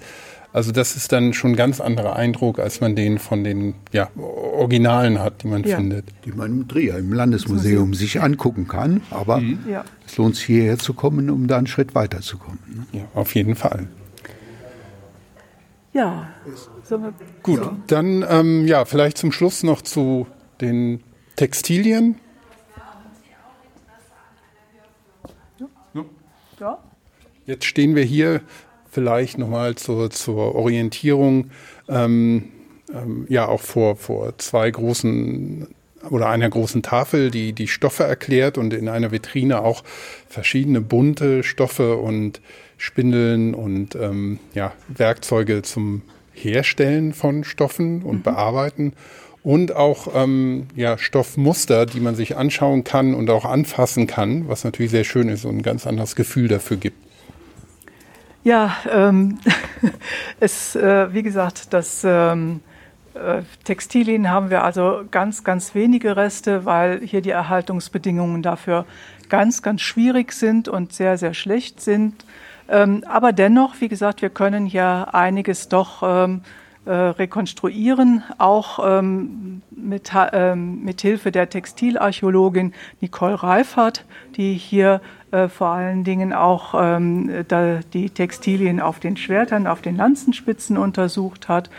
Also 0.55 0.70
das 0.70 0.94
ist 0.94 1.10
dann 1.10 1.32
schon 1.32 1.51
ein 1.51 1.56
ganz 1.56 1.81
anderer 1.81 2.14
Eindruck, 2.14 2.60
als 2.60 2.81
man 2.81 2.94
den 2.94 3.18
von 3.18 3.43
den 3.43 3.74
ja, 3.90 4.09
Originalen 4.16 5.18
hat, 5.18 5.43
die 5.43 5.48
man 5.48 5.64
ja. 5.64 5.76
findet. 5.76 6.05
Die 6.24 6.31
man 6.31 6.52
im 6.52 6.68
Trier, 6.68 6.97
im 6.97 7.12
Landesmuseum 7.12 7.93
sich 7.93 8.22
angucken 8.22 8.68
kann. 8.68 9.02
Aber 9.10 9.40
mhm. 9.40 9.59
ja. 9.68 9.85
es 10.06 10.16
lohnt 10.16 10.36
sich 10.36 10.44
hierher 10.44 10.78
zu 10.78 10.94
kommen, 10.94 11.28
um 11.28 11.48
da 11.48 11.59
einen 11.59 11.66
Schritt 11.66 11.97
weiterzukommen. 11.97 12.86
Ne? 12.93 13.01
Ja, 13.01 13.05
auf 13.14 13.35
jeden 13.35 13.56
Fall. 13.56 13.89
Ja. 15.93 16.28
Gut, 17.43 17.60
ja. 17.60 17.76
dann 17.89 18.24
ähm, 18.28 18.68
ja, 18.68 18.85
vielleicht 18.85 19.18
zum 19.18 19.32
Schluss 19.32 19.64
noch 19.64 19.82
zu 19.82 20.28
den 20.60 21.02
Textilien. 21.35 22.14
Ja. 26.60 26.78
Jetzt 27.44 27.64
stehen 27.64 27.97
wir 27.97 28.05
hier 28.05 28.40
vielleicht 28.94 29.38
nochmal 29.38 29.74
zur, 29.74 30.10
zur 30.10 30.54
Orientierung, 30.54 31.50
ähm, 31.88 32.44
ähm, 32.92 33.26
ja 33.28 33.48
auch 33.48 33.60
vor, 33.60 33.96
vor 33.96 34.38
zwei 34.38 34.70
großen 34.70 35.66
oder 36.10 36.28
einer 36.28 36.48
großen 36.48 36.82
Tafel, 36.82 37.30
die 37.30 37.52
die 37.52 37.66
Stoffe 37.66 38.04
erklärt 38.04 38.58
und 38.58 38.72
in 38.72 38.88
einer 38.88 39.10
Vitrine 39.10 39.62
auch 39.62 39.82
verschiedene 40.28 40.80
bunte 40.80 41.42
Stoffe 41.42 41.96
und 41.96 42.40
Spindeln 42.76 43.54
und 43.54 43.94
ähm, 43.94 44.38
ja, 44.54 44.72
Werkzeuge 44.88 45.62
zum 45.62 46.02
Herstellen 46.32 47.14
von 47.14 47.44
Stoffen 47.44 48.02
und 48.02 48.18
mhm. 48.18 48.22
Bearbeiten 48.22 48.92
und 49.42 49.74
auch 49.74 50.08
ähm, 50.14 50.66
ja, 50.76 50.98
Stoffmuster, 50.98 51.86
die 51.86 52.00
man 52.00 52.14
sich 52.14 52.36
anschauen 52.36 52.84
kann 52.84 53.14
und 53.14 53.30
auch 53.30 53.44
anfassen 53.44 54.06
kann, 54.06 54.48
was 54.48 54.64
natürlich 54.64 54.90
sehr 54.90 55.04
schön 55.04 55.28
ist 55.28 55.44
und 55.44 55.58
ein 55.58 55.62
ganz 55.62 55.86
anderes 55.86 56.16
Gefühl 56.16 56.48
dafür 56.48 56.76
gibt. 56.76 57.03
Ja, 58.44 58.76
ähm, 58.92 59.38
es, 60.40 60.76
äh, 60.76 61.12
wie 61.14 61.22
gesagt, 61.22 61.72
das 61.72 62.02
ähm, 62.04 62.60
äh, 63.14 63.42
Textilien 63.64 64.28
haben 64.28 64.50
wir 64.50 64.62
also 64.62 65.04
ganz, 65.10 65.44
ganz 65.44 65.74
wenige 65.74 66.14
Reste, 66.14 66.66
weil 66.66 67.00
hier 67.00 67.22
die 67.22 67.30
Erhaltungsbedingungen 67.30 68.42
dafür 68.42 68.84
ganz, 69.30 69.62
ganz 69.62 69.80
schwierig 69.80 70.32
sind 70.32 70.68
und 70.68 70.92
sehr, 70.92 71.16
sehr 71.16 71.32
schlecht 71.32 71.80
sind. 71.80 72.26
Ähm, 72.68 73.02
aber 73.08 73.32
dennoch, 73.32 73.76
wie 73.80 73.88
gesagt, 73.88 74.20
wir 74.20 74.28
können 74.28 74.66
hier 74.66 75.14
einiges 75.14 75.70
doch 75.70 76.02
ähm, 76.02 76.42
äh, 76.84 76.92
rekonstruieren, 76.92 78.24
auch 78.36 78.78
ähm, 78.84 79.62
mit, 79.70 80.12
ähm, 80.32 80.84
mit 80.84 81.00
Hilfe 81.00 81.32
der 81.32 81.48
Textilarchäologin 81.48 82.74
Nicole 83.00 83.42
Reifert, 83.42 84.04
die 84.36 84.52
hier 84.52 85.00
äh, 85.35 85.48
vor 85.48 85.69
allen 85.69 86.05
Dingen 86.05 86.32
auch 86.32 86.74
ähm, 86.77 87.44
die 87.93 88.11
Textilien 88.11 88.81
auf 88.81 89.01
den 89.01 89.16
Schwertern, 89.16 89.66
auf 89.66 89.82
den 89.82 89.97
Lanzenspitzen 89.97 90.78
untersucht 90.78 91.48
hat 91.48 91.70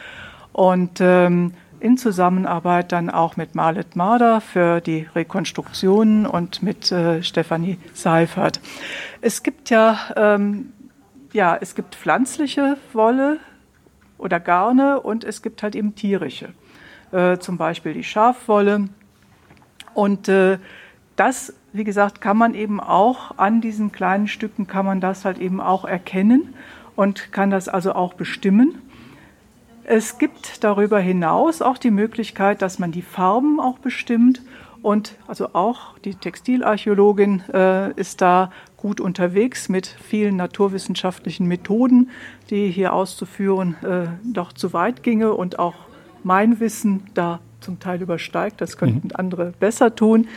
und 0.52 1.00
ähm, 1.00 1.54
in 1.80 1.98
Zusammenarbeit 1.98 2.92
dann 2.92 3.10
auch 3.10 3.38
mit 3.38 3.56
Marlet 3.56 3.96
Marder 3.96 4.42
für 4.42 4.82
die 4.82 5.08
Rekonstruktionen 5.16 6.26
und 6.26 6.64
mit 6.64 6.92
äh, 6.92 7.24
Stefanie 7.24 7.78
Seifert. 7.94 8.60
Es 9.22 9.42
gibt 9.42 9.70
ja, 9.70 10.00
ähm, 10.16 10.74
ja, 11.32 11.58
es 11.60 11.76
gibt 11.76 11.96
pflanzliche 11.96 12.78
Wolle 12.92 13.38
oder 14.18 14.40
Garne 14.40 15.00
und 15.00 15.24
es 15.24 15.42
gibt 15.42 15.64
halt 15.64 15.76
eben 15.76 15.96
tierische, 15.96 16.50
äh, 17.12 17.38
zum 17.38 17.58
Beispiel 17.58 17.94
die 17.94 18.04
Schafwolle. 18.04 18.90
Und 19.94 20.28
äh, 20.28 20.58
das 21.16 21.54
wie 21.76 21.84
gesagt, 21.84 22.22
kann 22.22 22.38
man 22.38 22.54
eben 22.54 22.80
auch 22.80 23.38
an 23.38 23.60
diesen 23.60 23.92
kleinen 23.92 24.28
Stücken 24.28 24.66
kann 24.66 24.86
man 24.86 25.02
das 25.02 25.26
halt 25.26 25.40
eben 25.40 25.60
auch 25.60 25.84
erkennen 25.84 26.54
und 26.96 27.34
kann 27.34 27.50
das 27.50 27.68
also 27.68 27.94
auch 27.94 28.14
bestimmen. 28.14 28.82
Es 29.84 30.18
gibt 30.18 30.64
darüber 30.64 31.00
hinaus 31.00 31.62
auch 31.62 31.78
die 31.78 31.92
Möglichkeit, 31.92 32.62
dass 32.62 32.80
man 32.80 32.92
die 32.92 33.02
Farben 33.02 33.60
auch 33.60 33.78
bestimmt 33.78 34.42
und 34.82 35.16
also 35.28 35.50
auch 35.54 36.00
die 36.00 36.16
Textilarchäologin 36.16 37.44
äh, 37.54 37.92
ist 38.00 38.22
da 38.22 38.52
gut 38.78 39.02
unterwegs 39.02 39.68
mit 39.68 39.86
vielen 39.86 40.38
naturwissenschaftlichen 40.38 41.48
Methoden, 41.48 42.10
die 42.50 42.70
hier 42.70 42.94
auszuführen 42.94 43.76
äh, 43.84 44.08
doch 44.24 44.54
zu 44.54 44.74
weit 44.74 45.04
ginge 45.04 45.34
und 45.34 45.60
auch 45.60 45.76
mein 46.24 46.60
Wissen 46.60 47.04
da 47.16 47.40
zum 47.60 47.80
Teil 47.80 48.02
übersteigt. 48.02 48.62
Das 48.62 48.78
könnten 48.78 49.08
mhm. 49.08 49.16
andere 49.16 49.54
besser 49.60 49.96
tun. 49.96 50.28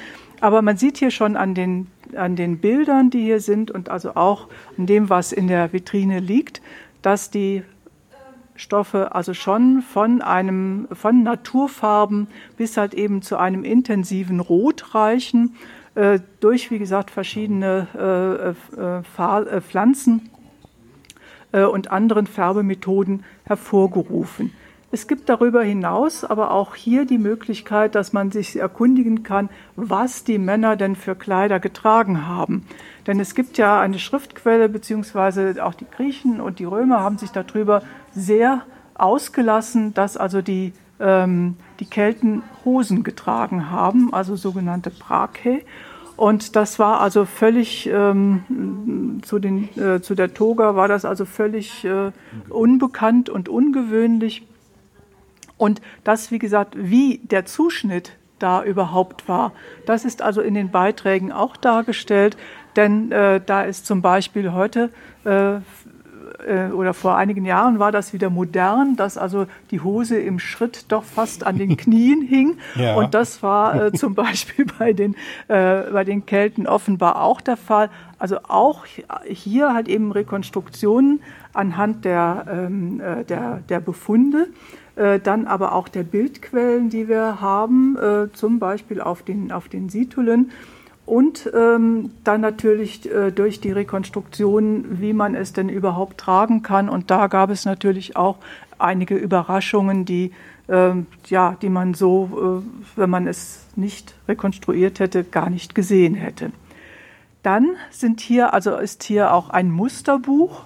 Aber 0.40 0.62
man 0.62 0.76
sieht 0.76 0.98
hier 0.98 1.10
schon 1.10 1.36
an 1.36 1.54
den, 1.54 1.88
an 2.16 2.36
den 2.36 2.58
Bildern, 2.58 3.10
die 3.10 3.22
hier 3.22 3.40
sind 3.40 3.70
und 3.70 3.88
also 3.88 4.14
auch 4.14 4.48
an 4.76 4.86
dem, 4.86 5.10
was 5.10 5.32
in 5.32 5.48
der 5.48 5.72
Vitrine 5.72 6.20
liegt, 6.20 6.62
dass 7.02 7.30
die 7.30 7.62
Stoffe 8.54 9.14
also 9.14 9.34
schon 9.34 9.82
von 9.82 10.20
einem, 10.20 10.88
von 10.92 11.22
Naturfarben 11.22 12.28
bis 12.56 12.76
halt 12.76 12.94
eben 12.94 13.22
zu 13.22 13.36
einem 13.36 13.64
intensiven 13.64 14.40
Rot 14.40 14.94
reichen, 14.94 15.54
äh, 15.94 16.18
durch, 16.40 16.70
wie 16.70 16.78
gesagt, 16.78 17.10
verschiedene 17.10 17.86
äh, 17.96 18.80
äh, 18.80 19.56
äh 19.56 19.60
Pflanzen 19.60 20.30
äh, 21.52 21.62
und 21.62 21.90
anderen 21.90 22.26
Färbemethoden 22.26 23.24
hervorgerufen. 23.44 24.52
Es 24.90 25.06
gibt 25.06 25.28
darüber 25.28 25.62
hinaus 25.62 26.24
aber 26.24 26.50
auch 26.50 26.74
hier 26.74 27.04
die 27.04 27.18
Möglichkeit, 27.18 27.94
dass 27.94 28.14
man 28.14 28.30
sich 28.30 28.58
erkundigen 28.58 29.22
kann, 29.22 29.50
was 29.76 30.24
die 30.24 30.38
Männer 30.38 30.76
denn 30.76 30.96
für 30.96 31.14
Kleider 31.14 31.60
getragen 31.60 32.26
haben. 32.26 32.66
Denn 33.06 33.20
es 33.20 33.34
gibt 33.34 33.58
ja 33.58 33.80
eine 33.80 33.98
Schriftquelle, 33.98 34.70
beziehungsweise 34.70 35.62
auch 35.62 35.74
die 35.74 35.86
Griechen 35.90 36.40
und 36.40 36.58
die 36.58 36.64
Römer 36.64 37.00
haben 37.00 37.18
sich 37.18 37.30
darüber 37.30 37.82
sehr 38.12 38.62
ausgelassen, 38.94 39.92
dass 39.92 40.16
also 40.16 40.40
die, 40.40 40.72
ähm, 41.00 41.56
die 41.80 41.86
Kelten 41.86 42.42
Hosen 42.64 43.04
getragen 43.04 43.70
haben, 43.70 44.14
also 44.14 44.36
sogenannte 44.36 44.90
Brake. 44.90 45.64
Und 46.16 46.56
das 46.56 46.78
war 46.78 47.00
also 47.00 47.26
völlig, 47.26 47.88
ähm, 47.92 49.20
zu, 49.22 49.38
den, 49.38 49.68
äh, 49.78 50.00
zu 50.00 50.14
der 50.14 50.32
Toga 50.32 50.74
war 50.74 50.88
das 50.88 51.04
also 51.04 51.26
völlig 51.26 51.84
äh, 51.84 52.10
unbekannt 52.48 53.28
und 53.28 53.50
ungewöhnlich. 53.50 54.47
Und 55.58 55.82
das, 56.04 56.30
wie 56.30 56.38
gesagt, 56.38 56.74
wie 56.76 57.20
der 57.24 57.44
Zuschnitt 57.44 58.12
da 58.38 58.62
überhaupt 58.62 59.28
war, 59.28 59.52
das 59.84 60.04
ist 60.04 60.22
also 60.22 60.40
in 60.40 60.54
den 60.54 60.70
Beiträgen 60.70 61.32
auch 61.32 61.56
dargestellt. 61.56 62.36
Denn 62.76 63.10
äh, 63.12 63.40
da 63.44 63.62
ist 63.62 63.86
zum 63.86 64.02
Beispiel 64.02 64.52
heute 64.52 64.90
äh, 65.24 65.58
äh, 66.46 66.70
oder 66.70 66.94
vor 66.94 67.16
einigen 67.16 67.44
Jahren 67.44 67.78
war 67.78 67.92
das 67.92 68.12
wieder 68.12 68.30
modern, 68.30 68.96
dass 68.96 69.18
also 69.18 69.46
die 69.70 69.80
Hose 69.80 70.18
im 70.18 70.38
Schritt 70.38 70.86
doch 70.88 71.04
fast 71.04 71.46
an 71.46 71.58
den 71.58 71.76
Knien 71.76 72.22
hing. 72.22 72.58
Ja. 72.74 72.94
Und 72.94 73.14
das 73.14 73.42
war 73.42 73.86
äh, 73.86 73.92
zum 73.94 74.14
Beispiel 74.14 74.66
bei 74.78 74.92
den, 74.92 75.14
äh, 75.48 75.82
bei 75.92 76.04
den 76.04 76.26
Kelten 76.26 76.66
offenbar 76.66 77.22
auch 77.22 77.40
der 77.40 77.56
Fall. 77.56 77.90
Also 78.18 78.38
auch 78.48 78.84
hier 79.26 79.74
halt 79.74 79.88
eben 79.88 80.12
Rekonstruktionen 80.12 81.20
anhand 81.52 82.04
der, 82.04 82.46
ähm, 82.50 83.00
äh, 83.00 83.24
der, 83.24 83.60
der 83.68 83.80
Befunde. 83.80 84.48
Äh, 84.98 85.20
dann 85.20 85.46
aber 85.46 85.74
auch 85.74 85.86
der 85.86 86.02
Bildquellen, 86.02 86.90
die 86.90 87.06
wir 87.06 87.40
haben, 87.40 87.96
äh, 87.96 88.32
zum 88.32 88.58
Beispiel 88.58 89.00
auf 89.00 89.22
den, 89.22 89.52
auf 89.52 89.68
den 89.68 89.88
Situlen. 89.88 90.50
Und 91.06 91.48
ähm, 91.54 92.10
dann 92.24 92.40
natürlich 92.40 93.08
äh, 93.08 93.30
durch 93.30 93.60
die 93.60 93.70
Rekonstruktion, 93.70 95.00
wie 95.00 95.12
man 95.12 95.36
es 95.36 95.52
denn 95.52 95.68
überhaupt 95.68 96.18
tragen 96.18 96.62
kann. 96.62 96.88
Und 96.88 97.12
da 97.12 97.28
gab 97.28 97.50
es 97.50 97.64
natürlich 97.64 98.16
auch 98.16 98.38
einige 98.78 99.14
Überraschungen, 99.14 100.04
die, 100.04 100.32
äh, 100.66 100.94
ja, 101.28 101.56
die 101.62 101.68
man 101.68 101.94
so, 101.94 102.62
äh, 102.66 102.98
wenn 102.98 103.08
man 103.08 103.28
es 103.28 103.66
nicht 103.76 104.16
rekonstruiert 104.26 104.98
hätte, 104.98 105.22
gar 105.22 105.48
nicht 105.48 105.76
gesehen 105.76 106.16
hätte. 106.16 106.50
Dann 107.44 107.76
sind 107.92 108.20
hier, 108.20 108.52
also 108.52 108.76
ist 108.76 109.04
hier 109.04 109.32
auch 109.32 109.50
ein 109.50 109.70
Musterbuch 109.70 110.64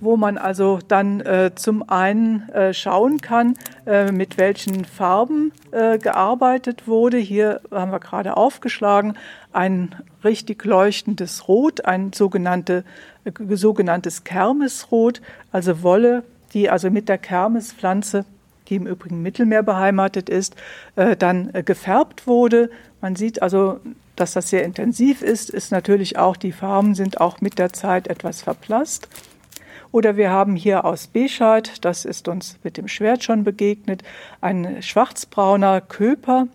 wo 0.00 0.16
man 0.16 0.38
also 0.38 0.78
dann 0.86 1.20
äh, 1.20 1.52
zum 1.54 1.88
einen 1.88 2.48
äh, 2.50 2.74
schauen 2.74 3.20
kann, 3.20 3.56
äh, 3.86 4.12
mit 4.12 4.38
welchen 4.38 4.84
Farben 4.84 5.52
äh, 5.70 5.98
gearbeitet 5.98 6.86
wurde. 6.86 7.18
Hier 7.18 7.60
haben 7.70 7.92
wir 7.92 8.00
gerade 8.00 8.36
aufgeschlagen 8.36 9.16
ein 9.52 9.94
richtig 10.22 10.64
leuchtendes 10.64 11.48
Rot, 11.48 11.86
ein 11.86 12.12
sogenannte, 12.12 12.84
äh, 13.24 13.56
sogenanntes 13.56 14.24
Kermesrot, 14.24 15.22
also 15.50 15.82
Wolle, 15.82 16.24
die 16.52 16.68
also 16.68 16.90
mit 16.90 17.08
der 17.08 17.18
Kermespflanze 17.18 18.24
die 18.68 18.74
im 18.74 18.86
Übrigen 18.88 19.22
Mittelmeer 19.22 19.62
beheimatet 19.62 20.28
ist, 20.28 20.56
äh, 20.96 21.16
dann 21.16 21.52
gefärbt 21.64 22.26
wurde. 22.26 22.68
Man 23.00 23.14
sieht 23.14 23.40
also, 23.40 23.78
dass 24.16 24.32
das 24.32 24.50
sehr 24.50 24.64
intensiv 24.64 25.22
ist, 25.22 25.50
ist 25.50 25.70
natürlich 25.70 26.18
auch, 26.18 26.36
die 26.36 26.50
Farben 26.50 26.96
sind 26.96 27.20
auch 27.20 27.40
mit 27.40 27.60
der 27.60 27.72
Zeit 27.72 28.08
etwas 28.08 28.42
verblasst. 28.42 29.08
Oder 29.92 30.16
wir 30.16 30.30
haben 30.30 30.56
hier 30.56 30.84
aus 30.84 31.06
Bescheid, 31.06 31.84
das 31.84 32.04
ist 32.04 32.28
uns 32.28 32.58
mit 32.62 32.76
dem 32.76 32.88
Schwert 32.88 33.24
schon 33.24 33.44
begegnet, 33.44 34.02
ein 34.40 34.82
schwarzbrauner 34.82 35.80
Köper, 35.80 36.48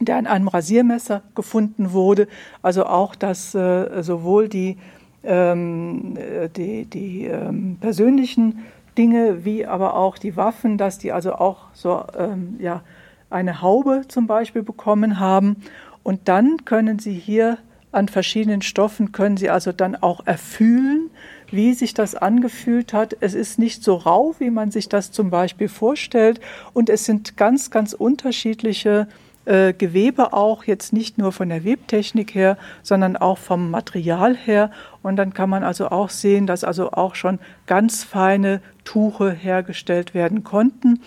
der 0.00 0.16
an 0.16 0.26
einem 0.26 0.48
Rasiermesser 0.48 1.22
gefunden 1.34 1.92
wurde. 1.92 2.28
Also 2.60 2.86
auch, 2.86 3.14
dass 3.14 3.54
äh, 3.54 4.02
sowohl 4.02 4.48
die, 4.48 4.76
ähm, 5.22 6.18
die, 6.56 6.84
die 6.86 7.26
ähm, 7.26 7.76
persönlichen 7.80 8.64
Dinge 8.98 9.44
wie 9.44 9.66
aber 9.66 9.96
auch 9.96 10.18
die 10.18 10.36
Waffen, 10.36 10.76
dass 10.76 10.98
die 10.98 11.12
also 11.12 11.34
auch 11.34 11.66
so 11.72 12.04
ähm, 12.18 12.56
ja, 12.58 12.82
eine 13.30 13.62
Haube 13.62 14.02
zum 14.08 14.26
Beispiel 14.26 14.62
bekommen 14.62 15.18
haben. 15.18 15.56
Und 16.02 16.28
dann 16.28 16.64
können 16.64 16.98
Sie 16.98 17.14
hier 17.14 17.58
an 17.90 18.08
verschiedenen 18.08 18.62
Stoffen, 18.62 19.12
können 19.12 19.36
Sie 19.36 19.50
also 19.50 19.72
dann 19.72 19.96
auch 19.96 20.26
erfühlen, 20.26 21.10
wie 21.52 21.74
sich 21.74 21.94
das 21.94 22.14
angefühlt 22.14 22.92
hat. 22.92 23.16
Es 23.20 23.34
ist 23.34 23.58
nicht 23.58 23.84
so 23.84 23.94
rau, 23.94 24.34
wie 24.38 24.50
man 24.50 24.70
sich 24.70 24.88
das 24.88 25.12
zum 25.12 25.30
Beispiel 25.30 25.68
vorstellt. 25.68 26.40
Und 26.72 26.88
es 26.88 27.04
sind 27.04 27.36
ganz, 27.36 27.70
ganz 27.70 27.92
unterschiedliche 27.92 29.06
äh, 29.44 29.72
Gewebe 29.72 30.32
auch, 30.32 30.64
jetzt 30.64 30.92
nicht 30.92 31.18
nur 31.18 31.32
von 31.32 31.48
der 31.48 31.64
Webtechnik 31.64 32.34
her, 32.34 32.56
sondern 32.82 33.16
auch 33.16 33.38
vom 33.38 33.70
Material 33.70 34.36
her. 34.36 34.70
Und 35.02 35.16
dann 35.16 35.34
kann 35.34 35.50
man 35.50 35.64
also 35.64 35.88
auch 35.88 36.10
sehen, 36.10 36.46
dass 36.46 36.64
also 36.64 36.92
auch 36.92 37.14
schon 37.14 37.38
ganz 37.66 38.04
feine 38.04 38.60
Tuche 38.84 39.30
hergestellt 39.30 40.14
werden 40.14 40.44
konnten. 40.44 41.00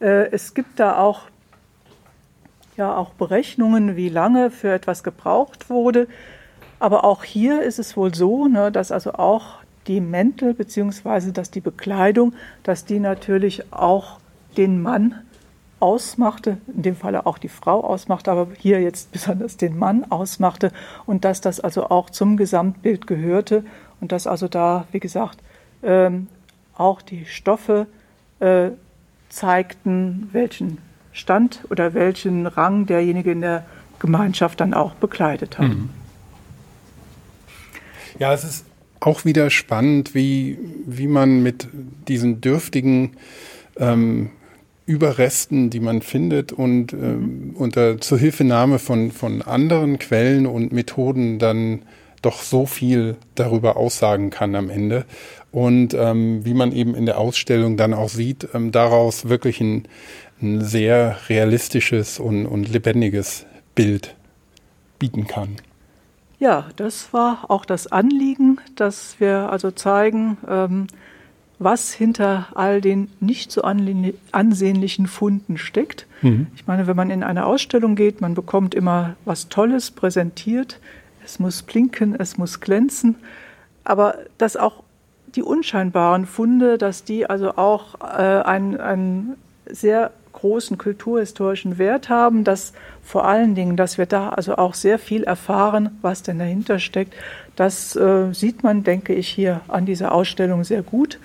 Äh, 0.00 0.30
es 0.32 0.54
gibt 0.54 0.80
da 0.80 0.98
auch 0.98 1.22
ja 2.76 2.96
auch 2.96 3.10
Berechnungen, 3.14 3.96
wie 3.96 4.08
lange 4.08 4.50
für 4.50 4.72
etwas 4.72 5.02
gebraucht 5.02 5.70
wurde. 5.70 6.08
Aber 6.78 7.04
auch 7.04 7.22
hier 7.22 7.62
ist 7.62 7.78
es 7.78 7.96
wohl 7.96 8.14
so, 8.14 8.48
ne, 8.48 8.72
dass 8.72 8.90
also 8.90 9.12
auch 9.14 9.61
die 9.86 10.00
Mäntel 10.00 10.54
beziehungsweise 10.54 11.32
dass 11.32 11.50
die 11.50 11.60
Bekleidung, 11.60 12.34
dass 12.62 12.84
die 12.84 13.00
natürlich 13.00 13.72
auch 13.72 14.18
den 14.56 14.82
Mann 14.82 15.14
ausmachte, 15.80 16.58
in 16.74 16.82
dem 16.82 16.96
Falle 16.96 17.26
auch 17.26 17.38
die 17.38 17.48
Frau 17.48 17.82
ausmachte, 17.82 18.30
aber 18.30 18.48
hier 18.58 18.80
jetzt 18.80 19.10
besonders 19.12 19.56
den 19.56 19.76
Mann 19.76 20.04
ausmachte 20.10 20.70
und 21.06 21.24
dass 21.24 21.40
das 21.40 21.58
also 21.58 21.90
auch 21.90 22.10
zum 22.10 22.36
Gesamtbild 22.36 23.06
gehörte 23.06 23.64
und 24.00 24.12
dass 24.12 24.26
also 24.26 24.48
da, 24.48 24.86
wie 24.92 25.00
gesagt, 25.00 25.38
ähm, 25.82 26.28
auch 26.76 27.02
die 27.02 27.26
Stoffe 27.26 27.86
äh, 28.38 28.70
zeigten, 29.28 30.28
welchen 30.32 30.78
Stand 31.12 31.64
oder 31.70 31.94
welchen 31.94 32.46
Rang 32.46 32.86
derjenige 32.86 33.32
in 33.32 33.40
der 33.40 33.64
Gemeinschaft 33.98 34.60
dann 34.60 34.74
auch 34.74 34.94
bekleidet 34.94 35.58
hat. 35.58 35.68
Mhm. 35.68 35.90
Ja, 38.18 38.32
es 38.32 38.44
ist 38.44 38.66
auch 39.02 39.24
wieder 39.24 39.50
spannend, 39.50 40.14
wie, 40.14 40.58
wie 40.86 41.08
man 41.08 41.42
mit 41.42 41.68
diesen 42.08 42.40
dürftigen 42.40 43.12
ähm, 43.76 44.30
Überresten, 44.86 45.70
die 45.70 45.80
man 45.80 46.02
findet 46.02 46.52
und 46.52 46.92
ähm, 46.92 47.54
unter 47.56 48.00
Zuhilfenahme 48.00 48.78
von, 48.78 49.10
von 49.10 49.42
anderen 49.42 49.98
Quellen 49.98 50.46
und 50.46 50.72
Methoden 50.72 51.38
dann 51.38 51.82
doch 52.20 52.42
so 52.42 52.66
viel 52.66 53.16
darüber 53.34 53.76
aussagen 53.76 54.30
kann 54.30 54.54
am 54.54 54.70
Ende. 54.70 55.04
Und 55.50 55.94
ähm, 55.94 56.44
wie 56.44 56.54
man 56.54 56.72
eben 56.72 56.94
in 56.94 57.06
der 57.06 57.18
Ausstellung 57.18 57.76
dann 57.76 57.94
auch 57.94 58.08
sieht, 58.08 58.48
ähm, 58.54 58.70
daraus 58.70 59.28
wirklich 59.28 59.60
ein, 59.60 59.88
ein 60.40 60.62
sehr 60.62 61.18
realistisches 61.28 62.18
und, 62.18 62.46
und 62.46 62.68
lebendiges 62.68 63.46
Bild 63.74 64.14
bieten 64.98 65.26
kann. 65.26 65.56
Ja, 66.42 66.64
das 66.74 67.12
war 67.12 67.44
auch 67.50 67.64
das 67.64 67.92
Anliegen, 67.92 68.58
dass 68.74 69.20
wir 69.20 69.52
also 69.52 69.70
zeigen, 69.70 70.38
ähm, 70.48 70.88
was 71.60 71.92
hinter 71.92 72.48
all 72.56 72.80
den 72.80 73.12
nicht 73.20 73.52
so 73.52 73.62
ansehnlichen 73.62 75.06
Funden 75.06 75.56
steckt. 75.56 76.08
Mhm. 76.20 76.48
Ich 76.56 76.66
meine, 76.66 76.88
wenn 76.88 76.96
man 76.96 77.10
in 77.10 77.22
eine 77.22 77.46
Ausstellung 77.46 77.94
geht, 77.94 78.20
man 78.20 78.34
bekommt 78.34 78.74
immer 78.74 79.14
was 79.24 79.50
Tolles 79.50 79.92
präsentiert. 79.92 80.80
Es 81.24 81.38
muss 81.38 81.62
blinken, 81.62 82.16
es 82.18 82.38
muss 82.38 82.58
glänzen. 82.58 83.14
Aber 83.84 84.16
dass 84.36 84.56
auch 84.56 84.82
die 85.36 85.44
unscheinbaren 85.44 86.26
Funde, 86.26 86.76
dass 86.76 87.04
die 87.04 87.24
also 87.24 87.54
auch 87.54 88.00
äh, 88.00 88.42
einen, 88.42 88.80
einen 88.80 89.36
sehr 89.66 90.10
großen 90.42 90.76
kulturhistorischen 90.76 91.78
Wert 91.78 92.08
haben, 92.08 92.42
dass 92.42 92.72
vor 93.00 93.24
allen 93.24 93.54
Dingen, 93.54 93.76
dass 93.76 93.96
wir 93.96 94.06
da 94.06 94.30
also 94.30 94.56
auch 94.56 94.74
sehr 94.74 94.98
viel 94.98 95.22
erfahren, 95.22 95.96
was 96.02 96.24
denn 96.24 96.40
dahinter 96.40 96.80
steckt. 96.80 97.14
Das 97.54 97.94
äh, 97.94 98.32
sieht 98.32 98.64
man, 98.64 98.82
denke 98.82 99.14
ich, 99.14 99.28
hier 99.28 99.60
an 99.68 99.86
dieser 99.86 100.10
Ausstellung 100.10 100.64
sehr 100.64 100.82
gut. 100.82 101.20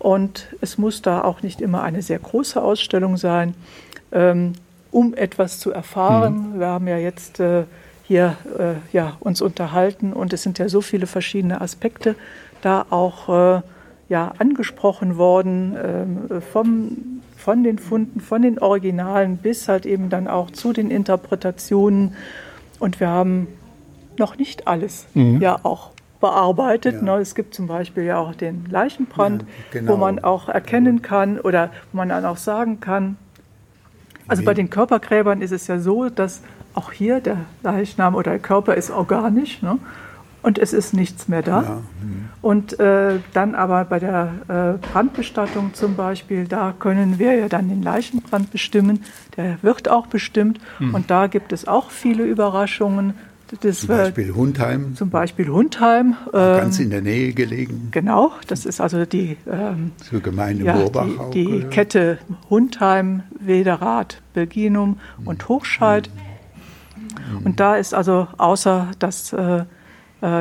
Und 0.00 0.48
es 0.60 0.78
muss 0.78 1.00
da 1.00 1.22
auch 1.22 1.42
nicht 1.42 1.60
immer 1.60 1.84
eine 1.84 2.02
sehr 2.02 2.18
große 2.18 2.60
Ausstellung 2.60 3.16
sein, 3.16 3.54
ähm, 4.10 4.54
um 4.90 5.14
etwas 5.14 5.60
zu 5.60 5.70
erfahren. 5.70 6.54
Mhm. 6.54 6.58
Wir 6.58 6.66
haben 6.66 6.88
ja 6.88 6.98
jetzt 6.98 7.38
äh, 7.38 7.64
hier 8.02 8.36
äh, 8.58 8.74
ja, 8.92 9.16
uns 9.20 9.42
unterhalten 9.42 10.12
und 10.12 10.32
es 10.32 10.42
sind 10.42 10.58
ja 10.58 10.68
so 10.68 10.80
viele 10.80 11.06
verschiedene 11.06 11.60
Aspekte 11.60 12.16
da 12.62 12.84
auch 12.90 13.28
äh, 13.28 13.62
ja, 14.08 14.32
angesprochen 14.38 15.18
worden 15.18 15.76
ähm, 15.80 16.42
vom 16.52 17.22
von 17.46 17.62
den 17.62 17.78
Funden, 17.78 18.18
von 18.18 18.42
den 18.42 18.58
Originalen 18.58 19.36
bis 19.36 19.68
halt 19.68 19.86
eben 19.86 20.10
dann 20.10 20.26
auch 20.26 20.50
zu 20.50 20.72
den 20.72 20.90
Interpretationen. 20.90 22.14
Und 22.80 22.98
wir 22.98 23.08
haben 23.08 23.46
noch 24.18 24.36
nicht 24.36 24.66
alles 24.66 25.06
mhm. 25.14 25.40
ja 25.40 25.60
auch 25.62 25.92
bearbeitet. 26.20 26.96
Ja. 26.96 27.02
Ne? 27.02 27.20
Es 27.20 27.36
gibt 27.36 27.54
zum 27.54 27.68
Beispiel 27.68 28.02
ja 28.02 28.18
auch 28.18 28.34
den 28.34 28.66
Leichenbrand, 28.68 29.42
ja, 29.42 29.48
genau. 29.70 29.92
wo 29.92 29.96
man 29.96 30.18
auch 30.18 30.48
erkennen 30.48 31.02
kann 31.02 31.38
oder 31.38 31.70
wo 31.92 31.98
man 31.98 32.08
dann 32.08 32.24
auch 32.24 32.36
sagen 32.36 32.80
kann. 32.80 33.16
Also 34.26 34.42
bei 34.42 34.52
den 34.52 34.68
Körpergräbern 34.68 35.40
ist 35.40 35.52
es 35.52 35.68
ja 35.68 35.78
so, 35.78 36.08
dass 36.08 36.42
auch 36.74 36.90
hier 36.90 37.20
der 37.20 37.36
Leichnam 37.62 38.16
oder 38.16 38.32
der 38.32 38.40
Körper 38.40 38.74
ist 38.74 38.90
organisch. 38.90 39.62
Ne? 39.62 39.78
Und 40.46 40.58
es 40.58 40.72
ist 40.72 40.94
nichts 40.94 41.26
mehr 41.26 41.42
da. 41.42 41.62
Ja. 41.62 41.82
Mhm. 42.00 42.28
Und 42.40 42.78
äh, 42.78 43.18
dann 43.32 43.56
aber 43.56 43.84
bei 43.84 43.98
der 43.98 44.78
äh, 44.80 44.86
Brandbestattung 44.92 45.74
zum 45.74 45.96
Beispiel, 45.96 46.46
da 46.46 46.72
können 46.78 47.18
wir 47.18 47.34
ja 47.34 47.48
dann 47.48 47.68
den 47.68 47.82
Leichenbrand 47.82 48.52
bestimmen. 48.52 49.02
Der 49.36 49.58
wird 49.62 49.88
auch 49.88 50.06
bestimmt 50.06 50.60
mhm. 50.78 50.94
und 50.94 51.10
da 51.10 51.26
gibt 51.26 51.52
es 51.52 51.66
auch 51.66 51.90
viele 51.90 52.24
Überraschungen. 52.24 53.14
Das 53.60 53.80
zum 53.80 53.88
Beispiel 53.88 54.34
Hundheim. 54.34 54.94
Zum 54.94 55.10
Beispiel 55.10 55.48
Hundheim. 55.48 56.14
Ähm, 56.32 56.56
ganz 56.58 56.78
in 56.78 56.90
der 56.90 57.02
Nähe 57.02 57.32
gelegen. 57.32 57.88
Genau, 57.90 58.30
das 58.46 58.66
ist 58.66 58.80
also 58.80 59.04
die, 59.04 59.36
ähm, 59.50 59.90
Zur 60.08 60.20
Gemeinde 60.20 60.64
ja, 60.64 60.76
die, 60.76 61.18
auch, 61.18 61.30
die 61.32 61.64
Kette 61.70 62.18
Hundheim, 62.50 63.24
Wederath, 63.40 64.22
Belginum 64.32 65.00
und 65.24 65.48
Hochscheid. 65.48 66.08
Mhm. 66.08 67.46
Und 67.46 67.58
da 67.58 67.74
ist 67.74 67.94
also 67.94 68.28
außer 68.38 68.88
das 69.00 69.32
äh, 69.32 69.62
äh, 69.62 69.64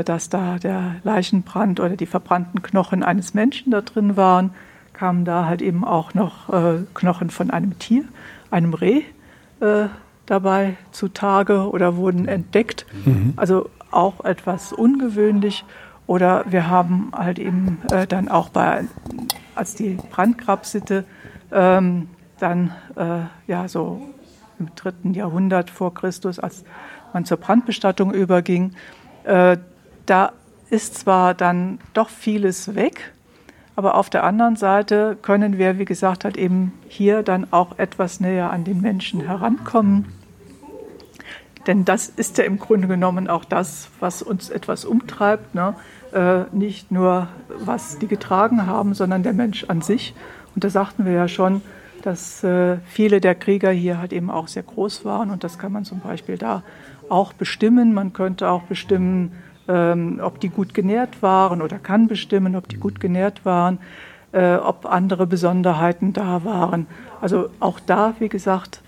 dass 0.03 0.29
da 0.29 0.57
der 0.57 0.95
Leichenbrand 1.03 1.79
oder 1.79 1.95
die 1.95 2.05
verbrannten 2.05 2.61
Knochen 2.61 3.03
eines 3.03 3.33
Menschen 3.33 3.71
da 3.71 3.81
drin 3.81 4.17
waren, 4.17 4.51
kamen 4.93 5.25
da 5.25 5.45
halt 5.45 5.61
eben 5.61 5.83
auch 5.83 6.13
noch 6.13 6.49
äh, 6.49 6.79
Knochen 6.93 7.29
von 7.29 7.51
einem 7.51 7.77
Tier, 7.77 8.05
einem 8.49 8.73
Reh 8.73 9.03
äh, 9.59 9.87
dabei 10.25 10.77
zutage 10.91 11.69
oder 11.69 11.97
wurden 11.97 12.27
entdeckt. 12.27 12.85
Mhm. 13.05 13.33
Also 13.35 13.69
auch 13.91 14.23
etwas 14.23 14.73
ungewöhnlich. 14.73 15.65
Oder 16.07 16.45
wir 16.47 16.69
haben 16.69 17.11
halt 17.15 17.39
eben 17.39 17.79
äh, 17.91 18.05
dann 18.07 18.27
auch 18.29 18.49
bei, 18.49 18.85
als 19.55 19.75
die 19.75 19.97
Brandgrabsitte 20.11 21.03
ähm, 21.51 22.09
dann 22.39 22.71
äh, 22.95 23.21
ja 23.47 23.67
so 23.67 24.01
im 24.59 24.69
dritten 24.75 25.13
Jahrhundert 25.13 25.69
vor 25.69 25.93
Christus, 25.93 26.39
als 26.39 26.63
man 27.13 27.25
zur 27.25 27.37
Brandbestattung 27.37 28.13
überging, 28.13 28.73
äh, 29.23 29.57
da 30.05 30.31
ist 30.69 30.97
zwar 30.97 31.33
dann 31.33 31.79
doch 31.93 32.09
vieles 32.09 32.75
weg, 32.75 33.13
aber 33.75 33.95
auf 33.95 34.09
der 34.09 34.23
anderen 34.23 34.55
Seite 34.55 35.17
können 35.21 35.57
wir, 35.57 35.77
wie 35.77 35.85
gesagt, 35.85 36.23
halt 36.23 36.37
eben 36.37 36.73
hier 36.87 37.23
dann 37.23 37.47
auch 37.51 37.77
etwas 37.77 38.19
näher 38.19 38.51
an 38.51 38.63
den 38.63 38.81
Menschen 38.81 39.21
herankommen. 39.21 40.05
denn 41.67 41.83
das 41.83 42.07
ist 42.07 42.37
ja 42.37 42.43
im 42.43 42.59
Grunde 42.59 42.87
genommen 42.87 43.27
auch 43.27 43.43
das, 43.43 43.89
was 43.99 44.21
uns 44.21 44.49
etwas 44.49 44.85
umtreibt. 44.85 45.55
Ne? 45.55 45.75
Äh, 46.13 46.43
nicht 46.55 46.91
nur, 46.91 47.27
was 47.49 47.97
die 47.97 48.07
getragen 48.07 48.67
haben, 48.67 48.93
sondern 48.93 49.23
der 49.23 49.33
Mensch 49.33 49.65
an 49.65 49.81
sich. 49.81 50.13
Und 50.53 50.63
da 50.63 50.69
sagten 50.69 51.05
wir 51.05 51.13
ja 51.13 51.27
schon, 51.27 51.61
dass 52.03 52.43
äh, 52.43 52.77
viele 52.85 53.19
der 53.19 53.33
Krieger 53.33 53.71
hier 53.71 53.97
halt 53.97 54.13
eben 54.13 54.29
auch 54.29 54.47
sehr 54.47 54.61
groß 54.61 55.05
waren. 55.05 55.31
Und 55.31 55.43
das 55.43 55.57
kann 55.57 55.71
man 55.71 55.85
zum 55.85 56.01
Beispiel 56.01 56.37
da 56.37 56.61
auch 57.09 57.33
bestimmen. 57.33 57.93
Man 57.93 58.13
könnte 58.13 58.47
auch 58.47 58.61
bestimmen, 58.61 59.31
ähm, 59.67 60.19
ob 60.21 60.39
die 60.39 60.49
gut 60.49 60.73
genährt 60.73 61.21
waren 61.21 61.61
oder 61.61 61.79
kann 61.79 62.07
bestimmen, 62.07 62.55
ob 62.55 62.67
die 62.67 62.77
gut 62.77 62.99
genährt 62.99 63.45
waren, 63.45 63.79
äh, 64.31 64.55
ob 64.55 64.85
andere 64.85 65.27
Besonderheiten 65.27 66.13
da 66.13 66.43
waren. 66.43 66.87
Also 67.21 67.49
auch 67.59 67.79
da, 67.79 68.15
wie 68.19 68.29
gesagt, 68.29 68.81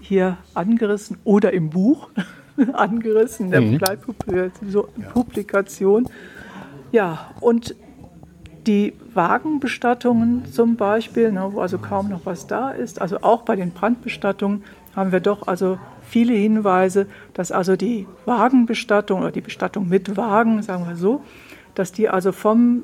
hier 0.00 0.36
angerissen 0.54 1.18
oder 1.24 1.52
im 1.52 1.70
Buch 1.70 2.10
angerissen, 2.72 3.50
der 3.50 3.60
mhm. 3.60 3.80
Publikation. 5.12 6.08
Ja, 6.92 7.30
und 7.40 7.74
die 8.66 8.92
Wagenbestattungen 9.14 10.44
zum 10.52 10.76
Beispiel, 10.76 11.32
ne, 11.32 11.48
wo 11.52 11.60
also 11.60 11.78
kaum 11.78 12.08
noch 12.08 12.26
was 12.26 12.46
da 12.46 12.70
ist, 12.70 13.00
also 13.00 13.18
auch 13.22 13.42
bei 13.42 13.56
den 13.56 13.70
Brandbestattungen 13.70 14.62
haben 14.94 15.12
wir 15.12 15.20
doch 15.20 15.46
also 15.46 15.78
viele 16.02 16.34
Hinweise, 16.34 17.06
dass 17.34 17.52
also 17.52 17.76
die 17.76 18.06
Wagenbestattung 18.26 19.20
oder 19.20 19.30
die 19.30 19.40
Bestattung 19.40 19.88
mit 19.88 20.16
Wagen, 20.16 20.62
sagen 20.62 20.86
wir 20.88 20.96
so, 20.96 21.22
dass 21.74 21.92
die 21.92 22.08
also 22.08 22.32
vom 22.32 22.82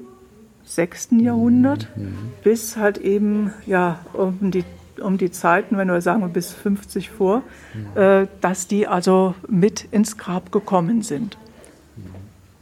6. 0.64 1.08
Jahrhundert 1.18 1.88
mhm. 1.96 2.32
bis 2.42 2.76
halt 2.76 2.98
eben 2.98 3.52
ja 3.66 4.00
um 4.12 4.50
die 4.50 4.64
um 5.00 5.18
die 5.18 5.30
Zeiten, 5.30 5.76
wenn 5.76 5.88
wir 5.88 6.00
sagen 6.00 6.32
bis 6.32 6.52
50 6.52 7.10
vor, 7.10 7.42
mhm. 7.74 8.00
äh, 8.00 8.26
dass 8.40 8.66
die 8.66 8.86
also 8.86 9.34
mit 9.46 9.84
ins 9.90 10.16
Grab 10.16 10.52
gekommen 10.52 11.02
sind. 11.02 11.36
Mhm. 11.96 12.14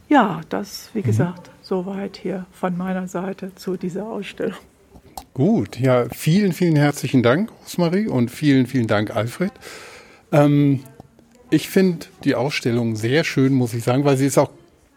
Ja, 0.09 0.41
das, 0.49 0.89
wie 0.93 0.99
mhm. 0.99 1.03
gesagt, 1.03 1.49
soweit 1.61 2.17
hier 2.17 2.45
von 2.51 2.77
meiner 2.77 3.07
Seite 3.07 3.55
zu 3.55 3.77
dieser 3.77 4.05
Ausstellung. 4.05 4.57
Gut, 5.33 5.79
ja, 5.79 6.07
vielen, 6.13 6.53
vielen 6.53 6.75
herzlichen 6.75 7.21
Dank, 7.21 7.51
Rosmarie, 7.63 8.07
und 8.07 8.31
vielen, 8.31 8.67
vielen 8.67 8.87
Dank, 8.87 9.15
Alfred. 9.15 9.51
Ähm, 10.31 10.81
ich 11.49 11.69
finde 11.69 12.07
die 12.23 12.35
Ausstellung 12.35 12.95
sehr 12.95 13.23
schön, 13.23 13.53
muss 13.53 13.73
ich 13.73 13.83
sagen, 13.83 14.05
weil 14.05 14.17
sie 14.17 14.25
ist 14.25 14.37
auch 14.37 14.51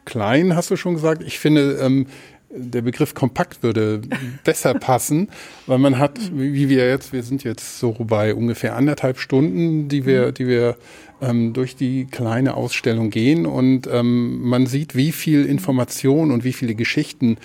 klein, 0.05 0.55
hast 0.57 0.71
du 0.71 0.77
schon 0.77 0.95
gesagt. 0.95 1.23
Ich 1.23 1.39
finde, 1.39 1.79
ähm, 1.83 2.07
der 2.51 2.83
Begriff 2.83 3.15
kompakt 3.15 3.63
würde 3.63 4.01
besser 4.45 4.75
passen, 4.75 5.29
weil 5.67 5.79
man 5.79 5.99
hat, 5.99 6.19
wie 6.33 6.69
wir 6.69 6.89
jetzt, 6.89 7.13
wir 7.13 7.23
sind 7.23 7.45
jetzt 7.45 7.79
so 7.79 7.93
bei 7.93 8.35
ungefähr 8.35 8.77
anderthalb 8.77 9.19
Stunden, 9.19 9.89
die 9.89 10.07
wir, 10.07 10.29
mhm. 10.29 10.35
die 10.35 10.47
wir 10.47 10.77
ähm, 11.21 11.53
durch 11.53 11.77
die 11.77 12.07
kleine 12.07 12.55
Ausstellung 12.55 13.11
gehen 13.11 13.45
und 13.45 13.87
ähm, 13.91 14.41
man 14.43 14.67
sieht, 14.67 14.95
wie 14.95 15.13
viel 15.13 15.45
Information 15.45 16.31
und 16.31 16.45
wie 16.45 16.53
viele 16.53 16.75
Geschichten 16.75 17.39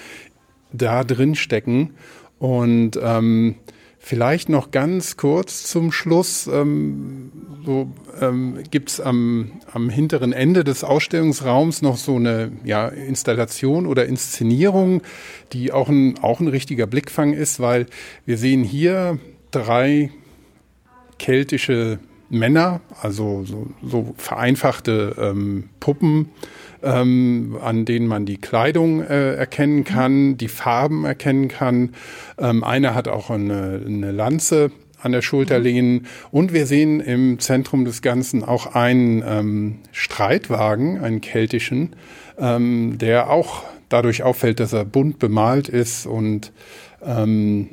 da 0.72 1.04
drin 1.04 1.36
stecken 1.36 1.92
und 2.44 3.00
ähm, 3.02 3.56
Vielleicht 4.06 4.50
noch 4.50 4.72
ganz 4.72 5.16
kurz 5.16 5.64
zum 5.64 5.94
Schluss. 5.94 6.46
Ähm, 6.48 7.32
so, 7.66 7.90
ähm, 8.20 8.60
Gibt 8.70 9.00
am, 9.00 9.54
am 9.72 9.90
hinteren 9.90 10.34
Ende 10.34 10.66
des 10.66 10.84
Ausstellungsraums 10.84 11.82
noch 11.82 11.96
so 11.96 12.18
eine 12.18 12.52
ja, 12.66 12.90
Installation 12.90 13.86
oder 13.86 14.06
Inszenierung, 14.06 15.04
die 15.54 15.72
auch 15.72 15.88
ein, 15.88 16.20
auch 16.22 16.42
ein 16.42 16.50
richtiger 16.50 16.86
Blickfang 16.86 17.32
ist, 17.32 17.62
weil 17.62 17.86
wir 18.26 18.38
sehen 18.38 18.66
hier 18.66 19.20
drei 19.52 20.12
keltische 21.18 22.00
Männer, 22.30 22.82
also 23.02 23.46
so, 23.46 23.68
so 23.82 24.14
vereinfachte 24.18 25.16
ähm, 25.18 25.70
Puppen, 25.80 26.30
ähm, 26.84 27.58
an 27.62 27.86
denen 27.86 28.08
man 28.08 28.26
die 28.26 28.38
Kleidung 28.38 29.02
äh, 29.02 29.36
erkennen 29.36 29.84
kann, 29.84 30.38
die 30.38 30.48
Farben 30.48 31.06
erkennen 31.06 31.48
kann. 31.48 31.94
Ähm, 32.38 32.64
einer 32.64 32.94
hat 32.94 33.08
auch 33.08 33.30
eine, 33.30 33.82
eine 33.86 34.12
Lanze 34.12 34.72
an 35.02 35.12
der 35.12 35.22
Schulter 35.22 35.60
lehnen. 35.60 36.08
Und 36.32 36.54
wir 36.54 36.66
sehen 36.66 37.00
im 37.00 37.40
Zentrum 37.40 37.86
des 37.86 38.02
Ganzen 38.02 38.44
auch 38.44 38.76
einen 38.76 39.24
ähm, 39.26 39.80
Streitwagen, 39.92 41.00
einen 41.00 41.22
keltischen, 41.22 41.96
ähm, 42.38 42.98
der 42.98 43.30
auch 43.30 43.64
dadurch 43.90 44.24
auffällt, 44.24 44.60
dass 44.60 44.74
er 44.74 44.86
bunt 44.86 45.20
bemalt 45.20 45.70
ist 45.70 46.06
und 46.06 46.52
ähm, 47.06 47.70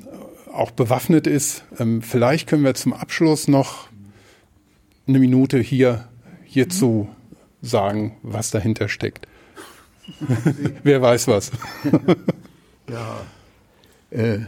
auch 0.52 0.70
bewaffnet 0.70 1.26
ist. 1.26 1.64
Ähm, 1.78 2.02
vielleicht 2.02 2.48
können 2.48 2.64
wir 2.64 2.74
zum 2.74 2.92
Abschluss 2.92 3.48
noch 3.48 3.88
eine 5.06 5.18
Minute 5.18 5.58
hier 5.58 6.08
hierzu 6.44 7.08
sagen, 7.62 8.16
was 8.22 8.50
dahinter 8.50 8.88
steckt. 8.88 9.26
Wer 10.82 11.02
weiß 11.02 11.28
was. 11.28 11.50
ja. 12.88 13.20
Äh, 14.10 14.40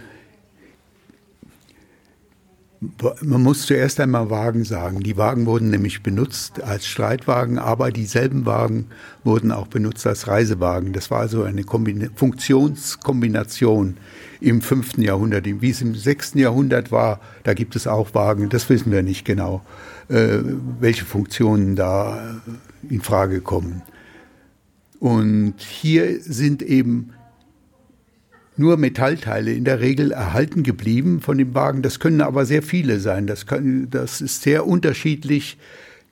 man 3.22 3.42
muss 3.42 3.66
zuerst 3.66 4.00
einmal 4.00 4.28
Wagen 4.28 4.64
sagen. 4.64 5.00
Die 5.00 5.16
Wagen 5.16 5.46
wurden 5.46 5.70
nämlich 5.70 6.02
benutzt 6.02 6.60
als 6.60 6.86
Streitwagen, 6.86 7.58
aber 7.58 7.92
dieselben 7.92 8.44
Wagen 8.44 8.86
wurden 9.22 9.52
auch 9.52 9.68
benutzt 9.68 10.04
als 10.06 10.26
Reisewagen. 10.26 10.92
Das 10.92 11.10
war 11.10 11.20
also 11.20 11.44
eine 11.44 11.62
Kombina 11.62 12.08
Funktionskombination 12.16 13.98
im 14.40 14.62
fünften 14.62 15.02
Jahrhundert. 15.02 15.46
Wie 15.46 15.70
es 15.70 15.80
im 15.80 15.94
sechsten 15.94 16.38
Jahrhundert 16.38 16.90
war, 16.90 17.20
da 17.44 17.54
gibt 17.54 17.76
es 17.76 17.86
auch 17.86 18.14
Wagen, 18.14 18.48
das 18.48 18.68
wissen 18.68 18.90
wir 18.90 19.04
nicht 19.04 19.24
genau, 19.24 19.62
welche 20.08 21.04
Funktionen 21.04 21.76
da 21.76 22.40
in 22.88 23.00
Frage 23.00 23.40
kommen. 23.40 23.82
Und 24.98 25.54
hier 25.58 26.20
sind 26.20 26.62
eben 26.62 27.10
nur 28.56 28.76
Metallteile 28.76 29.52
in 29.52 29.64
der 29.64 29.80
Regel 29.80 30.12
erhalten 30.12 30.62
geblieben 30.62 31.20
von 31.20 31.38
dem 31.38 31.54
Wagen. 31.54 31.82
Das 31.82 31.98
können 31.98 32.20
aber 32.20 32.44
sehr 32.44 32.62
viele 32.62 33.00
sein. 33.00 33.26
Das, 33.26 33.46
kann, 33.46 33.88
das 33.90 34.20
ist 34.20 34.42
sehr 34.42 34.66
unterschiedlich. 34.66 35.58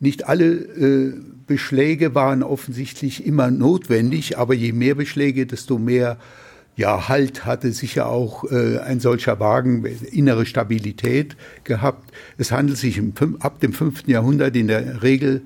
Nicht 0.00 0.26
alle 0.26 0.46
äh, 0.46 1.14
Beschläge 1.46 2.14
waren 2.14 2.42
offensichtlich 2.42 3.26
immer 3.26 3.50
notwendig, 3.50 4.38
aber 4.38 4.54
je 4.54 4.72
mehr 4.72 4.94
Beschläge, 4.94 5.46
desto 5.46 5.78
mehr 5.78 6.16
ja, 6.76 7.08
Halt 7.08 7.44
hatte 7.44 7.72
sicher 7.72 8.06
auch 8.06 8.50
äh, 8.50 8.78
ein 8.78 9.00
solcher 9.00 9.38
Wagen, 9.40 9.84
innere 9.84 10.46
Stabilität 10.46 11.36
gehabt. 11.64 12.12
Es 12.38 12.52
handelt 12.52 12.78
sich 12.78 12.96
im, 12.96 13.12
ab 13.40 13.60
dem 13.60 13.72
5. 13.72 14.08
Jahrhundert 14.08 14.56
in 14.56 14.68
der 14.68 15.02
Regel 15.02 15.42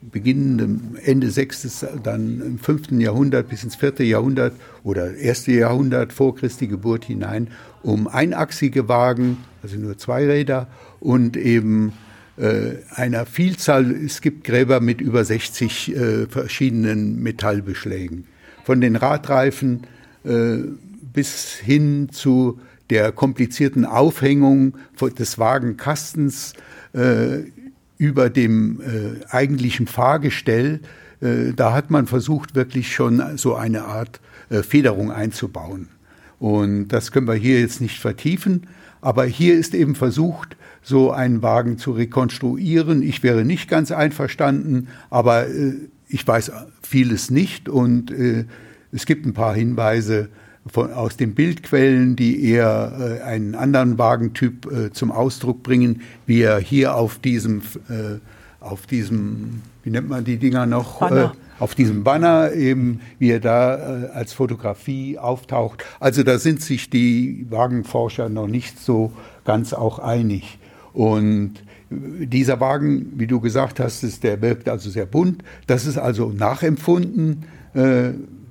beginnend 0.00 0.98
Ende 1.04 1.30
6., 1.30 1.86
dann 2.02 2.40
im 2.40 2.58
5. 2.58 2.92
Jahrhundert 2.92 3.48
bis 3.48 3.64
ins 3.64 3.76
4. 3.76 4.06
Jahrhundert 4.06 4.54
oder 4.84 5.04
1. 5.04 5.46
Jahrhundert 5.46 6.12
vor 6.12 6.36
Christi 6.36 6.68
Geburt 6.68 7.04
hinein 7.04 7.48
um 7.82 8.08
einachsige 8.08 8.88
Wagen, 8.88 9.38
also 9.62 9.76
nur 9.76 9.98
zwei 9.98 10.26
Räder 10.26 10.68
und 11.00 11.36
eben 11.36 11.92
äh, 12.36 12.76
einer 12.94 13.26
Vielzahl, 13.26 13.90
es 13.90 14.20
gibt 14.20 14.44
Gräber 14.44 14.80
mit 14.80 15.00
über 15.00 15.24
60 15.24 15.96
äh, 15.96 16.26
verschiedenen 16.26 17.22
Metallbeschlägen. 17.22 18.26
Von 18.64 18.80
den 18.80 18.96
Radreifen 18.96 19.86
bis 21.12 21.54
hin 21.54 22.08
zu 22.10 22.58
der 22.90 23.12
komplizierten 23.12 23.84
Aufhängung 23.84 24.74
des 25.18 25.38
Wagenkastens 25.38 26.54
äh, 26.92 27.44
über 27.98 28.30
dem 28.30 28.80
äh, 28.80 29.24
eigentlichen 29.30 29.86
Fahrgestell, 29.86 30.80
äh, 31.20 31.52
da 31.54 31.74
hat 31.74 31.90
man 31.90 32.06
versucht, 32.06 32.54
wirklich 32.54 32.94
schon 32.94 33.36
so 33.36 33.54
eine 33.56 33.84
Art 33.84 34.20
äh, 34.50 34.62
Federung 34.62 35.10
einzubauen. 35.10 35.88
Und 36.38 36.88
das 36.88 37.10
können 37.10 37.26
wir 37.26 37.34
hier 37.34 37.60
jetzt 37.60 37.80
nicht 37.80 37.98
vertiefen, 37.98 38.68
aber 39.00 39.24
hier 39.24 39.58
ist 39.58 39.74
eben 39.74 39.94
versucht, 39.94 40.56
so 40.82 41.10
einen 41.10 41.42
Wagen 41.42 41.78
zu 41.78 41.90
rekonstruieren. 41.92 43.02
Ich 43.02 43.22
wäre 43.22 43.44
nicht 43.44 43.68
ganz 43.68 43.90
einverstanden, 43.90 44.88
aber 45.10 45.48
äh, 45.48 45.74
ich 46.08 46.26
weiß 46.26 46.52
vieles 46.82 47.30
nicht 47.30 47.68
und 47.68 48.10
äh, 48.10 48.44
es 48.92 49.06
gibt 49.06 49.26
ein 49.26 49.34
paar 49.34 49.54
Hinweise, 49.54 50.28
von, 50.66 50.92
aus 50.92 51.16
den 51.16 51.34
Bildquellen, 51.34 52.16
die 52.16 52.44
eher 52.44 53.20
äh, 53.20 53.22
einen 53.22 53.54
anderen 53.54 53.98
Wagentyp 53.98 54.70
äh, 54.70 54.92
zum 54.92 55.10
Ausdruck 55.10 55.62
bringen, 55.62 56.02
wie 56.26 56.42
er 56.42 56.58
hier 56.58 56.94
auf 56.94 57.18
diesem, 57.18 57.62
äh, 57.88 58.18
auf 58.60 58.86
diesem, 58.86 59.62
wie 59.82 59.90
nennt 59.90 60.08
man 60.08 60.24
die 60.24 60.36
Dinger 60.36 60.66
noch? 60.66 61.00
Banner. 61.00 61.34
Äh, 61.34 61.62
auf 61.62 61.74
diesem 61.74 62.04
Banner 62.04 62.52
eben, 62.52 63.00
wie 63.18 63.30
er 63.30 63.40
da 63.40 63.76
äh, 63.76 64.08
als 64.10 64.32
Fotografie 64.32 65.18
auftaucht. 65.18 65.84
Also 65.98 66.22
da 66.22 66.38
sind 66.38 66.62
sich 66.62 66.88
die 66.88 67.46
Wagenforscher 67.50 68.28
noch 68.28 68.46
nicht 68.46 68.78
so 68.78 69.12
ganz 69.44 69.72
auch 69.72 69.98
einig. 69.98 70.58
Und 70.92 71.54
dieser 71.90 72.60
Wagen, 72.60 73.12
wie 73.16 73.26
du 73.26 73.40
gesagt 73.40 73.80
hast, 73.80 74.04
ist, 74.04 74.22
der 74.22 74.40
wirkt 74.40 74.68
also 74.68 74.88
sehr 74.90 75.06
bunt. 75.06 75.42
Das 75.66 75.86
ist 75.86 75.98
also 75.98 76.30
nachempfunden. 76.30 77.44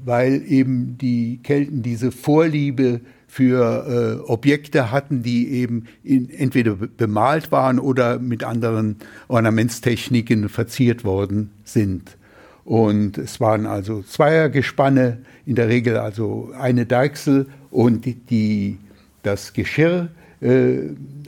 Weil 0.07 0.41
eben 0.47 0.97
die 0.97 1.41
Kelten 1.43 1.81
diese 1.81 2.13
Vorliebe 2.13 3.01
für 3.27 4.21
äh, 4.23 4.31
Objekte 4.31 4.89
hatten, 4.89 5.21
die 5.21 5.49
eben 5.51 5.83
in, 6.01 6.29
entweder 6.29 6.75
bemalt 6.75 7.51
waren 7.51 7.77
oder 7.77 8.17
mit 8.17 8.45
anderen 8.45 8.95
Ornamentstechniken 9.27 10.47
verziert 10.47 11.03
worden 11.03 11.51
sind. 11.65 12.15
Und 12.63 13.17
es 13.17 13.41
waren 13.41 13.65
also 13.65 14.01
Zweiergespanne, 14.01 15.17
in 15.45 15.55
der 15.55 15.67
Regel 15.67 15.97
also 15.97 16.51
eine 16.57 16.85
Deichsel 16.85 17.47
und 17.69 18.05
die 18.29 18.77
das 19.23 19.51
Geschirr, 19.51 20.07
äh, 20.41 20.77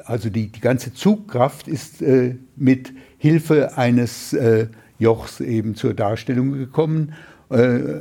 also 0.05 0.29
die, 0.29 0.47
die 0.47 0.61
ganze 0.61 0.93
Zugkraft 0.93 1.67
ist 1.67 2.01
äh, 2.01 2.35
mit 2.55 2.93
Hilfe 3.17 3.77
eines 3.77 4.33
äh, 4.33 4.67
Jochs 4.99 5.41
eben 5.41 5.75
zur 5.75 5.93
Darstellung 5.93 6.53
gekommen 6.53 7.13
äh, 7.49 7.55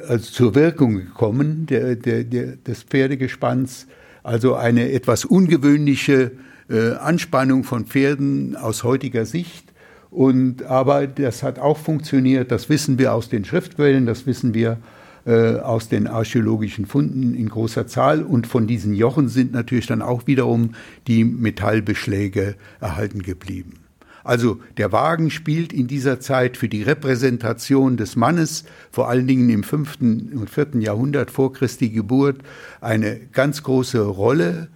also 0.08 0.30
zur 0.30 0.54
Wirkung 0.54 0.96
gekommen 0.96 1.66
der, 1.66 1.96
der, 1.96 2.24
der, 2.24 2.56
des 2.56 2.82
Pferdegespanns. 2.82 3.86
Also 4.22 4.54
eine 4.54 4.92
etwas 4.92 5.24
ungewöhnliche 5.24 6.32
äh, 6.68 6.92
Anspannung 6.92 7.64
von 7.64 7.86
Pferden 7.86 8.56
aus 8.56 8.84
heutiger 8.84 9.24
Sicht. 9.24 9.72
Und, 10.10 10.62
aber 10.64 11.06
das 11.06 11.42
hat 11.42 11.58
auch 11.58 11.76
funktioniert, 11.76 12.50
das 12.50 12.68
wissen 12.68 12.98
wir 12.98 13.14
aus 13.14 13.28
den 13.28 13.44
Schriftquellen, 13.44 14.06
das 14.06 14.26
wissen 14.26 14.54
wir 14.54 14.78
äh, 15.26 15.56
aus 15.56 15.88
den 15.88 16.06
archäologischen 16.06 16.86
Funden 16.86 17.34
in 17.34 17.48
großer 17.48 17.86
Zahl. 17.86 18.22
Und 18.22 18.46
von 18.46 18.66
diesen 18.66 18.94
Jochen 18.94 19.28
sind 19.28 19.52
natürlich 19.52 19.86
dann 19.86 20.02
auch 20.02 20.26
wiederum 20.26 20.74
die 21.06 21.24
Metallbeschläge 21.24 22.54
erhalten 22.80 23.22
geblieben. 23.22 23.88
Also 24.28 24.60
der 24.76 24.92
Wagen 24.92 25.30
spielt 25.30 25.72
in 25.72 25.86
dieser 25.86 26.20
Zeit 26.20 26.59
für 26.59 26.68
die 26.68 26.82
Repräsentation 26.82 27.96
des 27.96 28.14
Mannes, 28.14 28.64
vor 28.90 29.09
allen 29.09 29.26
Dingen 29.26 29.48
im 29.48 29.62
fünften 29.62 30.34
und 30.34 30.50
vierten 30.50 30.82
Jahrhundert 30.82 31.30
vor 31.30 31.55
Christi 31.55 31.88
Geburt, 31.88 32.42
eine 32.82 33.18
ganz 33.32 33.62
große 33.62 34.02
Rolle. 34.02 34.68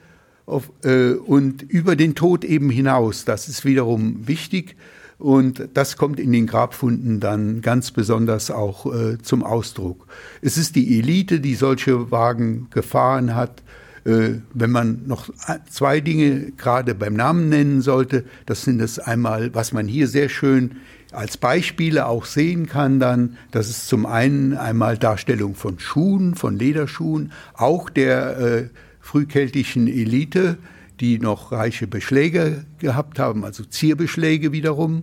Auf, 0.46 0.72
äh, 0.84 1.12
und 1.12 1.60
über 1.60 1.96
den 1.96 2.14
Tod 2.14 2.44
eben 2.46 2.70
hinaus, 2.70 3.26
das 3.26 3.46
ist 3.46 3.66
wiederum 3.66 4.26
wichtig. 4.26 4.74
Und 5.18 5.68
das 5.74 5.98
kommt 5.98 6.18
in 6.18 6.32
den 6.32 6.46
Grabfunden 6.46 7.20
dann 7.20 7.60
ganz 7.60 7.90
besonders 7.90 8.50
auch 8.50 8.86
äh, 8.86 9.18
zum 9.18 9.44
Ausdruck. 9.44 10.06
Es 10.40 10.56
ist 10.56 10.76
die 10.76 10.98
Elite, 10.98 11.40
die 11.40 11.56
solche 11.56 12.10
Wagen 12.10 12.68
gefahren 12.70 13.34
hat. 13.34 13.62
Äh, 14.04 14.40
wenn 14.52 14.70
man 14.70 15.06
noch 15.06 15.30
zwei 15.70 16.00
Dinge 16.00 16.52
gerade 16.56 16.94
beim 16.94 17.14
Namen 17.14 17.48
nennen 17.48 17.82
sollte, 17.82 18.24
das 18.46 18.62
sind 18.62 18.80
es 18.80 18.98
einmal, 18.98 19.54
was 19.54 19.72
man 19.72 19.86
hier 19.86 20.08
sehr 20.08 20.28
schön 20.28 20.76
als 21.12 21.36
Beispiele 21.36 22.06
auch 22.06 22.24
sehen 22.24 22.66
kann 22.66 22.98
dann, 22.98 23.36
das 23.50 23.68
ist 23.68 23.86
zum 23.86 24.06
einen 24.06 24.56
einmal 24.56 24.98
Darstellung 24.98 25.54
von 25.54 25.78
Schuhen, 25.78 26.34
von 26.34 26.58
Lederschuhen, 26.58 27.32
auch 27.54 27.90
der 27.90 28.38
äh, 28.38 28.68
frühkeltischen 29.00 29.88
Elite, 29.88 30.56
die 31.00 31.18
noch 31.18 31.52
reiche 31.52 31.86
Beschläge 31.86 32.64
gehabt 32.78 33.18
haben, 33.18 33.44
also 33.44 33.64
Zierbeschläge 33.64 34.52
wiederum. 34.52 35.02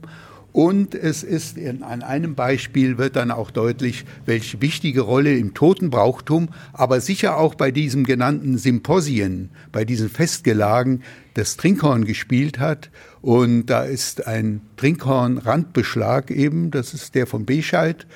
Und 0.51 0.95
es 0.95 1.21
ist 1.23 1.57
in, 1.57 1.83
an 1.83 2.01
einem 2.01 2.33
Beispiel 2.33 2.97
wird 2.97 3.15
dann 3.15 3.29
auch 3.29 3.51
deutlich, 3.51 4.05
welche 4.25 4.59
wichtige 4.61 5.01
Rolle 5.01 5.37
im 5.37 5.53
Totenbrauchtum, 5.53 6.49
aber 6.73 7.01
sicher 7.01 7.37
auch 7.37 7.53
bei 7.53 7.69
diesem 7.71 8.03
genannten 8.03 8.57
Symposien, 8.57 9.51
bei 9.71 9.85
diesen 9.85 10.09
Festgelagen, 10.09 11.03
das 11.35 11.55
Trinkhorn 11.55 12.05
gespielt 12.05 12.57
hat. 12.59 12.89
Und 13.21 13.67
da 13.67 13.83
ist 13.83 14.25
ein 14.25 14.61
Trinkhorn-Randbeschlag 14.77 16.31
eben, 16.31 16.71
das 16.71 16.95
ist 16.95 17.13
der 17.13 17.27
von 17.27 17.45
Bescheid. 17.45 18.07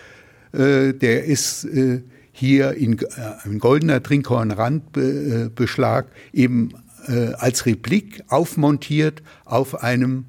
Äh, 0.54 0.94
der 0.94 1.26
ist 1.26 1.66
äh, 1.66 2.02
hier 2.32 2.74
in 2.74 2.98
äh, 3.00 3.06
ein 3.44 3.60
goldener 3.60 4.02
Trinkhorn-Randbeschlag 4.02 6.08
eben 6.34 6.70
äh, 7.08 7.34
als 7.34 7.68
Replik 7.68 8.24
aufmontiert 8.28 9.22
auf 9.46 9.84
einem 9.84 10.26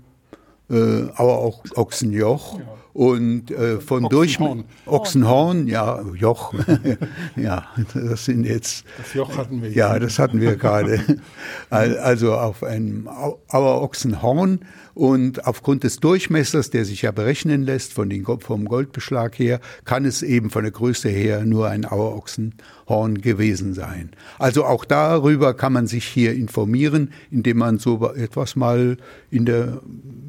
äh, 0.75 1.11
aber 1.15 1.39
auch 1.39 1.65
Ochsenjoch 1.77 2.59
ja. 2.59 2.65
und 2.93 3.51
äh, 3.51 3.81
von 3.81 4.05
Ochsenhorn. 4.05 4.65
Ochsenhorn, 4.87 5.69
ja, 5.69 6.03
Joch, 6.17 6.53
ja, 7.37 7.67
das 7.95 8.25
sind 8.25 8.45
jetzt. 8.45 8.85
Das 8.99 9.15
Joch 9.15 9.37
hatten 9.37 9.63
wir. 9.63 9.71
Ja, 9.71 9.99
das 9.99 10.19
hatten 10.19 10.41
wir 10.41 10.57
gerade. 10.57 11.01
also 11.71 12.35
auf 12.35 12.63
einem 12.63 13.09
Auerochsenhorn 13.49 14.61
und 14.95 15.47
aufgrund 15.47 15.83
des 15.83 15.97
Durchmessers, 15.99 16.71
der 16.71 16.85
sich 16.85 17.03
ja 17.03 17.11
berechnen 17.11 17.65
lässt 17.65 17.93
von 17.93 18.09
den, 18.09 18.25
vom 18.25 18.65
Goldbeschlag 18.65 19.39
her, 19.39 19.61
kann 19.85 20.05
es 20.05 20.23
eben 20.23 20.51
von 20.51 20.63
der 20.63 20.73
Größe 20.73 21.09
her 21.09 21.45
nur 21.45 21.69
ein 21.69 21.85
Auerochsenhorn 21.85 23.21
gewesen 23.21 23.75
sein. 23.75 24.11
Also 24.39 24.65
auch 24.65 24.85
darüber 24.85 25.55
kann 25.55 25.73
man 25.73 25.89
sich 25.89 26.05
hier 26.05 26.35
informieren, 26.35 27.13
indem 27.31 27.59
man 27.59 27.79
so 27.79 28.13
etwas 28.15 28.55
mal 28.55 28.97
in 29.31 29.47
der 29.47 29.81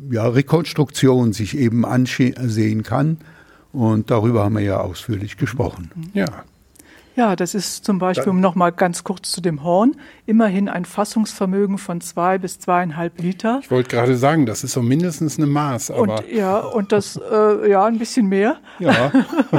ja, 0.09 0.27
Rekonstruktion 0.27 1.33
sich 1.33 1.57
eben 1.57 1.85
ansehen 1.85 2.83
kann. 2.83 3.17
Und 3.71 4.09
darüber 4.09 4.45
haben 4.45 4.55
wir 4.55 4.61
ja 4.61 4.79
ausführlich 4.79 5.37
gesprochen. 5.37 5.91
Ja. 6.13 6.45
Ja, 7.15 7.35
das 7.35 7.55
ist 7.55 7.85
zum 7.85 7.97
Beispiel, 7.97 8.29
um 8.29 8.41
noch 8.41 8.55
mal 8.55 8.71
ganz 8.71 9.03
kurz 9.03 9.31
zu 9.31 9.39
dem 9.39 9.63
Horn, 9.63 9.95
immerhin 10.25 10.67
ein 10.67 10.83
Fassungsvermögen 10.83 11.77
von 11.77 12.01
zwei 12.01 12.37
bis 12.37 12.59
zweieinhalb 12.59 13.21
Liter. 13.21 13.59
Ich 13.61 13.71
wollte 13.71 13.89
gerade 13.89 14.17
sagen, 14.17 14.45
das 14.45 14.63
ist 14.63 14.73
so 14.73 14.81
mindestens 14.81 15.37
eine 15.37 15.47
Maß. 15.47 15.91
Aber 15.91 16.19
und, 16.19 16.31
ja, 16.31 16.59
und 16.59 16.91
das, 16.91 17.17
äh, 17.31 17.69
ja, 17.69 17.85
ein 17.85 17.99
bisschen 17.99 18.27
mehr. 18.27 18.57
Ja. 18.79 19.11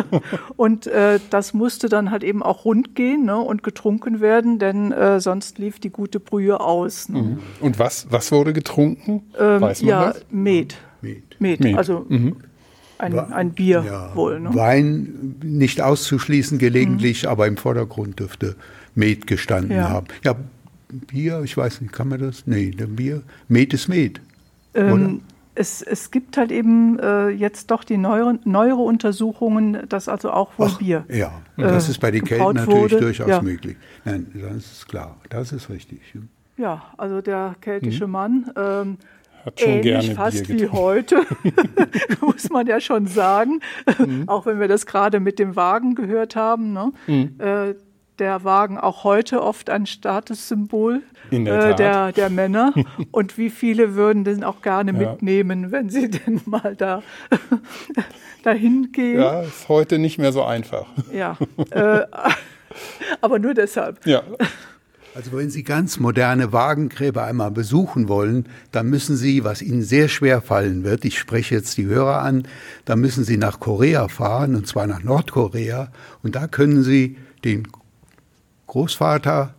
und 0.56 0.86
äh, 0.86 1.18
das 1.30 1.54
musste 1.54 1.88
dann 1.88 2.10
halt 2.10 2.24
eben 2.24 2.42
auch 2.42 2.66
rund 2.66 2.94
gehen 2.94 3.24
ne, 3.24 3.38
und 3.38 3.62
getrunken 3.62 4.20
werden, 4.20 4.58
denn 4.58 4.92
äh, 4.92 5.20
sonst 5.20 5.58
lief 5.58 5.80
die 5.80 5.90
gute 5.90 6.20
Brühe 6.20 6.60
aus. 6.60 7.08
Ne? 7.08 7.22
Mhm. 7.22 7.38
Und 7.60 7.78
was, 7.78 8.06
was 8.10 8.32
wurde 8.32 8.52
getrunken? 8.52 9.22
Ähm, 9.38 9.60
Weiß 9.62 9.80
man 9.80 9.88
ja? 9.88 10.14
Met. 10.30 10.76
Met. 11.00 11.22
Met. 11.38 11.60
Met. 11.60 11.76
Also 11.76 12.04
mhm 12.08 12.36
ein, 12.98 13.18
ein 13.18 13.52
Bier 13.52 13.84
ja, 13.86 14.14
wohl. 14.14 14.40
Ne? 14.40 14.54
Wein 14.54 15.36
nicht 15.42 15.80
auszuschließen 15.80 16.58
gelegentlich, 16.58 17.24
mhm. 17.24 17.28
aber 17.28 17.46
im 17.46 17.56
Vordergrund 17.56 18.20
dürfte 18.20 18.56
Met 18.94 19.26
gestanden 19.26 19.76
ja. 19.76 19.90
haben. 19.90 20.06
Ja, 20.24 20.36
Bier, 20.88 21.42
ich 21.44 21.56
weiß 21.56 21.80
nicht, 21.80 21.92
kann 21.92 22.08
man 22.08 22.20
das? 22.20 22.46
Nee, 22.46 22.70
Bier, 22.70 23.22
Met 23.48 23.74
ist 23.74 23.88
Met. 23.88 24.20
Ähm, 24.74 25.22
es, 25.54 25.82
es 25.82 26.10
gibt 26.10 26.36
halt 26.36 26.52
eben 26.52 26.98
äh, 26.98 27.28
jetzt 27.28 27.70
doch 27.70 27.82
die 27.82 27.96
neuere, 27.96 28.38
neuere 28.44 28.82
Untersuchungen, 28.82 29.88
dass 29.88 30.08
also 30.08 30.30
auch 30.30 30.58
wohl 30.58 30.68
Ach, 30.70 30.78
Bier. 30.78 31.04
Ja, 31.08 31.32
und 31.56 31.64
das 31.64 31.88
äh, 31.88 31.92
ist 31.92 31.98
bei 31.98 32.10
den 32.10 32.24
Kelten 32.24 32.54
natürlich 32.54 32.92
wurde. 32.92 33.00
durchaus 33.00 33.28
ja. 33.28 33.42
möglich. 33.42 33.76
Nein, 34.04 34.26
das 34.34 34.72
ist 34.72 34.88
klar, 34.88 35.16
das 35.30 35.52
ist 35.52 35.68
richtig. 35.70 36.00
Ja, 36.56 36.84
also 36.96 37.20
der 37.20 37.56
keltische 37.60 38.06
mhm. 38.06 38.12
Mann. 38.12 38.50
Ähm, 38.56 38.98
hat 39.46 39.60
schon 39.60 39.68
ähnlich 39.68 39.84
gerne 39.84 40.14
fast 40.14 40.46
Bier 40.48 40.60
wie 40.60 40.68
heute, 40.68 41.22
muss 42.20 42.50
man 42.50 42.66
ja 42.66 42.80
schon 42.80 43.06
sagen. 43.06 43.60
Mhm. 43.98 44.24
Auch 44.26 44.44
wenn 44.44 44.60
wir 44.60 44.68
das 44.68 44.86
gerade 44.86 45.20
mit 45.20 45.38
dem 45.38 45.56
Wagen 45.56 45.94
gehört 45.94 46.36
haben. 46.36 46.72
Ne? 46.72 46.92
Mhm. 47.06 47.34
Äh, 47.38 47.74
der 48.18 48.44
Wagen 48.44 48.78
auch 48.78 49.04
heute 49.04 49.42
oft 49.42 49.68
ein 49.68 49.84
Statussymbol 49.84 51.02
der, 51.30 51.70
äh, 51.70 51.74
der, 51.74 52.12
der, 52.12 52.30
Männer. 52.30 52.72
Und 53.10 53.36
wie 53.36 53.50
viele 53.50 53.94
würden 53.94 54.24
den 54.24 54.42
auch 54.42 54.62
gerne 54.62 54.92
ja. 54.92 54.98
mitnehmen, 54.98 55.70
wenn 55.70 55.90
sie 55.90 56.10
denn 56.10 56.40
mal 56.46 56.74
da 56.76 57.02
dahin 58.42 58.90
gehen? 58.92 59.20
Ja, 59.20 59.42
ist 59.42 59.68
heute 59.68 59.98
nicht 59.98 60.18
mehr 60.18 60.32
so 60.32 60.42
einfach. 60.44 60.86
Ja, 61.12 61.36
äh, 61.70 62.06
aber 63.20 63.38
nur 63.38 63.54
deshalb. 63.54 64.04
Ja. 64.06 64.22
Also 65.16 65.32
wenn 65.32 65.48
Sie 65.48 65.62
ganz 65.62 65.98
moderne 65.98 66.52
Wagengräber 66.52 67.24
einmal 67.24 67.50
besuchen 67.50 68.06
wollen, 68.06 68.50
dann 68.70 68.90
müssen 68.90 69.16
Sie, 69.16 69.44
was 69.44 69.62
Ihnen 69.62 69.80
sehr 69.80 70.08
schwer 70.08 70.42
fallen 70.42 70.84
wird, 70.84 71.06
ich 71.06 71.18
spreche 71.18 71.54
jetzt 71.54 71.78
die 71.78 71.86
Hörer 71.86 72.20
an, 72.20 72.46
da 72.84 72.96
müssen 72.96 73.24
Sie 73.24 73.38
nach 73.38 73.58
Korea 73.58 74.08
fahren, 74.08 74.54
und 74.54 74.66
zwar 74.66 74.86
nach 74.86 75.02
Nordkorea, 75.02 75.90
und 76.22 76.36
da 76.36 76.48
können 76.48 76.82
Sie 76.82 77.16
den 77.46 77.66
Großvater, 78.66 79.54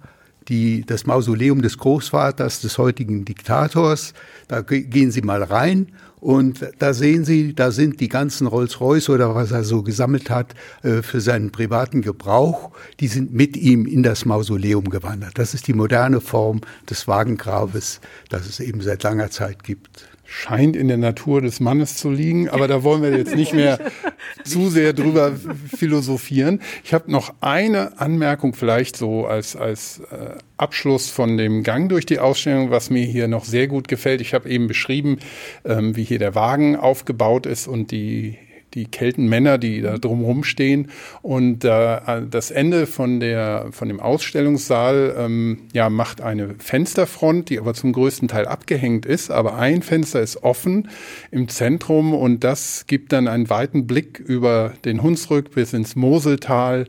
die, 0.48 0.86
das 0.86 1.08
Mausoleum 1.08 1.64
des 1.64 1.80
Großvaters 1.80 2.62
des 2.62 2.78
heutigen 2.78 3.26
Diktators, 3.26 4.14
da 4.48 4.62
gehen 4.62 5.10
Sie 5.10 5.24
mal 5.24 5.42
rein 5.42 5.88
und 6.20 6.66
da 6.80 6.94
sehen 6.94 7.26
Sie, 7.26 7.54
da 7.54 7.72
sind 7.72 8.00
die 8.00 8.10
ganzen 8.10 8.48
Rolls-Royce 8.48 9.10
oder 9.10 9.36
was 9.36 9.52
er 9.52 9.64
so 9.64 9.84
gesammelt 9.84 10.30
hat 10.30 10.56
äh, 10.84 11.02
für 11.02 11.22
seinen 11.22 11.52
privaten 11.52 12.02
Gebrauch, 12.02 12.72
die 13.00 13.08
sind 13.08 13.34
mit 13.34 13.56
ihm 13.56 13.86
in 13.86 14.02
das 14.02 14.26
Mausoleum 14.26 14.90
gewandert. 14.90 15.38
Das 15.38 15.54
ist 15.54 15.68
die 15.68 15.74
moderne 15.74 16.22
Form 16.22 16.62
des 16.90 17.08
Wagengrabes, 17.08 18.02
das 18.30 18.48
es 18.48 18.60
eben 18.60 18.82
seit 18.82 19.04
langer 19.04 19.30
Zeit 19.30 19.64
gibt 19.64 20.07
scheint 20.28 20.76
in 20.76 20.90
der 20.90 20.98
Natur 20.98 21.42
des 21.42 21.60
Mannes 21.60 21.96
zu 21.96 22.12
liegen, 22.12 22.50
aber 22.50 22.68
da 22.68 22.84
wollen 22.84 23.02
wir 23.02 23.16
jetzt 23.18 23.36
nicht 23.36 23.54
mehr 23.54 23.80
zu 24.44 24.70
sehr 24.70 24.94
drüber 24.94 25.34
philosophieren. 25.76 26.62
Ich 26.84 26.94
habe 26.94 27.10
noch 27.12 27.34
eine 27.40 28.00
Anmerkung 28.00 28.54
vielleicht 28.54 28.98
so 28.98 29.26
als, 29.26 29.56
als 29.56 30.02
äh, 30.12 30.36
Abschluss 30.58 31.10
von 31.10 31.38
dem 31.38 31.64
Gang 31.64 31.90
durch 31.90 32.06
die 32.06 32.20
Ausstellung, 32.20 32.70
was 32.72 32.90
mir 32.90 33.06
hier 33.06 33.28
noch 33.28 33.46
sehr 33.46 33.68
gut 33.68 33.88
gefällt. 33.88 34.20
Ich 34.20 34.34
habe 34.34 34.50
eben 34.50 34.68
beschrieben, 34.68 35.20
ähm, 35.64 35.96
wie 35.96 36.04
hier 36.04 36.20
der 36.20 36.36
Wagen 36.36 36.76
aufgebaut 36.76 37.46
ist 37.46 37.68
und 37.68 37.92
die 37.92 38.38
die 38.74 38.86
Keltenmänner, 38.86 39.58
die 39.58 39.82
da 39.82 39.98
drumherum 39.98 40.44
stehen. 40.44 40.90
Und 41.22 41.64
äh, 41.64 42.00
das 42.30 42.52
Ende 42.52 42.88
von, 42.88 43.20
der, 43.20 43.68
von 43.72 43.88
dem 43.88 44.00
Ausstellungssaal 44.00 45.16
ähm, 45.18 45.60
ja, 45.74 45.90
macht 45.90 46.22
eine 46.22 46.56
Fensterfront, 46.60 47.50
die 47.50 47.60
aber 47.60 47.74
zum 47.74 47.94
größten 47.94 48.28
Teil 48.28 48.48
abgehängt 48.48 49.06
ist. 49.06 49.32
Aber 49.32 49.58
ein 49.58 49.82
Fenster 49.82 50.22
ist 50.22 50.44
offen 50.44 50.90
im 51.32 51.48
Zentrum 51.48 52.14
und 52.14 52.44
das 52.44 52.86
gibt 52.88 53.14
dann 53.14 53.28
einen 53.28 53.50
weiten 53.50 53.88
Blick 53.88 54.20
über 54.20 54.74
den 54.86 55.02
Hunsrück 55.02 55.52
bis 55.52 55.74
ins 55.74 55.96
Moseltal 55.96 56.86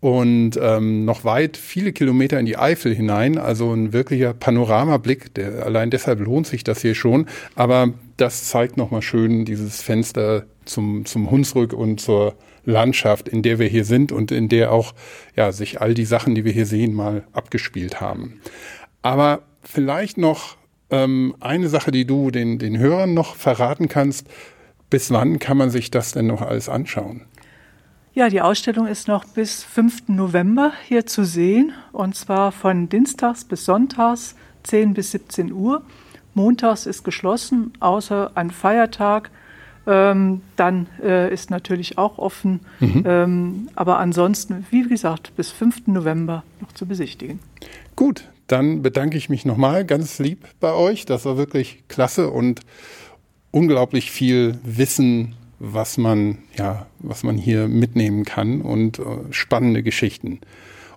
und 0.00 0.58
ähm, 0.60 1.04
noch 1.04 1.24
weit 1.24 1.58
viele 1.58 1.92
Kilometer 1.92 2.40
in 2.40 2.46
die 2.46 2.56
Eifel 2.56 2.94
hinein. 2.94 3.36
Also 3.36 3.72
ein 3.72 3.92
wirklicher 3.92 4.32
Panoramablick. 4.32 5.34
Der, 5.34 5.66
allein 5.66 5.90
deshalb 5.90 6.20
lohnt 6.20 6.46
sich 6.46 6.64
das 6.64 6.80
hier 6.80 6.94
schon. 6.94 7.26
Aber 7.54 7.92
das 8.16 8.44
zeigt 8.44 8.78
nochmal 8.78 9.02
schön 9.02 9.44
dieses 9.44 9.82
Fenster 9.82 10.46
zum, 10.70 11.04
zum 11.04 11.30
Hunsrück 11.30 11.72
und 11.72 12.00
zur 12.00 12.34
Landschaft, 12.64 13.28
in 13.28 13.42
der 13.42 13.58
wir 13.58 13.68
hier 13.68 13.84
sind 13.84 14.12
und 14.12 14.32
in 14.32 14.48
der 14.48 14.72
auch 14.72 14.94
ja, 15.36 15.52
sich 15.52 15.80
all 15.80 15.94
die 15.94 16.04
Sachen, 16.04 16.34
die 16.34 16.44
wir 16.44 16.52
hier 16.52 16.66
sehen, 16.66 16.94
mal 16.94 17.24
abgespielt 17.32 18.00
haben. 18.00 18.40
Aber 19.02 19.42
vielleicht 19.62 20.18
noch 20.18 20.56
ähm, 20.90 21.34
eine 21.40 21.68
Sache, 21.68 21.90
die 21.90 22.04
du 22.04 22.30
den, 22.30 22.58
den 22.58 22.78
Hörern 22.78 23.14
noch 23.14 23.34
verraten 23.36 23.88
kannst. 23.88 24.26
Bis 24.90 25.10
wann 25.10 25.38
kann 25.38 25.56
man 25.56 25.70
sich 25.70 25.90
das 25.90 26.12
denn 26.12 26.26
noch 26.26 26.42
alles 26.42 26.68
anschauen? 26.68 27.22
Ja, 28.12 28.28
die 28.28 28.40
Ausstellung 28.40 28.88
ist 28.88 29.06
noch 29.06 29.24
bis 29.24 29.62
5. 29.62 30.08
November 30.08 30.72
hier 30.88 31.06
zu 31.06 31.24
sehen 31.24 31.72
und 31.92 32.16
zwar 32.16 32.50
von 32.50 32.88
Dienstags 32.88 33.44
bis 33.44 33.64
Sonntags 33.64 34.34
10 34.64 34.94
bis 34.94 35.12
17 35.12 35.52
Uhr. 35.52 35.82
Montags 36.34 36.86
ist 36.86 37.04
geschlossen, 37.04 37.72
außer 37.80 38.32
an 38.34 38.50
Feiertag. 38.50 39.30
Ähm, 39.86 40.42
dann 40.56 40.86
äh, 41.02 41.32
ist 41.32 41.50
natürlich 41.50 41.98
auch 41.98 42.18
offen. 42.18 42.60
Mhm. 42.80 43.04
Ähm, 43.06 43.68
aber 43.74 43.98
ansonsten, 43.98 44.66
wie 44.70 44.86
gesagt, 44.86 45.34
bis 45.36 45.50
5. 45.50 45.86
November 45.86 46.44
noch 46.60 46.72
zu 46.72 46.86
besichtigen. 46.86 47.40
Gut, 47.96 48.24
dann 48.46 48.82
bedanke 48.82 49.16
ich 49.16 49.28
mich 49.28 49.44
nochmal 49.44 49.84
ganz 49.84 50.18
lieb 50.18 50.46
bei 50.60 50.72
euch. 50.72 51.06
Das 51.06 51.24
war 51.24 51.36
wirklich 51.36 51.84
klasse 51.88 52.30
und 52.30 52.60
unglaublich 53.50 54.10
viel 54.10 54.58
Wissen 54.62 55.34
was 55.60 55.98
man, 55.98 56.38
ja, 56.56 56.86
was 56.98 57.22
man 57.22 57.36
hier 57.36 57.68
mitnehmen 57.68 58.24
kann 58.24 58.62
und 58.62 58.98
äh, 58.98 59.02
spannende 59.30 59.82
Geschichten. 59.82 60.40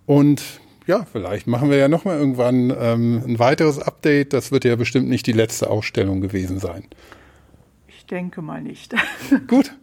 Und 0.06 0.42
ja, 0.88 1.06
vielleicht 1.12 1.48
machen 1.48 1.70
wir 1.70 1.78
ja 1.78 1.90
nochmal 1.90 2.18
irgendwann 2.18 2.74
ähm, 2.78 3.22
ein 3.28 3.40
weiteres 3.40 3.78
Update. 3.78 4.34
Das 4.34 4.52
wird 4.52 4.66
ja 4.66 4.76
bestimmt 4.76 5.10
nicht 5.10 5.28
die 5.28 5.34
letzte 5.34 5.70
Ausstellung 5.70 6.22
gewesen 6.22 6.60
sein. 6.60 6.86
Denke 8.14 8.44
mal 8.44 8.62
nicht. 8.62 8.94
Gut, 9.48 9.76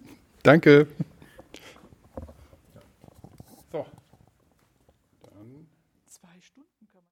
danke. 0.45 0.87